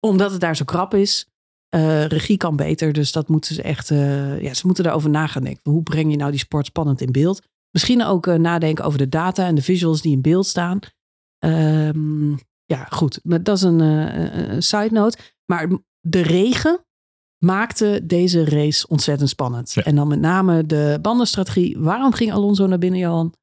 omdat 0.00 0.30
het 0.30 0.40
daar 0.40 0.56
zo 0.56 0.64
krap 0.64 0.94
is. 0.94 1.28
Eh, 1.68 2.06
regie 2.06 2.36
kan 2.36 2.56
beter, 2.56 2.92
dus 2.92 3.12
dat 3.12 3.28
moeten 3.28 3.54
ze 3.54 3.62
echt, 3.62 3.90
eh, 3.90 4.42
ja, 4.42 4.54
ze 4.54 4.66
moeten 4.66 4.84
daarover 4.84 5.10
na 5.10 5.26
gaan 5.26 5.44
denken. 5.44 5.72
Hoe 5.72 5.82
breng 5.82 6.10
je 6.10 6.16
nou 6.16 6.30
die 6.30 6.40
sport 6.40 6.66
spannend 6.66 7.00
in 7.00 7.12
beeld? 7.12 7.42
Misschien 7.70 8.04
ook 8.04 8.26
eh, 8.26 8.34
nadenken 8.34 8.84
over 8.84 8.98
de 8.98 9.08
data 9.08 9.46
en 9.46 9.54
de 9.54 9.62
visuals 9.62 10.02
die 10.02 10.12
in 10.12 10.22
beeld 10.22 10.46
staan. 10.46 10.78
Ehm, 11.38 12.30
ja, 12.64 12.84
goed, 12.90 13.20
maar 13.22 13.42
dat 13.42 13.56
is 13.56 13.62
een 13.62 14.62
side 14.62 14.90
note. 14.90 15.18
Maar 15.44 15.68
de 16.00 16.20
regen 16.20 16.84
maakte 17.44 18.00
deze 18.04 18.44
race 18.44 18.88
ontzettend 18.88 19.28
spannend. 19.28 19.72
Ja. 19.72 19.82
En 19.82 19.94
dan 19.94 20.08
met 20.08 20.20
name 20.20 20.66
de 20.66 20.98
bandenstrategie. 21.02 21.76
Waarom 21.78 22.12
ging 22.12 22.32
Alonso 22.32 22.66
naar 22.66 22.78
binnen, 22.78 23.00
Johan? 23.00 23.34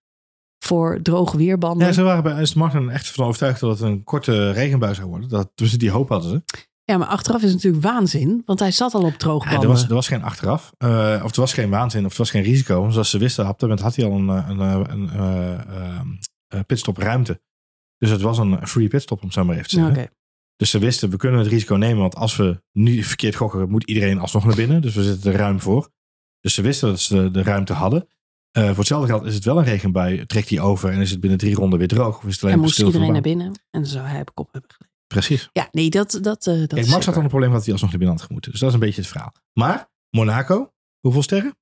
Voor 0.64 1.00
droge 1.02 1.38
weerbanden. 1.38 1.88
Ja, 1.88 1.94
ze 1.94 2.02
waren 2.02 2.24
bij 2.24 2.34
Aston 2.42 2.62
Martin 2.62 2.90
echt 2.90 3.08
van 3.12 3.26
overtuigd 3.26 3.60
dat 3.60 3.70
het 3.80 3.82
een 3.90 4.04
korte 4.04 4.52
regenbui 4.52 4.94
zou 4.96 5.08
worden. 5.08 5.30
Dat, 5.30 5.52
dus 5.56 5.72
die 5.78 5.90
hoop 5.92 6.10
hadden 6.10 6.30
ze. 6.30 6.42
Ja, 6.84 6.98
maar 6.98 7.08
achteraf 7.08 7.42
is 7.42 7.52
het 7.52 7.54
natuurlijk 7.64 7.84
waanzin. 7.84 8.42
Want 8.46 8.60
hij 8.60 8.72
zat 8.72 8.94
al 8.94 9.04
op 9.04 9.14
droge 9.14 9.46
Ja, 9.46 9.52
banden. 9.52 9.70
er, 9.70 9.76
was, 9.76 9.88
er 9.88 9.94
was 9.94 10.08
geen 10.08 10.24
achteraf. 10.24 10.72
eh, 10.78 11.22
of 11.24 11.34
er 11.34 11.40
was 11.40 11.54
geen 11.54 11.70
waanzin. 11.70 12.06
Of 12.06 12.12
er 12.12 12.18
was 12.18 12.30
geen 12.30 12.44
risico. 12.44 12.90
Zoals 12.90 13.10
ze 13.10 13.18
wisten, 13.18 13.44
op 13.48 13.50
dat 13.60 13.62
moment 13.62 13.80
had 13.80 13.96
hij 13.96 14.06
al 14.06 14.12
een, 14.12 14.30
eh, 14.30 14.46
een, 14.90 15.10
eh, 15.10 16.00
een, 16.48 16.66
pitstop 16.66 16.98
ruimte. 16.98 17.42
Dus 17.98 18.10
het 18.10 18.22
was 18.22 18.38
een 18.38 18.68
free 18.68 18.88
pitstop, 18.88 19.18
om 19.20 19.26
het 19.26 19.34
zo 19.34 19.46
maar 19.46 19.56
even 19.56 19.68
te 19.70 19.80
Ja, 19.80 19.86
zeggen. 19.86 20.12
Dus 20.62 20.70
ze 20.70 20.80
wisten, 20.80 21.10
we 21.10 21.18
kunnen 21.18 21.40
het 21.40 21.50
risico 21.50 21.76
nemen. 21.76 22.02
Want 22.02 22.16
als 22.16 22.36
we 22.36 22.62
nu 22.72 23.04
verkeerd 23.04 23.36
gokken, 23.36 23.70
moet 23.70 23.84
iedereen 23.84 24.20
alsnog 24.20 24.46
naar 24.46 24.56
binnen. 24.56 24.82
Dus 24.82 24.96
we 24.96 25.04
zitten 25.04 25.32
er 25.32 25.38
ruim 25.38 25.60
voor. 25.60 25.90
Dus 26.40 26.54
ze 26.54 26.62
wisten 26.62 26.88
dat 26.88 27.00
ze 27.00 27.16
de, 27.16 27.32
de 27.32 27.44
ruimte 27.44 27.74
hadden. 27.74 28.08
Eh, 28.52 28.68
voor 28.68 28.78
hetzelfde 28.78 29.08
geld 29.08 29.26
is 29.26 29.34
het 29.34 29.44
wel 29.44 29.58
een 29.58 29.64
regenbui. 29.64 30.26
Trekt 30.26 30.50
hij 30.50 30.60
over 30.60 30.90
en 30.90 31.00
is 31.00 31.12
het 31.12 31.20
binnen 31.20 31.40
drie 31.40 31.56
ronden 31.56 31.80
weer 31.80 31.88
droog. 31.88 32.18
Of 32.18 32.26
is 32.26 32.34
het 32.34 32.44
alleen 32.44 32.56
En 32.56 32.62
moest 32.62 32.80
iedereen 32.80 33.08
de 33.08 33.12
naar 33.12 33.22
binnen. 33.22 33.62
En 33.70 33.86
zou 33.86 34.08
hij 34.08 34.22
op 34.22 34.34
kop 34.34 34.52
hebben 34.52 34.72
gelegen. 34.72 34.98
Precies. 35.08 35.50
Ja, 35.54 35.68
nee, 35.72 35.90
dat, 35.90 36.20
dat, 36.22 36.48
eh 36.48 36.60
dat 36.60 36.68
Kijk, 36.68 36.88
Max 36.88 37.06
had 37.06 37.14
dan 37.14 37.24
een 37.24 37.30
probleem 37.30 37.52
dat 37.52 37.64
hij 37.64 37.72
alsnog 37.72 37.90
naar 37.90 38.00
binnen 38.00 38.18
had 38.18 38.26
gemoeten. 38.26 38.52
Dus 38.52 38.60
dat 38.60 38.70
is 38.70 38.76
een 38.76 38.82
beetje 38.82 39.02
het 39.02 39.10
verhaal. 39.10 39.34
Maar 39.54 39.90
Monaco, 40.10 40.74
hoeveel 41.00 41.24
sterren? 41.24 41.58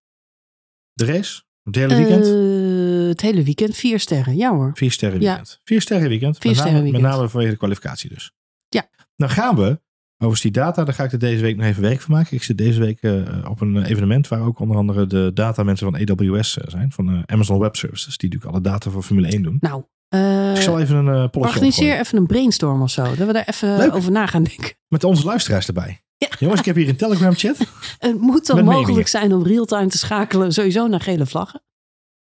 De 0.94 1.06
race? 1.06 1.44
Het 1.64 1.76
hele 1.76 1.96
weekend? 1.96 2.26
Eh, 2.26 3.08
het 3.08 3.22
hele 3.22 3.44
weekend 3.44 3.76
vier 3.76 4.00
sterren. 4.00 4.36
Ja 4.36 4.56
hoor. 4.56 4.72
Vier 4.74 4.92
sterren 4.92 5.22
ja. 5.22 5.28
weekend. 5.28 5.60
Vier 5.64 5.82
sterren 5.82 6.10
weekend. 6.10 6.38
Vier 6.38 6.52
met, 6.52 6.60
name, 6.60 6.70
sterren 6.70 6.84
weekend. 6.84 7.04
met 7.04 7.12
name 7.12 7.30
vanwege 7.30 7.52
de 7.52 7.58
kwalificatie 7.58 8.10
dus. 8.10 8.32
Ja. 8.70 8.90
Dan 9.16 9.30
gaan 9.30 9.56
we, 9.56 9.82
over 10.18 10.42
die 10.42 10.52
data, 10.52 10.84
daar 10.84 10.94
ga 10.94 11.04
ik 11.04 11.12
er 11.12 11.20
deze 11.20 11.42
week 11.42 11.56
nog 11.58 11.66
even 11.66 11.82
werk 11.82 12.02
van 12.02 12.16
maken. 12.16 12.36
Ik 12.36 12.44
zit 12.44 12.58
deze 12.58 12.80
week 12.80 13.02
eh, 13.02 13.46
op 13.50 13.62
een 13.62 13.84
evenement 13.84 14.28
waar 14.28 14.42
ook 14.42 14.60
onder 14.60 14.78
andere 14.78 15.08
de 15.08 15.32
data 15.34 15.64
mensen 15.64 15.92
van 15.92 16.18
AWS 16.18 16.54
zijn. 16.54 16.92
Van 16.92 17.10
eh, 17.10 17.20
Amazon 17.26 17.60
Web 17.60 17.76
Services. 17.76 18.18
Die 18.18 18.30
natuurlijk 18.30 18.56
alle 18.56 18.64
data 18.74 18.90
voor 18.90 19.04
Formule 19.04 19.28
1 19.28 19.44
doen. 19.44 19.58
Nou, 19.60 19.84
eh, 20.08 20.56
ik 20.56 20.62
zal 20.62 20.80
even 20.80 20.96
een 20.96 21.16
uh, 21.16 21.42
organiseer 21.42 22.00
even 22.00 22.18
een 22.18 22.26
brainstorm 22.28 22.82
of 22.82 22.90
zo. 22.90 23.04
Dat 23.04 23.28
we 23.28 23.34
daar 23.34 23.48
even 23.48 23.78
Leuk. 23.78 23.94
over 23.96 24.12
na 24.12 24.26
gaan 24.26 24.44
denken. 24.44 24.74
Met 24.88 25.04
onze 25.04 25.26
luisteraars 25.26 25.68
erbij. 25.68 26.02
Ja. 26.18 26.28
Jongens, 26.40 26.60
ik 26.60 26.66
heb 26.66 26.76
hier 26.76 26.90
een 26.90 26.96
Telegram 26.96 27.34
chat. 27.36 27.58
Het 28.00 28.20
moet 28.22 28.46
dan 28.46 28.58
mogelijk 28.64 28.86
meningen. 28.88 29.10
zijn 29.10 29.34
om 29.34 29.44
real-time 29.44 29.88
te 29.88 29.98
schakelen 29.98 30.54
sowieso 30.54 30.88
naar 30.88 31.02
gele 31.02 31.26
vlaggen. 31.26 31.62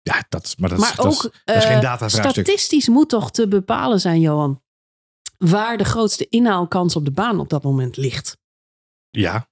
Ja, 0.01 0.23
dat, 0.29 0.43
is- 0.45 0.55
maar 0.55 0.69
dat, 0.69 0.77
is- 0.79 0.85
maar 0.85 0.95
dat, 0.95 1.05
ook 1.05 1.21
dat 1.45 1.55
is 1.55 1.63
eh, 1.63 1.69
geen 1.71 1.81
data-vraagstuk. 1.81 2.45
statistisch 2.45 2.87
moet 2.87 3.09
toch 3.09 3.31
te 3.31 3.47
bepalen 3.47 3.99
zijn, 3.99 4.19
Johan, 4.19 4.61
waar 5.37 5.77
de 5.77 5.83
grootste 5.83 6.27
inhaalkans 6.29 6.95
op 6.95 7.05
de 7.05 7.11
baan 7.11 7.39
op 7.39 7.49
dat 7.49 7.63
moment 7.63 7.97
ligt. 7.97 8.37
Ja, 9.09 9.47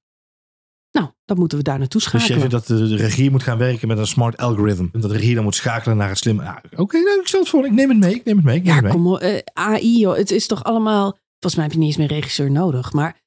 Nou, 0.92 1.08
dan 1.26 1.38
moeten 1.38 1.58
we 1.58 1.64
daar 1.64 1.80
naartoe 1.80 2.02
Dus 2.02 2.12
je 2.12 2.18
schakelen. 2.20 2.40
vindt 2.52 2.68
dat 2.68 2.78
de, 2.78 2.96
regie 2.96 3.32
moet 3.32 3.44
gaan 3.44 3.58
werken 3.58 3.88
met 3.88 3.98
een 3.98 4.08
smart 4.08 4.38
algorithm. 4.38 4.88
En 4.92 5.00
dat 5.02 5.10
de 5.12 5.18
regie 5.18 5.36
dan 5.36 5.44
moet 5.44 5.56
schakelen 5.56 5.98
naar 5.98 6.10
het 6.10 6.18
slimme. 6.18 6.44
Ja, 6.44 6.62
Oké, 6.76 6.98
nou, 7.00 7.20
ik 7.20 7.28
stel 7.28 7.40
het 7.40 7.50
voor. 7.50 7.66
Ik 7.66 7.72
neem 7.72 7.90
het 7.90 7.98
mee. 7.98 8.16
Ik 8.16 8.26
neem 8.26 8.36
het 8.36 8.46
mee. 8.46 8.56
Ik 8.56 8.64
neem 8.64 8.70
ja, 8.76 8.82
het 8.82 8.84
mee. 8.84 8.94
kom 8.94 9.08
op. 9.14 9.20
eh, 9.20 9.40
AI, 9.54 10.00
joh. 10.00 10.16
Het 10.16 10.32
is 10.32 10.48
toch 10.48 10.64
allemaal... 10.64 11.12
Volgens 11.40 11.56
mij 11.56 11.64
heb 11.64 11.72
je 11.74 11.78
niet 11.80 11.88
eens 11.88 11.98
meer 11.98 12.08
regisseur 12.08 12.52
nodig. 12.52 12.94
Maar 12.94 13.22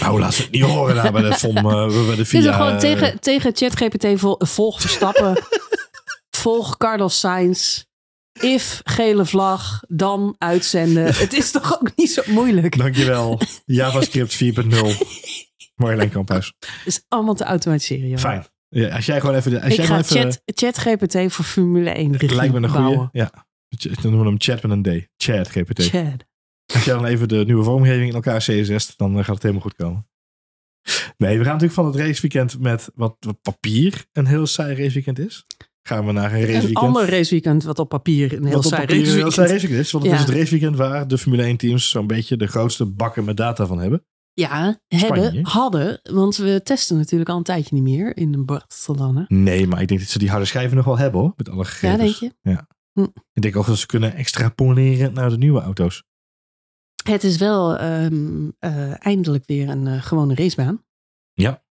Nou, 0.00 0.18
laat 0.20 0.34
ze 0.34 0.42
het 0.42 0.50
niet 0.50 0.62
horen 0.62 0.94
daar 0.94 1.12
bij 1.12 1.22
de 1.22 1.34
FOM. 1.38 1.56
eh, 1.56 2.06
bij 2.06 2.16
de 2.16 2.24
VIA. 2.24 2.52
gewoon 2.52 2.78
tegen, 2.78 3.20
tegen 3.20 3.56
ChatGPT 3.56 4.06
vol, 4.20 4.36
volg 4.38 4.80
Verstappen. 4.80 5.36
volg 6.44 6.76
Carlos 6.76 7.18
Sainz. 7.20 7.84
If 8.40 8.80
gele 8.84 9.24
vlag, 9.26 9.82
dan 9.88 10.34
uitzenden. 10.38 11.14
Het 11.24 11.32
is 11.32 11.50
toch 11.50 11.80
ook 11.80 11.96
niet 11.96 12.10
zo 12.10 12.22
moeilijk. 12.26 12.78
Dankjewel. 12.78 13.40
JavaScript 13.64 14.44
4.0. 14.44 14.70
Marjolein 15.74 16.10
Kamphuis. 16.10 16.52
Het 16.58 16.78
is 16.84 17.04
allemaal 17.08 17.34
te 17.34 17.44
automatiseren, 17.44 18.08
joh. 18.08 18.18
Fijn. 18.18 18.46
Ja, 18.68 18.94
als 18.94 19.06
jij 19.06 19.20
gewoon 19.20 19.36
even... 19.36 19.62
Als 19.62 19.70
Ik 19.72 19.76
jij 19.76 19.86
ga 19.86 19.98
even 19.98 20.20
chat, 20.22 20.42
ChatGPT 20.44 21.32
voor 21.32 21.44
Formule 21.44 21.90
1 21.90 22.12
regie 22.12 22.36
lijkt 22.36 22.52
me 22.52 22.58
een 22.58 22.68
goede. 22.68 22.84
bouwen. 22.84 23.08
Ja. 23.12 23.30
Dan 23.68 23.92
noemen 24.02 24.20
we 24.20 24.26
hem 24.26 24.40
chat 24.40 24.62
met 24.62 24.70
een 24.70 24.82
D. 25.00 25.08
Chat 25.16 25.48
GPT. 25.48 25.82
Chad. 25.82 26.24
Als 26.74 26.84
jij 26.84 26.94
dan 26.94 27.04
even 27.04 27.28
de 27.28 27.44
nieuwe 27.46 27.64
vormgeving 27.64 28.08
in 28.08 28.14
elkaar 28.14 28.38
CSS, 28.38 28.96
dan 28.96 29.18
eh, 29.18 29.24
gaat 29.24 29.34
het 29.34 29.42
helemaal 29.42 29.62
goed 29.62 29.74
komen. 29.74 30.08
Nee, 31.16 31.38
we 31.38 31.44
gaan 31.44 31.52
natuurlijk 31.52 31.72
van 31.72 31.86
het 31.86 31.96
raceweekend 31.96 32.58
met 32.58 32.90
wat, 32.94 33.16
wat 33.20 33.42
papier 33.42 34.04
een 34.12 34.26
heel 34.26 34.46
saai 34.46 34.74
raceweekend 34.74 35.18
is. 35.18 35.46
Gaan 35.88 36.06
we 36.06 36.12
naar 36.12 36.32
een 36.32 36.38
Een 36.40 36.46
raceweekend. 36.46 36.76
ander 36.76 37.10
raceweekend 37.10 37.64
wat 37.64 37.78
op 37.78 37.88
papier 37.88 38.32
een 38.32 38.44
heel 38.44 38.62
saai 38.62 38.82
een 38.82 39.04
raceweekend 39.04 39.70
is. 39.70 39.90
Want 39.90 40.04
het 40.04 40.12
Ja. 40.12 40.18
is 40.20 40.26
het 40.26 40.36
raceweekend 40.36 40.76
waar 40.76 41.08
de 41.08 41.18
Formule 41.18 41.42
1 41.42 41.56
teams 41.56 41.90
zo'n 41.90 42.06
beetje 42.06 42.36
de 42.36 42.46
grootste 42.46 42.86
bakken 42.86 43.24
met 43.24 43.36
data 43.36 43.66
van 43.66 43.78
hebben. 43.78 44.04
Ja, 44.32 44.80
Spanje. 44.88 45.22
hebben, 45.22 45.44
hadden. 45.46 46.00
Want 46.02 46.36
we 46.36 46.60
testen 46.64 46.96
natuurlijk 46.96 47.30
al 47.30 47.36
een 47.36 47.42
tijdje 47.42 47.74
niet 47.74 47.82
meer 47.82 48.16
in 48.16 48.44
Barcelona. 48.44 49.24
Nee, 49.28 49.66
maar 49.66 49.80
ik 49.80 49.88
denk 49.88 50.00
dat 50.00 50.08
ze 50.08 50.18
die 50.18 50.30
harde 50.30 50.44
schijven 50.44 50.76
nog 50.76 50.84
wel 50.84 50.98
hebben 50.98 51.20
hoor. 51.20 51.32
Met 51.36 51.48
alle 51.48 51.64
gegevens. 51.64 52.18
Ja, 52.20 52.66
denk 52.92 53.08
je? 53.14 53.20
Ik 53.32 53.42
denk 53.42 53.56
ook 53.56 53.66
dat 53.66 53.78
ze 53.78 53.86
kunnen 53.86 54.14
extrapoleren 54.14 55.12
naar 55.12 55.30
de 55.30 55.38
nieuwe 55.38 55.60
auto's. 55.60 56.04
Het 57.04 57.24
is 57.24 57.36
wel 57.36 57.76
ehm, 57.76 58.48
eh, 58.58 59.06
eindelijk 59.06 59.46
weer 59.46 59.68
een 59.68 59.86
eh, 59.86 60.02
gewone 60.02 60.34
racebaan. 60.34 60.84
Ja. 61.32 61.63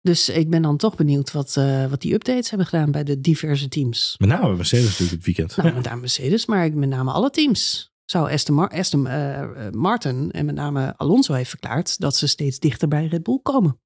Dus 0.00 0.28
ik 0.28 0.50
ben 0.50 0.62
dan 0.62 0.76
toch 0.76 0.96
benieuwd 0.96 1.32
wat, 1.32 1.56
eh, 1.56 1.86
wat 1.86 2.00
die 2.00 2.14
updates 2.14 2.48
hebben 2.48 2.66
gedaan 2.68 2.90
bij 2.90 3.04
de 3.04 3.20
diverse 3.20 3.68
teams. 3.68 4.14
Met 4.18 4.28
name 4.28 4.56
Mercedes 4.56 4.84
natuurlijk 4.84 5.10
het 5.10 5.24
weekend. 5.24 5.56
Nou, 5.56 5.74
met 5.74 5.84
name 5.84 6.00
Mercedes, 6.00 6.46
maar 6.46 6.72
met 6.72 6.88
name 6.88 7.10
alle 7.12 7.30
teams. 7.30 7.90
Zou 8.04 8.32
Aston, 8.32 8.54
Mar- 8.54 8.70
Aston 8.70 9.06
eh, 9.06 9.40
eh, 9.42 9.72
Martin 9.72 10.30
en 10.30 10.46
met 10.46 10.54
name 10.54 10.94
Alonso 10.96 11.32
heeft 11.34 11.48
verklaard 11.50 11.98
dat 12.00 12.16
ze 12.16 12.26
steeds 12.26 12.58
dichter 12.58 12.88
bij 12.88 13.06
Red 13.06 13.22
Bull 13.22 13.38
komen. 13.42 13.80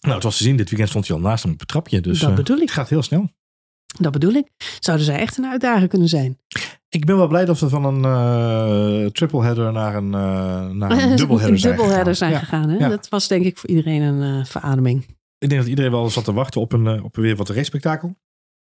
Nou, 0.00 0.14
het 0.14 0.22
was 0.22 0.36
te 0.36 0.42
zien, 0.42 0.56
dit 0.56 0.68
weekend 0.68 0.88
stond 0.90 1.06
hij 1.08 1.16
al 1.16 1.22
naast 1.22 1.42
hem 1.42 1.52
op 1.52 1.58
het 1.58 1.68
trapje. 1.68 2.00
Dus 2.00 2.20
Dat 2.20 2.34
bedoel 2.34 2.56
ik. 2.56 2.62
het 2.62 2.70
gaat 2.70 2.88
heel 2.88 3.02
snel. 3.02 3.28
Dat 3.98 4.12
bedoel 4.12 4.32
ik. 4.32 4.48
Zouden 4.80 5.06
zij 5.06 5.18
echt 5.18 5.38
een 5.38 5.46
uitdager 5.46 5.88
kunnen 5.88 6.08
zijn? 6.08 6.38
Ik 6.88 7.04
ben 7.04 7.16
wel 7.16 7.26
blij 7.28 7.44
dat 7.44 7.58
we 7.60 7.68
van 7.68 7.84
een 8.04 9.12
triple 9.12 9.42
header 9.42 9.72
naar 9.72 9.94
een, 9.94 10.14
eh 10.14 10.70
naar 10.70 10.90
een 10.90 11.16
dubbelheader 11.22 11.58
zijn 11.58 11.76
Dubbelheader 11.76 12.14
gegaan. 12.16 12.30
zijn 12.30 12.38
gegaan. 12.44 12.68
Hè? 12.68 12.76
Ja. 12.76 12.88
Dat 12.88 13.08
was 13.08 13.28
denk 13.28 13.44
ik 13.44 13.58
voor 13.58 13.68
iedereen 13.68 14.02
een 14.02 14.40
eh, 14.40 14.44
verademing. 14.46 15.15
Ik 15.38 15.48
denk 15.48 15.60
dat 15.60 15.70
iedereen 15.70 15.90
wel 15.90 16.10
zat 16.10 16.24
te 16.24 16.32
wachten 16.32 16.60
op, 16.60 16.72
een, 16.72 16.86
eh, 16.86 17.04
op 17.04 17.16
weer 17.16 17.36
wat 17.36 17.48
race-spektakel. 17.48 18.08
Ik 18.08 18.16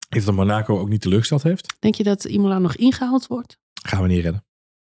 denk 0.09 0.25
dat 0.25 0.35
Monaco 0.35 0.79
ook 0.79 0.89
niet 0.89 1.01
teleurgesteld 1.01 1.43
heeft. 1.43 1.75
Denk 1.79 1.95
je 1.95 2.03
dat 2.03 2.25
Imola 2.25 2.59
nog 2.59 2.75
ingehaald 2.75 3.27
wordt? 3.27 3.57
Gaan 3.83 4.01
we 4.01 4.07
niet 4.07 4.23
redden. 4.23 4.45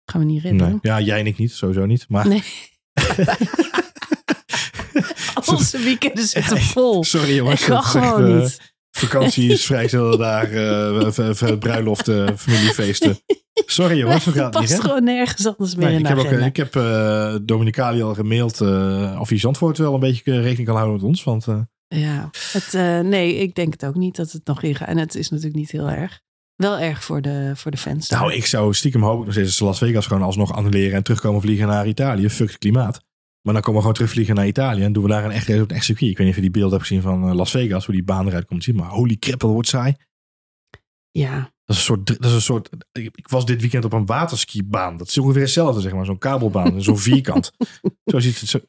Gaan 0.05 0.21
we 0.21 0.27
niet 0.27 0.41
redden. 0.41 0.67
Nee. 0.69 0.79
Ja, 0.81 1.01
jij 1.01 1.19
en 1.19 1.27
ik 1.27 1.37
niet, 1.37 1.51
sowieso 1.51 1.85
niet. 1.85 2.09
Maar 2.09 2.27
Nee. 2.27 2.43
Onze 5.45 5.79
weekenden 5.79 6.27
zitten 6.27 6.57
vol. 6.57 7.03
sorry 7.03 7.35
jongens. 7.35 7.61
Ik 7.61 7.67
kan 7.67 7.77
het 7.77 7.85
is 7.85 7.93
echt, 7.95 8.03
gewoon 8.07 8.49
Vakanties, 8.97 9.65
vrijgezelle 9.65 10.17
dagen, 10.27 11.13
eh, 11.15 11.57
bruiloften, 11.57 12.37
familiefeesten. 12.37 13.19
Sorry 13.65 13.97
jongens, 13.97 14.25
we 14.25 14.31
gaan 14.31 14.45
Het 14.45 14.59
niet 14.59 14.69
past 14.69 14.81
gewoon 14.81 15.03
nergens 15.03 15.45
anders 15.45 15.75
meer 15.75 15.85
Nee, 15.85 15.93
in 15.95 15.99
ik 15.99 16.07
heb, 16.07 16.17
ook, 16.17 16.25
eh, 16.25 16.45
ik 16.45 16.55
heb 16.55 16.75
eh 16.75 17.35
Dominicali 17.41 18.01
al 18.01 18.13
gemaild 18.13 18.61
eh, 18.61 19.17
of 19.19 19.29
hij 19.29 19.37
Zandvoort 19.37 19.77
wel 19.77 19.93
een 19.93 19.99
beetje 19.99 20.41
rekening 20.41 20.67
kan 20.67 20.75
houden 20.75 20.95
met 20.95 21.05
ons. 21.05 21.23
Want 21.23 21.45
Ja, 21.87 22.29
het, 22.51 22.73
nee, 23.05 23.35
ik 23.35 23.55
denk 23.55 23.73
het 23.73 23.85
ook 23.85 23.95
niet 23.95 24.15
dat 24.15 24.31
het 24.31 24.45
nog 24.45 24.63
ingaat. 24.63 24.87
En 24.87 24.97
het 24.97 25.15
is 25.15 25.29
natuurlijk 25.29 25.55
niet 25.55 25.71
heel 25.71 25.89
erg. 25.89 26.19
Wel 26.55 26.79
erg 26.79 27.03
voor 27.03 27.21
de, 27.21 27.51
voor 27.55 27.71
de 27.71 27.77
fans. 27.77 28.09
nou, 28.09 28.33
ik 28.33 28.45
zou 28.45 28.73
stiekem 28.73 29.03
hopen 29.03 29.25
nog 29.25 29.33
steeds 29.33 29.47
dat 29.47 29.57
ze 29.57 29.63
Las 29.63 29.77
Vegas 29.77 30.07
gewoon 30.07 30.23
alsnog 30.23 30.53
annuleren 30.53 30.95
en 30.95 31.03
terugkomen 31.03 31.41
vliegen 31.41 31.67
naar 31.67 31.87
Italië. 31.87 32.29
Fuck 32.29 32.47
het 32.47 32.57
klimaat. 32.57 33.05
Maar 33.47 33.55
dan 33.55 33.65
komen 33.65 33.81
we 33.81 33.87
gewoon 33.87 33.93
terugvliegen 33.97 34.35
naar 34.35 34.47
Italië 34.47 34.83
en 34.83 34.93
doen 34.93 35.03
we 35.03 35.09
daar 35.09 35.25
een 35.25 35.31
echt 35.31 35.49
een 35.49 35.67
echt 35.67 35.85
circuit. 35.85 36.11
Ik 36.11 36.17
weet 36.17 36.27
niet 36.27 36.35
of 36.37 36.43
je 36.43 36.49
die 36.51 36.59
beeld 36.59 36.71
hebt 36.71 36.83
gezien 36.83 37.01
van 37.01 37.27
eh, 37.29 37.35
Las 37.35 37.51
Vegas, 37.51 37.85
hoe 37.85 37.95
die 37.95 38.03
baan 38.03 38.27
eruit 38.27 38.45
komt 38.45 38.63
zien. 38.63 38.75
Maar 38.75 38.89
holy 38.89 39.17
crap, 39.17 39.39
dat 39.39 39.49
wordt 39.51 39.67
saai. 39.67 39.95
Ja, 41.11 41.35
Dat 41.65 41.75
is 41.75 41.75
een 41.75 41.81
soort, 41.81 42.07
dat 42.07 42.25
is 42.25 42.31
een 42.31 42.41
soort 42.41 42.69
ik, 42.91 43.27
was 43.27 43.45
dit 43.45 43.61
weekend 43.61 43.85
op 43.85 43.93
een 43.93 44.05
waterskibaan. 44.05 44.97
Dat 44.97 45.07
is 45.07 45.17
ongeveer 45.17 45.41
hetzelfde, 45.41 45.81
zeg 45.81 45.93
maar. 45.93 46.05
Zo'n 46.05 46.17
kabelbaan, 46.17 46.81
zo'n 46.83 46.97
vierkant. 46.97 47.51
Zo 48.05 48.19
ziet, 48.19 48.39
het, 48.39 48.49
zo, 48.49 48.59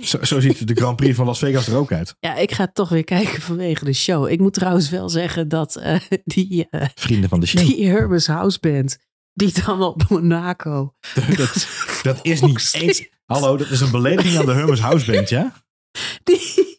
zo, 0.00 0.24
zo 0.24 0.40
ziet 0.40 0.68
de 0.68 0.74
Grand 0.74 0.96
Prix 0.96 1.16
van 1.16 1.26
Las 1.26 1.38
Vegas 1.38 1.66
er 1.68 1.76
ook 1.76 1.92
uit. 1.92 2.16
ja, 2.20 2.34
ik 2.34 2.52
ga 2.52 2.66
toch 2.66 2.88
weer 2.88 3.04
kijken 3.04 3.42
vanwege 3.42 3.84
de 3.84 3.92
show. 3.92 4.28
Ik 4.28 4.40
moet 4.40 4.54
trouwens 4.54 4.90
wel 4.90 5.08
zeggen 5.08 5.48
dat 5.48 5.76
eh, 5.76 6.00
die, 6.24 6.66
eh, 6.70 6.88
Vrienden 6.94 7.28
van 7.28 7.40
de 7.40 7.46
show. 7.46 7.66
die 7.66 7.86
Hermes 7.86 8.26
House 8.26 8.58
Band, 8.60 8.98
die 9.34 9.62
dan 9.64 9.82
op 9.82 10.08
Monaco. 10.08 10.94
dat, 11.36 11.68
dat 12.02 12.18
is 12.22 12.40
niet 12.40 12.70
eens... 12.72 13.08
Hallo, 13.24 13.56
dat 13.56 13.70
is 13.70 13.80
een 13.80 13.90
belediging 13.90 14.38
aan 14.38 14.46
de 14.46 14.52
Hermes 14.52 14.80
House 14.80 15.12
Band, 15.12 15.28
ja? 15.28 15.52
Die, 16.24 16.78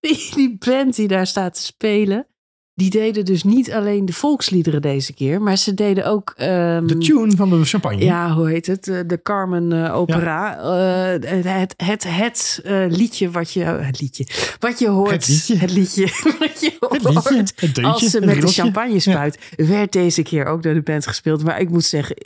die, 0.00 0.34
die 0.34 0.58
band 0.58 0.96
die 0.96 1.08
daar 1.08 1.26
staat 1.26 1.54
te 1.54 1.60
spelen, 1.60 2.26
die 2.74 2.90
deden 2.90 3.24
dus 3.24 3.42
niet 3.42 3.72
alleen 3.72 4.06
de 4.06 4.12
volksliederen 4.12 4.82
deze 4.82 5.12
keer, 5.14 5.42
maar 5.42 5.56
ze 5.56 5.74
deden 5.74 6.06
ook. 6.06 6.32
ehm, 6.36 6.86
De 6.86 6.98
tune 6.98 7.36
van 7.36 7.50
de 7.50 7.64
champagne. 7.64 8.04
Ja, 8.04 8.32
hoe 8.34 8.48
heet 8.48 8.66
het? 8.66 8.84
De, 8.84 9.06
de 9.06 9.22
Carmen 9.22 9.72
eh, 9.86 9.96
Opera. 9.96 10.58
Eh, 10.58 11.30
het 11.30 11.74
het, 11.76 12.04
het 12.08 12.60
eh, 12.64 12.84
liedje 12.88 13.30
wat 13.30 13.52
je. 13.52 13.64
Het 13.64 14.00
liedje. 14.00 14.26
Wat 14.58 14.78
je 14.78 14.88
hoort. 14.88 15.10
Het 15.10 15.28
liedje. 15.28 15.56
Het 15.56 15.72
liedje. 15.72 16.02
Wat 16.38 16.60
je 16.60 16.76
Het 16.80 17.02
hoort. 17.02 17.30
liedje, 17.30 17.36
het 17.36 17.56
deuntje, 17.74 17.82
als 17.84 18.10
ze 18.10 18.20
met 18.20 18.40
de 18.40 18.46
champagne 18.46 19.00
spuit. 19.00 19.38
Werd 19.56 19.92
deze 19.92 20.22
keer 20.22 20.44
ook 20.46 20.62
door 20.62 20.74
de 20.74 20.82
band 20.82 21.06
gespeeld. 21.06 21.44
Maar 21.44 21.60
ik 21.60 21.70
moet 21.70 21.84
zeggen, 21.84 22.16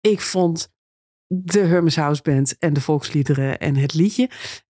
ik 0.00 0.20
vond 0.20 0.68
de 1.26 1.60
Hermes 1.60 1.96
House 1.96 2.22
Band 2.22 2.56
en 2.58 2.72
de 2.72 2.80
volksliederen 2.80 3.58
en 3.58 3.76
het 3.76 3.94
liedje. 3.94 4.30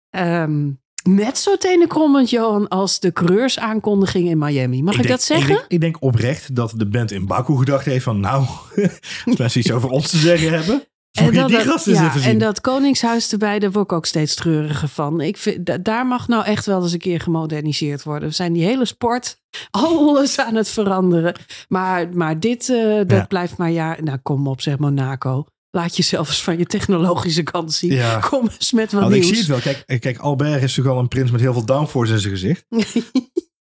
ehm, 0.10 0.70
net 1.04 1.38
zo 1.38 1.58
tenenkrommend, 1.58 2.30
Johan, 2.30 2.68
als 2.68 3.00
de 3.00 3.14
coureurs-aankondiging 3.14 4.30
in 4.30 4.38
Miami. 4.38 4.84
Mag 4.84 4.94
ik, 4.94 5.00
denk- 5.00 5.14
dat 5.14 5.22
zeggen? 5.24 5.50
Ik 5.50 5.56
denk, 5.58 5.66
ik 5.72 5.82
denk 5.82 5.98
oprecht 6.00 6.56
dat 6.56 6.74
de 6.76 6.88
band 6.88 7.12
in 7.12 7.26
Baku 7.28 7.58
gedacht 7.58 7.86
heeft 7.86 8.04
van... 8.04 8.20
Nou, 8.20 8.46
als 9.26 9.38
mensen 9.38 9.60
iets 9.60 9.72
over 9.72 9.90
ons 9.90 10.10
te 10.10 10.18
zeggen 10.18 10.52
hebben... 10.54 10.84
Moet 11.22 11.34
je 11.36 11.46
die 11.46 11.56
dat, 11.58 11.66
gasten 11.68 11.94
ja, 11.94 12.14
en 12.24 12.38
dat 12.38 12.62
Koningshuis 12.62 13.32
erbij, 13.32 13.60
daar 13.60 13.72
word 13.72 13.86
ik 13.86 13.92
ook 13.92 14.06
steeds 14.06 14.36
treuriger 14.36 14.88
van. 14.88 15.22
Ik 15.22 15.38
vind, 15.38 15.66
da- 15.66 15.78
daar 15.78 16.06
mag 16.08 16.28
nou 16.28 16.46
echt 16.46 16.66
wel 16.66 16.82
eens 16.84 16.92
een 16.94 17.00
keer 17.00 17.20
gemoderniseerd 17.20 18.04
worden. 18.04 18.30
We 18.30 18.36
zijn 18.36 18.54
die 18.54 18.64
hele 18.64 18.86
sport 18.86 19.40
alles 19.72 20.40
aan 20.40 20.56
het 20.56 20.70
veranderen. 20.70 21.36
Maar, 21.68 22.10
maar 22.14 22.40
dit, 22.40 22.70
eh, 22.70 22.96
dat 22.98 23.12
Ja. 23.12 23.26
blijft 23.26 23.58
maar 23.58 23.72
ja. 23.72 23.98
Nou, 24.02 24.18
kom 24.24 24.48
op, 24.48 24.62
zeg 24.62 24.78
Monaco. 24.78 25.46
Laat 25.72 25.98
jezelf 25.98 26.28
eens 26.28 26.44
van 26.44 26.58
je 26.58 26.66
technologische 26.66 27.44
kant 27.44 27.74
zien. 27.74 27.92
Ja. 27.92 28.20
Kom 28.20 28.48
eens 28.48 28.72
met 28.72 28.92
wat 28.92 29.04
ik 29.04 29.10
nieuws. 29.10 29.28
zie 29.28 29.38
het 29.38 29.48
wel. 29.48 29.60
Kijk, 29.60 30.02
kijk, 30.02 30.18
Albert 30.18 30.56
is 30.56 30.62
natuurlijk 30.62 30.96
al 30.96 31.02
een 31.02 31.08
prins 31.08 31.32
met 31.32 31.42
heel 31.42 31.54
veel 31.54 31.66
downforce 31.66 32.14
in 32.14 32.20
zijn 32.20 32.34
gezicht. 32.34 32.66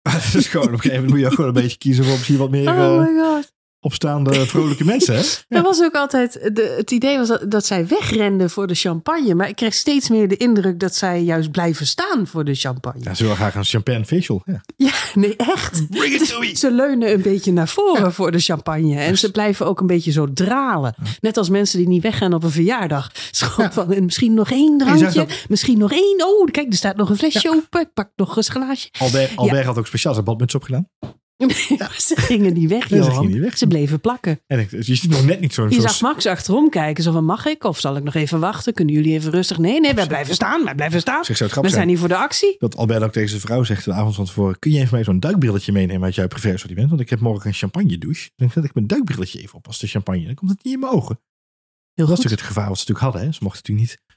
Het 0.10 0.34
is 0.34 0.46
gewoon 0.46 0.66
op 0.66 0.72
een 0.72 0.80
gegeven 0.80 1.04
moment 1.04 1.10
moet 1.10 1.20
je 1.20 1.26
ook 1.26 1.34
gewoon 1.34 1.56
een 1.56 1.62
beetje 1.62 1.78
kiezen 1.78 2.04
voor 2.04 2.12
misschien 2.12 2.36
wat 2.36 2.50
meer 2.50 2.68
oh 2.68 2.84
eh, 2.84 3.00
my 3.00 3.22
god. 3.22 3.52
Opstaande 3.80 4.46
vrolijke 4.46 4.84
mensen. 4.92 5.14
Hè? 5.14 5.22
Dat 5.48 5.62
was 5.62 5.82
ook 5.82 5.94
altijd, 5.94 6.32
de, 6.52 6.74
het 6.76 6.90
idee 6.90 7.18
was 7.18 7.28
dat, 7.28 7.50
dat 7.50 7.66
zij 7.66 7.86
wegrenden 7.86 8.50
voor 8.50 8.66
de 8.66 8.74
champagne. 8.74 9.34
Maar 9.34 9.48
ik 9.48 9.56
kreeg 9.56 9.74
steeds 9.74 10.08
meer 10.08 10.28
de 10.28 10.36
indruk 10.36 10.80
dat 10.80 10.94
zij 10.94 11.22
juist 11.22 11.50
blijven 11.50 11.86
staan 11.86 12.26
voor 12.26 12.44
de 12.44 12.54
champagne. 12.54 13.00
Ja, 13.04 13.14
ze 13.14 13.24
wil 13.24 13.34
graag 13.34 13.54
een 13.54 13.64
champagne 13.64 14.04
facial. 14.04 14.42
Ja. 14.44 14.60
Ja, 14.76 14.90
nee, 15.14 15.36
echt. 15.36 15.88
Bring 15.90 16.14
it 16.14 16.28
to 16.28 16.38
me. 16.40 16.56
Ze 16.56 16.70
leunen 16.72 17.12
een 17.12 17.22
beetje 17.22 17.52
naar 17.52 17.68
voren 17.68 18.12
voor 18.12 18.30
de 18.32 18.38
champagne. 18.38 18.98
En 19.00 19.18
ze 19.18 19.30
blijven 19.30 19.66
ook 19.66 19.80
een 19.80 19.86
beetje 19.86 20.10
zo 20.12 20.32
dralen. 20.32 20.94
Net 21.20 21.36
als 21.36 21.48
mensen 21.48 21.78
die 21.78 21.88
niet 21.88 22.02
weggaan 22.02 22.34
op 22.34 22.42
een 22.44 22.50
verjaardag. 22.50 23.10
Van, 23.70 23.92
en 23.92 24.04
misschien 24.04 24.34
nog 24.34 24.50
één 24.50 24.78
drankje. 24.78 25.12
dat- 25.12 25.44
Misschien 25.48 25.78
nog 25.78 25.92
één. 25.92 26.24
Oh, 26.26 26.46
kijk, 26.50 26.66
er 26.70 26.76
staat 26.76 26.96
nog 26.96 27.10
een 27.10 27.16
flesje 27.16 27.50
open. 27.50 27.80
Ik 27.80 27.92
pak 27.94 28.08
nog 28.16 28.36
eens 28.36 28.48
een 28.48 28.54
glaasje. 28.54 28.88
Albert, 28.98 29.36
Albert 29.36 29.64
had 29.64 29.78
ook 29.78 29.86
speciaal 29.86 30.12
zijn 30.12 30.24
badmuts 30.24 30.54
opgedaan. 30.54 30.88
Maar 31.38 31.94
ze 32.08 32.16
gingen 32.16 32.52
niet 32.52 32.68
weg, 32.68 32.90
Nee, 32.90 33.00
Johan. 33.00 33.14
gingen 33.14 33.30
niet 33.32 33.40
weg. 33.40 33.58
Ze 33.58 33.66
bleven 33.66 34.00
plakken. 34.00 34.40
En 34.46 34.58
ik, 34.58 34.70
je 34.70 34.94
ziet 34.94 35.10
nog 35.10 35.24
net 35.24 35.40
niet 35.40 35.54
zo'n... 35.54 35.70
Je 35.70 35.80
zag 35.80 36.00
Max 36.00 36.26
achterom 36.26 36.70
kijken. 36.70 37.02
Zo 37.04 37.12
van, 37.12 37.24
mag 37.24 37.46
ik? 37.46 37.64
Of 37.64 37.78
zal 37.80 37.96
ik 37.96 38.02
nog 38.02 38.14
even 38.14 38.40
wachten? 38.40 38.74
Kunnen 38.74 38.94
jullie 38.94 39.12
even 39.12 39.30
rustig? 39.30 39.58
Nee, 39.58 39.80
nee, 39.80 39.94
wij 39.94 40.06
blijven 40.06 40.34
staan. 40.34 40.64
Wij 40.64 40.74
blijven 40.74 41.00
staan. 41.00 41.24
Zeg, 41.24 41.38
We 41.38 41.48
zijn 41.48 41.70
zijn 41.70 41.88
hier 41.88 41.98
voor 41.98 42.08
de 42.08 42.16
actie. 42.16 42.56
dat 42.58 42.76
Albert 42.76 43.02
ook 43.02 43.12
tegen 43.12 43.28
zijn 43.28 43.40
vrouw 43.40 43.62
zegt 43.64 43.84
de 43.84 43.92
avond 43.92 44.14
van 44.14 44.24
tevoren... 44.24 44.58
Kun 44.58 44.70
je 44.72 44.78
even 44.80 44.94
mij 44.94 45.04
zo'n 45.04 45.20
duikbrilletje 45.20 45.72
meenemen 45.72 46.04
uit 46.04 46.14
jouw 46.14 46.26
privé-assortiment? 46.28 46.88
Want 46.88 47.00
ik 47.00 47.10
heb 47.10 47.20
morgen 47.20 47.46
een 47.48 47.54
champagne 47.54 47.98
douche. 47.98 48.30
Dan 48.36 48.50
zet 48.50 48.64
ik 48.64 48.74
mijn 48.74 48.86
duikbrilletje 48.86 49.40
even 49.40 49.54
op 49.54 49.66
als 49.66 49.78
de 49.78 49.86
champagne. 49.86 50.24
Dan 50.26 50.34
komt 50.34 50.50
het 50.50 50.64
niet 50.64 50.74
in 50.74 50.80
mijn 50.80 50.92
ogen. 50.92 51.20
Heel 51.94 52.06
Dat 52.06 52.06
goed. 52.06 52.16
natuurlijk 52.16 52.40
het 52.40 52.50
gevaar 52.50 52.68
wat 52.68 52.78
ze 52.78 52.84
natuurlijk 52.88 53.04
hadden. 53.12 53.22
Hè. 53.30 53.36
Ze 53.36 53.42
mochten 53.42 53.60
natuurlijk 53.66 53.88
niet 53.88 54.16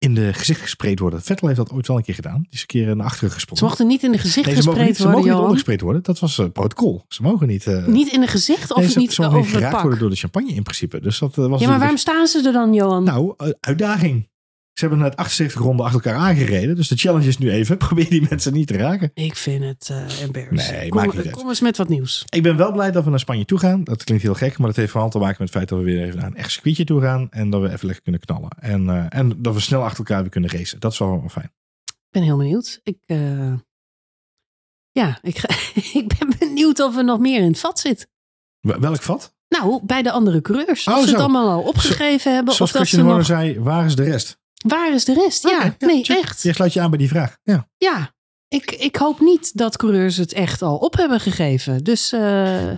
in 0.00 0.14
de 0.14 0.32
gezicht 0.32 0.60
gespreid 0.60 0.98
worden. 0.98 1.22
Vettel 1.22 1.46
heeft 1.46 1.58
dat 1.60 1.72
ooit 1.72 1.86
wel 1.86 1.96
een 1.96 2.02
keer 2.02 2.14
gedaan. 2.14 2.40
Die 2.42 2.48
is 2.50 2.60
een 2.60 2.66
keer 2.66 2.96
naar 2.96 3.06
achteren 3.06 3.30
gesprongen. 3.30 3.58
Ze 3.62 3.68
mochten 3.68 3.86
niet 3.86 4.02
in 4.02 4.12
de 4.12 4.18
gezicht 4.18 4.46
nee, 4.46 4.56
ze 4.62 4.68
mogen 4.68 4.80
niet, 4.80 4.96
gespreid 4.96 4.96
ze 4.96 5.02
mogen 5.32 5.46
worden, 5.46 5.64
niet 5.70 5.80
worden. 5.80 6.02
Dat 6.02 6.18
was 6.18 6.38
eh, 6.38 6.46
protocol. 6.52 7.04
Ze 7.08 7.22
mogen 7.22 7.46
niet... 7.46 7.66
eh, 7.66 7.86
Niet 7.86 8.12
in 8.12 8.20
de 8.20 8.26
gezicht 8.26 8.70
of 8.70 8.76
nee, 8.80 8.90
ze, 8.90 8.98
niet 8.98 9.12
ze 9.12 9.20
mogen 9.22 9.36
niet 9.36 9.44
over 9.46 9.56
het 9.56 9.64
geraakt 9.64 9.82
worden 9.82 10.00
door 10.00 10.10
de 10.10 10.16
champagne 10.16 10.52
in 10.52 10.62
principe. 10.62 11.00
Dus 11.00 11.18
dat 11.18 11.38
eh, 11.38 11.46
was 11.46 11.60
Ja, 11.60 11.68
maar 11.68 11.78
waarom 11.78 11.96
staan 11.96 12.26
ze 12.26 12.42
er 12.46 12.52
dan, 12.52 12.74
Johan? 12.74 13.04
Nou, 13.04 13.34
uitdaging. 13.60 14.28
Ze 14.72 14.86
hebben 14.86 14.98
net 15.04 15.16
78 15.16 15.60
ronden 15.60 15.86
achter 15.86 16.04
elkaar 16.04 16.20
aangereden. 16.20 16.76
Dus 16.76 16.88
de 16.88 16.96
challenge 16.96 17.26
is 17.26 17.38
nu 17.38 17.50
even, 17.50 17.76
probeer 17.86 18.08
die 18.10 18.26
mensen 18.28 18.52
niet 18.52 18.66
te 18.66 18.76
raken. 18.76 19.10
Ik 19.14 19.36
vind 19.36 19.64
het 19.64 19.88
eh 19.90 20.22
embarrassing. 20.22 20.78
Nee, 20.78 20.88
kom, 20.88 21.16
niet 21.16 21.30
kom 21.30 21.48
eens 21.48 21.60
met 21.60 21.76
wat 21.76 21.88
nieuws. 21.88 22.24
Ik 22.28 22.42
ben 22.42 22.56
wel 22.56 22.72
blij 22.72 22.90
dat 22.90 23.04
we 23.04 23.10
naar 23.10 23.18
Spanje 23.18 23.44
toe 23.44 23.58
gaan. 23.58 23.84
Dat 23.84 24.04
klinkt 24.04 24.22
heel 24.24 24.34
gek, 24.34 24.58
maar 24.58 24.66
dat 24.66 24.76
heeft 24.76 24.90
vooral 24.90 25.10
te 25.10 25.18
maken 25.18 25.36
met 25.38 25.48
het 25.48 25.56
feit 25.56 25.68
dat 25.68 25.78
we 25.78 25.84
weer 25.84 26.02
even 26.04 26.16
naar 26.18 26.26
een 26.26 26.36
echt 26.36 26.50
circuitje 26.50 26.84
toe 26.84 27.00
gaan. 27.00 27.30
En 27.30 27.50
dat 27.50 27.60
we 27.60 27.66
even 27.72 27.84
lekker 27.86 28.02
kunnen 28.02 28.20
knallen. 28.20 28.50
En, 28.60 28.88
eh, 28.88 29.18
en 29.18 29.42
dat 29.42 29.54
we 29.54 29.60
snel 29.60 29.82
achter 29.82 29.98
elkaar 29.98 30.20
weer 30.20 30.30
kunnen 30.30 30.50
racen. 30.50 30.80
Dat 30.80 30.92
is 30.92 30.98
wel, 30.98 31.20
wel 31.20 31.28
fijn. 31.28 31.52
Ik 31.84 32.10
ben 32.10 32.22
heel 32.22 32.36
benieuwd. 32.36 32.80
Ik, 32.82 32.96
eh, 33.06 33.52
ja, 34.90 35.18
ik, 35.22 35.38
ga, 35.38 35.48
ik 36.00 36.18
ben 36.18 36.32
benieuwd 36.38 36.80
of 36.80 36.96
er 36.96 37.04
nog 37.04 37.18
meer 37.18 37.40
in 37.40 37.46
het 37.48 37.58
vat 37.60 37.78
zit. 37.78 38.08
Wel- 38.60 38.80
Welk 38.80 39.02
vat? 39.02 39.34
Nou, 39.48 39.80
bij 39.84 40.02
de 40.02 40.10
andere 40.10 40.40
coureurs. 40.40 40.86
Oh, 40.86 40.96
of 40.96 41.04
ze 41.04 41.10
het 41.10 41.18
allemaal 41.18 41.48
al 41.48 41.62
opgegeven 41.62 42.34
hebben. 42.34 42.54
Zoals 42.54 42.72
Of 42.72 42.78
dat 42.78 42.88
ze 42.88 43.02
nog... 43.02 43.26
zei, 43.26 43.60
waar 43.60 43.84
is 43.86 43.96
de 43.96 44.02
rest? 44.02 44.38
Waar 44.66 44.92
is 44.94 45.04
de 45.04 45.14
rest? 45.14 45.48
Ja, 45.48 45.76
nee, 45.78 46.04
check. 46.04 46.16
echt. 46.22 46.42
Je 46.42 46.52
sluit 46.52 46.72
je 46.72 46.80
aan 46.80 46.90
bij 46.90 46.98
die 46.98 47.08
vraag. 47.08 47.36
Ja. 47.42 47.68
Ja, 47.76 48.14
ik, 48.48 48.70
ik 48.70 48.96
hoop 48.96 49.20
niet 49.20 49.56
dat 49.56 49.76
coureurs 49.76 50.16
het 50.16 50.32
echt 50.32 50.62
al 50.62 50.76
op 50.76 50.96
hebben 50.96 51.20
gegeven. 51.20 51.84
Dus 51.84 52.12
eh, 52.12 52.70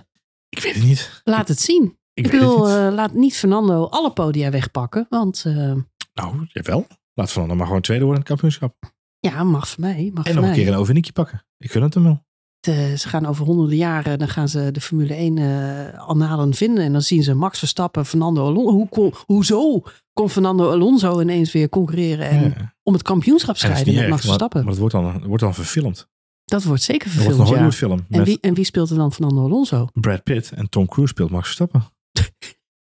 Ik 0.49 0.59
weet 0.63 0.73
het 0.75 0.83
niet. 0.83 1.21
laat 1.23 1.47
het 1.47 1.59
zien. 1.59 1.97
Ik, 2.13 2.31
niet. 2.31 2.41
eh, 2.41 2.87
laat 2.91 3.13
niet 3.13 3.35
Fernando 3.35 3.85
alle 3.85 4.11
podia 4.13 4.49
wegpakken. 4.49 5.05
Want 5.09 5.43
eh, 5.45 5.73
nou, 6.13 6.45
jawel. 6.47 6.87
Laat 7.13 7.31
Van 7.31 7.47
dan 7.47 7.57
maar 7.57 7.65
gewoon 7.65 7.81
tweede 7.81 8.03
worden 8.05 8.23
in 8.23 8.29
het 8.29 8.39
kampioenschap. 8.39 8.93
ja, 9.19 9.43
mag 9.43 9.67
voor 9.67 9.81
mij. 9.81 10.11
Mag 10.13 10.25
En 10.25 10.35
nog 10.35 10.45
een 10.45 10.53
keer 10.53 10.67
een 10.67 10.75
overnikje 10.75 11.11
pakken. 11.11 11.45
Ik 11.57 11.71
gun 11.71 11.81
het 11.83 11.93
hem 11.93 12.03
wel. 12.03 12.23
De- 12.59 12.97
ze 12.97 13.09
gaan 13.09 13.25
over 13.25 13.45
honderden 13.45 13.77
jaren, 13.77 14.19
dan 14.19 14.27
gaan 14.27 14.49
ze 14.49 14.71
de 14.71 14.81
Formule 14.81 15.13
1 15.13 15.37
eh 15.37 15.99
annalen 16.07 16.53
vinden. 16.53 16.83
En 16.83 16.91
dan 16.91 17.01
zien 17.01 17.23
ze 17.23 17.33
Max 17.33 17.59
Verstappen, 17.59 18.05
Fernando 18.05 18.45
Alonso. 18.45 18.87
Hoe 18.91 19.13
hoezo 19.25 19.81
kon 20.13 20.29
Fernando 20.29 20.71
Alonso 20.71 21.21
ineens 21.21 21.51
weer 21.51 21.69
concurreren 21.69 22.29
en 22.29 22.43
Ja. 22.57 22.75
om 22.83 22.93
het 22.93 23.01
kampioenschap 23.01 23.55
En 23.55 23.61
dat 23.61 23.71
is 23.71 23.77
strijden 23.77 23.93
niet 23.93 24.01
met 24.01 24.09
Max 24.09 24.21
maar, 24.21 24.29
Verstappen? 24.29 24.59
maar 24.61 24.69
het 24.69 24.79
wordt 24.79 24.93
dan, 24.95 25.13
het 25.13 25.23
wordt 25.25 25.43
dan 25.43 25.53
verfilmd. 25.53 26.07
dat 26.45 26.63
wordt 26.63 26.81
zeker 26.83 27.11
Het 27.13 27.23
wordt 27.23 27.29
een 27.39 27.45
verfilmd, 27.45 27.49
ja. 27.49 27.65
Hollywood 27.65 27.75
film. 28.05 28.05
En 28.09 28.17
Met 28.19 28.27
wie, 28.27 28.37
en 28.41 28.53
wie 28.53 28.65
speelt 28.65 28.89
er 28.89 28.95
dan 28.97 29.11
Fernando 29.13 29.45
Alonso? 29.45 29.87
Brad 29.93 30.23
Pitt 30.23 30.51
en 30.51 30.69
Tom 30.69 30.87
Cruise 30.87 31.13
speelt 31.13 31.29
Max 31.29 31.43
Verstappen. 31.45 31.83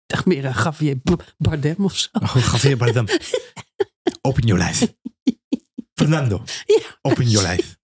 Ik 0.07 0.13
dacht 0.13 0.26
meer 0.26 0.47
aan 0.47 0.53
Javier 0.63 1.01
Bardem 1.38 1.76
of 1.86 1.95
zo. 1.97 2.07
Oh, 2.11 2.36
Javier 2.36 2.78
Bardem. 2.78 3.05
Open 4.22 4.47
your 4.47 4.63
life. 4.63 4.95
Fernando. 5.93 6.41
Ja. 6.65 6.97
Open 7.01 7.30
your 7.30 7.47
life. 7.47 7.76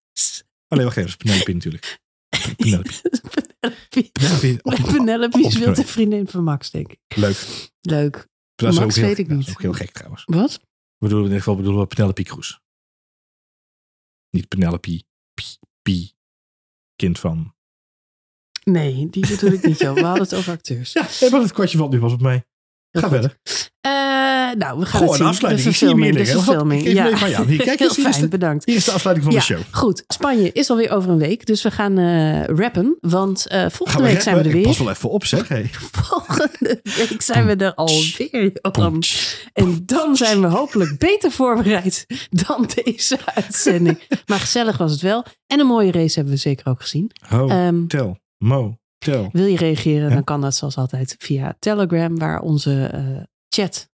Alleen 0.68 0.84
wacht 0.84 0.96
even, 0.96 1.10
dat 1.10 1.20
is 1.20 1.24
Penelope 1.26 1.52
natuurlijk. 1.52 2.00
Penelope. 2.56 2.90
Penelope, 3.88 4.58
Penelope. 4.92 5.38
Penelope 5.38 5.72
de 5.74 5.86
vriendin 5.86 6.28
van 6.28 6.44
Max, 6.44 6.70
denk 6.70 6.92
ik. 6.92 6.98
Leuk. 7.16 7.46
Leuk. 7.80 8.28
Dat 8.54 8.72
is 8.72 8.78
Max 8.78 8.90
ook 8.90 8.94
heel, 8.94 9.06
weet 9.06 9.18
ik 9.18 9.28
dat 9.28 9.38
is 9.38 9.46
niet. 9.46 9.54
ook 9.56 9.62
heel 9.62 9.72
gek 9.72 9.90
trouwens. 9.90 10.22
Wat? 10.26 10.52
We 10.52 10.60
bedoelen 10.98 11.18
in 11.26 11.32
ieder 11.32 11.38
geval 11.38 11.56
bedoelen 11.56 11.80
we 11.80 11.86
Penelope 11.86 12.22
Cruz. 12.22 12.58
Niet 14.30 14.48
Penelope 14.48 15.02
P. 15.34 15.40
P. 15.82 15.88
Kind 16.96 17.18
van. 17.18 17.54
Nee, 18.64 19.10
die 19.10 19.26
bedoel 19.28 19.52
ik 19.52 19.62
niet, 19.66 19.78
joh. 19.78 19.94
We 19.94 20.00
hadden 20.04 20.22
het 20.22 20.34
over 20.34 20.52
acteurs. 20.52 20.92
Ja, 20.98 21.08
nee, 21.20 21.30
maar 21.30 21.40
het 21.40 21.52
kwartje 21.52 21.78
valt 21.78 21.92
nu 21.92 21.98
pas 21.98 22.12
op 22.12 22.20
mij. 22.20 22.46
Heel 22.90 23.02
Ga 23.02 23.08
goed. 23.08 23.16
verder. 23.18 23.38
Eh, 23.80 24.33
nou, 24.58 24.78
we 24.78 24.86
gaan 24.86 25.00
Goh, 25.00 25.10
een 25.10 25.16
zien. 25.16 25.26
afsluiting. 25.26 25.68
Ik 25.68 25.74
zie 25.76 25.94
liggen. 25.94 26.26
verfilming. 26.42 26.82
Geef 26.82 26.92
hem 26.92 26.96
Ja. 26.96 27.06
even 27.06 27.18
van 27.18 27.30
jou. 27.30 27.46
Hier, 27.46 27.62
kijk 27.62 27.78
Heel 27.78 27.88
eens, 27.96 27.98
is 27.98 28.16
fijn, 28.16 28.28
bedankt. 28.28 28.64
Hier 28.64 28.76
is 28.76 28.84
de 28.84 28.92
afsluiting 28.92 29.26
van 29.26 29.34
Ja, 29.36 29.40
de 29.46 29.54
show. 29.54 29.60
goed. 29.82 30.04
Spanje 30.08 30.52
is 30.52 30.70
alweer 30.70 30.90
over 30.90 31.10
een 31.10 31.18
week. 31.18 31.46
Dus 31.46 31.62
we 31.62 31.70
gaan 31.70 31.98
eh 31.98 32.44
rappen. 32.44 32.96
Want 33.00 33.46
eh, 33.46 33.66
volgende 33.70 34.02
week 34.08 34.20
zijn 34.20 34.36
we 34.36 34.42
er 34.48 34.54
Ik 34.56 34.62
pas 34.62 34.76
weer. 34.76 34.86
wel 34.86 34.94
even 34.94 35.10
op, 35.10 35.24
zeg. 35.24 35.48
Hey. 35.48 35.70
Volgende 36.02 36.80
week 36.82 37.22
zijn 37.22 37.46
we 37.46 37.56
er 37.56 37.74
alweer, 37.74 38.50
Johan. 38.62 39.02
En 39.52 39.82
dan 39.86 40.16
zijn 40.16 40.40
we 40.40 40.46
hopelijk 40.46 40.98
beter 40.98 41.30
voorbereid 41.30 42.06
dan 42.30 42.68
deze 42.84 43.18
uitzending. 43.34 43.98
Maar 44.26 44.38
gezellig 44.40 44.76
was 44.76 44.92
het 44.92 45.00
wel. 45.00 45.24
En 45.46 45.60
een 45.60 45.66
mooie 45.66 45.92
race 45.92 46.14
hebben 46.14 46.34
we 46.34 46.40
zeker 46.40 46.66
ook 46.66 46.80
gezien. 46.80 47.10
Ehm, 47.30 47.74
Hotel. 47.74 48.18
Motel. 48.38 49.28
wil 49.32 49.46
je 49.46 49.56
reageren, 49.56 50.10
dan 50.10 50.24
kan 50.24 50.40
dat 50.40 50.54
zoals 50.54 50.76
altijd 50.76 51.14
via 51.18 51.56
Telegram, 51.58 52.18
waar 52.18 52.40
onze 52.40 52.84
eh, 52.92 53.00
chat 53.48 53.88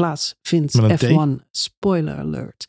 plaatsvindt. 0.00 0.74
Met 0.74 1.02
een 1.02 1.38
T. 1.38 1.40
F1 1.42 1.44
spoiler 1.50 2.16
alert. 2.16 2.66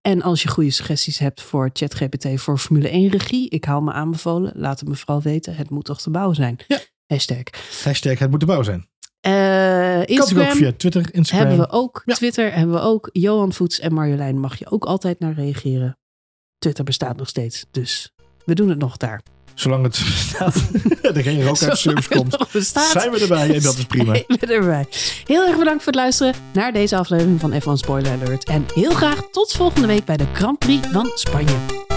En 0.00 0.22
als 0.22 0.42
je 0.42 0.48
goede 0.48 0.70
suggesties 0.70 1.18
hebt 1.18 1.42
voor 1.42 1.70
ChatGPT 1.72 2.40
voor 2.40 2.58
Formule 2.58 2.88
1 2.88 3.10
regie, 3.10 3.48
ik 3.48 3.64
hou 3.64 3.82
me 3.82 3.92
aanbevolen. 3.92 4.52
Laat 4.54 4.80
het 4.80 4.88
me 4.88 4.94
vooral 4.94 5.22
weten. 5.22 5.54
Het 5.54 5.70
moet 5.70 5.84
toch 5.84 6.00
te 6.00 6.10
bouw 6.10 6.32
zijn. 6.32 6.58
Ja. 6.66 6.78
Hashtag. 7.06 7.42
Hashtag 7.84 8.18
het 8.18 8.30
moet 8.30 8.40
de 8.40 8.46
bouw 8.46 8.62
zijn. 8.62 8.88
Kan 9.20 9.32
natuurlijk 9.32 10.00
ook 10.00 10.08
Instagram 10.08 10.56
via 10.56 10.72
Twitter, 10.72 11.14
Instagram. 11.14 11.46
hebben 11.48 11.66
we 11.66 11.72
ook. 11.72 12.02
Ja. 12.04 12.14
Twitter 12.14 12.52
hebben 12.52 12.74
we 12.74 12.80
ook. 12.80 13.08
Johan 13.12 13.52
Voets 13.52 13.80
en 13.80 13.94
Marjolein 13.94 14.38
mag 14.38 14.58
je 14.58 14.70
ook 14.70 14.84
altijd 14.84 15.18
naar 15.18 15.32
reageren. 15.32 15.98
Twitter 16.58 16.84
bestaat 16.84 17.16
nog 17.16 17.28
steeds. 17.28 17.66
Dus 17.70 18.12
we 18.44 18.54
doen 18.54 18.68
het 18.68 18.78
nog 18.78 18.96
daar. 18.96 19.22
Zolang 19.56 19.82
het 19.82 20.00
bestaat. 20.04 20.62
er 21.16 21.22
geen 21.22 21.42
rook 21.42 21.62
uit 21.62 21.82
het 21.82 22.08
komt. 22.08 22.52
bestaat. 22.52 22.90
Zijn 22.90 23.10
we 23.10 23.20
erbij 23.20 23.54
en 23.54 23.62
dat 23.62 23.76
is 23.76 23.84
prima. 23.84 24.14
zijn 24.14 24.24
we 24.28 24.46
erbij. 24.46 24.86
Heel 25.24 25.46
erg 25.46 25.58
bedankt 25.58 25.82
voor 25.82 25.92
het 25.92 26.00
luisteren 26.00 26.34
naar 26.52 26.72
deze 26.72 26.96
aflevering 26.96 27.40
van 27.40 27.52
F1 27.52 27.72
Spoiler 27.72 28.12
Alert. 28.12 28.44
En 28.44 28.66
heel 28.74 28.90
graag 28.90 29.20
tot 29.30 29.52
volgende 29.52 29.86
week 29.86 30.04
bij 30.04 30.16
de 30.16 30.26
Grand 30.32 30.58
Prix 30.58 30.88
van 30.92 31.10
Spanje. 31.14 31.95